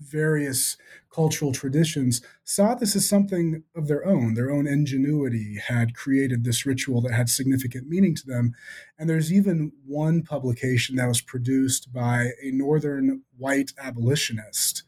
various 0.00 0.76
cultural 1.12 1.52
traditions 1.52 2.20
saw 2.44 2.74
this 2.74 2.94
as 2.94 3.08
something 3.08 3.64
of 3.74 3.88
their 3.88 4.06
own. 4.06 4.34
Their 4.34 4.50
own 4.50 4.66
ingenuity 4.66 5.58
had 5.66 5.94
created 5.94 6.44
this 6.44 6.64
ritual 6.64 7.00
that 7.02 7.12
had 7.12 7.28
significant 7.28 7.88
meaning 7.88 8.14
to 8.16 8.26
them. 8.26 8.54
And 8.98 9.08
there's 9.08 9.32
even 9.32 9.72
one 9.86 10.22
publication 10.22 10.96
that 10.96 11.08
was 11.08 11.20
produced 11.20 11.92
by 11.92 12.30
a 12.42 12.50
northern 12.50 13.22
white 13.36 13.72
abolitionist 13.78 14.82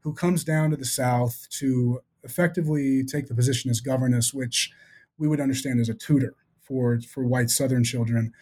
who 0.00 0.12
comes 0.12 0.44
down 0.44 0.70
to 0.70 0.76
the 0.76 0.84
South 0.84 1.46
to 1.50 2.00
effectively 2.22 3.04
take 3.04 3.28
the 3.28 3.34
position 3.34 3.70
as 3.70 3.80
governess, 3.80 4.34
which 4.34 4.70
we 5.18 5.28
would 5.28 5.40
understand 5.40 5.80
as 5.80 5.88
a 5.88 5.94
tutor 5.94 6.34
for 6.60 7.00
for 7.00 7.24
white 7.24 7.50
Southern 7.50 7.84
children. 7.84 8.32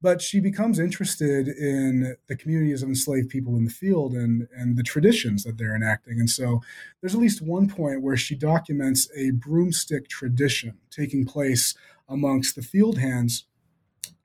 But 0.00 0.22
she 0.22 0.38
becomes 0.38 0.78
interested 0.78 1.48
in 1.48 2.16
the 2.28 2.36
communities 2.36 2.82
of 2.82 2.88
enslaved 2.88 3.30
people 3.30 3.56
in 3.56 3.64
the 3.64 3.70
field 3.70 4.14
and, 4.14 4.46
and 4.56 4.76
the 4.76 4.84
traditions 4.84 5.42
that 5.42 5.58
they're 5.58 5.74
enacting. 5.74 6.20
And 6.20 6.30
so 6.30 6.60
there's 7.00 7.14
at 7.14 7.20
least 7.20 7.42
one 7.42 7.68
point 7.68 8.02
where 8.02 8.16
she 8.16 8.36
documents 8.36 9.08
a 9.16 9.32
broomstick 9.32 10.08
tradition 10.08 10.78
taking 10.90 11.24
place 11.24 11.74
amongst 12.08 12.54
the 12.54 12.62
field 12.62 12.98
hands. 12.98 13.46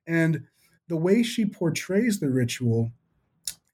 And 0.05 0.43
the 0.87 0.97
way 0.97 1.23
she 1.23 1.45
portrays 1.45 2.19
the 2.19 2.29
ritual 2.29 2.91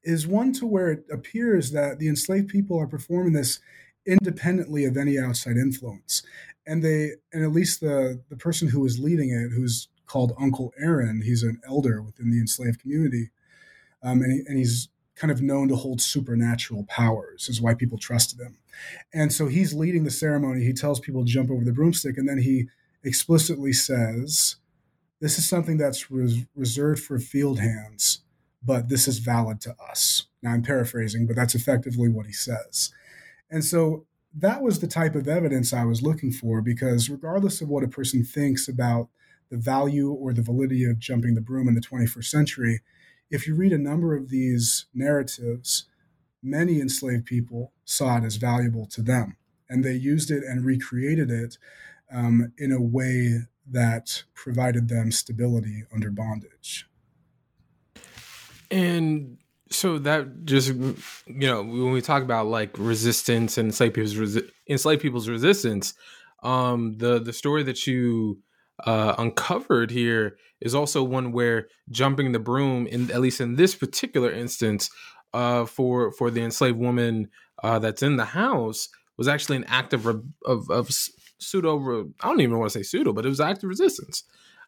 is 0.02 0.26
one 0.26 0.54
to 0.54 0.66
where 0.66 0.90
it 0.90 1.04
appears 1.12 1.72
that 1.72 1.98
the 1.98 2.08
enslaved 2.08 2.48
people 2.48 2.78
are 2.80 2.86
performing 2.86 3.34
this 3.34 3.60
independently 4.06 4.86
of 4.86 4.96
any 4.96 5.18
outside 5.18 5.58
influence 5.58 6.22
and 6.66 6.82
they 6.82 7.12
and 7.32 7.42
at 7.42 7.52
least 7.52 7.80
the 7.80 8.20
the 8.28 8.36
person 8.36 8.68
who 8.68 8.84
is 8.86 8.98
leading 8.98 9.30
it, 9.30 9.50
who's 9.50 9.88
called 10.10 10.32
Uncle 10.40 10.72
Aaron, 10.76 11.22
he's 11.22 11.44
an 11.44 11.60
elder 11.64 12.02
within 12.02 12.30
the 12.30 12.40
enslaved 12.40 12.80
community, 12.80 13.30
um, 14.02 14.22
and, 14.22 14.32
he, 14.32 14.42
and 14.46 14.58
he's 14.58 14.88
kind 15.14 15.30
of 15.30 15.40
known 15.40 15.68
to 15.68 15.76
hold 15.76 16.00
supernatural 16.00 16.84
powers. 16.88 17.48
Is 17.48 17.60
why 17.60 17.74
people 17.74 17.96
trusted 17.96 18.40
him, 18.40 18.58
and 19.14 19.32
so 19.32 19.46
he's 19.46 19.72
leading 19.72 20.02
the 20.02 20.10
ceremony. 20.10 20.64
He 20.64 20.72
tells 20.72 20.98
people 20.98 21.24
to 21.24 21.30
jump 21.30 21.48
over 21.48 21.64
the 21.64 21.72
broomstick, 21.72 22.18
and 22.18 22.28
then 22.28 22.38
he 22.38 22.66
explicitly 23.04 23.72
says, 23.72 24.56
"This 25.20 25.38
is 25.38 25.48
something 25.48 25.78
that's 25.78 26.10
res- 26.10 26.44
reserved 26.56 27.02
for 27.02 27.18
field 27.20 27.60
hands." 27.60 28.20
But 28.62 28.90
this 28.90 29.08
is 29.08 29.20
valid 29.20 29.62
to 29.62 29.74
us. 29.90 30.26
Now 30.42 30.52
I'm 30.52 30.62
paraphrasing, 30.62 31.26
but 31.26 31.34
that's 31.34 31.54
effectively 31.54 32.10
what 32.10 32.26
he 32.26 32.32
says. 32.32 32.90
And 33.50 33.64
so 33.64 34.04
that 34.34 34.60
was 34.60 34.80
the 34.80 34.86
type 34.86 35.14
of 35.14 35.28
evidence 35.28 35.72
I 35.72 35.84
was 35.84 36.02
looking 36.02 36.30
for 36.30 36.60
because 36.60 37.08
regardless 37.08 37.62
of 37.62 37.68
what 37.68 37.84
a 37.84 37.88
person 37.88 38.22
thinks 38.22 38.68
about 38.68 39.08
the 39.50 39.56
value 39.56 40.10
or 40.10 40.32
the 40.32 40.42
validity 40.42 40.84
of 40.84 40.98
jumping 40.98 41.34
the 41.34 41.40
broom 41.40 41.68
in 41.68 41.74
the 41.74 41.80
21st 41.80 42.24
century, 42.24 42.80
if 43.30 43.46
you 43.46 43.54
read 43.54 43.72
a 43.72 43.78
number 43.78 44.16
of 44.16 44.28
these 44.28 44.86
narratives, 44.94 45.86
many 46.42 46.80
enslaved 46.80 47.26
people 47.26 47.72
saw 47.84 48.18
it 48.18 48.24
as 48.24 48.36
valuable 48.36 48.86
to 48.86 49.02
them 49.02 49.36
and 49.70 49.84
they 49.84 49.92
used 49.92 50.30
it 50.30 50.42
and 50.42 50.64
recreated 50.64 51.30
it 51.30 51.56
um, 52.12 52.52
in 52.58 52.72
a 52.72 52.80
way 52.80 53.42
that 53.70 54.24
provided 54.34 54.88
them 54.88 55.12
stability 55.12 55.84
under 55.94 56.10
bondage. 56.10 56.86
And 58.70 59.38
so 59.70 59.98
that 60.00 60.44
just 60.44 60.68
you 60.70 60.96
know 61.26 61.62
when 61.62 61.92
we 61.92 62.02
talk 62.02 62.24
about 62.24 62.46
like 62.46 62.76
resistance 62.76 63.56
and 63.56 63.68
enslaved 63.68 63.94
people's 63.94 64.14
resi- 64.14 64.50
enslaved 64.68 65.02
people's 65.02 65.28
resistance, 65.28 65.94
um, 66.42 66.98
the 66.98 67.20
the 67.20 67.32
story 67.32 67.62
that 67.62 67.86
you 67.86 68.42
uh, 68.86 69.14
uncovered 69.18 69.90
here 69.90 70.36
is 70.60 70.74
also 70.74 71.02
one 71.02 71.32
where 71.32 71.68
jumping 71.90 72.32
the 72.32 72.38
broom 72.38 72.86
in 72.86 73.10
at 73.10 73.20
least 73.20 73.40
in 73.40 73.56
this 73.56 73.74
particular 73.74 74.30
instance 74.30 74.90
uh, 75.34 75.64
for 75.64 76.12
for 76.12 76.30
the 76.30 76.42
enslaved 76.42 76.78
woman 76.78 77.28
uh, 77.62 77.78
that's 77.78 78.02
in 78.02 78.16
the 78.16 78.24
house 78.24 78.88
was 79.16 79.28
actually 79.28 79.56
an 79.56 79.64
act 79.64 79.92
of 79.92 80.06
of, 80.06 80.70
of 80.70 80.90
pseudo 81.38 82.10
I 82.20 82.28
don't 82.28 82.40
even 82.40 82.58
want 82.58 82.72
to 82.72 82.78
say 82.78 82.82
pseudo, 82.82 83.12
but 83.12 83.26
it 83.26 83.28
was 83.28 83.40
active 83.40 83.68
resistance. 83.68 84.24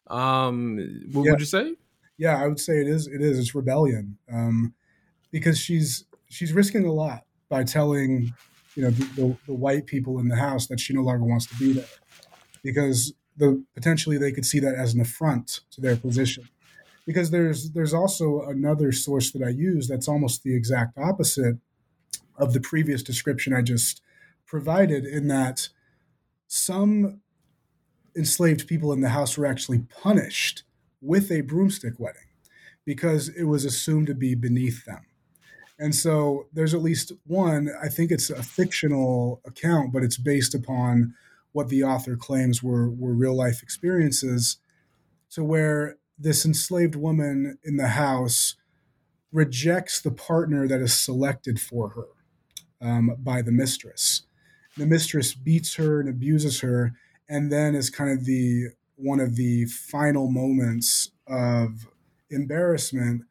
Um, 0.07 0.77
what 1.11 1.23
yeah. 1.23 1.31
would 1.31 1.39
you 1.39 1.45
say? 1.45 1.75
Yeah, 2.17 2.41
I 2.41 2.47
would 2.47 2.59
say 2.59 2.79
it 2.79 2.87
is. 2.87 3.07
It 3.07 3.21
is. 3.21 3.39
It's 3.39 3.55
rebellion. 3.55 4.17
Um, 4.31 4.73
because 5.31 5.57
she's 5.57 6.05
she's 6.29 6.53
risking 6.53 6.85
a 6.85 6.91
lot 6.91 7.23
by 7.49 7.63
telling 7.63 8.33
you 8.75 8.83
know 8.83 8.89
the, 8.91 9.03
the, 9.15 9.37
the, 9.47 9.53
white 9.53 9.85
people 9.85 10.19
in 10.19 10.27
the 10.27 10.35
house 10.35 10.67
that 10.67 10.79
she 10.79 10.93
no 10.93 11.01
longer 11.01 11.23
wants 11.23 11.45
to 11.47 11.55
be 11.55 11.73
there 11.73 11.85
because 12.63 13.13
the 13.37 13.63
potentially 13.73 14.17
they 14.17 14.31
could 14.31 14.45
see 14.45 14.59
that 14.59 14.75
as 14.75 14.93
an 14.93 15.01
affront 15.01 15.61
to 15.71 15.81
their 15.81 15.95
position. 15.95 16.47
Because 17.05 17.31
there's 17.31 17.71
there's 17.71 17.93
also 17.93 18.41
another 18.41 18.91
source 18.91 19.31
that 19.31 19.43
I 19.43 19.49
use 19.49 19.87
that's 19.87 20.07
almost 20.07 20.43
the 20.43 20.55
exact 20.55 20.97
opposite 20.97 21.57
of 22.37 22.53
the 22.53 22.61
previous 22.61 23.03
description 23.03 23.53
I 23.53 23.61
just 23.61 24.01
provided 24.45 25.05
in 25.05 25.27
that 25.27 25.69
some 26.47 27.21
enslaved 28.15 28.67
people 28.67 28.93
in 28.93 29.01
the 29.01 29.09
house 29.09 29.37
were 29.37 29.45
actually 29.45 29.79
punished 29.79 30.63
with 31.01 31.31
a 31.31 31.41
broomstick 31.41 31.99
wedding 31.99 32.27
because 32.85 33.29
it 33.29 33.43
was 33.43 33.65
assumed 33.65 34.07
to 34.07 34.13
be 34.13 34.35
beneath 34.35 34.85
them. 34.85 35.05
And 35.79 35.95
so 35.95 36.47
there's 36.53 36.73
at 36.73 36.81
least 36.81 37.11
one, 37.25 37.69
I 37.81 37.89
think 37.89 38.11
it's 38.11 38.29
a 38.29 38.43
fictional 38.43 39.41
account, 39.45 39.91
but 39.91 40.03
it's 40.03 40.17
based 40.17 40.53
upon 40.53 41.15
what 41.53 41.69
the 41.69 41.83
author 41.83 42.15
claims 42.15 42.61
were, 42.61 42.89
were 42.89 43.13
real 43.13 43.35
life 43.35 43.63
experiences, 43.63 44.57
to 45.31 45.43
where 45.43 45.97
this 46.17 46.45
enslaved 46.45 46.95
woman 46.95 47.57
in 47.63 47.77
the 47.77 47.87
house 47.87 48.55
rejects 49.31 50.01
the 50.01 50.11
partner 50.11 50.67
that 50.67 50.81
is 50.81 50.93
selected 50.93 51.59
for 51.59 51.89
her 51.89 52.87
um, 52.87 53.15
by 53.19 53.41
the 53.41 53.51
mistress. 53.51 54.23
The 54.77 54.85
mistress 54.85 55.33
beats 55.33 55.75
her 55.75 55.99
and 55.99 56.09
abuses 56.09 56.61
her, 56.61 56.93
and 57.29 57.51
then 57.51 57.75
is 57.75 57.89
kind 57.89 58.11
of 58.11 58.25
the 58.25 58.69
one 58.95 59.19
of 59.19 59.35
the 59.35 59.65
final 59.65 60.29
moments 60.29 61.11
of 61.27 61.87
embarrassment 62.29 63.23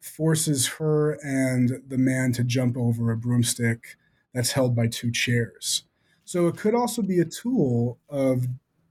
forces 0.00 0.66
her 0.78 1.12
and 1.22 1.82
the 1.86 1.98
man 1.98 2.32
to 2.32 2.44
jump 2.44 2.76
over 2.76 3.10
a 3.10 3.16
broomstick 3.16 3.96
that's 4.32 4.52
held 4.52 4.74
by 4.74 4.86
two 4.86 5.10
chairs. 5.10 5.84
So 6.30 6.46
it 6.46 6.56
could 6.56 6.76
also 6.76 7.02
be 7.02 7.18
a 7.18 7.24
tool 7.24 7.98
of 8.08 8.46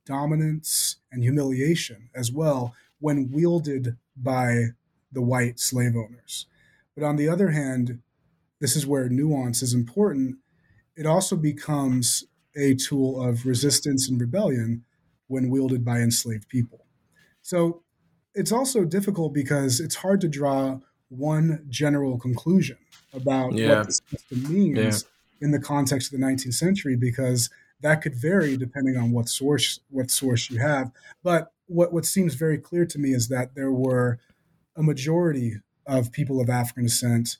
dominance 0.06 0.98
and 1.10 1.24
humiliation 1.24 2.10
as 2.14 2.34
well 2.34 2.76
when 2.99 3.32
wielded 3.32 3.95
by 4.18 4.72
the 5.14 5.22
white 5.22 5.57
slave 5.57 5.95
owners. 5.95 6.48
But 6.95 7.06
on 7.06 7.16
the 7.16 7.30
other 7.30 7.52
hand, 7.52 8.02
this 8.60 8.76
is 8.76 8.86
where 8.86 9.07
nuance 9.07 9.61
is 9.64 9.74
important. 9.74 10.36
It 10.98 11.06
also 11.06 11.38
becomes 11.38 12.26
a 12.57 12.76
tool 12.76 13.26
of 13.26 13.45
resistance 13.45 14.10
and 14.10 14.20
rebellion 14.20 14.84
when 15.28 15.49
wielded 15.49 15.86
by 15.86 15.99
enslaved 15.99 16.49
people. 16.49 16.88
So 17.41 17.84
it's 18.36 18.52
also 18.52 18.84
difficult 18.84 19.34
because 19.34 19.80
it's 19.80 19.95
hard 19.95 20.20
to 20.20 20.28
draw 20.28 20.80
one 21.07 21.66
general 21.70 22.20
conclusion 22.20 22.80
about 23.14 23.53
yeah. 23.53 23.78
what 23.78 23.86
this 23.86 24.02
system 24.10 24.53
means 24.53 24.78
yeah. 24.78 25.10
In 25.41 25.52
the 25.52 25.60
context 25.60 26.14
of 26.14 26.20
the 26.20 26.26
19th 26.26 26.53
century 26.53 26.95
because 26.95 27.49
that 27.82 28.02
could 28.02 28.16
vary 28.16 28.57
depending 28.57 28.98
on 28.98 29.11
what 29.11 29.30
source 29.30 29.80
what 29.90 30.11
source 30.11 30.49
you 30.49 30.60
have 30.60 30.91
but 31.24 31.53
what 31.68 31.94
what 31.94 32.06
seems 32.06 32.36
very 32.36 32.57
clear 32.57 32.86
to 32.86 32.99
me 32.99 33.14
is 33.14 33.28
that 33.30 33.56
there 33.56 33.72
were 33.72 34.20
a 34.76 34.84
majority 34.84 35.57
of 35.86 36.11
people 36.11 36.40
of 36.40 36.49
African 36.49 36.84
descent 36.84 37.38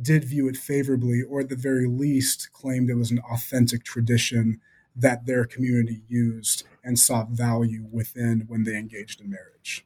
did 0.00 0.24
view 0.24 0.48
it 0.48 0.56
favorably, 0.56 1.22
or 1.22 1.40
at 1.40 1.48
the 1.48 1.56
very 1.56 1.86
least 1.86 2.52
claimed 2.52 2.88
it 2.88 2.94
was 2.94 3.10
an 3.10 3.20
authentic 3.30 3.84
tradition 3.84 4.60
that 4.94 5.26
their 5.26 5.44
community 5.44 6.02
used 6.08 6.64
and 6.84 6.98
sought 6.98 7.30
value 7.30 7.86
within 7.90 8.44
when 8.48 8.64
they 8.64 8.76
engaged 8.76 9.20
in 9.20 9.30
marriage. 9.30 9.84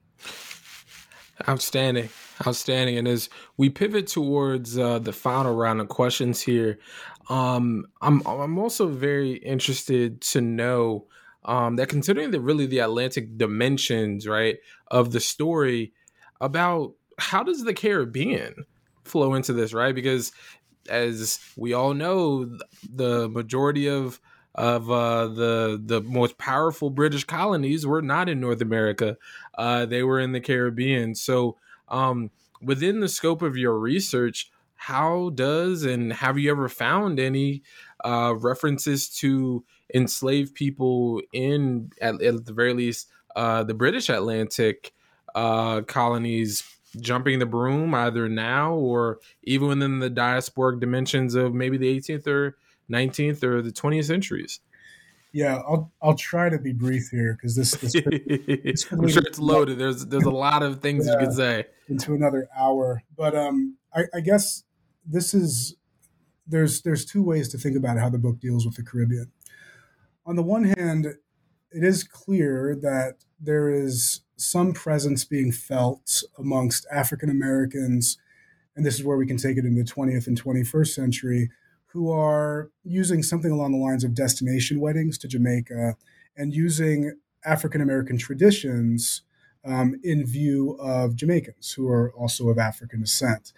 Outstanding, 1.48 2.08
outstanding. 2.46 2.96
And 2.98 3.08
as 3.08 3.28
we 3.56 3.68
pivot 3.68 4.06
towards 4.06 4.78
uh, 4.78 4.98
the 4.98 5.12
final 5.12 5.54
round 5.54 5.80
of 5.80 5.88
questions 5.88 6.40
here, 6.40 6.78
um, 7.32 7.86
I'm 8.02 8.20
I'm 8.26 8.58
also 8.58 8.86
very 8.88 9.32
interested 9.32 10.20
to 10.20 10.42
know 10.42 11.06
um, 11.46 11.76
that 11.76 11.88
considering 11.88 12.30
the 12.30 12.40
really 12.40 12.66
the 12.66 12.80
Atlantic 12.80 13.38
dimensions, 13.38 14.28
right, 14.28 14.58
of 14.88 15.12
the 15.12 15.20
story 15.20 15.94
about 16.42 16.92
how 17.18 17.42
does 17.42 17.64
the 17.64 17.72
Caribbean 17.72 18.66
flow 19.04 19.32
into 19.32 19.54
this, 19.54 19.72
right? 19.72 19.94
Because 19.94 20.30
as 20.90 21.40
we 21.56 21.72
all 21.72 21.94
know, 21.94 22.58
the 22.86 23.30
majority 23.30 23.88
of 23.88 24.20
of 24.54 24.90
uh, 24.90 25.28
the 25.28 25.82
the 25.82 26.02
most 26.02 26.36
powerful 26.36 26.90
British 26.90 27.24
colonies 27.24 27.86
were 27.86 28.02
not 28.02 28.28
in 28.28 28.40
North 28.40 28.60
America; 28.60 29.16
uh, 29.56 29.86
they 29.86 30.02
were 30.02 30.20
in 30.20 30.32
the 30.32 30.40
Caribbean. 30.40 31.14
So, 31.14 31.56
um, 31.88 32.30
within 32.60 33.00
the 33.00 33.08
scope 33.08 33.40
of 33.40 33.56
your 33.56 33.78
research, 33.78 34.51
how 34.82 35.30
does 35.36 35.84
and 35.84 36.12
have 36.12 36.36
you 36.36 36.50
ever 36.50 36.68
found 36.68 37.20
any 37.20 37.62
uh, 38.04 38.34
references 38.36 39.08
to 39.08 39.64
enslaved 39.94 40.56
people 40.56 41.22
in, 41.32 41.88
at, 42.00 42.20
at 42.20 42.44
the 42.46 42.52
very 42.52 42.74
least, 42.74 43.08
uh, 43.36 43.62
the 43.62 43.74
British 43.74 44.08
Atlantic 44.08 44.92
uh, 45.36 45.82
colonies 45.82 46.64
jumping 46.98 47.38
the 47.38 47.46
broom 47.46 47.94
either 47.94 48.28
now 48.28 48.74
or 48.74 49.20
even 49.44 49.68
within 49.68 50.00
the 50.00 50.10
diasporic 50.10 50.80
dimensions 50.80 51.36
of 51.36 51.54
maybe 51.54 51.76
the 51.76 52.00
18th 52.00 52.26
or 52.26 52.56
19th 52.90 53.44
or 53.44 53.62
the 53.62 53.70
20th 53.70 54.06
centuries. 54.06 54.58
Yeah, 55.30 55.62
I'll 55.66 55.92
I'll 56.02 56.16
try 56.16 56.48
to 56.48 56.58
be 56.58 56.72
brief 56.72 57.08
here 57.10 57.38
because 57.40 57.54
this, 57.54 57.70
this, 57.76 57.92
this 58.02 58.86
I'm 58.90 59.08
sure 59.08 59.22
it's 59.24 59.38
loaded. 59.38 59.78
There's 59.78 60.04
there's 60.06 60.24
a 60.24 60.30
lot 60.30 60.62
of 60.62 60.82
things 60.82 61.06
yeah, 61.06 61.12
you 61.12 61.18
could 61.20 61.34
say 61.34 61.66
into 61.88 62.12
another 62.12 62.48
hour, 62.54 63.02
but 63.16 63.34
um, 63.34 63.76
I, 63.94 64.02
I 64.12 64.20
guess 64.20 64.64
this 65.04 65.34
is 65.34 65.76
there's 66.46 66.82
there's 66.82 67.04
two 67.04 67.22
ways 67.22 67.48
to 67.50 67.58
think 67.58 67.76
about 67.76 67.98
how 67.98 68.08
the 68.08 68.18
book 68.18 68.40
deals 68.40 68.66
with 68.66 68.76
the 68.76 68.82
Caribbean. 68.82 69.30
On 70.26 70.36
the 70.36 70.42
one 70.42 70.64
hand, 70.64 71.06
it 71.06 71.84
is 71.84 72.04
clear 72.04 72.76
that 72.80 73.24
there 73.40 73.70
is 73.70 74.20
some 74.36 74.72
presence 74.72 75.24
being 75.24 75.52
felt 75.52 76.22
amongst 76.38 76.86
African 76.92 77.30
Americans, 77.30 78.18
and 78.76 78.84
this 78.84 78.98
is 78.98 79.04
where 79.04 79.16
we 79.16 79.26
can 79.26 79.36
take 79.36 79.56
it 79.56 79.64
in 79.64 79.74
the 79.74 79.84
20th 79.84 80.26
and 80.26 80.40
21st 80.40 80.88
century, 80.88 81.50
who 81.86 82.10
are 82.10 82.70
using 82.84 83.22
something 83.22 83.50
along 83.50 83.72
the 83.72 83.78
lines 83.78 84.04
of 84.04 84.14
destination 84.14 84.80
weddings 84.80 85.18
to 85.18 85.28
Jamaica 85.28 85.96
and 86.36 86.54
using 86.54 87.16
African 87.44 87.80
American 87.80 88.18
traditions 88.18 89.22
um, 89.64 89.94
in 90.02 90.26
view 90.26 90.76
of 90.80 91.14
Jamaicans 91.14 91.72
who 91.72 91.88
are 91.88 92.12
also 92.14 92.48
of 92.48 92.58
African 92.58 93.00
descent. 93.00 93.52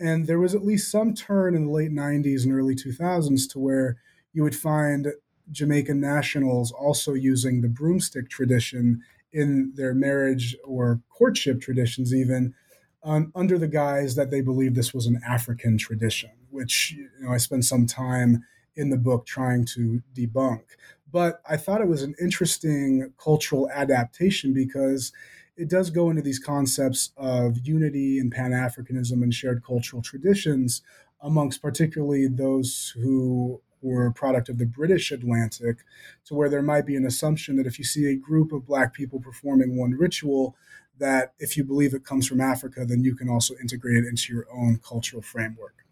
And 0.00 0.26
there 0.26 0.38
was 0.38 0.54
at 0.54 0.64
least 0.64 0.90
some 0.90 1.14
turn 1.14 1.54
in 1.54 1.66
the 1.66 1.72
late 1.72 1.92
90s 1.92 2.44
and 2.44 2.52
early 2.52 2.74
2000s 2.74 3.46
to 3.48 3.58
where 3.58 3.98
you 4.32 4.42
would 4.42 4.56
find 4.56 5.08
Jamaican 5.52 6.00
nationals 6.00 6.72
also 6.72 7.12
using 7.14 7.60
the 7.60 7.68
broomstick 7.68 8.30
tradition 8.30 9.02
in 9.32 9.72
their 9.74 9.94
marriage 9.94 10.56
or 10.64 11.00
courtship 11.10 11.60
traditions, 11.60 12.14
even 12.14 12.54
um, 13.02 13.32
under 13.34 13.58
the 13.58 13.68
guise 13.68 14.14
that 14.14 14.30
they 14.30 14.40
believe 14.40 14.74
this 14.74 14.94
was 14.94 15.06
an 15.06 15.20
African 15.26 15.78
tradition, 15.78 16.30
which 16.50 16.92
you 16.92 17.08
know, 17.20 17.32
I 17.32 17.38
spent 17.38 17.64
some 17.64 17.86
time 17.86 18.44
in 18.76 18.90
the 18.90 18.96
book 18.96 19.26
trying 19.26 19.64
to 19.66 20.02
debunk. 20.14 20.62
But 21.12 21.40
I 21.48 21.56
thought 21.56 21.80
it 21.80 21.88
was 21.88 22.02
an 22.02 22.14
interesting 22.20 23.12
cultural 23.22 23.68
adaptation 23.70 24.52
because 24.54 25.12
it 25.60 25.68
does 25.68 25.90
go 25.90 26.08
into 26.08 26.22
these 26.22 26.38
concepts 26.38 27.10
of 27.18 27.58
unity 27.66 28.18
and 28.18 28.32
Pan 28.32 28.52
Africanism 28.52 29.22
and 29.22 29.34
shared 29.34 29.62
cultural 29.62 30.00
traditions 30.00 30.80
amongst 31.20 31.60
particularly 31.60 32.26
those 32.26 32.94
who 32.96 33.60
were 33.82 34.06
a 34.06 34.12
product 34.12 34.48
of 34.48 34.56
the 34.56 34.64
British 34.64 35.10
Atlantic, 35.10 35.78
to 36.24 36.34
where 36.34 36.48
there 36.48 36.62
might 36.62 36.86
be 36.86 36.96
an 36.96 37.04
assumption 37.04 37.56
that 37.56 37.66
if 37.66 37.78
you 37.78 37.84
see 37.84 38.06
a 38.06 38.16
group 38.16 38.52
of 38.52 38.66
Black 38.66 38.94
people 38.94 39.20
performing 39.20 39.76
one 39.76 39.92
ritual, 39.92 40.56
that 40.98 41.34
if 41.38 41.56
you 41.56 41.64
believe 41.64 41.92
it 41.92 42.04
comes 42.04 42.26
from 42.26 42.40
Africa, 42.40 42.84
then 42.86 43.04
you 43.04 43.14
can 43.14 43.28
also 43.28 43.54
integrate 43.60 43.96
it 43.96 44.06
into 44.06 44.32
your 44.32 44.46
own 44.52 44.80
cultural 44.82 45.22
framework. 45.22 45.84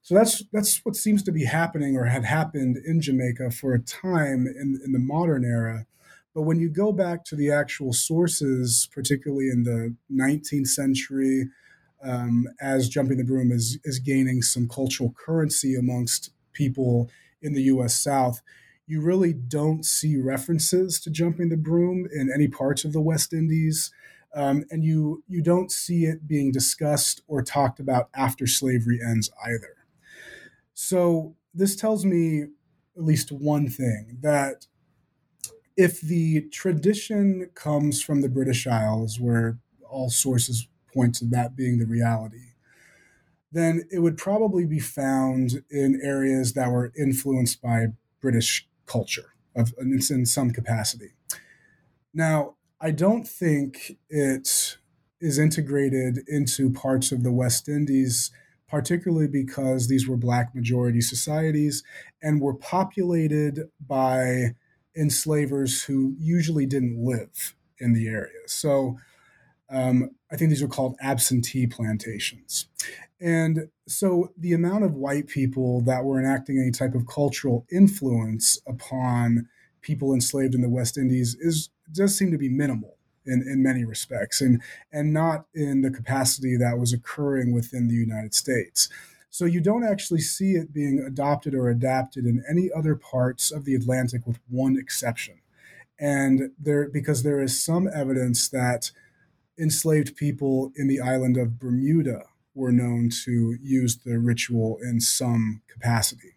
So 0.00 0.14
that's 0.14 0.42
that's 0.52 0.84
what 0.84 0.96
seems 0.96 1.22
to 1.24 1.32
be 1.32 1.44
happening 1.44 1.96
or 1.96 2.04
had 2.04 2.24
happened 2.24 2.76
in 2.76 3.00
Jamaica 3.00 3.50
for 3.50 3.74
a 3.74 3.80
time 3.80 4.46
in, 4.46 4.80
in 4.84 4.92
the 4.92 4.98
modern 4.98 5.44
era. 5.44 5.86
But 6.34 6.42
when 6.42 6.58
you 6.58 6.68
go 6.68 6.92
back 6.92 7.24
to 7.26 7.36
the 7.36 7.50
actual 7.50 7.92
sources, 7.92 8.88
particularly 8.92 9.48
in 9.48 9.62
the 9.62 9.94
19th 10.12 10.66
century, 10.66 11.48
um, 12.02 12.46
as 12.60 12.88
jumping 12.88 13.18
the 13.18 13.24
broom 13.24 13.50
is, 13.52 13.78
is 13.84 13.98
gaining 13.98 14.42
some 14.42 14.68
cultural 14.68 15.14
currency 15.16 15.74
amongst 15.74 16.30
people 16.52 17.08
in 17.40 17.54
the 17.54 17.62
US 17.62 17.98
South, 17.98 18.42
you 18.86 19.00
really 19.00 19.32
don't 19.32 19.84
see 19.84 20.16
references 20.20 21.00
to 21.00 21.10
jumping 21.10 21.48
the 21.48 21.56
broom 21.56 22.06
in 22.12 22.30
any 22.32 22.48
parts 22.48 22.84
of 22.84 22.92
the 22.92 23.00
West 23.00 23.32
Indies. 23.32 23.92
Um, 24.34 24.64
and 24.70 24.82
you 24.82 25.22
you 25.28 25.42
don't 25.42 25.70
see 25.70 26.06
it 26.06 26.26
being 26.26 26.50
discussed 26.50 27.22
or 27.28 27.40
talked 27.40 27.78
about 27.78 28.08
after 28.14 28.48
slavery 28.48 28.98
ends 29.00 29.30
either. 29.46 29.76
So 30.74 31.36
this 31.54 31.76
tells 31.76 32.04
me 32.04 32.42
at 32.96 33.04
least 33.04 33.30
one 33.30 33.68
thing 33.68 34.18
that 34.22 34.66
if 35.76 36.00
the 36.00 36.42
tradition 36.50 37.50
comes 37.54 38.02
from 38.02 38.20
the 38.20 38.28
British 38.28 38.66
Isles, 38.66 39.18
where 39.18 39.58
all 39.88 40.10
sources 40.10 40.68
point 40.92 41.14
to 41.16 41.24
that 41.26 41.56
being 41.56 41.78
the 41.78 41.86
reality, 41.86 42.52
then 43.50 43.82
it 43.90 44.00
would 44.00 44.18
probably 44.18 44.66
be 44.66 44.80
found 44.80 45.64
in 45.70 46.00
areas 46.02 46.54
that 46.54 46.70
were 46.70 46.92
influenced 46.98 47.62
by 47.62 47.86
British 48.20 48.68
culture 48.86 49.34
of, 49.56 49.72
in 49.78 50.26
some 50.26 50.50
capacity. 50.50 51.12
Now, 52.12 52.56
I 52.80 52.90
don't 52.90 53.26
think 53.26 53.96
it 54.08 54.76
is 55.20 55.38
integrated 55.38 56.18
into 56.28 56.70
parts 56.70 57.12
of 57.12 57.22
the 57.22 57.32
West 57.32 57.68
Indies, 57.68 58.30
particularly 58.68 59.28
because 59.28 59.88
these 59.88 60.08
were 60.08 60.16
Black 60.16 60.54
majority 60.54 61.00
societies 61.00 61.82
and 62.22 62.40
were 62.40 62.54
populated 62.54 63.70
by 63.80 64.54
enslavers 64.96 65.84
who 65.84 66.14
usually 66.18 66.66
didn't 66.66 67.02
live 67.04 67.54
in 67.78 67.92
the 67.92 68.08
area. 68.08 68.46
So 68.46 68.98
um, 69.70 70.10
I 70.30 70.36
think 70.36 70.50
these 70.50 70.62
are 70.62 70.68
called 70.68 70.96
absentee 71.00 71.66
plantations. 71.66 72.68
And 73.20 73.68
so 73.88 74.32
the 74.36 74.52
amount 74.52 74.84
of 74.84 74.94
white 74.94 75.26
people 75.26 75.80
that 75.82 76.04
were 76.04 76.18
enacting 76.18 76.58
any 76.58 76.70
type 76.70 76.94
of 76.94 77.06
cultural 77.06 77.66
influence 77.72 78.60
upon 78.66 79.48
people 79.80 80.12
enslaved 80.12 80.54
in 80.54 80.62
the 80.62 80.68
West 80.68 80.98
Indies 80.98 81.36
is 81.40 81.70
does 81.92 82.16
seem 82.16 82.30
to 82.32 82.38
be 82.38 82.48
minimal 82.48 82.96
in, 83.26 83.42
in 83.46 83.62
many 83.62 83.84
respects 83.84 84.40
and 84.40 84.60
and 84.92 85.12
not 85.12 85.46
in 85.54 85.82
the 85.82 85.90
capacity 85.90 86.56
that 86.56 86.78
was 86.78 86.92
occurring 86.92 87.52
within 87.52 87.88
the 87.88 87.94
United 87.94 88.34
States. 88.34 88.88
So 89.34 89.46
you 89.46 89.60
don't 89.60 89.82
actually 89.82 90.20
see 90.20 90.52
it 90.52 90.72
being 90.72 91.00
adopted 91.00 91.56
or 91.56 91.68
adapted 91.68 92.24
in 92.24 92.44
any 92.48 92.70
other 92.70 92.94
parts 92.94 93.50
of 93.50 93.64
the 93.64 93.74
Atlantic 93.74 94.28
with 94.28 94.38
one 94.48 94.78
exception. 94.78 95.40
And 95.98 96.52
there 96.56 96.88
because 96.88 97.24
there 97.24 97.40
is 97.40 97.60
some 97.60 97.88
evidence 97.92 98.48
that 98.50 98.92
enslaved 99.58 100.14
people 100.14 100.70
in 100.76 100.86
the 100.86 101.00
island 101.00 101.36
of 101.36 101.58
Bermuda 101.58 102.26
were 102.54 102.70
known 102.70 103.10
to 103.24 103.56
use 103.60 103.96
the 103.96 104.20
ritual 104.20 104.78
in 104.80 105.00
some 105.00 105.62
capacity. 105.68 106.36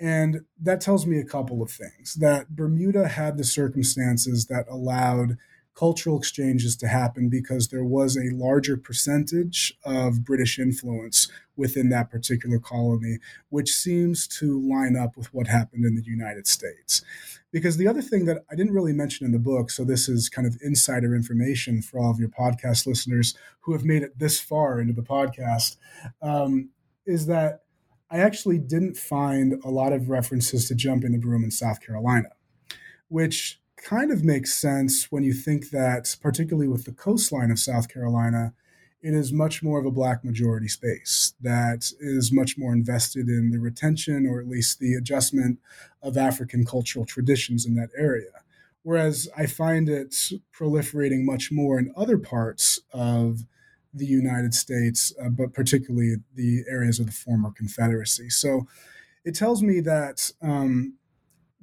And 0.00 0.40
that 0.60 0.80
tells 0.80 1.06
me 1.06 1.20
a 1.20 1.24
couple 1.24 1.62
of 1.62 1.70
things 1.70 2.14
that 2.14 2.56
Bermuda 2.56 3.06
had 3.06 3.36
the 3.36 3.44
circumstances 3.44 4.46
that 4.46 4.66
allowed 4.68 5.38
cultural 5.74 6.18
exchanges 6.18 6.76
to 6.76 6.86
happen 6.86 7.28
because 7.28 7.68
there 7.68 7.84
was 7.84 8.16
a 8.16 8.34
larger 8.34 8.76
percentage 8.76 9.76
of 9.84 10.24
British 10.24 10.58
influence 10.58 11.28
within 11.56 11.88
that 11.88 12.10
particular 12.10 12.58
colony, 12.58 13.18
which 13.48 13.70
seems 13.70 14.26
to 14.26 14.60
line 14.68 14.96
up 14.96 15.16
with 15.16 15.32
what 15.34 15.46
happened 15.46 15.84
in 15.84 15.96
the 15.96 16.04
United 16.04 16.46
States. 16.46 17.02
Because 17.52 17.76
the 17.76 17.88
other 17.88 18.02
thing 18.02 18.24
that 18.26 18.44
I 18.50 18.54
didn't 18.54 18.72
really 18.72 18.92
mention 18.92 19.26
in 19.26 19.32
the 19.32 19.38
book, 19.38 19.70
so 19.70 19.84
this 19.84 20.08
is 20.08 20.28
kind 20.28 20.46
of 20.46 20.56
insider 20.62 21.14
information 21.14 21.82
for 21.82 21.98
all 21.98 22.10
of 22.10 22.18
your 22.18 22.28
podcast 22.28 22.86
listeners 22.86 23.36
who 23.60 23.72
have 23.72 23.84
made 23.84 24.02
it 24.02 24.18
this 24.18 24.40
far 24.40 24.80
into 24.80 24.92
the 24.92 25.02
podcast, 25.02 25.76
um, 26.22 26.70
is 27.06 27.26
that 27.26 27.60
I 28.10 28.18
actually 28.18 28.58
didn't 28.58 28.96
find 28.96 29.60
a 29.64 29.70
lot 29.70 29.92
of 29.92 30.08
references 30.08 30.68
to 30.68 30.74
jumping 30.74 31.12
the 31.12 31.18
broom 31.18 31.42
in 31.42 31.50
South 31.50 31.80
Carolina, 31.80 32.30
which 33.08 33.60
kind 33.84 34.10
of 34.10 34.24
makes 34.24 34.54
sense 34.54 35.12
when 35.12 35.22
you 35.22 35.34
think 35.34 35.70
that, 35.70 36.16
particularly 36.22 36.66
with 36.66 36.84
the 36.84 36.92
coastline 36.92 37.50
of 37.50 37.58
South 37.58 37.88
Carolina, 37.88 38.54
it 39.02 39.12
is 39.12 39.30
much 39.30 39.62
more 39.62 39.78
of 39.78 39.84
a 39.84 39.90
black 39.90 40.24
majority 40.24 40.68
space 40.68 41.34
that 41.42 41.92
is 42.00 42.32
much 42.32 42.56
more 42.56 42.72
invested 42.72 43.28
in 43.28 43.50
the 43.50 43.58
retention 43.58 44.26
or 44.26 44.40
at 44.40 44.48
least 44.48 44.78
the 44.78 44.94
adjustment 44.94 45.58
of 46.02 46.16
African 46.16 46.64
cultural 46.64 47.04
traditions 47.04 47.66
in 47.66 47.74
that 47.74 47.90
area. 47.96 48.30
Whereas 48.82 49.28
I 49.36 49.44
find 49.44 49.90
it 49.90 50.14
proliferating 50.58 51.24
much 51.24 51.52
more 51.52 51.78
in 51.78 51.92
other 51.94 52.16
parts 52.16 52.80
of 52.92 53.40
the 53.92 54.06
United 54.06 54.54
States, 54.54 55.12
uh, 55.22 55.28
but 55.28 55.52
particularly 55.52 56.16
the 56.34 56.64
areas 56.68 56.98
of 56.98 57.06
the 57.06 57.12
former 57.12 57.50
Confederacy. 57.50 58.30
So 58.30 58.66
it 59.24 59.34
tells 59.34 59.62
me 59.62 59.80
that 59.80 60.30
um, 60.40 60.94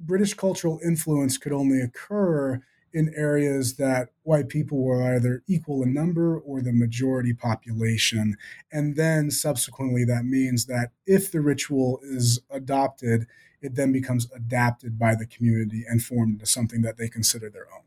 British 0.02 0.34
cultural 0.34 0.80
influence 0.84 1.38
could 1.38 1.52
only 1.52 1.80
occur 1.80 2.60
in 2.92 3.12
areas 3.16 3.76
that 3.76 4.10
white 4.22 4.48
people 4.48 4.82
were 4.82 5.02
either 5.14 5.42
equal 5.46 5.82
in 5.82 5.94
number 5.94 6.38
or 6.38 6.60
the 6.60 6.72
majority 6.72 7.32
population. 7.32 8.36
And 8.70 8.96
then 8.96 9.30
subsequently, 9.30 10.04
that 10.04 10.24
means 10.24 10.66
that 10.66 10.90
if 11.06 11.32
the 11.32 11.40
ritual 11.40 12.00
is 12.02 12.40
adopted, 12.50 13.26
it 13.62 13.76
then 13.76 13.92
becomes 13.92 14.30
adapted 14.34 14.98
by 14.98 15.14
the 15.14 15.24
community 15.24 15.84
and 15.88 16.02
formed 16.02 16.34
into 16.34 16.46
something 16.46 16.82
that 16.82 16.98
they 16.98 17.08
consider 17.08 17.48
their 17.48 17.66
own. 17.72 17.82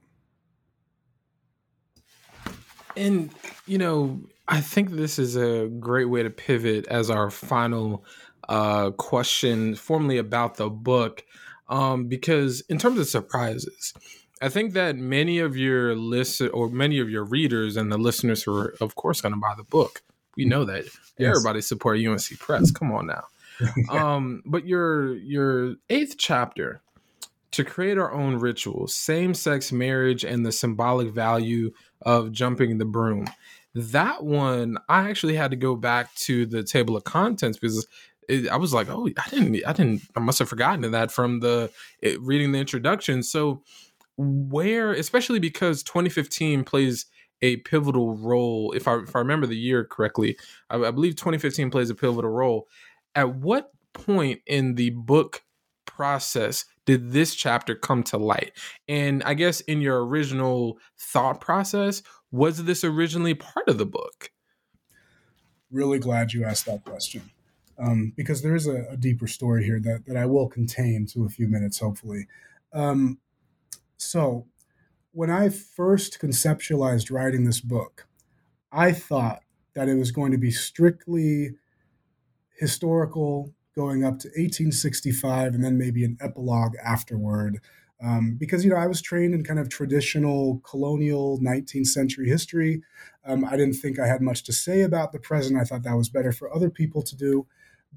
And, 2.97 3.29
you 3.67 3.77
know, 3.77 4.21
I 4.47 4.61
think 4.61 4.91
this 4.91 5.19
is 5.19 5.35
a 5.35 5.67
great 5.67 6.05
way 6.05 6.23
to 6.23 6.29
pivot 6.29 6.87
as 6.87 7.09
our 7.09 7.29
final 7.29 8.05
uh, 8.47 8.91
question, 8.91 9.75
formally 9.75 10.17
about 10.17 10.55
the 10.55 10.69
book. 10.69 11.25
Um, 11.67 12.07
because 12.07 12.61
in 12.69 12.77
terms 12.77 12.99
of 12.99 13.07
surprises, 13.07 13.93
I 14.41 14.49
think 14.49 14.73
that 14.73 14.95
many 14.97 15.39
of 15.39 15.57
your 15.57 15.95
list 15.95 16.41
or 16.53 16.69
many 16.69 16.99
of 16.99 17.09
your 17.09 17.23
readers 17.23 17.77
and 17.77 17.91
the 17.91 17.97
listeners 17.97 18.43
who 18.43 18.55
are, 18.55 18.75
of 18.81 18.95
course, 18.95 19.21
going 19.21 19.33
to 19.33 19.39
buy 19.39 19.53
the 19.57 19.63
book, 19.63 20.03
we 20.35 20.45
know 20.45 20.65
that 20.65 20.85
yes. 21.17 21.29
everybody 21.29 21.61
support 21.61 21.99
UNC 21.99 22.37
Press. 22.39 22.71
Come 22.71 22.91
on 22.91 23.07
now. 23.07 23.23
um, 23.89 24.43
but 24.45 24.67
your 24.67 25.15
your 25.15 25.75
eighth 25.89 26.15
chapter 26.17 26.81
to 27.51 27.63
create 27.63 27.97
our 27.97 28.11
own 28.11 28.35
rituals, 28.35 28.93
same 28.93 29.33
sex 29.33 29.71
marriage, 29.71 30.25
and 30.25 30.45
the 30.45 30.51
symbolic 30.51 31.13
value 31.13 31.71
of 32.01 32.33
jumping 32.33 32.77
the 32.77 32.85
broom. 32.85 33.27
That 33.73 34.23
one, 34.23 34.77
I 34.89 35.09
actually 35.09 35.35
had 35.37 35.51
to 35.51 35.57
go 35.57 35.75
back 35.75 36.13
to 36.15 36.45
the 36.45 36.63
table 36.63 36.97
of 36.97 37.05
contents 37.05 37.57
because 37.57 37.87
it, 38.29 38.49
I 38.49 38.57
was 38.57 38.73
like, 38.73 38.87
oh, 38.89 39.07
I 39.07 39.29
didn't, 39.29 39.65
I 39.65 39.73
didn't, 39.73 40.03
I 40.15 40.19
must 40.19 40.39
have 40.39 40.49
forgotten 40.49 40.89
that 40.91 41.11
from 41.11 41.39
the 41.39 41.71
it, 42.01 42.19
reading 42.21 42.51
the 42.51 42.59
introduction. 42.59 43.23
So 43.23 43.63
where, 44.17 44.93
especially 44.93 45.39
because 45.39 45.83
2015 45.83 46.63
plays 46.63 47.05
a 47.41 47.57
pivotal 47.57 48.15
role, 48.15 48.71
if 48.71 48.87
I 48.87 48.97
if 48.99 49.15
I 49.15 49.19
remember 49.19 49.47
the 49.47 49.57
year 49.57 49.83
correctly, 49.83 50.37
I, 50.69 50.77
I 50.77 50.91
believe 50.91 51.15
2015 51.15 51.69
plays 51.69 51.89
a 51.89 51.95
pivotal 51.95 52.31
role. 52.31 52.67
At 53.13 53.35
what 53.35 53.71
point 53.93 54.41
in 54.45 54.75
the 54.75 54.89
book 54.91 55.43
process 55.85 56.65
did 56.85 57.11
this 57.11 57.35
chapter 57.35 57.75
come 57.75 58.03
to 58.03 58.17
light? 58.17 58.51
And 58.87 59.23
I 59.23 59.33
guess 59.33 59.61
in 59.61 59.81
your 59.81 60.05
original 60.05 60.79
thought 60.97 61.41
process, 61.41 62.03
was 62.31 62.65
this 62.65 62.83
originally 62.83 63.33
part 63.33 63.67
of 63.67 63.77
the 63.77 63.85
book? 63.85 64.31
Really 65.71 65.99
glad 65.99 66.33
you 66.33 66.43
asked 66.43 66.65
that 66.65 66.83
question. 66.85 67.31
Um, 67.77 68.13
because 68.15 68.41
there 68.41 68.55
is 68.55 68.67
a, 68.67 68.85
a, 68.91 68.97
deeper 68.97 69.27
story 69.27 69.65
here 69.65 69.81
that, 69.81 70.05
that 70.07 70.15
I 70.15 70.25
will 70.25 70.47
contain 70.47 71.05
to 71.07 71.25
a 71.25 71.29
few 71.29 71.49
minutes, 71.49 71.79
hopefully. 71.79 72.27
Um, 72.71 73.17
so, 73.97 74.47
when 75.11 75.29
I 75.29 75.49
first 75.49 76.19
conceptualized 76.19 77.11
writing 77.11 77.43
this 77.43 77.59
book, 77.59 78.07
I 78.71 78.91
thought 78.91 79.41
that 79.73 79.89
it 79.89 79.95
was 79.95 80.11
going 80.11 80.31
to 80.31 80.37
be 80.37 80.51
strictly 80.51 81.55
historical, 82.57 83.53
going 83.75 84.03
up 84.03 84.19
to 84.19 84.27
1865, 84.29 85.53
and 85.53 85.63
then 85.63 85.77
maybe 85.77 86.03
an 86.03 86.17
epilogue 86.21 86.75
afterward. 86.83 87.59
Um, 88.03 88.35
because 88.37 88.65
you 88.65 88.71
know 88.71 88.77
I 88.77 88.87
was 88.87 89.01
trained 89.01 89.33
in 89.33 89.43
kind 89.43 89.59
of 89.59 89.69
traditional 89.69 90.61
colonial 90.69 91.39
19th 91.39 91.87
century 91.87 92.27
history. 92.27 92.81
Um, 93.25 93.45
I 93.45 93.51
didn't 93.51 93.75
think 93.75 93.99
I 93.99 94.07
had 94.07 94.21
much 94.21 94.43
to 94.43 94.53
say 94.53 94.81
about 94.81 95.11
the 95.13 95.19
present. 95.19 95.59
I 95.59 95.63
thought 95.63 95.83
that 95.83 95.95
was 95.95 96.09
better 96.09 96.31
for 96.31 96.53
other 96.53 96.69
people 96.69 97.01
to 97.03 97.15
do. 97.15 97.47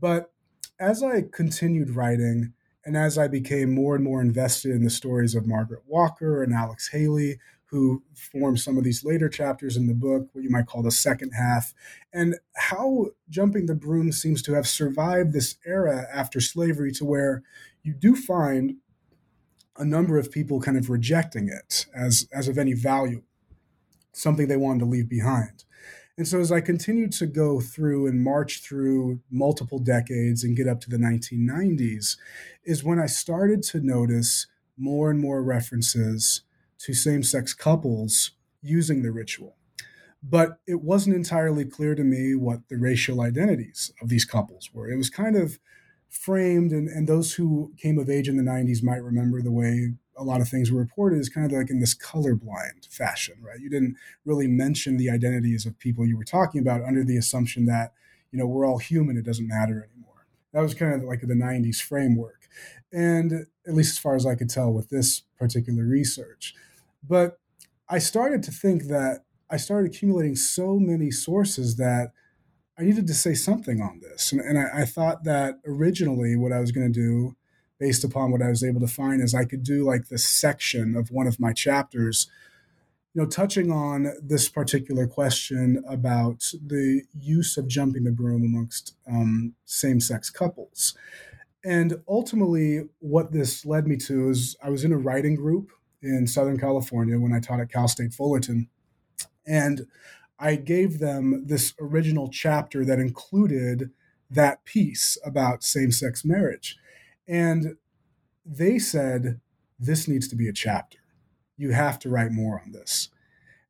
But 0.01 0.33
as 0.79 1.03
I 1.03 1.23
continued 1.23 1.91
writing, 1.91 2.53
and 2.85 2.97
as 2.97 3.19
I 3.19 3.29
became 3.29 3.75
more 3.75 3.95
and 3.95 4.05
more 4.05 4.21
invested 4.21 4.73
in 4.73 4.83
the 4.83 4.91
stories 4.91 5.35
of 5.35 5.47
Margaret 5.47 5.83
Walker 5.87 6.43
and 6.43 6.55
Alex 6.55 6.89
Haley, 6.89 7.39
who 7.67 8.03
form 8.15 8.57
some 8.57 8.79
of 8.79 8.85
these 8.85 9.05
later 9.05 9.29
chapters 9.29 9.77
in 9.77 9.87
the 9.87 9.95
book, 9.95 10.29
what 10.33 10.43
you 10.43 10.49
might 10.49 10.67
call 10.67 10.83
the 10.83 10.91
second 10.91 11.33
half, 11.33 11.75
and 12.15 12.37
how 12.57 13.09
jumping 13.29 13.67
the 13.67 13.75
broom 13.75 14.11
seems 14.11 14.41
to 14.43 14.55
have 14.55 14.67
survived 14.67 15.33
this 15.33 15.57
era 15.67 16.07
after 16.13 16.41
slavery 16.41 16.91
to 16.93 17.05
where 17.05 17.43
you 17.83 17.93
do 17.93 18.17
find 18.17 18.77
a 19.77 19.85
number 19.85 20.19
of 20.19 20.33
people 20.33 20.61
kind 20.61 20.79
of 20.79 20.89
rejecting 20.89 21.49
it 21.49 21.87
as, 21.95 22.27
as 22.33 22.49
of 22.49 22.57
any 22.57 22.73
value, 22.73 23.23
something 24.13 24.49
they 24.49 24.57
wanted 24.57 24.81
to 24.81 24.87
leave 24.87 25.09
behind. 25.09 25.65
And 26.19 26.27
so 26.27 26.41
as 26.41 26.51
I 26.51 26.61
continued 26.61 27.13
to 27.13 27.27
go 27.27 27.61
through 27.61 28.09
and 28.09 28.25
march 28.25 28.61
through 28.61 29.21
multiple 29.31 29.79
decades 29.79 30.43
and 30.43 30.57
get 30.57 30.67
up 30.67 30.81
to 30.81 30.91
the 30.91 30.97
1990s, 30.97 32.17
is 32.65 32.83
when 32.83 32.99
I 32.99 33.07
started 33.07 33.63
to 33.65 33.81
notice 33.81 34.49
more 34.77 35.13
and 35.13 35.21
more 35.21 35.45
references 35.45 36.43
to 36.81 36.93
same 36.93 37.23
sex 37.23 37.55
couples 37.55 38.33
using 38.61 39.03
the 39.03 39.13
ritual. 39.13 39.55
But 40.21 40.59
it 40.67 40.83
wasn't 40.83 41.15
entirely 41.15 41.65
clear 41.65 41.95
to 41.95 42.03
me 42.03 42.35
what 42.35 42.69
the 42.69 42.79
racial 42.79 43.21
identities 43.21 43.93
of 44.03 44.09
these 44.09 44.25
couples 44.25 44.71
were. 44.75 44.91
It 44.91 44.97
was 44.97 45.11
kind 45.11 45.37
of 45.37 45.61
framed, 46.09 46.73
and, 46.73 46.89
and 46.89 47.09
those 47.09 47.35
who 47.35 47.73
came 47.77 47.97
of 47.97 48.11
age 48.11 48.29
in 48.29 48.37
the 48.37 48.43
90s 48.43 48.83
might 48.83 49.05
remember 49.05 49.41
the 49.41 49.53
way 49.53 49.95
a 50.19 50.25
lot 50.25 50.41
of 50.41 50.49
things 50.49 50.71
were 50.71 50.81
reported 50.81 51.19
is 51.19 51.29
kind 51.29 51.47
of 51.47 51.53
like 51.53 51.71
in 51.71 51.81
this 51.81 51.95
colorblind 51.95 52.89
fashion, 52.91 53.37
right? 53.41 53.61
You 53.61 53.71
didn't 53.71 53.97
really 54.25 54.49
mention 54.49 54.97
the 54.97 55.11
identities 55.11 55.65
of 55.65 55.79
people 55.79 56.07
you 56.07 56.17
were 56.17 56.25
talking 56.25 56.61
about 56.61 56.83
under 56.83 57.05
the 57.05 57.17
assumption 57.17 57.67
that, 57.67 57.93
you 58.33 58.39
know, 58.39 58.47
we're 58.47 58.67
all 58.67 58.79
human, 58.79 59.17
it 59.17 59.25
doesn't 59.25 59.47
matter 59.47 59.89
anymore. 59.93 60.27
That 60.53 60.61
was 60.61 60.75
kind 60.75 60.93
of 60.95 61.03
like 61.05 61.21
the 61.21 61.35
90s 61.35 61.81
framework. 61.81 62.49
And 62.93 63.47
at 63.67 63.75
least 63.75 63.93
as 63.93 63.99
far 63.99 64.17
as 64.17 64.27
I 64.27 64.35
could 64.35 64.51
tell 64.51 64.73
with 64.73 64.89
this 64.91 65.23
particular 65.39 65.85
research. 65.85 66.55
But 67.07 67.39
I 67.89 67.99
started 67.99 68.43
to 68.45 68.51
think 68.51 68.85
that 68.85 69.25
I 69.51 69.57
started 69.57 69.91
accumulating 69.91 70.37
so 70.37 70.79
many 70.79 71.11
sources 71.11 71.77
that 71.77 72.13
I 72.79 72.83
needed 72.83 73.07
to 73.07 73.15
say 73.15 73.35
something 73.35 73.81
on 73.81 74.01
this. 74.01 74.33
And, 74.33 74.41
and 74.41 74.59
I, 74.59 74.83
I 74.83 74.85
thought 74.85 75.25
that 75.25 75.59
originally 75.67 76.37
what 76.37 76.53
I 76.53 76.61
was 76.61 76.71
going 76.71 76.93
to 76.93 77.01
do 77.01 77.37
based 77.79 78.05
upon 78.05 78.31
what 78.31 78.43
I 78.43 78.49
was 78.49 78.65
able 78.65 78.81
to 78.81 78.89
find 78.89 79.23
is 79.23 79.35
I 79.35 79.45
could 79.45 79.63
do 79.63 79.85
like 79.85 80.09
this 80.09 80.27
section 80.27 80.97
of 80.97 81.11
one 81.11 81.27
of 81.27 81.41
my 81.41 81.53
chapters, 81.53 82.29
you 83.15 83.23
know, 83.23 83.29
touching 83.29 83.71
on 83.71 84.13
this 84.23 84.49
particular 84.49 85.07
question 85.07 85.83
about 85.89 86.53
the 86.65 87.03
use 87.19 87.57
of 87.57 87.69
jumping 87.69 88.05
the 88.05 88.11
broom 88.11 88.43
amongst 88.43 88.95
um, 89.07 89.55
same 89.65 90.01
sex 90.01 90.31
couples. 90.31 90.97
And 91.65 92.03
ultimately, 92.09 92.85
what 93.01 93.33
this 93.33 93.67
led 93.67 93.87
me 93.87 93.97
to 93.99 94.31
is 94.31 94.57
I 94.63 94.71
was 94.71 94.85
in 94.85 94.93
a 94.93 94.99
writing 94.99 95.35
group 95.35 95.71
in 96.03 96.27
Southern 96.27 96.59
California 96.59 97.19
when 97.19 97.33
I 97.33 97.41
taught 97.41 97.61
at 97.61 97.73
Cal 97.73 97.89
State 97.89 98.15
Fullerton. 98.15 98.69
And 99.47 99.87
I 100.39 100.57
gave 100.57 100.99
them 100.99 101.45
this 101.47 101.75
original 101.81 102.29
chapter 102.29 102.85
that 102.85 103.01
included 103.01 103.91
that 104.31 104.65
piece 104.65 105.19
about 105.25 105.65
same 105.65 105.91
sex 105.91 106.25
marriage. 106.25 106.77
And 107.29 107.77
they 108.45 108.79
said, 108.79 109.41
this 109.79 110.09
needs 110.09 110.27
to 110.29 110.37
be 110.37 110.49
a 110.49 110.53
chapter. 110.53 110.99
You 111.57 111.73
have 111.73 111.99
to 112.01 112.09
write 112.09 112.33
more 112.33 112.61
on 112.65 112.73
this. 112.73 113.11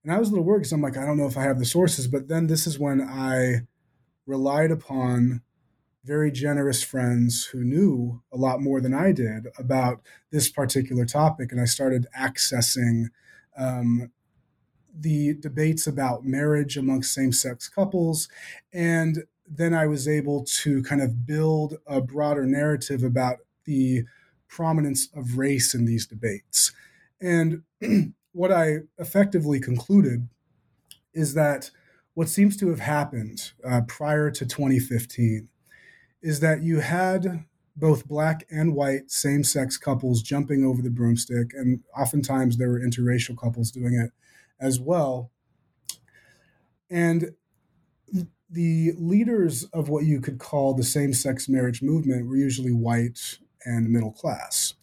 And 0.04 0.12
I 0.12 0.18
was 0.18 0.28
a 0.28 0.30
little 0.30 0.44
worried 0.44 0.60
because 0.60 0.72
I'm 0.72 0.80
like, 0.80 0.96
I 0.96 1.04
don't 1.04 1.18
know 1.18 1.26
if 1.26 1.36
I 1.36 1.42
have 1.42 1.58
the 1.58 1.64
sources. 1.64 2.06
But 2.06 2.28
then 2.28 2.46
this 2.46 2.66
is 2.66 2.78
when 2.78 3.00
I 3.00 3.66
relied 4.26 4.70
upon 4.70 5.42
very 6.04 6.30
generous 6.30 6.82
friends 6.82 7.46
who 7.46 7.64
knew 7.64 8.22
a 8.32 8.36
lot 8.36 8.62
more 8.62 8.80
than 8.80 8.94
I 8.94 9.12
did 9.12 9.48
about 9.58 10.00
this 10.30 10.48
particular 10.48 11.04
topic. 11.04 11.50
And 11.50 11.60
I 11.60 11.64
started 11.64 12.06
accessing 12.16 13.06
um, 13.58 14.12
the 14.98 15.34
debates 15.34 15.86
about 15.86 16.24
marriage 16.24 16.76
amongst 16.76 17.12
same 17.12 17.32
sex 17.32 17.68
couples. 17.68 18.28
And 18.72 19.24
then 19.46 19.74
I 19.74 19.86
was 19.86 20.06
able 20.06 20.44
to 20.62 20.82
kind 20.82 21.02
of 21.02 21.26
build 21.26 21.78
a 21.86 22.00
broader 22.00 22.46
narrative 22.46 23.02
about 23.02 23.38
the 23.68 24.02
prominence 24.48 25.08
of 25.14 25.36
race 25.36 25.74
in 25.74 25.84
these 25.84 26.06
debates. 26.06 26.72
And 27.20 27.62
what 28.32 28.50
I 28.50 28.78
effectively 28.96 29.60
concluded 29.60 30.26
is 31.12 31.34
that 31.34 31.70
what 32.14 32.30
seems 32.30 32.56
to 32.56 32.70
have 32.70 32.80
happened 32.80 33.52
uh, 33.62 33.82
prior 33.86 34.30
to 34.30 34.46
2015 34.46 35.48
is 36.22 36.40
that 36.40 36.62
you 36.62 36.80
had 36.80 37.44
both 37.76 38.08
black 38.08 38.44
and 38.50 38.74
white 38.74 39.10
same 39.10 39.44
sex 39.44 39.76
couples 39.76 40.22
jumping 40.22 40.64
over 40.64 40.82
the 40.82 40.90
broomstick, 40.90 41.52
and 41.54 41.80
oftentimes 41.96 42.56
there 42.56 42.70
were 42.70 42.80
interracial 42.80 43.36
couples 43.36 43.70
doing 43.70 43.94
it 43.94 44.10
as 44.58 44.80
well. 44.80 45.30
And 46.90 47.34
the 48.50 48.92
leaders 48.96 49.64
of 49.74 49.90
what 49.90 50.06
you 50.06 50.20
could 50.20 50.38
call 50.38 50.72
the 50.72 50.82
same 50.82 51.12
sex 51.12 51.48
marriage 51.48 51.82
movement 51.82 52.26
were 52.26 52.36
usually 52.36 52.72
white 52.72 53.38
and 53.64 53.90
middle 53.90 54.12
class. 54.12 54.74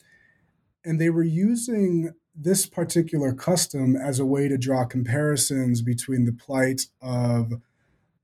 And 0.84 1.00
they 1.00 1.10
were 1.10 1.24
using 1.24 2.14
this 2.36 2.66
particular 2.66 3.34
custom 3.34 3.96
as 3.96 4.20
a 4.20 4.26
way 4.26 4.48
to 4.48 4.58
draw 4.58 4.86
comparisons 4.86 5.82
between 5.82 6.26
the 6.26 6.34
plight 6.34 6.88
of 7.02 7.54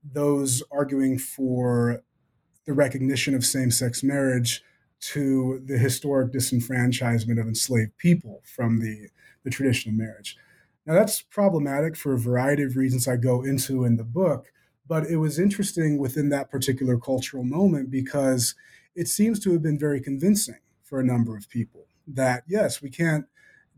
those 0.04 0.62
arguing 0.70 1.18
for 1.18 2.02
the 2.66 2.72
recognition 2.72 3.34
of 3.34 3.44
same 3.44 3.70
sex 3.70 4.02
marriage 4.02 4.62
to 5.00 5.60
the 5.64 5.78
historic 5.78 6.32
disenfranchisement 6.32 7.40
of 7.40 7.46
enslaved 7.46 7.96
people 7.98 8.42
from 8.44 8.80
the, 8.80 9.08
the 9.44 9.50
tradition 9.50 9.92
of 9.92 9.98
marriage. 9.98 10.36
Now, 10.86 10.94
that's 10.94 11.22
problematic 11.22 11.96
for 11.96 12.12
a 12.12 12.18
variety 12.18 12.62
of 12.62 12.76
reasons 12.76 13.08
I 13.08 13.16
go 13.16 13.42
into 13.42 13.84
in 13.84 13.96
the 13.96 14.04
book, 14.04 14.46
but 14.86 15.06
it 15.06 15.16
was 15.16 15.38
interesting 15.38 15.98
within 15.98 16.28
that 16.30 16.50
particular 16.50 16.98
cultural 16.98 17.44
moment 17.44 17.90
because 17.90 18.54
it 18.94 19.08
seems 19.08 19.40
to 19.40 19.52
have 19.52 19.62
been 19.62 19.78
very 19.78 20.00
convincing 20.00 20.58
for 20.82 21.00
a 21.00 21.04
number 21.04 21.36
of 21.36 21.48
people 21.48 21.86
that, 22.06 22.42
yes, 22.46 22.82
we 22.82 22.90
can't 22.90 23.26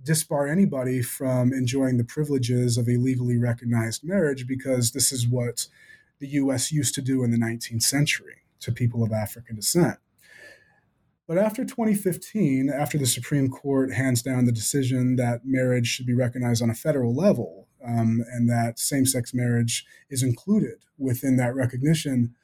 disbar 0.05 0.51
anybody 0.51 1.03
from 1.03 1.53
enjoying 1.53 1.97
the 1.97 2.05
privileges 2.05 2.77
of 2.77 2.89
a 2.89 2.97
legally 2.97 3.39
recognized 3.39 4.05
marriage 4.05 4.47
because 4.47 4.91
this 4.91 5.13
is 5.13 5.27
what 5.27 5.67
the 6.19 6.29
US 6.29 6.73
used 6.73 6.95
to 6.95 7.03
do 7.03 7.23
in 7.25 7.31
the 7.31 7.39
19th 7.39 7.83
century 7.83 8.43
to 8.61 8.73
people 8.73 9.03
of 9.03 9.13
African 9.13 9.57
descent. 9.57 9.99
But 11.27 11.39
after 11.39 11.65
2015, 11.65 12.69
after 12.69 12.99
the 12.99 13.07
Supreme 13.07 13.49
Court 13.49 13.95
hands 13.95 14.21
down 14.21 14.45
the 14.45 14.53
decision 14.53 15.17
that 15.17 15.41
marriage 15.45 15.87
should 15.87 16.07
be 16.07 16.15
recognized 16.15 16.63
on 16.63 16.69
a 16.69 16.75
federal 16.75 17.15
level 17.15 17.69
um, 17.83 18.23
and 18.31 18.49
that 18.51 18.79
same 18.79 19.07
sex 19.07 19.33
marriage 19.33 19.87
is 20.11 20.23
included 20.23 20.85
within 20.99 21.37
that 21.37 21.55
recognition, 21.55 22.35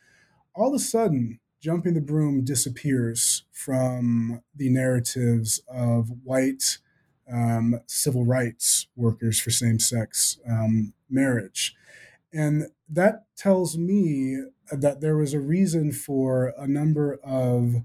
all 0.55 0.69
of 0.69 0.75
a 0.75 0.79
sudden, 0.79 1.41
jumping 1.61 1.95
the 1.95 2.01
broom 2.01 2.45
disappears 2.45 3.45
from 3.53 4.43
the 4.55 4.71
narratives 4.71 5.61
of 5.69 6.11
white 6.25 6.79
um, 7.31 7.81
civil 7.87 8.25
rights 8.25 8.87
workers 8.97 9.39
for 9.39 9.51
same 9.51 9.79
sex 9.79 10.39
um, 10.49 10.95
marriage. 11.09 11.75
And 12.33 12.69
that 12.89 13.25
tells 13.37 13.77
me 13.77 14.43
that 14.71 15.01
there 15.01 15.17
was 15.17 15.35
a 15.35 15.41
reason 15.41 15.93
for 15.93 16.55
a 16.57 16.67
number 16.67 17.19
of 17.25 17.83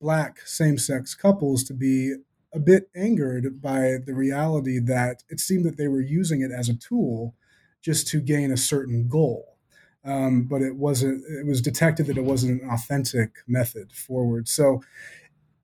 black 0.00 0.40
same 0.40 0.78
sex 0.78 1.14
couples 1.14 1.64
to 1.64 1.74
be 1.74 2.16
a 2.52 2.58
bit 2.58 2.88
angered 2.94 3.60
by 3.60 3.96
the 4.04 4.14
reality 4.14 4.78
that 4.78 5.22
it 5.28 5.40
seemed 5.40 5.64
that 5.64 5.76
they 5.76 5.88
were 5.88 6.00
using 6.00 6.42
it 6.42 6.50
as 6.50 6.68
a 6.68 6.74
tool 6.74 7.34
just 7.82 8.06
to 8.08 8.20
gain 8.20 8.50
a 8.50 8.56
certain 8.56 9.08
goal. 9.08 9.55
Um, 10.06 10.44
but 10.44 10.62
it 10.62 10.76
wasn't, 10.76 11.24
it 11.28 11.46
was 11.46 11.60
detected 11.60 12.06
that 12.06 12.16
it 12.16 12.24
wasn't 12.24 12.62
an 12.62 12.70
authentic 12.70 13.38
method 13.48 13.92
forward. 13.92 14.46
So 14.46 14.80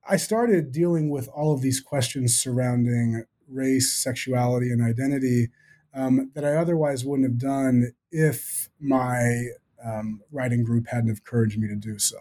I 0.09 0.17
started 0.17 0.73
dealing 0.73 1.11
with 1.11 1.29
all 1.29 1.55
of 1.55 1.63
these 1.63 1.81
questions 1.81 2.37
surrounding 2.37 3.25
race, 3.49 3.95
sexuality, 3.95 4.71
and 4.71 4.83
identity 4.83 5.51
um, 5.95 6.31
that 6.35 6.45
I 6.45 6.57
otherwise 6.57 7.05
wouldn't 7.05 7.29
have 7.29 7.39
done 7.39 7.93
if 8.11 8.69
my 8.81 9.47
um, 9.85 10.23
writing 10.31 10.65
group 10.65 10.89
hadn't 10.89 11.11
encouraged 11.11 11.59
me 11.59 11.69
to 11.69 11.77
do 11.77 11.99
so. 11.99 12.17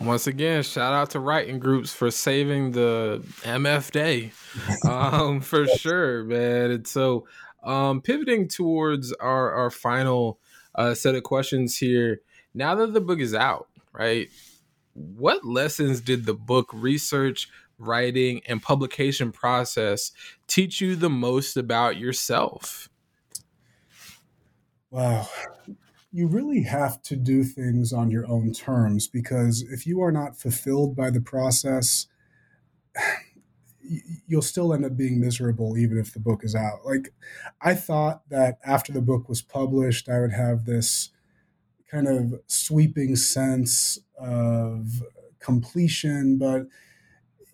Once 0.00 0.26
again, 0.26 0.62
shout 0.62 0.92
out 0.92 1.10
to 1.10 1.20
writing 1.20 1.58
groups 1.58 1.92
for 1.92 2.10
saving 2.10 2.72
the 2.72 3.24
MF 3.42 3.90
day, 3.90 4.30
um, 4.88 5.40
for 5.40 5.66
sure, 5.66 6.22
man. 6.24 6.70
And 6.70 6.86
so, 6.86 7.26
um, 7.64 8.02
pivoting 8.02 8.46
towards 8.46 9.12
our 9.14 9.52
our 9.52 9.70
final 9.70 10.38
uh, 10.76 10.94
set 10.94 11.14
of 11.14 11.22
questions 11.24 11.76
here. 11.76 12.20
Now 12.54 12.74
that 12.76 12.92
the 12.92 13.00
book 13.00 13.20
is 13.20 13.34
out, 13.34 13.68
right? 13.92 14.28
what 14.96 15.44
lessons 15.44 16.00
did 16.00 16.24
the 16.24 16.34
book 16.34 16.70
research, 16.72 17.48
writing, 17.78 18.40
and 18.48 18.62
publication 18.62 19.30
process 19.30 20.12
teach 20.46 20.80
you 20.80 20.96
the 20.96 21.10
most 21.10 21.56
about 21.56 21.96
yourself? 21.96 22.88
Wow. 24.90 25.28
You 26.12 26.26
really 26.28 26.62
have 26.62 27.02
to 27.02 27.16
do 27.16 27.44
things 27.44 27.92
on 27.92 28.10
your 28.10 28.26
own 28.26 28.52
terms 28.52 29.06
because 29.06 29.62
if 29.70 29.86
you 29.86 30.00
are 30.00 30.12
not 30.12 30.38
fulfilled 30.38 30.96
by 30.96 31.10
the 31.10 31.20
process, 31.20 32.06
you'll 34.26 34.42
still 34.42 34.72
end 34.72 34.84
up 34.84 34.96
being 34.96 35.20
miserable 35.20 35.76
even 35.76 35.98
if 35.98 36.12
the 36.12 36.20
book 36.20 36.44
is 36.44 36.54
out. 36.54 36.84
Like, 36.84 37.12
I 37.60 37.74
thought 37.74 38.28
that 38.30 38.58
after 38.64 38.92
the 38.92 39.00
book 39.00 39.28
was 39.28 39.42
published, 39.42 40.08
I 40.08 40.20
would 40.20 40.32
have 40.32 40.64
this 40.64 41.10
kind 41.90 42.08
of 42.08 42.40
sweeping 42.46 43.16
sense 43.16 43.98
of 44.18 45.02
completion, 45.38 46.38
but 46.38 46.66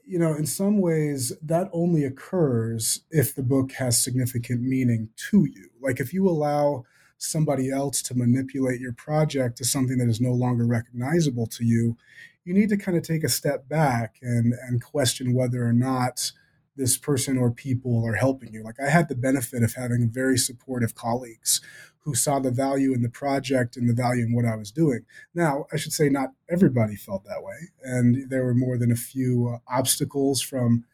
you 0.05 0.19
know, 0.19 0.35
in 0.35 0.47
some 0.47 0.81
ways, 0.81 1.33
that 1.43 1.71
only 1.73 2.05
occurs 2.05 3.03
if 3.11 3.35
the 3.35 3.43
book 3.43 3.73
has 3.73 4.03
significant 4.03 4.61
meaning 4.61 5.09
to 5.31 5.47
you. 5.47 5.71
Like 5.81 6.01
if 6.01 6.13
you 6.13 6.29
allow 6.29 6.85
somebody 7.23 7.71
else 7.71 8.03
to 8.03 8.17
manipulate 8.17 8.81
your 8.81 8.93
project 8.93 9.57
to 9.59 9.65
something 9.65 9.99
that 9.99 10.09
is 10.09 10.21
no 10.21 10.33
longer 10.33 10.67
recognizable 10.67 11.47
to 11.47 11.65
you, 11.65 11.97
you 12.45 12.53
need 12.53 12.69
to 12.69 12.77
kind 12.77 12.97
of 12.97 13.05
take 13.05 13.23
a 13.23 13.29
step 13.29 13.69
back 13.69 14.17
and 14.23 14.55
and 14.67 14.83
question 14.83 15.33
whether 15.33 15.65
or 15.65 15.73
not 15.73 16.33
this 16.75 16.97
person 16.97 17.37
or 17.39 17.51
people 17.51 18.05
are 18.05 18.15
helping 18.15 18.53
you. 18.53 18.65
Like 18.65 18.81
I 18.81 18.89
had 18.89 19.09
the 19.09 19.15
benefit 19.15 19.63
of 19.63 19.75
having 19.75 20.11
very 20.11 20.39
supportive 20.39 20.95
colleagues 20.95 21.61
who 22.01 22.15
saw 22.15 22.41
the 22.41 22.51
value 22.51 22.93
in 22.93 23.03
the 23.03 23.09
project 23.09 23.77
and 23.77 23.89
the 23.89 23.95
value 23.95 24.25
in 24.25 24.35
what 24.35 24.45
I 24.45 24.57
was 24.57 24.73
doing. 24.73 25.05
Now, 25.35 25.67
I 25.73 25.77
should 25.77 25.93
say 25.93 26.09
not 26.09 26.31
everybody 26.51 26.97
felt 26.97 27.25
that 27.25 27.45
way, 27.45 27.69
and 27.85 28.29
there 28.29 28.45
were 28.45 28.55
more 28.55 28.77
than 28.77 28.91
a 28.91 28.97
few 28.97 29.49
uh, 29.49 29.59
obstacles 29.73 30.41
from 30.41 30.85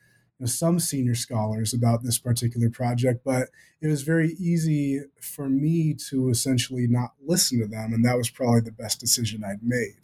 know, 0.41 0.47
some 0.47 0.79
senior 0.79 1.15
scholars 1.15 1.75
about 1.75 2.03
this 2.03 2.19
particular 2.19 2.71
project, 2.71 3.23
but 3.25 3.49
it 3.81 3.89
was 3.89 4.03
very 4.03 4.33
easy 4.39 5.01
for 5.21 5.49
me 5.49 5.95
to 6.09 6.29
essentially 6.29 6.87
not 6.87 7.13
listen 7.25 7.61
to 7.61 7.67
them, 7.67 7.93
and 7.93 8.05
that 8.05 8.17
was 8.17 8.31
probably 8.31 8.61
the 8.61 8.73
best 8.73 9.01
decision 9.01 9.45
I'd 9.45 9.63
made. 9.63 9.97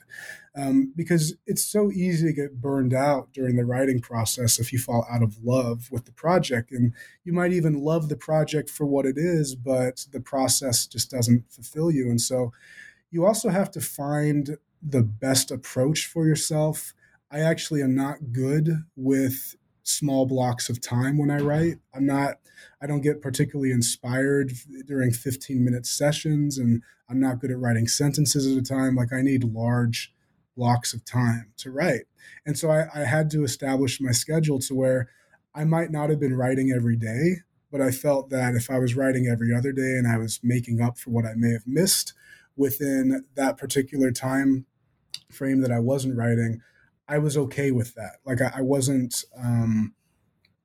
Um, 0.56 0.92
because 0.94 1.34
it's 1.46 1.64
so 1.64 1.90
easy 1.90 2.28
to 2.28 2.32
get 2.32 2.60
burned 2.60 2.94
out 2.94 3.32
during 3.32 3.56
the 3.56 3.64
writing 3.64 4.00
process 4.00 4.60
if 4.60 4.72
you 4.72 4.78
fall 4.78 5.04
out 5.10 5.22
of 5.22 5.42
love 5.42 5.88
with 5.90 6.04
the 6.04 6.12
project. 6.12 6.70
And 6.70 6.92
you 7.24 7.32
might 7.32 7.52
even 7.52 7.82
love 7.82 8.08
the 8.08 8.16
project 8.16 8.70
for 8.70 8.86
what 8.86 9.04
it 9.04 9.18
is, 9.18 9.56
but 9.56 10.06
the 10.12 10.20
process 10.20 10.86
just 10.86 11.10
doesn't 11.10 11.50
fulfill 11.50 11.90
you. 11.90 12.08
And 12.08 12.20
so 12.20 12.52
you 13.10 13.26
also 13.26 13.48
have 13.48 13.72
to 13.72 13.80
find 13.80 14.56
the 14.80 15.02
best 15.02 15.50
approach 15.50 16.06
for 16.06 16.24
yourself. 16.24 16.94
I 17.32 17.40
actually 17.40 17.82
am 17.82 17.96
not 17.96 18.32
good 18.32 18.84
with 18.94 19.56
small 19.84 20.26
blocks 20.26 20.68
of 20.68 20.80
time 20.80 21.16
when 21.18 21.30
I 21.30 21.38
write. 21.38 21.76
I'm 21.94 22.06
not, 22.06 22.38
I 22.82 22.86
don't 22.86 23.02
get 23.02 23.22
particularly 23.22 23.70
inspired 23.70 24.52
during 24.86 25.12
15 25.12 25.64
minute 25.64 25.86
sessions, 25.86 26.58
and 26.58 26.82
I'm 27.08 27.20
not 27.20 27.38
good 27.38 27.50
at 27.50 27.58
writing 27.58 27.86
sentences 27.86 28.50
at 28.50 28.58
a 28.58 28.66
time. 28.66 28.96
Like, 28.96 29.12
I 29.12 29.22
need 29.22 29.44
large 29.44 30.12
blocks 30.56 30.92
of 30.94 31.04
time 31.04 31.52
to 31.58 31.70
write. 31.70 32.02
And 32.46 32.58
so 32.58 32.70
I, 32.70 32.86
I 32.94 33.04
had 33.04 33.30
to 33.30 33.44
establish 33.44 34.00
my 34.00 34.12
schedule 34.12 34.58
to 34.60 34.74
where 34.74 35.08
I 35.54 35.64
might 35.64 35.90
not 35.90 36.10
have 36.10 36.20
been 36.20 36.36
writing 36.36 36.72
every 36.74 36.96
day, 36.96 37.36
but 37.70 37.80
I 37.80 37.90
felt 37.90 38.30
that 38.30 38.54
if 38.54 38.70
I 38.70 38.78
was 38.78 38.96
writing 38.96 39.26
every 39.26 39.54
other 39.54 39.72
day 39.72 39.96
and 39.98 40.06
I 40.08 40.18
was 40.18 40.40
making 40.42 40.80
up 40.80 40.98
for 40.98 41.10
what 41.10 41.26
I 41.26 41.34
may 41.36 41.52
have 41.52 41.66
missed 41.66 42.14
within 42.56 43.24
that 43.34 43.56
particular 43.56 44.10
time 44.10 44.66
frame 45.30 45.60
that 45.60 45.72
I 45.72 45.80
wasn't 45.80 46.16
writing, 46.16 46.60
I 47.08 47.18
was 47.18 47.36
okay 47.36 47.70
with 47.70 47.94
that. 47.94 48.16
Like 48.24 48.40
I, 48.40 48.52
I 48.56 48.62
wasn't 48.62 49.24
um, 49.38 49.94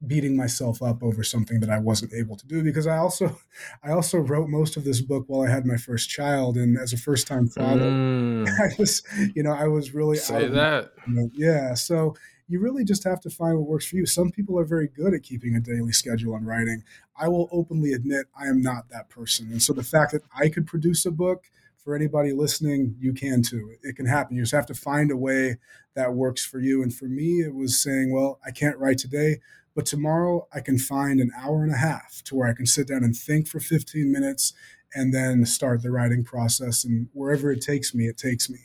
beating 0.06 0.38
myself 0.38 0.82
up 0.82 1.04
over 1.04 1.24
something 1.24 1.60
that 1.60 1.70
I 1.70 1.80
wasn't 1.80 2.14
able 2.14 2.38
to 2.38 2.48
do 2.48 2.64
because 2.64 2.88
I 2.88 2.98
also 2.98 3.38
I 3.84 3.92
also 3.92 4.18
wrote 4.18 4.50
most 4.50 4.78
of 4.78 4.84
this 4.84 5.02
book 5.02 5.26
while 5.28 5.42
I 5.42 5.50
had 5.50 5.66
my 5.66 5.78
first 5.78 6.10
child. 6.10 6.58
And 6.58 6.78
as 6.78 6.94
a 6.94 6.98
first 6.98 7.28
time 7.28 7.48
father 7.48 7.90
mm. 7.92 8.48
I 8.60 8.76
was 8.78 9.04
you 9.36 9.44
know 9.44 9.52
I 9.52 9.68
was 9.68 9.94
really 9.94 10.18
say 10.18 10.48
that. 10.48 10.94
yeah. 11.34 11.74
So 11.74 12.16
you 12.48 12.60
really 12.60 12.84
just 12.84 13.04
have 13.04 13.22
to 13.22 13.30
find 13.30 13.58
what 13.58 13.68
works 13.68 13.88
for 13.88 13.96
you. 13.98 14.08
Some 14.08 14.32
people 14.32 14.58
are 14.58 14.66
very 14.66 14.88
good 14.88 15.14
at 15.14 15.22
keeping 15.22 15.56
a 15.56 15.60
daily 15.60 15.92
schedule 15.92 16.36
and 16.36 16.48
writing. 16.48 16.84
I 17.16 17.28
will 17.28 17.48
openly 17.52 17.94
admit 17.94 18.26
I 18.38 18.48
am 18.48 18.62
not 18.62 18.90
that 18.90 19.08
person. 19.08 19.52
And 19.52 19.62
so 19.62 19.72
the 19.72 19.84
fact 19.84 20.14
that 20.14 20.24
I 20.36 20.50
could 20.50 20.66
produce 20.66 21.06
a 21.06 21.12
book 21.12 21.44
for 21.84 21.96
anybody 21.96 22.34
listening, 22.34 22.96
you 23.00 23.14
can 23.14 23.42
too. 23.42 23.76
It 23.82 23.96
can 23.96 24.06
happen. 24.06 24.36
You 24.36 24.44
just 24.44 24.54
have 24.54 24.66
to 24.68 24.74
find 24.74 25.12
a 25.12 25.18
way 25.18 25.58
that 25.96 26.14
works 26.14 26.46
for 26.46 26.60
you. 26.60 26.84
And 26.84 26.94
for 26.94 27.06
me, 27.06 27.40
it 27.40 27.54
was 27.54 27.82
saying, 27.82 28.12
well, 28.14 28.40
I 28.46 28.52
can't 28.52 28.78
write 28.78 28.98
today, 28.98 29.38
but 29.76 29.86
tomorrow 29.86 30.48
I 30.54 30.60
can 30.60 30.78
find 30.78 31.20
an 31.20 31.32
hour 31.38 31.64
and 31.64 31.74
a 31.74 31.78
half 31.78 32.22
to 32.26 32.36
where 32.36 32.50
I 32.50 32.54
can 32.54 32.66
sit 32.66 32.88
down 32.88 33.04
and 33.04 33.16
think 33.16 33.48
for 33.48 33.60
15 33.60 34.12
minutes 34.12 34.54
and 34.94 35.14
then 35.14 35.46
start 35.46 35.82
the 35.82 35.92
writing 35.92 36.24
process. 36.24 36.84
And 36.84 37.08
wherever 37.14 37.52
it 37.52 37.62
takes 37.62 37.94
me, 37.94 38.06
it 38.06 38.18
takes 38.18 38.50
me. 38.50 38.60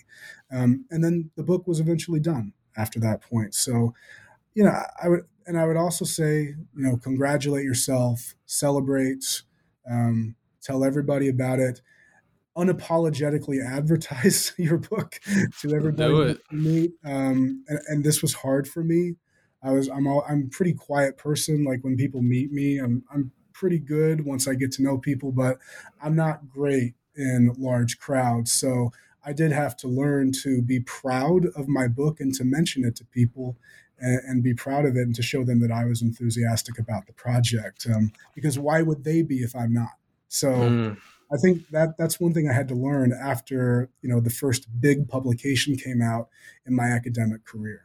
Um, 0.50 0.86
and 0.90 1.04
then 1.04 1.30
the 1.36 1.42
book 1.42 1.66
was 1.66 1.80
eventually 1.80 2.20
done 2.20 2.52
after 2.76 2.98
that 3.00 3.20
point. 3.20 3.54
So, 3.54 3.94
you 4.54 4.64
know, 4.64 4.76
I 5.02 5.08
would, 5.08 5.22
and 5.46 5.58
I 5.58 5.66
would 5.66 5.76
also 5.76 6.04
say, 6.04 6.40
you 6.42 6.56
know, 6.74 6.96
congratulate 6.96 7.64
yourself, 7.64 8.34
celebrate, 8.46 9.42
um, 9.88 10.36
tell 10.62 10.84
everybody 10.84 11.28
about 11.28 11.58
it, 11.58 11.80
unapologetically 12.56 13.64
advertise 13.64 14.52
your 14.58 14.78
book 14.78 15.20
to 15.60 15.74
everybody 15.74 16.38
meet. 16.50 16.92
Um, 17.04 17.64
and, 17.68 17.78
and, 17.88 18.04
this 18.04 18.22
was 18.22 18.34
hard 18.34 18.68
for 18.68 18.84
me. 18.84 19.16
I 19.62 19.72
was, 19.72 19.88
I'm, 19.88 20.06
all, 20.06 20.24
I'm 20.28 20.44
a 20.46 20.54
pretty 20.54 20.72
quiet 20.72 21.16
person. 21.16 21.64
Like 21.64 21.82
when 21.82 21.96
people 21.96 22.22
meet 22.22 22.52
me, 22.52 22.78
I'm, 22.78 23.04
I'm 23.12 23.32
pretty 23.52 23.78
good 23.78 24.24
once 24.24 24.46
I 24.46 24.54
get 24.54 24.72
to 24.72 24.82
know 24.82 24.98
people, 24.98 25.32
but 25.32 25.58
I'm 26.02 26.14
not 26.14 26.48
great 26.48 26.94
in 27.16 27.54
large 27.58 27.98
crowds. 27.98 28.52
So 28.52 28.90
I 29.24 29.32
did 29.32 29.52
have 29.52 29.76
to 29.78 29.88
learn 29.88 30.32
to 30.42 30.60
be 30.60 30.80
proud 30.80 31.46
of 31.56 31.66
my 31.66 31.88
book 31.88 32.20
and 32.20 32.34
to 32.34 32.44
mention 32.44 32.84
it 32.84 32.96
to 32.96 33.04
people 33.06 33.56
and, 33.98 34.20
and 34.26 34.42
be 34.42 34.54
proud 34.54 34.84
of 34.84 34.96
it 34.96 35.02
and 35.02 35.14
to 35.14 35.22
show 35.22 35.44
them 35.44 35.60
that 35.60 35.70
I 35.70 35.84
was 35.86 36.02
enthusiastic 36.02 36.78
about 36.78 37.06
the 37.06 37.12
project. 37.14 37.86
Um, 37.92 38.12
because 38.34 38.58
why 38.58 38.82
would 38.82 39.04
they 39.04 39.22
be 39.22 39.38
if 39.38 39.56
I'm 39.56 39.72
not? 39.72 39.96
So 40.28 40.48
mm. 40.48 40.98
I 41.34 41.36
think 41.36 41.68
that 41.70 41.96
that's 41.98 42.20
one 42.20 42.32
thing 42.32 42.48
I 42.48 42.52
had 42.52 42.68
to 42.68 42.74
learn 42.74 43.12
after 43.12 43.90
you 44.02 44.08
know 44.08 44.20
the 44.20 44.30
first 44.30 44.68
big 44.80 45.08
publication 45.08 45.76
came 45.76 46.00
out 46.00 46.28
in 46.64 46.74
my 46.74 46.84
academic 46.84 47.44
career. 47.44 47.82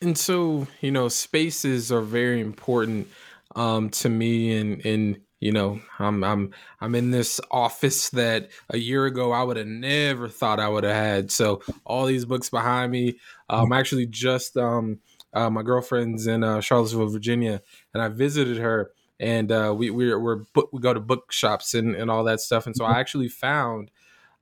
And 0.00 0.16
so 0.16 0.66
you 0.80 0.90
know, 0.90 1.08
spaces 1.08 1.92
are 1.92 2.00
very 2.00 2.40
important 2.40 3.08
um, 3.54 3.90
to 3.90 4.08
me, 4.08 4.56
and 4.56 4.84
and 4.86 5.20
you 5.42 5.50
know 5.50 5.80
i'm 5.98 6.22
i'm 6.22 6.52
i'm 6.80 6.94
in 6.94 7.10
this 7.10 7.40
office 7.50 8.10
that 8.10 8.48
a 8.70 8.78
year 8.78 9.06
ago 9.06 9.32
i 9.32 9.42
would 9.42 9.56
have 9.56 9.66
never 9.66 10.28
thought 10.28 10.60
i 10.60 10.68
would 10.68 10.84
have 10.84 10.94
had 10.94 11.32
so 11.32 11.60
all 11.84 12.06
these 12.06 12.24
books 12.24 12.48
behind 12.48 12.92
me 12.92 13.18
i'm 13.48 13.64
um, 13.64 13.72
actually 13.72 14.06
just 14.06 14.56
um 14.56 15.00
uh, 15.34 15.50
my 15.50 15.62
girlfriend's 15.62 16.28
in 16.28 16.44
uh, 16.44 16.60
charlottesville 16.60 17.08
virginia 17.08 17.60
and 17.92 18.00
i 18.00 18.06
visited 18.06 18.56
her 18.56 18.92
and 19.20 19.52
uh, 19.52 19.74
we 19.76 19.90
we're, 19.90 20.18
we're 20.18 20.36
book, 20.36 20.70
we 20.72 20.80
go 20.80 20.92
to 20.92 21.00
bookshops 21.00 21.74
and, 21.74 21.94
and 21.94 22.10
all 22.10 22.24
that 22.24 22.40
stuff 22.40 22.66
and 22.66 22.76
so 22.76 22.84
i 22.84 22.98
actually 22.98 23.28
found 23.28 23.90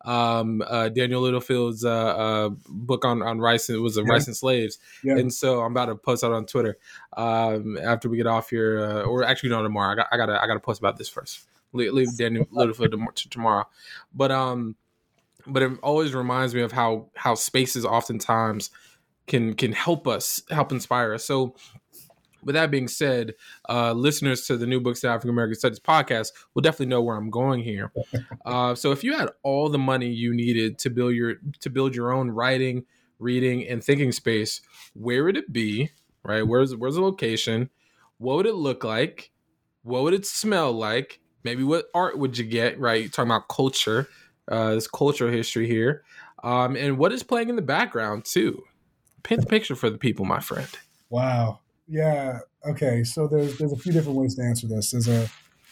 um, 0.05 0.63
uh, 0.67 0.89
Daniel 0.89 1.21
Littlefield's 1.21 1.85
uh, 1.85 1.91
uh, 1.91 2.49
book 2.69 3.05
on 3.05 3.23
on 3.23 3.39
rice. 3.39 3.69
It 3.69 3.77
was 3.77 3.97
a 3.97 4.03
yeah. 4.03 4.09
rice 4.09 4.27
and 4.27 4.37
slaves, 4.37 4.79
yeah. 5.05 5.19
and 5.19 5.33
so 5.33 5.61
I'm 5.61 5.73
about 5.73 5.87
to 5.87 5.95
post 5.95 6.23
that 6.23 6.33
on 6.33 6.47
Twitter 6.47 6.79
um, 7.17 7.77
after 7.79 8.09
we 8.09 8.17
get 8.17 8.27
off 8.27 8.51
here, 8.51 8.83
uh, 8.83 9.03
or 9.03 9.25
actually 9.25 9.51
no 9.51 9.63
tomorrow. 9.63 9.93
I 9.93 9.97
got 9.97 10.07
I 10.13 10.17
gotta 10.17 10.43
I 10.43 10.47
gotta 10.47 10.61
post 10.61 10.81
about 10.81 10.97
this 10.97 11.09
first. 11.09 11.47
Leave, 11.73 11.93
leave 11.93 12.17
Daniel 12.17 12.47
Littlefield 12.51 12.93
to, 13.15 13.29
tomorrow, 13.29 13.69
but 14.15 14.31
um, 14.31 14.75
but 15.47 15.63
it 15.63 15.79
always 15.83 16.15
reminds 16.15 16.55
me 16.55 16.63
of 16.63 16.73
how 16.73 17.11
how 17.15 17.35
spaces 17.35 17.85
oftentimes 17.85 18.71
can 19.27 19.55
can 19.55 19.73
help 19.73 20.09
us 20.09 20.43
help 20.51 20.73
inspire 20.73 21.13
us. 21.13 21.25
So 21.25 21.55
with 22.43 22.55
that 22.55 22.71
being 22.71 22.89
said, 22.89 23.35
uh, 23.69 23.93
listeners 23.93 24.47
to 24.47 24.57
the 24.57 24.67
New 24.67 24.81
Books 24.81 25.05
in 25.05 25.11
African 25.11 25.31
American 25.31 25.59
Studies 25.59 25.81
podcast 25.81 26.33
will 26.55 26.63
definitely 26.63 26.87
know 26.87 27.03
where 27.03 27.17
I'm 27.17 27.31
going 27.31 27.63
here. 27.63 27.93
Uh, 28.47 28.75
so, 28.75 28.91
if 28.91 29.05
you 29.05 29.17
had 29.17 29.29
all 29.43 29.69
the 29.69 29.79
money 29.79 30.09
you 30.09 30.35
needed 30.35 30.79
to 30.79 30.91
build 30.91 31.15
your 31.15 31.35
to 31.61 31.71
build 31.71 31.95
your 31.95 32.13
own 32.13 32.31
writing, 32.31 32.85
reading, 33.19 33.67
and 33.69 33.85
thinking 33.85 34.13
space, 34.13 34.61
where 34.95 35.25
would 35.25 35.37
it 35.37 35.53
be? 35.53 35.91
Right? 36.25 36.43
Where's 36.43 36.75
where's 36.75 36.95
the 36.95 37.03
location? 37.03 37.71
What 38.19 38.37
would 38.37 38.47
it 38.47 38.55
look 38.55 38.83
like? 38.83 39.31
What 39.83 40.03
would 40.03 40.15
it 40.15 40.27
smell 40.27 40.73
like? 40.73 41.21
Maybe 41.45 41.63
what 41.63 41.87
art 41.95 42.19
would 42.19 42.39
you 42.39 42.45
get? 42.45 42.79
Right? 42.81 43.03
You're 43.03 43.11
talking 43.11 43.31
about 43.31 43.49
culture, 43.49 44.09
uh, 44.49 44.75
this 44.75 44.89
cultural 44.89 45.31
history 45.31 45.67
here, 45.67 46.03
um, 46.43 46.77
and 46.77 46.99
what 46.99 47.13
is 47.13 47.23
playing 47.23 47.51
in 47.51 47.57
the 47.57 47.63
background 47.63 48.25
too. 48.25 48.65
Paint 49.23 49.43
the 49.43 49.47
picture 49.47 49.77
for 49.77 49.91
the 49.91 49.99
people, 49.99 50.25
my 50.25 50.41
friend. 50.41 50.69
Wow. 51.11 51.61
Yeah. 51.91 52.39
Okay. 52.65 53.03
So 53.03 53.27
there's 53.27 53.59
there's 53.59 53.73
a 53.73 53.77
few 53.77 53.93
different 53.93 54.17
ways 54.17 54.37
to 54.37 54.43
answer 54.43 54.69
this. 54.69 54.95
As 54.95 55.09
a, 55.09 55.29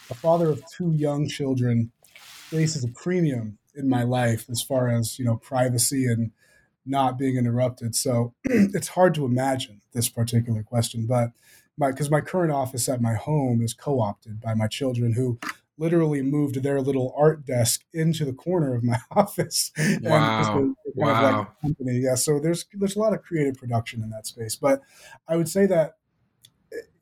a 0.09 0.13
father 0.13 0.49
of 0.49 0.61
two 0.75 0.91
young 0.91 1.27
children, 1.27 1.91
faces 2.49 2.83
a 2.83 2.89
premium 2.89 3.57
in 3.75 3.87
my 3.87 4.03
life 4.03 4.49
as 4.49 4.61
far 4.61 4.89
as 4.89 5.17
you 5.17 5.23
know 5.23 5.37
privacy 5.37 6.05
and 6.05 6.31
not 6.85 7.17
being 7.17 7.37
interrupted. 7.37 7.95
So 7.95 8.33
it's 8.43 8.89
hard 8.89 9.13
to 9.15 9.25
imagine 9.25 9.81
this 9.93 10.09
particular 10.09 10.61
question, 10.61 11.05
but 11.07 11.31
my 11.77 11.91
because 11.91 12.11
my 12.11 12.21
current 12.21 12.51
office 12.51 12.89
at 12.89 13.01
my 13.01 13.13
home 13.13 13.61
is 13.61 13.73
co-opted 13.73 14.41
by 14.41 14.53
my 14.53 14.67
children 14.67 15.13
who 15.13 15.39
literally 15.77 16.21
moved 16.21 16.61
their 16.61 16.81
little 16.81 17.13
art 17.17 17.45
desk 17.45 17.85
into 17.93 18.25
the 18.25 18.33
corner 18.33 18.75
of 18.75 18.83
my 18.83 18.97
office. 19.11 19.71
Wow. 20.01 20.73
wow. 20.95 21.37
Like 21.37 21.61
company. 21.61 21.99
Yeah. 21.99 22.15
So 22.15 22.39
there's 22.41 22.65
there's 22.73 22.97
a 22.97 22.99
lot 22.99 23.13
of 23.13 23.21
creative 23.21 23.55
production 23.55 24.03
in 24.03 24.09
that 24.09 24.27
space. 24.27 24.57
But 24.57 24.81
I 25.27 25.37
would 25.37 25.47
say 25.47 25.65
that 25.67 25.95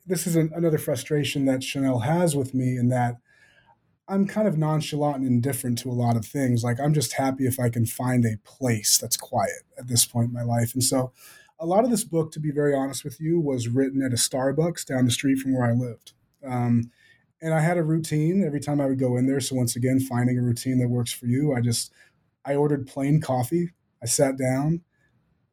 this 0.07 0.25
is 0.25 0.35
an, 0.35 0.51
another 0.55 0.77
frustration 0.77 1.45
that 1.45 1.63
Chanel 1.63 1.99
has 1.99 2.35
with 2.35 2.53
me 2.53 2.77
in 2.77 2.89
that 2.89 3.17
I'm 4.07 4.25
kind 4.25 4.47
of 4.47 4.57
nonchalant 4.57 5.17
and 5.17 5.27
indifferent 5.27 5.77
to 5.79 5.89
a 5.89 5.91
lot 5.91 6.15
of 6.15 6.25
things. 6.25 6.63
Like 6.63 6.79
I'm 6.79 6.93
just 6.93 7.13
happy 7.13 7.45
if 7.45 7.59
I 7.59 7.69
can 7.69 7.85
find 7.85 8.25
a 8.25 8.37
place 8.45 8.97
that's 8.97 9.17
quiet 9.17 9.63
at 9.77 9.87
this 9.87 10.05
point 10.05 10.29
in 10.29 10.33
my 10.33 10.43
life. 10.43 10.73
And 10.73 10.83
so 10.83 11.11
a 11.59 11.65
lot 11.65 11.83
of 11.83 11.89
this 11.89 12.05
book, 12.05 12.31
to 12.31 12.39
be 12.39 12.51
very 12.51 12.73
honest 12.73 13.03
with 13.03 13.19
you, 13.19 13.39
was 13.39 13.67
written 13.67 14.01
at 14.01 14.13
a 14.13 14.15
Starbucks 14.15 14.85
down 14.85 15.05
the 15.05 15.11
street 15.11 15.39
from 15.39 15.53
where 15.53 15.65
I 15.65 15.73
lived. 15.73 16.13
Um, 16.45 16.91
and 17.41 17.53
I 17.53 17.59
had 17.59 17.77
a 17.77 17.83
routine 17.83 18.43
every 18.45 18.61
time 18.61 18.79
I 18.79 18.85
would 18.85 18.99
go 18.99 19.17
in 19.17 19.27
there. 19.27 19.41
So 19.41 19.55
once 19.55 19.75
again, 19.75 19.99
finding 19.99 20.39
a 20.39 20.41
routine 20.41 20.79
that 20.79 20.87
works 20.87 21.11
for 21.11 21.25
you, 21.25 21.53
I 21.53 21.59
just 21.59 21.91
I 22.45 22.55
ordered 22.55 22.87
plain 22.87 23.19
coffee. 23.19 23.71
I 24.01 24.05
sat 24.05 24.37
down, 24.37 24.81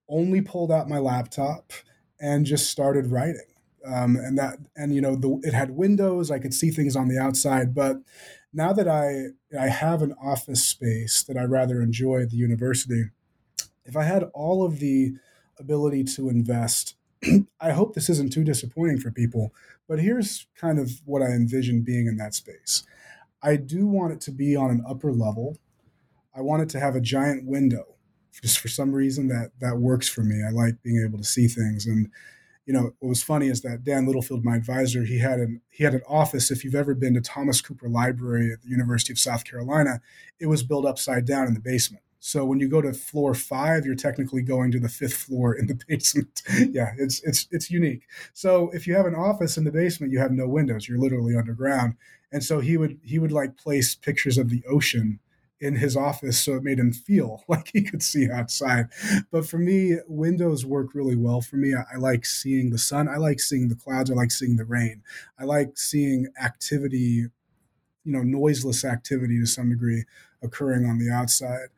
only 0.09 0.41
pulled 0.41 0.71
out 0.71 0.89
my 0.89 0.99
laptop, 0.99 1.73
and 2.21 2.47
just 2.47 2.71
started 2.71 3.11
writing 3.11 3.54
um, 3.87 4.17
and 4.17 4.39
that 4.39 4.59
and 4.77 4.95
you 4.95 5.01
know 5.01 5.17
the, 5.17 5.41
it 5.43 5.55
had 5.55 5.71
windows. 5.71 6.31
I 6.31 6.39
could 6.39 6.55
see 6.55 6.71
things 6.71 6.97
on 6.97 7.09
the 7.09 7.19
outside. 7.19 7.75
But 7.75 7.99
now 8.55 8.73
that 8.73 8.89
i 8.89 9.27
i 9.61 9.69
have 9.69 10.01
an 10.01 10.15
office 10.23 10.65
space 10.65 11.23
that 11.25 11.37
i 11.37 11.43
rather 11.43 11.83
enjoy 11.83 12.23
at 12.23 12.31
the 12.31 12.37
university 12.37 13.07
if 13.85 13.97
i 13.97 14.05
had 14.05 14.23
all 14.33 14.65
of 14.65 14.79
the 14.79 15.13
ability 15.59 16.05
to 16.05 16.31
invest 16.31 16.95
i 17.61 17.73
hope 17.73 17.95
this 17.95 18.09
isn't 18.09 18.33
too 18.33 18.45
disappointing 18.45 18.99
for 18.99 19.11
people. 19.11 19.53
But 19.87 19.99
here's 19.99 20.47
kind 20.55 20.79
of 20.79 21.03
what 21.05 21.21
i 21.23 21.27
envision 21.27 21.83
being 21.83 22.07
in 22.07 22.17
that 22.17 22.35
space. 22.35 22.85
I 23.43 23.57
do 23.57 23.87
want 23.87 24.13
it 24.15 24.21
to 24.23 24.31
be 24.31 24.57
on 24.57 24.71
an 24.71 24.83
upper 24.89 25.13
level. 25.13 25.59
I 26.35 26.41
want 26.41 26.63
it 26.63 26.71
to 26.71 26.81
have 26.81 26.97
a 26.97 27.01
giant 27.01 27.47
window 27.47 27.85
just 28.43 28.59
for 28.59 28.69
some 28.69 28.93
reason 28.93 29.29
that 29.29 29.51
that 29.61 29.79
works 29.79 30.09
for 30.09 30.23
me. 30.23 30.43
I 30.43 30.51
like 30.51 30.83
being 30.83 31.03
able 31.05 31.19
to 31.19 31.25
see 31.25 31.49
things. 31.49 31.87
And 31.87 32.11
you 32.67 32.73
know, 32.73 32.93
what 32.99 33.09
was 33.09 33.23
funny 33.23 33.49
is 33.49 33.61
that 33.63 33.85
Dan 33.85 34.07
Littlefield, 34.07 34.45
my 34.45 34.57
advisor, 34.57 35.05
he 35.05 35.19
had 35.19 35.39
an 35.39 35.61
he 35.69 35.85
had 35.85 35.95
an 35.95 36.03
office. 36.09 36.51
If 36.51 36.65
you've 36.65 36.75
ever 36.75 36.95
been 36.95 37.15
to 37.15 37.21
Thomas 37.21 37.61
Cooper 37.61 37.89
Library 37.89 38.53
at 38.53 38.63
the 38.63 38.69
University 38.69 39.13
of 39.13 39.19
South 39.19 39.45
Carolina, 39.45 40.01
it 40.41 40.47
was 40.47 40.63
built 40.63 40.87
upside 40.87 41.27
down 41.27 41.47
in 41.47 41.55
the 41.55 41.61
basement. 41.61 42.03
So 42.21 42.43
when 42.47 42.59
you 42.59 42.71
go 42.71 42.81
to 42.81 42.95
floor 42.95 43.35
five, 43.35 43.85
you're 43.85 43.95
technically 43.95 44.41
going 44.41 44.73
to 44.73 44.81
the 44.81 44.89
fifth 44.89 45.15
floor 45.15 45.55
in 45.55 45.67
the 45.67 45.79
basement. 45.89 46.43
yeah, 46.71 46.93
it's 46.97 47.23
it's 47.23 47.47
it's 47.51 47.71
unique. 47.71 48.05
So 48.33 48.71
if 48.73 48.87
you 48.87 48.95
have 48.95 49.07
an 49.07 49.15
office 49.15 49.59
in 49.59 49.65
the 49.65 49.73
basement, 49.73 50.13
you 50.13 50.21
have 50.21 50.33
no 50.33 50.49
windows. 50.49 50.89
You're 50.89 50.99
literally 50.99 51.37
underground. 51.37 51.97
And 52.33 52.43
so 52.43 52.61
he 52.61 52.79
would 52.79 52.99
he 53.03 53.19
would 53.19 53.33
like 53.33 53.59
place 53.59 53.95
pictures 53.95 54.39
of 54.39 54.49
the 54.49 54.63
ocean 54.69 55.21
in 55.65 55.77
his 55.77 55.97
office 55.97 56.39
so 56.39 56.55
it 56.55 56.63
made 56.63 56.79
him 56.79 56.93
feel 56.93 57.43
like 57.49 57.71
he 57.73 57.83
could 57.83 58.03
see 58.03 58.31
outside. 58.31 58.87
But 59.31 59.47
for 59.47 59.59
me 59.59 59.97
windows 60.07 60.67
work 60.67 60.95
really 60.95 61.17
well 61.17 61.41
for 61.41 61.57
me. 61.57 61.75
I, 61.75 61.95
I, 61.95 61.97
like 61.97 62.27
seeing 62.27 62.71
the 62.71 62.79
sun. 62.79 63.09
I 63.09 63.17
like 63.17 63.41
seeing 63.41 63.69
the 63.69 63.75
clouds. 63.75 64.11
I 64.11 64.15
like 64.15 64.31
seeing 64.31 64.57
the 64.57 64.65
rain. 64.65 65.03
I 65.39 65.45
like 65.45 65.79
seeing 65.79 66.27
activity 66.43 67.27
you 68.07 68.13
know 68.13 68.23
noiseless 68.23 68.85
activity 68.85 69.41
to 69.41 69.47
some 69.47 69.71
degree 69.71 70.05
occurring 70.43 70.85
on 70.85 70.99
the 70.99 71.11
outside 71.11 71.69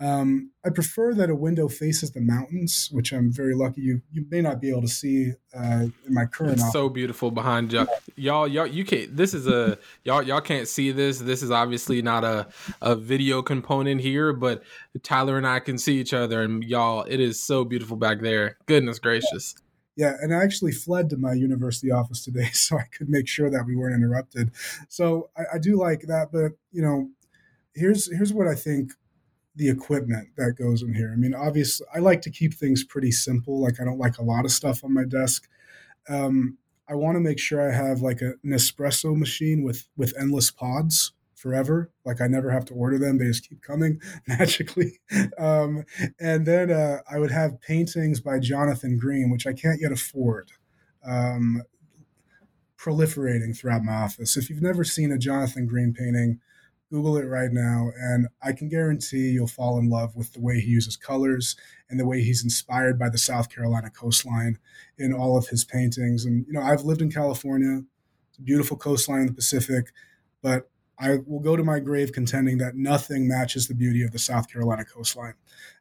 um, 0.00 0.50
I 0.64 0.70
prefer 0.70 1.14
that 1.14 1.30
a 1.30 1.34
window 1.36 1.68
faces 1.68 2.10
the 2.10 2.20
mountains, 2.20 2.88
which 2.90 3.12
I'm 3.12 3.30
very 3.30 3.54
lucky. 3.54 3.80
You 3.82 4.02
you 4.10 4.24
may 4.28 4.40
not 4.40 4.60
be 4.60 4.70
able 4.70 4.82
to 4.82 4.88
see 4.88 5.32
uh, 5.56 5.86
in 6.06 6.14
my 6.14 6.26
current. 6.26 6.54
It's 6.54 6.72
so 6.72 6.88
beautiful 6.88 7.30
behind 7.30 7.72
y'all. 7.72 7.86
Y'all, 8.16 8.48
y'all, 8.48 8.66
you 8.66 8.84
can't. 8.84 9.16
This 9.16 9.34
is 9.34 9.46
a 9.46 9.78
y'all. 10.02 10.22
Y'all 10.22 10.40
can't 10.40 10.66
see 10.66 10.90
this. 10.90 11.20
This 11.20 11.44
is 11.44 11.52
obviously 11.52 12.02
not 12.02 12.24
a 12.24 12.48
a 12.82 12.96
video 12.96 13.40
component 13.40 14.00
here, 14.00 14.32
but 14.32 14.64
Tyler 15.04 15.38
and 15.38 15.46
I 15.46 15.60
can 15.60 15.78
see 15.78 16.00
each 16.00 16.12
other, 16.12 16.42
and 16.42 16.64
y'all, 16.64 17.04
it 17.08 17.20
is 17.20 17.42
so 17.42 17.64
beautiful 17.64 17.96
back 17.96 18.20
there. 18.20 18.58
Goodness 18.66 18.98
gracious. 18.98 19.54
Yeah, 19.96 20.16
and 20.20 20.34
I 20.34 20.42
actually 20.42 20.72
fled 20.72 21.08
to 21.10 21.16
my 21.16 21.34
university 21.34 21.92
office 21.92 22.24
today 22.24 22.48
so 22.52 22.76
I 22.78 22.84
could 22.90 23.08
make 23.08 23.28
sure 23.28 23.48
that 23.48 23.64
we 23.64 23.76
weren't 23.76 23.94
interrupted. 23.94 24.50
So 24.88 25.30
I, 25.36 25.54
I 25.54 25.58
do 25.58 25.76
like 25.78 26.02
that, 26.08 26.32
but 26.32 26.52
you 26.72 26.82
know, 26.82 27.10
here's 27.74 28.12
here's 28.12 28.32
what 28.32 28.48
I 28.48 28.56
think 28.56 28.90
the 29.56 29.68
equipment 29.68 30.28
that 30.36 30.56
goes 30.58 30.82
in 30.82 30.94
here. 30.94 31.12
I 31.12 31.16
mean, 31.16 31.34
obviously, 31.34 31.86
I 31.94 32.00
like 32.00 32.22
to 32.22 32.30
keep 32.30 32.54
things 32.54 32.84
pretty 32.84 33.12
simple. 33.12 33.60
Like, 33.60 33.80
I 33.80 33.84
don't 33.84 33.98
like 33.98 34.18
a 34.18 34.24
lot 34.24 34.44
of 34.44 34.50
stuff 34.50 34.84
on 34.84 34.92
my 34.92 35.04
desk. 35.04 35.48
Um, 36.08 36.58
I 36.88 36.94
want 36.94 37.16
to 37.16 37.20
make 37.20 37.38
sure 37.38 37.66
I 37.66 37.74
have 37.74 38.00
like 38.00 38.20
a, 38.20 38.32
an 38.42 38.50
espresso 38.50 39.16
machine 39.16 39.62
with 39.62 39.88
with 39.96 40.12
endless 40.20 40.50
pods 40.50 41.12
forever. 41.34 41.90
Like 42.04 42.20
I 42.20 42.26
never 42.26 42.50
have 42.50 42.64
to 42.66 42.74
order 42.74 42.98
them; 42.98 43.18
they 43.18 43.26
just 43.26 43.48
keep 43.48 43.62
coming 43.62 44.00
magically. 44.26 45.00
Um, 45.38 45.84
and 46.20 46.46
then 46.46 46.70
uh, 46.70 46.98
I 47.10 47.18
would 47.18 47.30
have 47.30 47.60
paintings 47.60 48.20
by 48.20 48.38
Jonathan 48.38 48.98
Green, 48.98 49.30
which 49.30 49.46
I 49.46 49.52
can't 49.52 49.80
yet 49.80 49.92
afford. 49.92 50.50
Um, 51.06 51.62
proliferating 52.78 53.56
throughout 53.56 53.82
my 53.82 53.94
office. 53.94 54.36
If 54.36 54.50
you've 54.50 54.62
never 54.62 54.84
seen 54.84 55.10
a 55.10 55.18
Jonathan 55.18 55.66
Green 55.66 55.94
painting, 55.94 56.40
Google 56.94 57.16
it 57.16 57.24
right 57.24 57.50
now, 57.50 57.90
and 57.98 58.28
I 58.40 58.52
can 58.52 58.68
guarantee 58.68 59.30
you'll 59.30 59.48
fall 59.48 59.80
in 59.80 59.90
love 59.90 60.14
with 60.14 60.32
the 60.32 60.40
way 60.40 60.60
he 60.60 60.68
uses 60.68 60.96
colors 60.96 61.56
and 61.90 61.98
the 61.98 62.06
way 62.06 62.22
he's 62.22 62.44
inspired 62.44 63.00
by 63.00 63.08
the 63.08 63.18
South 63.18 63.50
Carolina 63.50 63.90
coastline 63.90 64.60
in 64.96 65.12
all 65.12 65.36
of 65.36 65.48
his 65.48 65.64
paintings. 65.64 66.24
And, 66.24 66.46
you 66.46 66.52
know, 66.52 66.60
I've 66.60 66.84
lived 66.84 67.02
in 67.02 67.10
California, 67.10 67.82
it's 68.28 68.38
a 68.38 68.42
beautiful 68.42 68.76
coastline 68.76 69.22
in 69.22 69.26
the 69.26 69.32
Pacific, 69.32 69.90
but 70.40 70.70
I 70.96 71.18
will 71.26 71.40
go 71.40 71.56
to 71.56 71.64
my 71.64 71.80
grave 71.80 72.12
contending 72.12 72.58
that 72.58 72.76
nothing 72.76 73.26
matches 73.26 73.66
the 73.66 73.74
beauty 73.74 74.04
of 74.04 74.12
the 74.12 74.20
South 74.20 74.48
Carolina 74.48 74.84
coastline. 74.84 75.34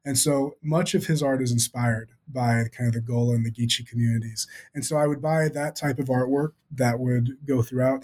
And 0.04 0.18
so 0.18 0.56
much 0.64 0.96
of 0.96 1.06
his 1.06 1.22
art 1.22 1.44
is 1.44 1.52
inspired 1.52 2.10
by 2.28 2.64
kind 2.76 2.88
of 2.88 2.94
the 2.94 3.02
Gullah 3.02 3.36
and 3.36 3.46
the 3.46 3.52
Geechee 3.52 3.88
communities. 3.88 4.48
And 4.74 4.84
so 4.84 4.98
I 4.98 5.06
would 5.06 5.22
buy 5.22 5.48
that 5.50 5.76
type 5.76 6.00
of 6.00 6.08
artwork 6.08 6.54
that 6.72 6.98
would 6.98 7.38
go 7.46 7.62
throughout. 7.62 8.04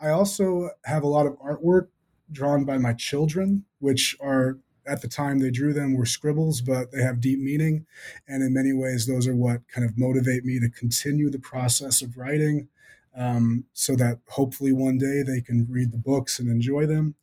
I 0.00 0.08
also 0.08 0.70
have 0.84 1.04
a 1.04 1.08
lot 1.08 1.26
of 1.26 1.38
artwork 1.38 1.86
drawn 2.30 2.64
by 2.64 2.78
my 2.78 2.92
children, 2.92 3.64
which 3.78 4.16
are 4.20 4.58
at 4.86 5.02
the 5.02 5.08
time 5.08 5.38
they 5.38 5.50
drew 5.50 5.72
them 5.72 5.94
were 5.94 6.06
scribbles, 6.06 6.60
but 6.62 6.90
they 6.92 7.02
have 7.02 7.20
deep 7.20 7.38
meaning. 7.38 7.86
And 8.26 8.42
in 8.42 8.54
many 8.54 8.72
ways, 8.72 9.06
those 9.06 9.28
are 9.28 9.36
what 9.36 9.68
kind 9.68 9.86
of 9.86 9.98
motivate 9.98 10.44
me 10.44 10.58
to 10.60 10.70
continue 10.70 11.30
the 11.30 11.38
process 11.38 12.00
of 12.00 12.16
writing 12.16 12.68
um, 13.14 13.64
so 13.74 13.96
that 13.96 14.18
hopefully 14.28 14.72
one 14.72 14.96
day 14.96 15.22
they 15.22 15.40
can 15.40 15.66
read 15.68 15.92
the 15.92 15.98
books 15.98 16.38
and 16.38 16.48
enjoy 16.48 16.86
them. 16.86 17.16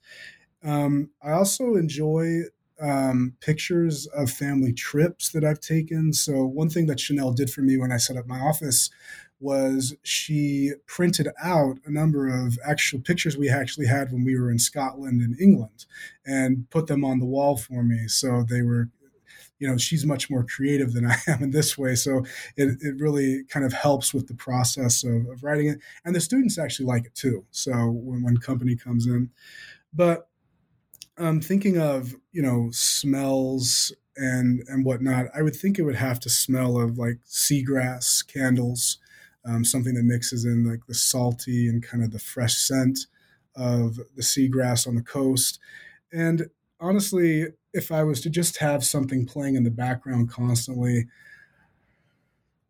Um, 0.63 1.09
I 1.23 1.31
also 1.31 1.75
enjoy 1.75 2.41
um, 2.81 3.35
pictures 3.39 4.05
of 4.07 4.29
family 4.29 4.73
trips 4.73 5.29
that 5.29 5.43
I've 5.43 5.61
taken. 5.61 6.11
So, 6.13 6.45
one 6.45 6.69
thing 6.69 6.87
that 6.87 6.99
Chanel 6.99 7.31
did 7.31 7.49
for 7.49 7.61
me 7.61 7.77
when 7.77 7.91
I 7.91 7.97
set 7.97 8.17
up 8.17 8.27
my 8.27 8.39
office 8.39 8.89
was 9.45 9.95
she 10.01 10.71
printed 10.87 11.27
out 11.41 11.77
a 11.85 11.91
number 11.91 12.27
of 12.27 12.57
actual 12.65 12.99
pictures 12.99 13.37
we 13.37 13.47
actually 13.47 13.85
had 13.85 14.11
when 14.11 14.25
we 14.25 14.37
were 14.37 14.49
in 14.49 14.57
Scotland 14.57 15.21
and 15.21 15.39
England 15.39 15.85
and 16.25 16.67
put 16.71 16.87
them 16.87 17.05
on 17.05 17.19
the 17.19 17.27
wall 17.27 17.55
for 17.55 17.83
me. 17.83 18.07
So 18.07 18.43
they 18.49 18.63
were, 18.63 18.89
you 19.59 19.67
know, 19.67 19.77
she's 19.77 20.03
much 20.03 20.31
more 20.31 20.43
creative 20.43 20.93
than 20.93 21.05
I 21.11 21.17
am 21.27 21.43
in 21.43 21.51
this 21.51 21.77
way. 21.77 21.93
So 21.93 22.25
it, 22.57 22.79
it 22.81 22.95
really 22.97 23.43
kind 23.43 23.63
of 23.63 23.71
helps 23.71 24.15
with 24.15 24.27
the 24.27 24.33
process 24.33 25.03
of, 25.03 25.27
of 25.29 25.43
writing 25.43 25.67
it. 25.67 25.77
And 26.03 26.15
the 26.15 26.21
students 26.21 26.57
actually 26.57 26.87
like 26.87 27.05
it 27.05 27.13
too. 27.13 27.45
So 27.51 27.71
when, 27.91 28.23
when 28.23 28.37
company 28.37 28.75
comes 28.75 29.05
in. 29.05 29.29
But 29.93 30.27
um, 31.19 31.39
thinking 31.39 31.77
of, 31.77 32.15
you 32.31 32.41
know, 32.41 32.69
smells 32.71 33.93
and 34.17 34.63
and 34.67 34.83
whatnot, 34.85 35.27
I 35.35 35.43
would 35.43 35.55
think 35.55 35.77
it 35.77 35.83
would 35.83 35.97
have 35.97 36.19
to 36.21 36.29
smell 36.29 36.79
of 36.79 36.97
like 36.97 37.19
seagrass, 37.27 38.25
candles, 38.25 38.97
um, 39.45 39.63
something 39.63 39.93
that 39.93 40.03
mixes 40.03 40.45
in 40.45 40.69
like 40.69 40.85
the 40.87 40.93
salty 40.93 41.67
and 41.67 41.83
kind 41.83 42.03
of 42.03 42.11
the 42.11 42.19
fresh 42.19 42.55
scent 42.55 42.99
of 43.55 43.97
the 44.15 44.21
seagrass 44.21 44.87
on 44.87 44.95
the 44.95 45.01
coast. 45.01 45.59
And 46.11 46.49
honestly, 46.79 47.47
if 47.73 47.91
I 47.91 48.03
was 48.03 48.21
to 48.21 48.29
just 48.29 48.57
have 48.57 48.83
something 48.83 49.25
playing 49.25 49.55
in 49.55 49.63
the 49.63 49.71
background 49.71 50.29
constantly, 50.29 51.05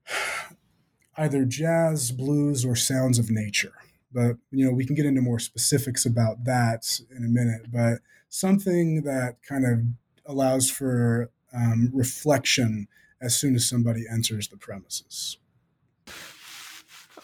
either 1.17 1.45
jazz, 1.45 2.11
blues, 2.11 2.65
or 2.65 2.75
sounds 2.75 3.17
of 3.17 3.31
nature. 3.31 3.73
But 4.11 4.37
you 4.51 4.65
know, 4.65 4.71
we 4.71 4.85
can 4.85 4.95
get 4.95 5.05
into 5.05 5.21
more 5.21 5.39
specifics 5.39 6.05
about 6.05 6.43
that 6.45 6.99
in 7.15 7.23
a 7.23 7.27
minute. 7.27 7.71
But 7.71 7.99
something 8.29 9.03
that 9.03 9.37
kind 9.47 9.65
of 9.65 9.81
allows 10.25 10.69
for 10.69 11.31
um, 11.53 11.89
reflection 11.93 12.87
as 13.21 13.35
soon 13.35 13.55
as 13.55 13.67
somebody 13.67 14.03
enters 14.11 14.49
the 14.49 14.57
premises 14.57 15.37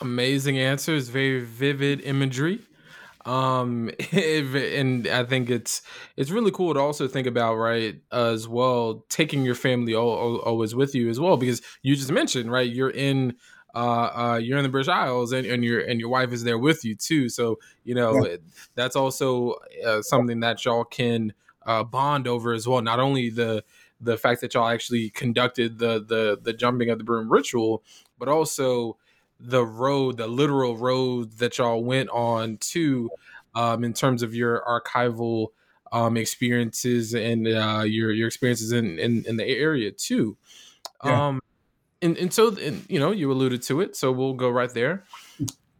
amazing 0.02 0.58
answers, 0.60 1.10
very 1.10 1.40
vivid 1.42 2.02
imagery. 2.02 2.62
Um, 3.26 3.92
and 4.12 5.08
I 5.08 5.24
think 5.24 5.50
it's 5.50 5.82
it's 6.18 6.32
really 6.32 6.52
cool 6.52 6.74
to 6.74 6.80
also 6.80 7.08
think 7.08 7.28
about, 7.28 7.56
right, 7.56 7.96
as 8.12 8.48
well, 8.48 9.06
taking 9.10 9.44
your 9.46 9.56
family 9.56 9.96
always 9.96 10.76
with 10.76 10.96
you 10.96 11.10
as 11.10 11.20
well, 11.20 11.38
because 11.38 11.62
you 11.84 11.96
just 11.96 12.12
mentioned, 12.12 12.52
right, 12.52 12.70
you're 12.70 12.90
in 12.90 13.36
uh, 13.74 13.78
uh, 13.78 14.40
you're 14.42 14.58
in 14.58 14.64
the 14.64 14.70
British 14.70 14.90
Isles 14.90 15.32
and, 15.32 15.46
and 15.46 15.64
your 15.64 15.80
and 15.80 16.00
your 16.00 16.10
wife 16.10 16.34
is 16.34 16.44
there 16.44 16.58
with 16.58 16.84
you 16.84 16.96
too. 16.96 17.30
So 17.30 17.60
you 17.84 17.96
know 17.96 18.26
yeah. 18.26 18.38
that's 18.76 18.96
also 18.96 19.56
uh, 19.86 20.02
something 20.02 20.42
that 20.42 20.66
y'all 20.66 20.84
can 20.84 21.34
uh, 21.66 21.84
bond 21.84 22.28
over 22.28 22.54
as 22.54 22.68
well. 22.68 22.82
Not 22.82 23.00
only 23.00 23.30
the 23.30 23.64
the 24.02 24.18
fact 24.18 24.42
that 24.42 24.54
y'all 24.54 24.68
actually 24.68 25.10
conducted 25.12 25.78
the 25.80 26.04
the 26.04 26.40
the 26.42 26.54
jumping 26.54 26.90
of 26.90 26.98
the 26.98 27.04
broom 27.04 27.32
ritual, 27.32 27.84
but 28.20 28.28
also 28.28 28.98
the 29.42 29.66
road, 29.66 30.18
the 30.18 30.28
literal 30.28 30.78
road 30.78 31.38
that 31.40 31.58
y'all 31.58 31.84
went 31.84 32.10
on 32.10 32.58
to, 32.58 33.10
um, 33.56 33.84
in 33.84 33.94
terms 33.94 34.24
of 34.24 34.34
your 34.36 34.64
archival 34.68 35.48
um, 35.92 36.16
experiences 36.18 37.14
and 37.14 37.48
uh, 37.48 37.84
your 37.86 38.12
your 38.12 38.28
experiences 38.28 38.72
in, 38.72 39.00
in, 39.00 39.26
in 39.28 39.38
the 39.38 39.46
area 39.46 39.92
too. 39.92 40.38
Yeah. 41.04 41.28
Um, 41.28 41.42
and 42.02 42.18
and 42.18 42.34
so 42.34 42.56
and, 42.56 42.86
you 42.90 43.00
know 43.00 43.12
you 43.12 43.32
alluded 43.32 43.62
to 43.64 43.82
it, 43.82 43.96
so 43.96 44.12
we'll 44.12 44.34
go 44.34 44.50
right 44.50 44.74
there. 44.74 45.04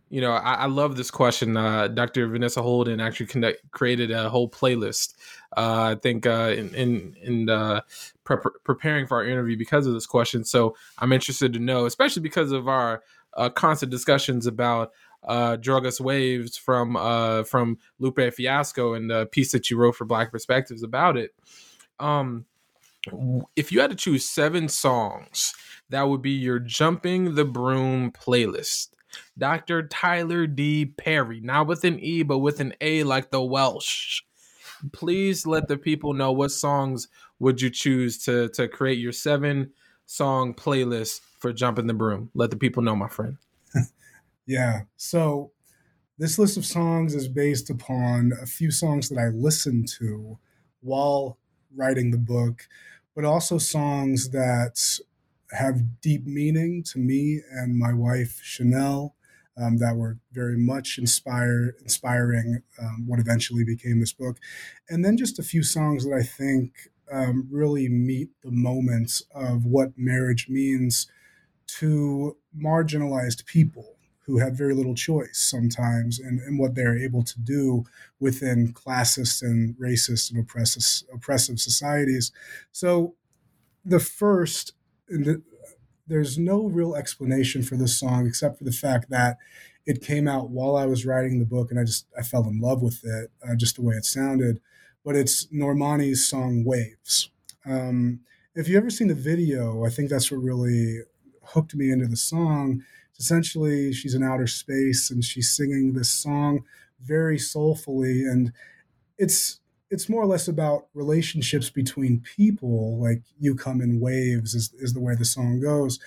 You 0.10 0.20
know, 0.20 0.34
I, 0.34 0.54
I 0.54 0.66
love 0.66 0.98
this 0.98 1.10
question. 1.10 1.56
Uh, 1.56 1.88
Dr. 1.88 2.28
Vanessa 2.28 2.62
Holden 2.62 3.00
actually 3.00 3.28
connect, 3.28 3.72
created 3.72 4.12
a 4.12 4.30
whole 4.30 4.50
playlist. 4.50 5.14
Uh, 5.56 5.96
I 5.96 5.96
think 5.96 6.26
uh, 6.26 6.54
in 6.56 6.76
in, 6.76 7.16
in 7.22 7.50
uh, 7.50 7.82
preparing 8.26 9.08
for 9.08 9.18
our 9.18 9.26
interview 9.26 9.58
because 9.58 9.88
of 9.88 9.94
this 9.94 10.06
question. 10.06 10.44
So 10.44 10.76
I'm 10.98 11.14
interested 11.14 11.54
to 11.54 11.60
know, 11.60 11.86
especially 11.86 12.22
because 12.22 12.52
of 12.52 12.68
our 12.68 13.04
uh, 13.36 13.50
constant 13.50 13.92
discussions 13.92 14.48
about 14.48 14.92
uh, 15.24 15.58
Waves 16.00 16.58
from 16.58 16.96
uh, 16.96 17.44
from 17.44 17.78
Lupe 18.00 18.34
Fiasco 18.34 18.94
and 18.94 19.10
the 19.10 19.28
piece 19.28 19.52
that 19.52 19.70
you 19.70 19.78
wrote 19.78 19.96
for 19.96 20.06
Black 20.06 20.32
Perspectives 20.32 20.84
about 20.84 21.18
it. 21.18 21.32
Um, 22.00 22.46
if 23.56 23.72
you 23.72 23.82
had 23.82 23.92
to 23.92 23.96
choose 23.96 24.28
seven 24.28 24.68
songs, 24.68 25.54
that 25.90 26.04
would 26.04 26.22
be 26.22 26.32
your 26.32 26.60
Jumping 26.60 27.36
the 27.36 27.46
Broom 27.46 28.12
playlist. 28.12 28.90
Dr. 29.38 29.88
Tyler 29.88 30.48
D. 30.48 30.86
Parry, 30.86 31.42
not 31.42 31.68
with 31.68 31.84
an 31.84 32.00
E, 32.00 32.24
but 32.24 32.40
with 32.40 32.60
an 32.60 32.74
A 32.80 33.04
like 33.04 33.30
the 33.30 33.44
Welsh. 33.44 34.22
Please 34.94 35.46
let 35.46 35.68
the 35.68 35.78
people 35.78 36.14
know 36.14 36.32
what 36.32 36.52
songs 36.52 37.08
would 37.40 37.62
you 37.62 37.70
choose 37.70 38.24
to 38.24 38.50
to 38.50 38.68
create 38.68 39.00
your 39.00 39.12
seven 39.12 39.72
song 40.06 40.54
playlist 40.54 41.22
for 41.42 41.52
jumping 41.52 41.88
the 41.88 41.94
broom. 41.94 42.30
Let 42.34 42.52
the 42.52 42.56
people 42.56 42.84
know, 42.84 42.96
my 42.96 43.10
friend. 43.10 43.38
yeah. 44.46 44.82
So 44.96 45.52
this 46.18 46.38
list 46.38 46.56
of 46.56 46.66
songs 46.66 47.16
is 47.16 47.28
based 47.28 47.70
upon 47.70 48.32
a 48.42 48.46
few 48.46 48.70
songs 48.72 49.10
that 49.10 49.18
I 49.18 49.30
listened 49.30 49.90
to 50.00 50.38
while 50.82 51.38
writing 51.76 52.12
the 52.12 52.18
book, 52.18 52.68
but 53.16 53.26
also 53.26 53.58
songs 53.58 54.30
that 54.30 55.00
have 55.52 56.00
deep 56.00 56.26
meaning 56.26 56.84
to 56.84 57.00
me 57.00 57.42
and 57.52 57.78
my 57.78 57.94
wife 57.94 58.40
Chanel. 58.44 59.16
Um, 59.58 59.78
that 59.78 59.98
were 59.98 60.18
very 60.32 60.58
much 60.58 60.98
inspire, 60.98 61.76
inspiring 61.82 62.64
um, 62.82 63.04
what 63.06 63.20
eventually 63.20 63.66
became 63.66 64.00
this 64.00 64.14
book. 64.14 64.38
And 64.90 65.04
then 65.04 65.18
just 65.18 65.40
a 65.40 65.44
few 65.44 65.62
songs 65.62 66.06
that 66.06 66.16
I 66.16 66.24
think 66.24 66.90
um, 67.12 67.48
really 67.52 67.90
meet 67.90 68.30
the 68.44 68.50
moments 68.50 69.24
of 69.36 69.66
what 69.66 69.92
marriage 69.98 70.48
means 70.48 71.08
to 71.80 72.38
marginalized 72.58 73.46
people 73.46 73.96
who 74.26 74.38
have 74.38 74.54
very 74.54 74.74
little 74.74 74.96
choice 74.96 75.38
sometimes 75.50 76.20
in, 76.20 76.42
in 76.48 76.58
what 76.58 76.76
they're 76.76 76.98
able 76.98 77.24
to 77.24 77.40
do 77.40 77.84
within 78.20 78.72
classist 78.74 79.42
and 79.42 79.76
racist 79.76 80.32
and 80.32 80.40
oppressive, 80.40 81.08
oppressive 81.14 81.60
societies. 81.60 82.32
So, 82.72 83.16
the 83.84 84.00
first, 84.00 84.74
the, 85.08 85.42
there's 86.08 86.38
no 86.38 86.66
real 86.66 86.96
explanation 86.96 87.64
for 87.64 87.76
this 87.76 88.00
song 88.00 88.28
except 88.28 88.58
for 88.58 88.64
the 88.64 88.72
fact 88.72 89.10
that 89.10 89.38
it 89.86 90.02
came 90.02 90.28
out 90.28 90.50
while 90.50 90.76
I 90.76 90.86
was 90.86 91.06
writing 91.06 91.40
the 91.40 91.46
book, 91.46 91.72
and 91.72 91.80
I 91.80 91.84
just 91.84 92.06
I 92.18 92.22
fell 92.22 92.48
in 92.48 92.60
love 92.60 92.82
with 92.82 93.02
it, 93.04 93.32
uh, 93.48 93.56
just 93.56 93.78
the 93.78 93.82
way 93.82 93.96
it 93.96 94.06
sounded. 94.06 94.62
But 95.04 95.16
it's 95.16 95.48
Normani's 95.48 96.28
song 96.28 96.64
"Waves." 96.64 97.32
Um, 97.66 98.20
if 98.54 98.68
you 98.68 98.78
ever 98.78 98.90
seen 98.90 99.08
the 99.08 99.16
video, 99.16 99.84
I 99.84 99.90
think 99.90 100.10
that's 100.10 100.32
what 100.32 100.44
really 100.44 101.00
hooked 101.54 101.76
me 101.76 101.92
into 101.92 102.08
the 102.08 102.18
song. 102.18 102.84
Essentially, 103.20 103.94
she's 103.94 104.16
in 104.16 104.24
outer 104.24 104.48
space 104.48 105.12
and 105.12 105.24
she's 105.24 105.56
singing 105.56 105.94
this 105.94 106.10
song 106.10 106.64
very 107.04 107.38
soulfully, 107.38 108.24
and 108.24 108.52
it's 109.18 109.60
it's 109.90 110.08
more 110.08 110.24
or 110.24 110.28
less 110.28 110.48
about 110.48 110.88
relationships 110.94 111.70
between 111.70 112.22
people. 112.22 112.98
Like 113.00 113.24
you 113.40 113.56
come 113.56 113.82
in 113.82 114.00
waves 114.00 114.56
is, 114.56 114.74
is 114.80 114.94
the 114.94 115.02
way 115.02 115.16
the 115.16 115.26
song 115.26 115.60
goes. 115.60 116.00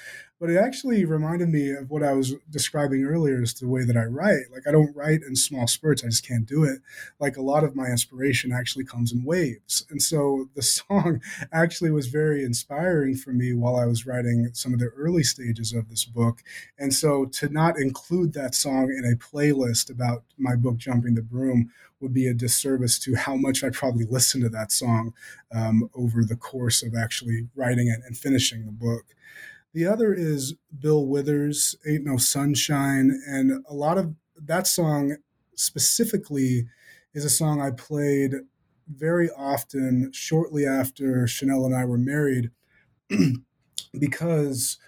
But 0.44 0.52
it 0.52 0.58
actually 0.58 1.06
reminded 1.06 1.48
me 1.48 1.70
of 1.70 1.88
what 1.88 2.02
I 2.02 2.12
was 2.12 2.34
describing 2.50 3.02
earlier 3.02 3.40
as 3.40 3.54
the 3.54 3.66
way 3.66 3.82
that 3.82 3.96
I 3.96 4.04
write. 4.04 4.52
Like 4.52 4.68
I 4.68 4.72
don't 4.72 4.94
write 4.94 5.22
in 5.22 5.36
small 5.36 5.66
spurts. 5.66 6.04
I 6.04 6.08
just 6.08 6.28
can't 6.28 6.44
do 6.44 6.64
it. 6.64 6.82
Like 7.18 7.38
a 7.38 7.42
lot 7.42 7.64
of 7.64 7.74
my 7.74 7.86
inspiration 7.86 8.52
actually 8.52 8.84
comes 8.84 9.10
in 9.10 9.24
waves. 9.24 9.86
And 9.88 10.02
so 10.02 10.50
the 10.54 10.60
song 10.62 11.22
actually 11.50 11.92
was 11.92 12.08
very 12.08 12.44
inspiring 12.44 13.16
for 13.16 13.30
me 13.30 13.54
while 13.54 13.76
I 13.76 13.86
was 13.86 14.04
writing 14.04 14.50
some 14.52 14.74
of 14.74 14.80
the 14.80 14.88
early 14.88 15.22
stages 15.22 15.72
of 15.72 15.88
this 15.88 16.04
book. 16.04 16.42
And 16.78 16.92
so 16.92 17.24
to 17.24 17.48
not 17.48 17.78
include 17.78 18.34
that 18.34 18.54
song 18.54 18.94
in 18.94 19.10
a 19.10 19.16
playlist 19.16 19.88
about 19.88 20.24
my 20.36 20.56
book 20.56 20.76
Jumping 20.76 21.14
the 21.14 21.22
Broom 21.22 21.70
would 22.00 22.12
be 22.12 22.26
a 22.26 22.34
disservice 22.34 22.98
to 22.98 23.14
how 23.14 23.34
much 23.34 23.64
I 23.64 23.70
probably 23.70 24.04
listened 24.04 24.42
to 24.42 24.50
that 24.50 24.72
song 24.72 25.14
um, 25.54 25.88
over 25.94 26.22
the 26.22 26.36
course 26.36 26.82
of 26.82 26.94
actually 26.94 27.48
writing 27.56 27.88
it 27.88 28.00
and 28.04 28.14
finishing 28.14 28.66
the 28.66 28.72
book. 28.72 29.06
The 29.74 29.86
other 29.86 30.14
is 30.14 30.54
Bill 30.78 31.04
Withers, 31.04 31.74
Ain't 31.84 32.04
No 32.04 32.16
Sunshine. 32.16 33.20
And 33.26 33.64
a 33.68 33.74
lot 33.74 33.98
of 33.98 34.14
that 34.40 34.68
song 34.68 35.16
specifically 35.56 36.68
is 37.12 37.24
a 37.24 37.30
song 37.30 37.60
I 37.60 37.72
played 37.72 38.34
very 38.88 39.30
often 39.30 40.12
shortly 40.12 40.64
after 40.64 41.26
Chanel 41.26 41.66
and 41.66 41.74
I 41.74 41.86
were 41.86 41.98
married 41.98 42.52
because 43.98 44.78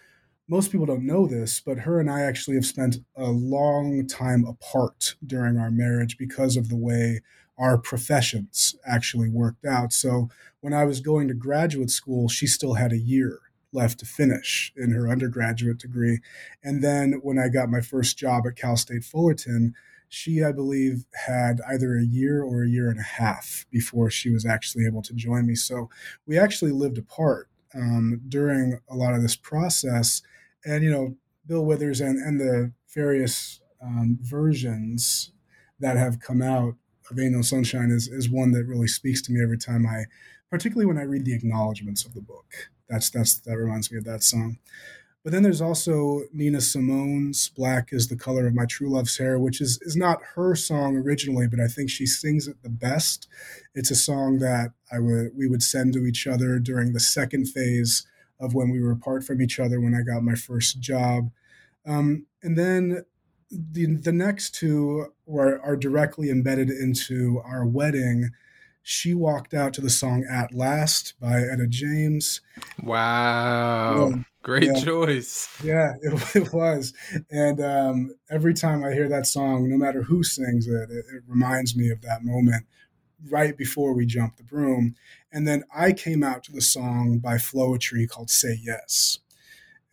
most 0.48 0.70
people 0.70 0.86
don't 0.86 1.04
know 1.04 1.26
this, 1.26 1.58
but 1.58 1.80
her 1.80 1.98
and 1.98 2.08
I 2.08 2.20
actually 2.20 2.54
have 2.54 2.66
spent 2.66 2.98
a 3.16 3.30
long 3.30 4.06
time 4.06 4.44
apart 4.44 5.16
during 5.26 5.58
our 5.58 5.72
marriage 5.72 6.16
because 6.16 6.56
of 6.56 6.68
the 6.68 6.76
way 6.76 7.22
our 7.58 7.76
professions 7.76 8.76
actually 8.86 9.30
worked 9.30 9.64
out. 9.64 9.92
So 9.92 10.28
when 10.60 10.72
I 10.72 10.84
was 10.84 11.00
going 11.00 11.26
to 11.26 11.34
graduate 11.34 11.90
school, 11.90 12.28
she 12.28 12.46
still 12.46 12.74
had 12.74 12.92
a 12.92 12.98
year 12.98 13.40
left 13.72 13.98
to 14.00 14.06
finish 14.06 14.72
in 14.76 14.92
her 14.92 15.08
undergraduate 15.08 15.78
degree. 15.78 16.20
And 16.62 16.82
then 16.82 17.20
when 17.22 17.38
I 17.38 17.48
got 17.48 17.68
my 17.68 17.80
first 17.80 18.16
job 18.16 18.44
at 18.46 18.56
Cal 18.56 18.76
State 18.76 19.04
Fullerton, 19.04 19.74
she, 20.08 20.42
I 20.42 20.52
believe, 20.52 21.04
had 21.26 21.60
either 21.68 21.96
a 21.96 22.04
year 22.04 22.42
or 22.42 22.62
a 22.62 22.68
year 22.68 22.88
and 22.88 23.00
a 23.00 23.02
half 23.02 23.66
before 23.70 24.08
she 24.08 24.30
was 24.30 24.46
actually 24.46 24.86
able 24.86 25.02
to 25.02 25.14
join 25.14 25.46
me. 25.46 25.56
So 25.56 25.90
we 26.26 26.38
actually 26.38 26.70
lived 26.70 26.96
apart 26.96 27.48
um, 27.74 28.20
during 28.28 28.78
a 28.88 28.94
lot 28.94 29.14
of 29.14 29.22
this 29.22 29.36
process 29.36 30.22
and 30.66 30.82
you 30.82 30.90
know 30.90 31.16
Bill 31.46 31.64
Withers 31.64 32.00
and 32.00 32.18
and 32.18 32.40
the 32.40 32.72
various 32.92 33.60
um, 33.82 34.18
versions 34.20 35.32
that 35.78 35.96
have 35.96 36.20
come 36.20 36.42
out 36.42 36.74
of 37.10 37.18
Ain't 37.18 37.32
No 37.32 37.42
Sunshine 37.42 37.90
is 37.90 38.08
is 38.08 38.28
one 38.28 38.52
that 38.52 38.66
really 38.66 38.88
speaks 38.88 39.22
to 39.22 39.32
me 39.32 39.42
every 39.42 39.58
time 39.58 39.86
I, 39.86 40.04
particularly 40.50 40.86
when 40.86 40.98
I 40.98 41.02
read 41.02 41.24
the 41.24 41.34
acknowledgments 41.34 42.04
of 42.04 42.14
the 42.14 42.20
book. 42.20 42.70
That's 42.88 43.10
that's 43.10 43.38
that 43.40 43.56
reminds 43.56 43.90
me 43.90 43.98
of 43.98 44.04
that 44.04 44.22
song. 44.22 44.58
But 45.22 45.32
then 45.32 45.42
there's 45.42 45.60
also 45.60 46.22
Nina 46.32 46.60
Simone's 46.60 47.48
"Black 47.48 47.92
Is 47.92 48.08
the 48.08 48.16
Color 48.16 48.46
of 48.46 48.54
My 48.54 48.64
True 48.64 48.90
Love's 48.90 49.18
Hair," 49.18 49.38
which 49.38 49.60
is 49.60 49.78
is 49.82 49.96
not 49.96 50.22
her 50.34 50.54
song 50.54 50.96
originally, 50.96 51.48
but 51.48 51.60
I 51.60 51.66
think 51.66 51.90
she 51.90 52.06
sings 52.06 52.46
it 52.46 52.62
the 52.62 52.70
best. 52.70 53.26
It's 53.74 53.90
a 53.90 53.96
song 53.96 54.38
that 54.38 54.72
I 54.92 55.00
would 55.00 55.36
we 55.36 55.48
would 55.48 55.62
send 55.62 55.94
to 55.94 56.06
each 56.06 56.26
other 56.26 56.58
during 56.58 56.92
the 56.92 57.00
second 57.00 57.46
phase 57.46 58.06
of 58.38 58.54
when 58.54 58.70
we 58.70 58.80
were 58.80 58.92
apart 58.92 59.24
from 59.24 59.40
each 59.40 59.58
other 59.58 59.80
when 59.80 59.94
I 59.94 60.02
got 60.02 60.22
my 60.22 60.34
first 60.34 60.80
job. 60.80 61.30
Um, 61.86 62.26
and 62.42 62.56
then 62.56 63.04
the, 63.50 63.96
the 63.96 64.12
next 64.12 64.54
two 64.54 65.12
were, 65.24 65.60
are 65.60 65.76
directly 65.76 66.30
embedded 66.30 66.70
into 66.70 67.40
our 67.44 67.64
wedding. 67.64 68.30
She 68.88 69.14
walked 69.14 69.52
out 69.52 69.74
to 69.74 69.80
the 69.80 69.90
song 69.90 70.24
At 70.30 70.54
Last 70.54 71.14
by 71.20 71.40
Etta 71.40 71.66
James. 71.66 72.40
Wow. 72.80 74.10
Yeah, 74.10 74.22
Great 74.42 74.62
yeah. 74.62 74.80
choice. 74.84 75.48
Yeah, 75.60 75.94
it, 76.02 76.36
it 76.36 76.52
was. 76.52 76.94
And 77.28 77.60
um, 77.60 78.14
every 78.30 78.54
time 78.54 78.84
I 78.84 78.92
hear 78.92 79.08
that 79.08 79.26
song, 79.26 79.68
no 79.68 79.76
matter 79.76 80.04
who 80.04 80.22
sings 80.22 80.68
it, 80.68 80.88
it, 80.88 81.04
it 81.12 81.22
reminds 81.26 81.74
me 81.74 81.90
of 81.90 82.00
that 82.02 82.22
moment 82.22 82.64
right 83.28 83.58
before 83.58 83.92
we 83.92 84.06
jumped 84.06 84.36
the 84.36 84.44
broom. 84.44 84.94
And 85.32 85.48
then 85.48 85.64
I 85.74 85.90
came 85.90 86.22
out 86.22 86.44
to 86.44 86.52
the 86.52 86.60
song 86.60 87.18
by 87.18 87.38
Floetry 87.38 88.08
called 88.08 88.30
Say 88.30 88.56
Yes. 88.62 89.18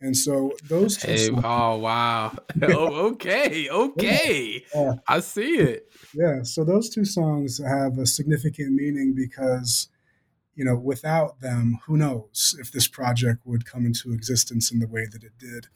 And 0.04 0.14
so 0.14 0.52
those 0.68 0.98
two 0.98 1.12
hey, 1.12 1.16
songs, 1.16 1.42
oh 1.44 1.78
wow. 1.78 2.36
oh, 2.62 3.06
okay, 3.12 3.70
okay. 3.70 4.62
Yeah. 4.74 4.92
I 5.08 5.20
see 5.20 5.56
it. 5.56 5.90
Yeah. 6.12 6.42
So 6.42 6.62
those 6.62 6.90
two 6.90 7.06
songs 7.06 7.58
have 7.64 7.96
a 7.96 8.04
significant 8.04 8.72
meaning 8.72 9.14
because, 9.16 9.88
you 10.54 10.62
know, 10.62 10.76
without 10.76 11.40
them, 11.40 11.78
who 11.86 11.96
knows 11.96 12.54
if 12.60 12.70
this 12.70 12.86
project 12.86 13.46
would 13.46 13.64
come 13.64 13.86
into 13.86 14.12
existence 14.12 14.70
in 14.70 14.78
the 14.78 14.88
way 14.88 15.06
that 15.10 15.24
it 15.24 15.38
did. 15.38 15.68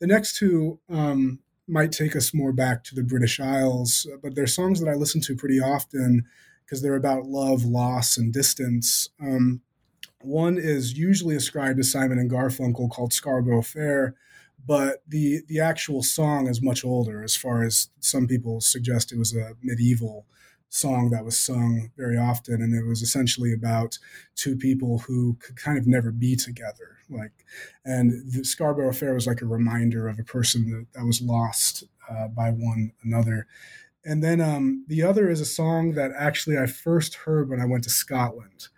The 0.00 0.08
next 0.08 0.36
two 0.36 0.80
um, 0.90 1.38
might 1.68 1.92
take 1.92 2.16
us 2.16 2.34
more 2.34 2.52
back 2.52 2.82
to 2.82 2.96
the 2.96 3.04
British 3.04 3.38
Isles, 3.38 4.08
but 4.20 4.34
they're 4.34 4.48
songs 4.48 4.80
that 4.80 4.90
I 4.90 4.94
listen 4.94 5.20
to 5.20 5.36
pretty 5.36 5.60
often 5.60 6.24
because 6.64 6.82
they're 6.82 6.96
about 6.96 7.26
love, 7.26 7.64
loss, 7.64 8.16
and 8.16 8.32
distance. 8.32 9.08
Um, 9.22 9.60
one 10.20 10.58
is 10.58 10.98
usually 10.98 11.36
ascribed 11.36 11.78
to 11.78 11.84
Simon 11.84 12.18
and 12.18 12.30
Garfunkel 12.30 12.90
called 12.90 13.12
Scarborough 13.12 13.62
Fair, 13.62 14.14
but 14.66 15.02
the 15.06 15.40
the 15.48 15.60
actual 15.60 16.02
song 16.02 16.48
is 16.48 16.62
much 16.62 16.84
older. 16.84 17.22
As 17.22 17.36
far 17.36 17.62
as 17.62 17.88
some 18.00 18.26
people 18.26 18.60
suggest, 18.60 19.12
it 19.12 19.18
was 19.18 19.34
a 19.34 19.54
medieval 19.62 20.26
song 20.70 21.10
that 21.10 21.24
was 21.24 21.38
sung 21.38 21.90
very 21.96 22.18
often, 22.18 22.60
and 22.60 22.74
it 22.74 22.86
was 22.86 23.02
essentially 23.02 23.52
about 23.52 23.98
two 24.34 24.56
people 24.56 24.98
who 24.98 25.34
could 25.40 25.56
kind 25.56 25.78
of 25.78 25.86
never 25.86 26.10
be 26.10 26.36
together. 26.36 26.98
Like, 27.08 27.32
and 27.84 28.30
the 28.30 28.44
Scarborough 28.44 28.92
Fair 28.92 29.14
was 29.14 29.26
like 29.26 29.40
a 29.40 29.46
reminder 29.46 30.08
of 30.08 30.18
a 30.18 30.24
person 30.24 30.70
that, 30.70 30.98
that 30.98 31.06
was 31.06 31.22
lost 31.22 31.84
uh, 32.10 32.28
by 32.28 32.50
one 32.50 32.92
another. 33.02 33.46
And 34.04 34.22
then 34.22 34.40
um, 34.40 34.84
the 34.88 35.02
other 35.02 35.30
is 35.30 35.40
a 35.40 35.46
song 35.46 35.92
that 35.92 36.12
actually 36.16 36.58
I 36.58 36.66
first 36.66 37.14
heard 37.14 37.48
when 37.48 37.60
I 37.60 37.66
went 37.66 37.84
to 37.84 37.90
Scotland, 37.90 38.68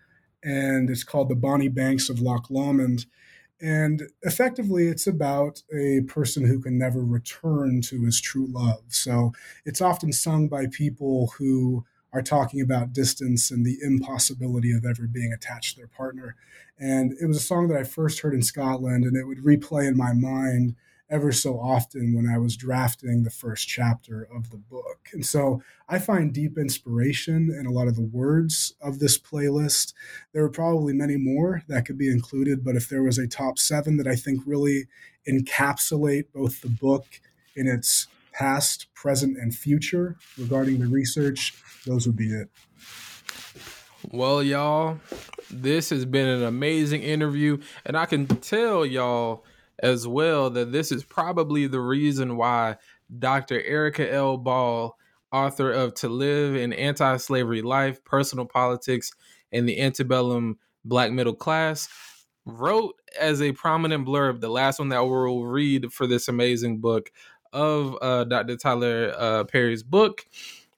and 0.43 0.91
it's 0.91 1.05
called 1.05 1.29
"The 1.29 1.37
Bonnie 1.37 1.69
Banks 1.69 2.09
of 2.09 2.21
Loch 2.21 2.51
Lomond." 2.51 3.07
And 3.61 4.05
effectively, 4.23 4.87
it's 4.87 5.07
about 5.07 5.63
a 5.75 6.01
person 6.09 6.47
who 6.47 6.61
can 6.61 6.79
never 6.79 7.05
return 7.05 7.83
to 7.83 8.05
his 8.05 8.19
true 8.21 8.47
love. 8.47 8.85
So 8.89 9.33
it's 9.67 9.83
often 9.83 10.13
sung 10.13 10.49
by 10.49 10.67
people 10.67 11.35
who 11.37 11.85
are 12.13 12.23
talking 12.23 12.61
about 12.61 12.93
distance 12.93 13.51
and 13.51 13.65
the 13.65 13.79
impossibility 13.83 14.73
of 14.73 14.85
ever 14.85 15.07
being 15.07 15.33
attached 15.33 15.75
to 15.75 15.81
their 15.81 15.89
partner. 15.89 16.37
And 16.79 17.13
it 17.21 17.27
was 17.27 17.37
a 17.37 17.41
song 17.41 17.69
that 17.69 17.79
I 17.79 17.85
first 17.85 18.21
heard 18.21 18.35
in 18.35 18.43
Scotland, 18.43 19.05
and 19.05 19.17
it 19.17 19.27
would 19.27 19.45
replay 19.45 19.87
in 19.87 19.97
my 19.97 20.13
mind 20.13 20.75
ever 21.11 21.33
so 21.33 21.59
often 21.59 22.15
when 22.15 22.27
I 22.27 22.39
was 22.39 22.57
drafting 22.57 23.23
the 23.23 23.31
first 23.31 23.69
chapter 23.69 24.29
of 24.33 24.51
the 24.51 24.57
book. 24.57 25.09
And 25.13 25.27
so 25.27 25.63
I 25.89 25.99
find 25.99 26.33
deep 26.33 26.57
inspiration 26.57 27.51
in 27.51 27.67
a 27.67 27.73
lot 27.73 27.89
of 27.89 27.97
the 27.97 28.03
words 28.03 28.75
of 28.81 29.01
this 29.01 29.19
playlist. 29.19 29.93
There 30.33 30.45
are 30.45 30.51
probably 30.51 30.93
many 30.93 31.17
more 31.17 31.63
that 31.69 31.85
could 31.85 31.99
be 31.99 32.11
included, 32.11 32.65
but 32.65 32.77
if 32.77 32.89
there 32.89 33.03
was 33.03 33.19
a 33.19 33.27
top 33.27 33.59
seven 33.59 33.97
that 33.97 34.07
I 34.07 34.15
think 34.15 34.43
really 34.47 34.87
encapsulate 35.29 36.27
both 36.33 36.61
the 36.61 36.69
book 36.69 37.05
in 37.57 37.67
its 37.67 38.07
past, 38.33 38.87
present, 38.95 39.37
and 39.37 39.55
future 39.55 40.17
regarding 40.39 40.79
the 40.79 40.87
research, 40.87 41.55
those 41.85 42.07
would 42.07 42.17
be 42.17 42.33
it. 42.33 42.49
Well, 44.11 44.43
y'all, 44.43 44.99
this 45.51 45.91
has 45.91 46.05
been 46.05 46.27
an 46.27 46.43
amazing 46.43 47.03
interview, 47.03 47.59
and 47.85 47.97
I 47.97 48.07
can 48.07 48.27
tell 48.27 48.87
y'all 48.87 49.45
as 49.83 50.07
well 50.07 50.51
that 50.51 50.73
this 50.73 50.93
is 50.93 51.05
probably 51.05 51.67
the 51.67 51.81
reason 51.81 52.37
why 52.37 52.77
Dr. 53.19 53.63
Erica 53.63 54.13
L. 54.13 54.37
Ball, 54.37 54.97
author 55.33 55.73
of 55.73 55.95
To 55.95 56.09
Live 56.09 56.55
an 56.55 56.73
Anti 56.73 57.17
Slavery 57.17 57.63
Life, 57.63 58.05
Personal 58.05 58.47
Politics, 58.47 59.13
and 59.53 59.69
the 59.69 59.81
Antebellum 59.81 60.59
Black 60.85 61.13
Middle 61.13 61.35
Class, 61.35 61.89
wrote 62.47 62.95
as 63.19 63.43
a 63.43 63.53
prominent 63.53 64.07
blurb, 64.07 64.41
the 64.41 64.49
last 64.49 64.79
one 64.79 64.89
that 64.91 65.05
we'll 65.05 65.45
read 65.45 65.93
for 65.93 66.07
this 66.07 66.29
amazing 66.29 66.79
book 66.79 67.11
of 67.53 67.97
uh, 68.01 68.25
Dr. 68.25 68.57
Tyler 68.57 69.13
uh, 69.17 69.45
Parry's 69.45 69.83
book, 69.83 70.25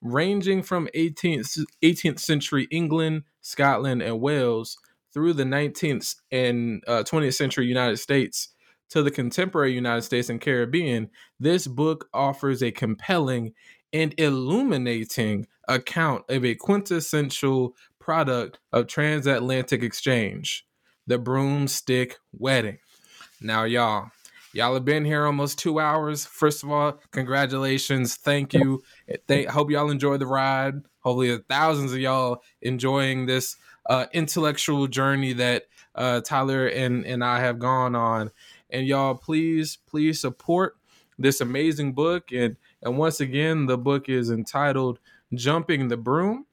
ranging 0.00 0.62
from 0.62 0.88
18th, 0.94 1.64
18th 1.82 2.18
century 2.18 2.66
England, 2.70 3.24
Scotland, 3.40 4.02
and 4.02 4.20
Wales 4.20 4.78
through 5.12 5.34
the 5.34 5.44
19th 5.44 6.16
and 6.30 6.82
uh, 6.86 7.02
20th 7.04 7.34
century 7.34 7.66
United 7.66 7.98
States 7.98 8.48
to 8.92 9.02
the 9.02 9.10
contemporary 9.10 9.72
United 9.72 10.02
States 10.02 10.28
and 10.28 10.38
Caribbean, 10.38 11.08
this 11.40 11.66
book 11.66 12.10
offers 12.12 12.62
a 12.62 12.70
compelling 12.70 13.54
and 13.90 14.14
illuminating 14.18 15.46
account 15.66 16.24
of 16.28 16.44
a 16.44 16.54
quintessential 16.54 17.74
product 17.98 18.58
of 18.70 18.86
transatlantic 18.86 19.82
exchange 19.82 20.66
the 21.06 21.18
broomstick 21.18 22.18
wedding. 22.32 22.78
Now, 23.40 23.64
y'all, 23.64 24.10
Y'all 24.54 24.74
have 24.74 24.84
been 24.84 25.06
here 25.06 25.24
almost 25.24 25.58
two 25.58 25.80
hours. 25.80 26.26
First 26.26 26.62
of 26.62 26.70
all, 26.70 27.00
congratulations. 27.10 28.16
Thank 28.16 28.52
you. 28.52 28.82
Thank, 29.26 29.48
hope 29.48 29.70
y'all 29.70 29.90
enjoy 29.90 30.18
the 30.18 30.26
ride. 30.26 30.82
Hopefully, 31.00 31.38
thousands 31.48 31.94
of 31.94 31.98
y'all 31.98 32.42
enjoying 32.60 33.24
this 33.24 33.56
uh, 33.88 34.06
intellectual 34.12 34.88
journey 34.88 35.32
that 35.32 35.64
uh, 35.94 36.20
Tyler 36.20 36.66
and, 36.66 37.06
and 37.06 37.24
I 37.24 37.40
have 37.40 37.58
gone 37.58 37.94
on. 37.94 38.30
And 38.72 38.86
y'all, 38.86 39.14
please, 39.14 39.78
please 39.86 40.20
support 40.20 40.76
this 41.18 41.40
amazing 41.40 41.92
book. 41.92 42.32
And, 42.32 42.56
and 42.82 42.98
once 42.98 43.20
again, 43.20 43.66
the 43.66 43.78
book 43.78 44.08
is 44.08 44.30
entitled 44.30 44.98
Jumping 45.34 45.88
the 45.88 45.96
Broom 45.96 46.46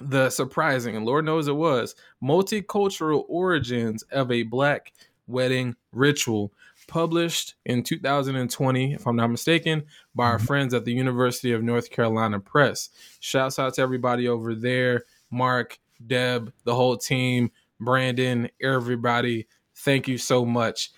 the 0.00 0.30
surprising, 0.30 0.96
and 0.96 1.04
Lord 1.04 1.24
knows 1.24 1.48
it 1.48 1.56
was, 1.56 1.94
multicultural 2.22 3.24
origins 3.28 4.02
of 4.04 4.30
a 4.30 4.44
black 4.44 4.92
wedding 5.26 5.76
ritual, 5.92 6.52
published 6.88 7.54
in 7.66 7.82
2020, 7.82 8.94
if 8.94 9.06
I'm 9.06 9.16
not 9.16 9.28
mistaken, 9.30 9.84
by 10.14 10.24
our 10.24 10.36
mm-hmm. 10.36 10.46
friends 10.46 10.74
at 10.74 10.84
the 10.84 10.92
University 10.92 11.52
of 11.52 11.62
North 11.62 11.90
Carolina 11.90 12.40
Press. 12.40 12.88
Shouts 13.20 13.58
out 13.58 13.74
to 13.74 13.82
everybody 13.82 14.26
over 14.26 14.54
there 14.54 15.04
Mark, 15.30 15.78
Deb, 16.04 16.52
the 16.64 16.74
whole 16.74 16.96
team, 16.96 17.50
Brandon, 17.78 18.48
everybody. 18.60 19.46
Thank 19.76 20.08
you 20.08 20.18
so 20.18 20.44
much. 20.44 20.90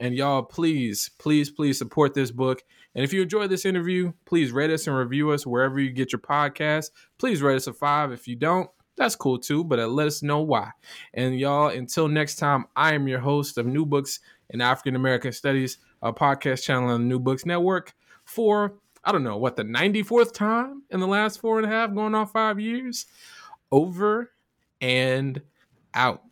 And 0.00 0.14
y'all, 0.14 0.42
please, 0.42 1.10
please, 1.18 1.50
please 1.50 1.76
support 1.76 2.14
this 2.14 2.30
book. 2.30 2.62
And 2.94 3.04
if 3.04 3.12
you 3.12 3.20
enjoyed 3.20 3.50
this 3.50 3.66
interview, 3.66 4.12
please 4.24 4.50
rate 4.50 4.70
us 4.70 4.86
and 4.86 4.96
review 4.96 5.30
us 5.30 5.46
wherever 5.46 5.78
you 5.78 5.90
get 5.90 6.10
your 6.10 6.20
podcast. 6.20 6.90
Please 7.18 7.42
rate 7.42 7.56
us 7.56 7.66
a 7.66 7.74
five. 7.74 8.10
If 8.10 8.26
you 8.26 8.34
don't, 8.34 8.68
that's 8.96 9.14
cool 9.14 9.38
too, 9.38 9.62
but 9.62 9.78
let 9.90 10.06
us 10.06 10.22
know 10.22 10.40
why. 10.40 10.70
And 11.12 11.38
y'all, 11.38 11.68
until 11.68 12.08
next 12.08 12.36
time, 12.36 12.64
I 12.74 12.94
am 12.94 13.08
your 13.08 13.20
host 13.20 13.58
of 13.58 13.66
New 13.66 13.84
Books 13.84 14.20
in 14.48 14.62
African 14.62 14.96
American 14.96 15.32
Studies, 15.32 15.78
a 16.02 16.12
podcast 16.12 16.64
channel 16.64 16.88
on 16.88 17.02
the 17.02 17.06
New 17.06 17.20
Books 17.20 17.44
Network 17.44 17.94
for, 18.24 18.74
I 19.04 19.12
don't 19.12 19.22
know, 19.22 19.36
what, 19.36 19.56
the 19.56 19.64
94th 19.64 20.32
time 20.32 20.82
in 20.90 21.00
the 21.00 21.06
last 21.06 21.40
four 21.40 21.58
and 21.58 21.66
a 21.66 21.70
half, 21.70 21.94
going 21.94 22.14
on 22.14 22.26
five 22.26 22.58
years? 22.58 23.06
Over 23.70 24.32
and 24.80 25.40
out. 25.94 26.22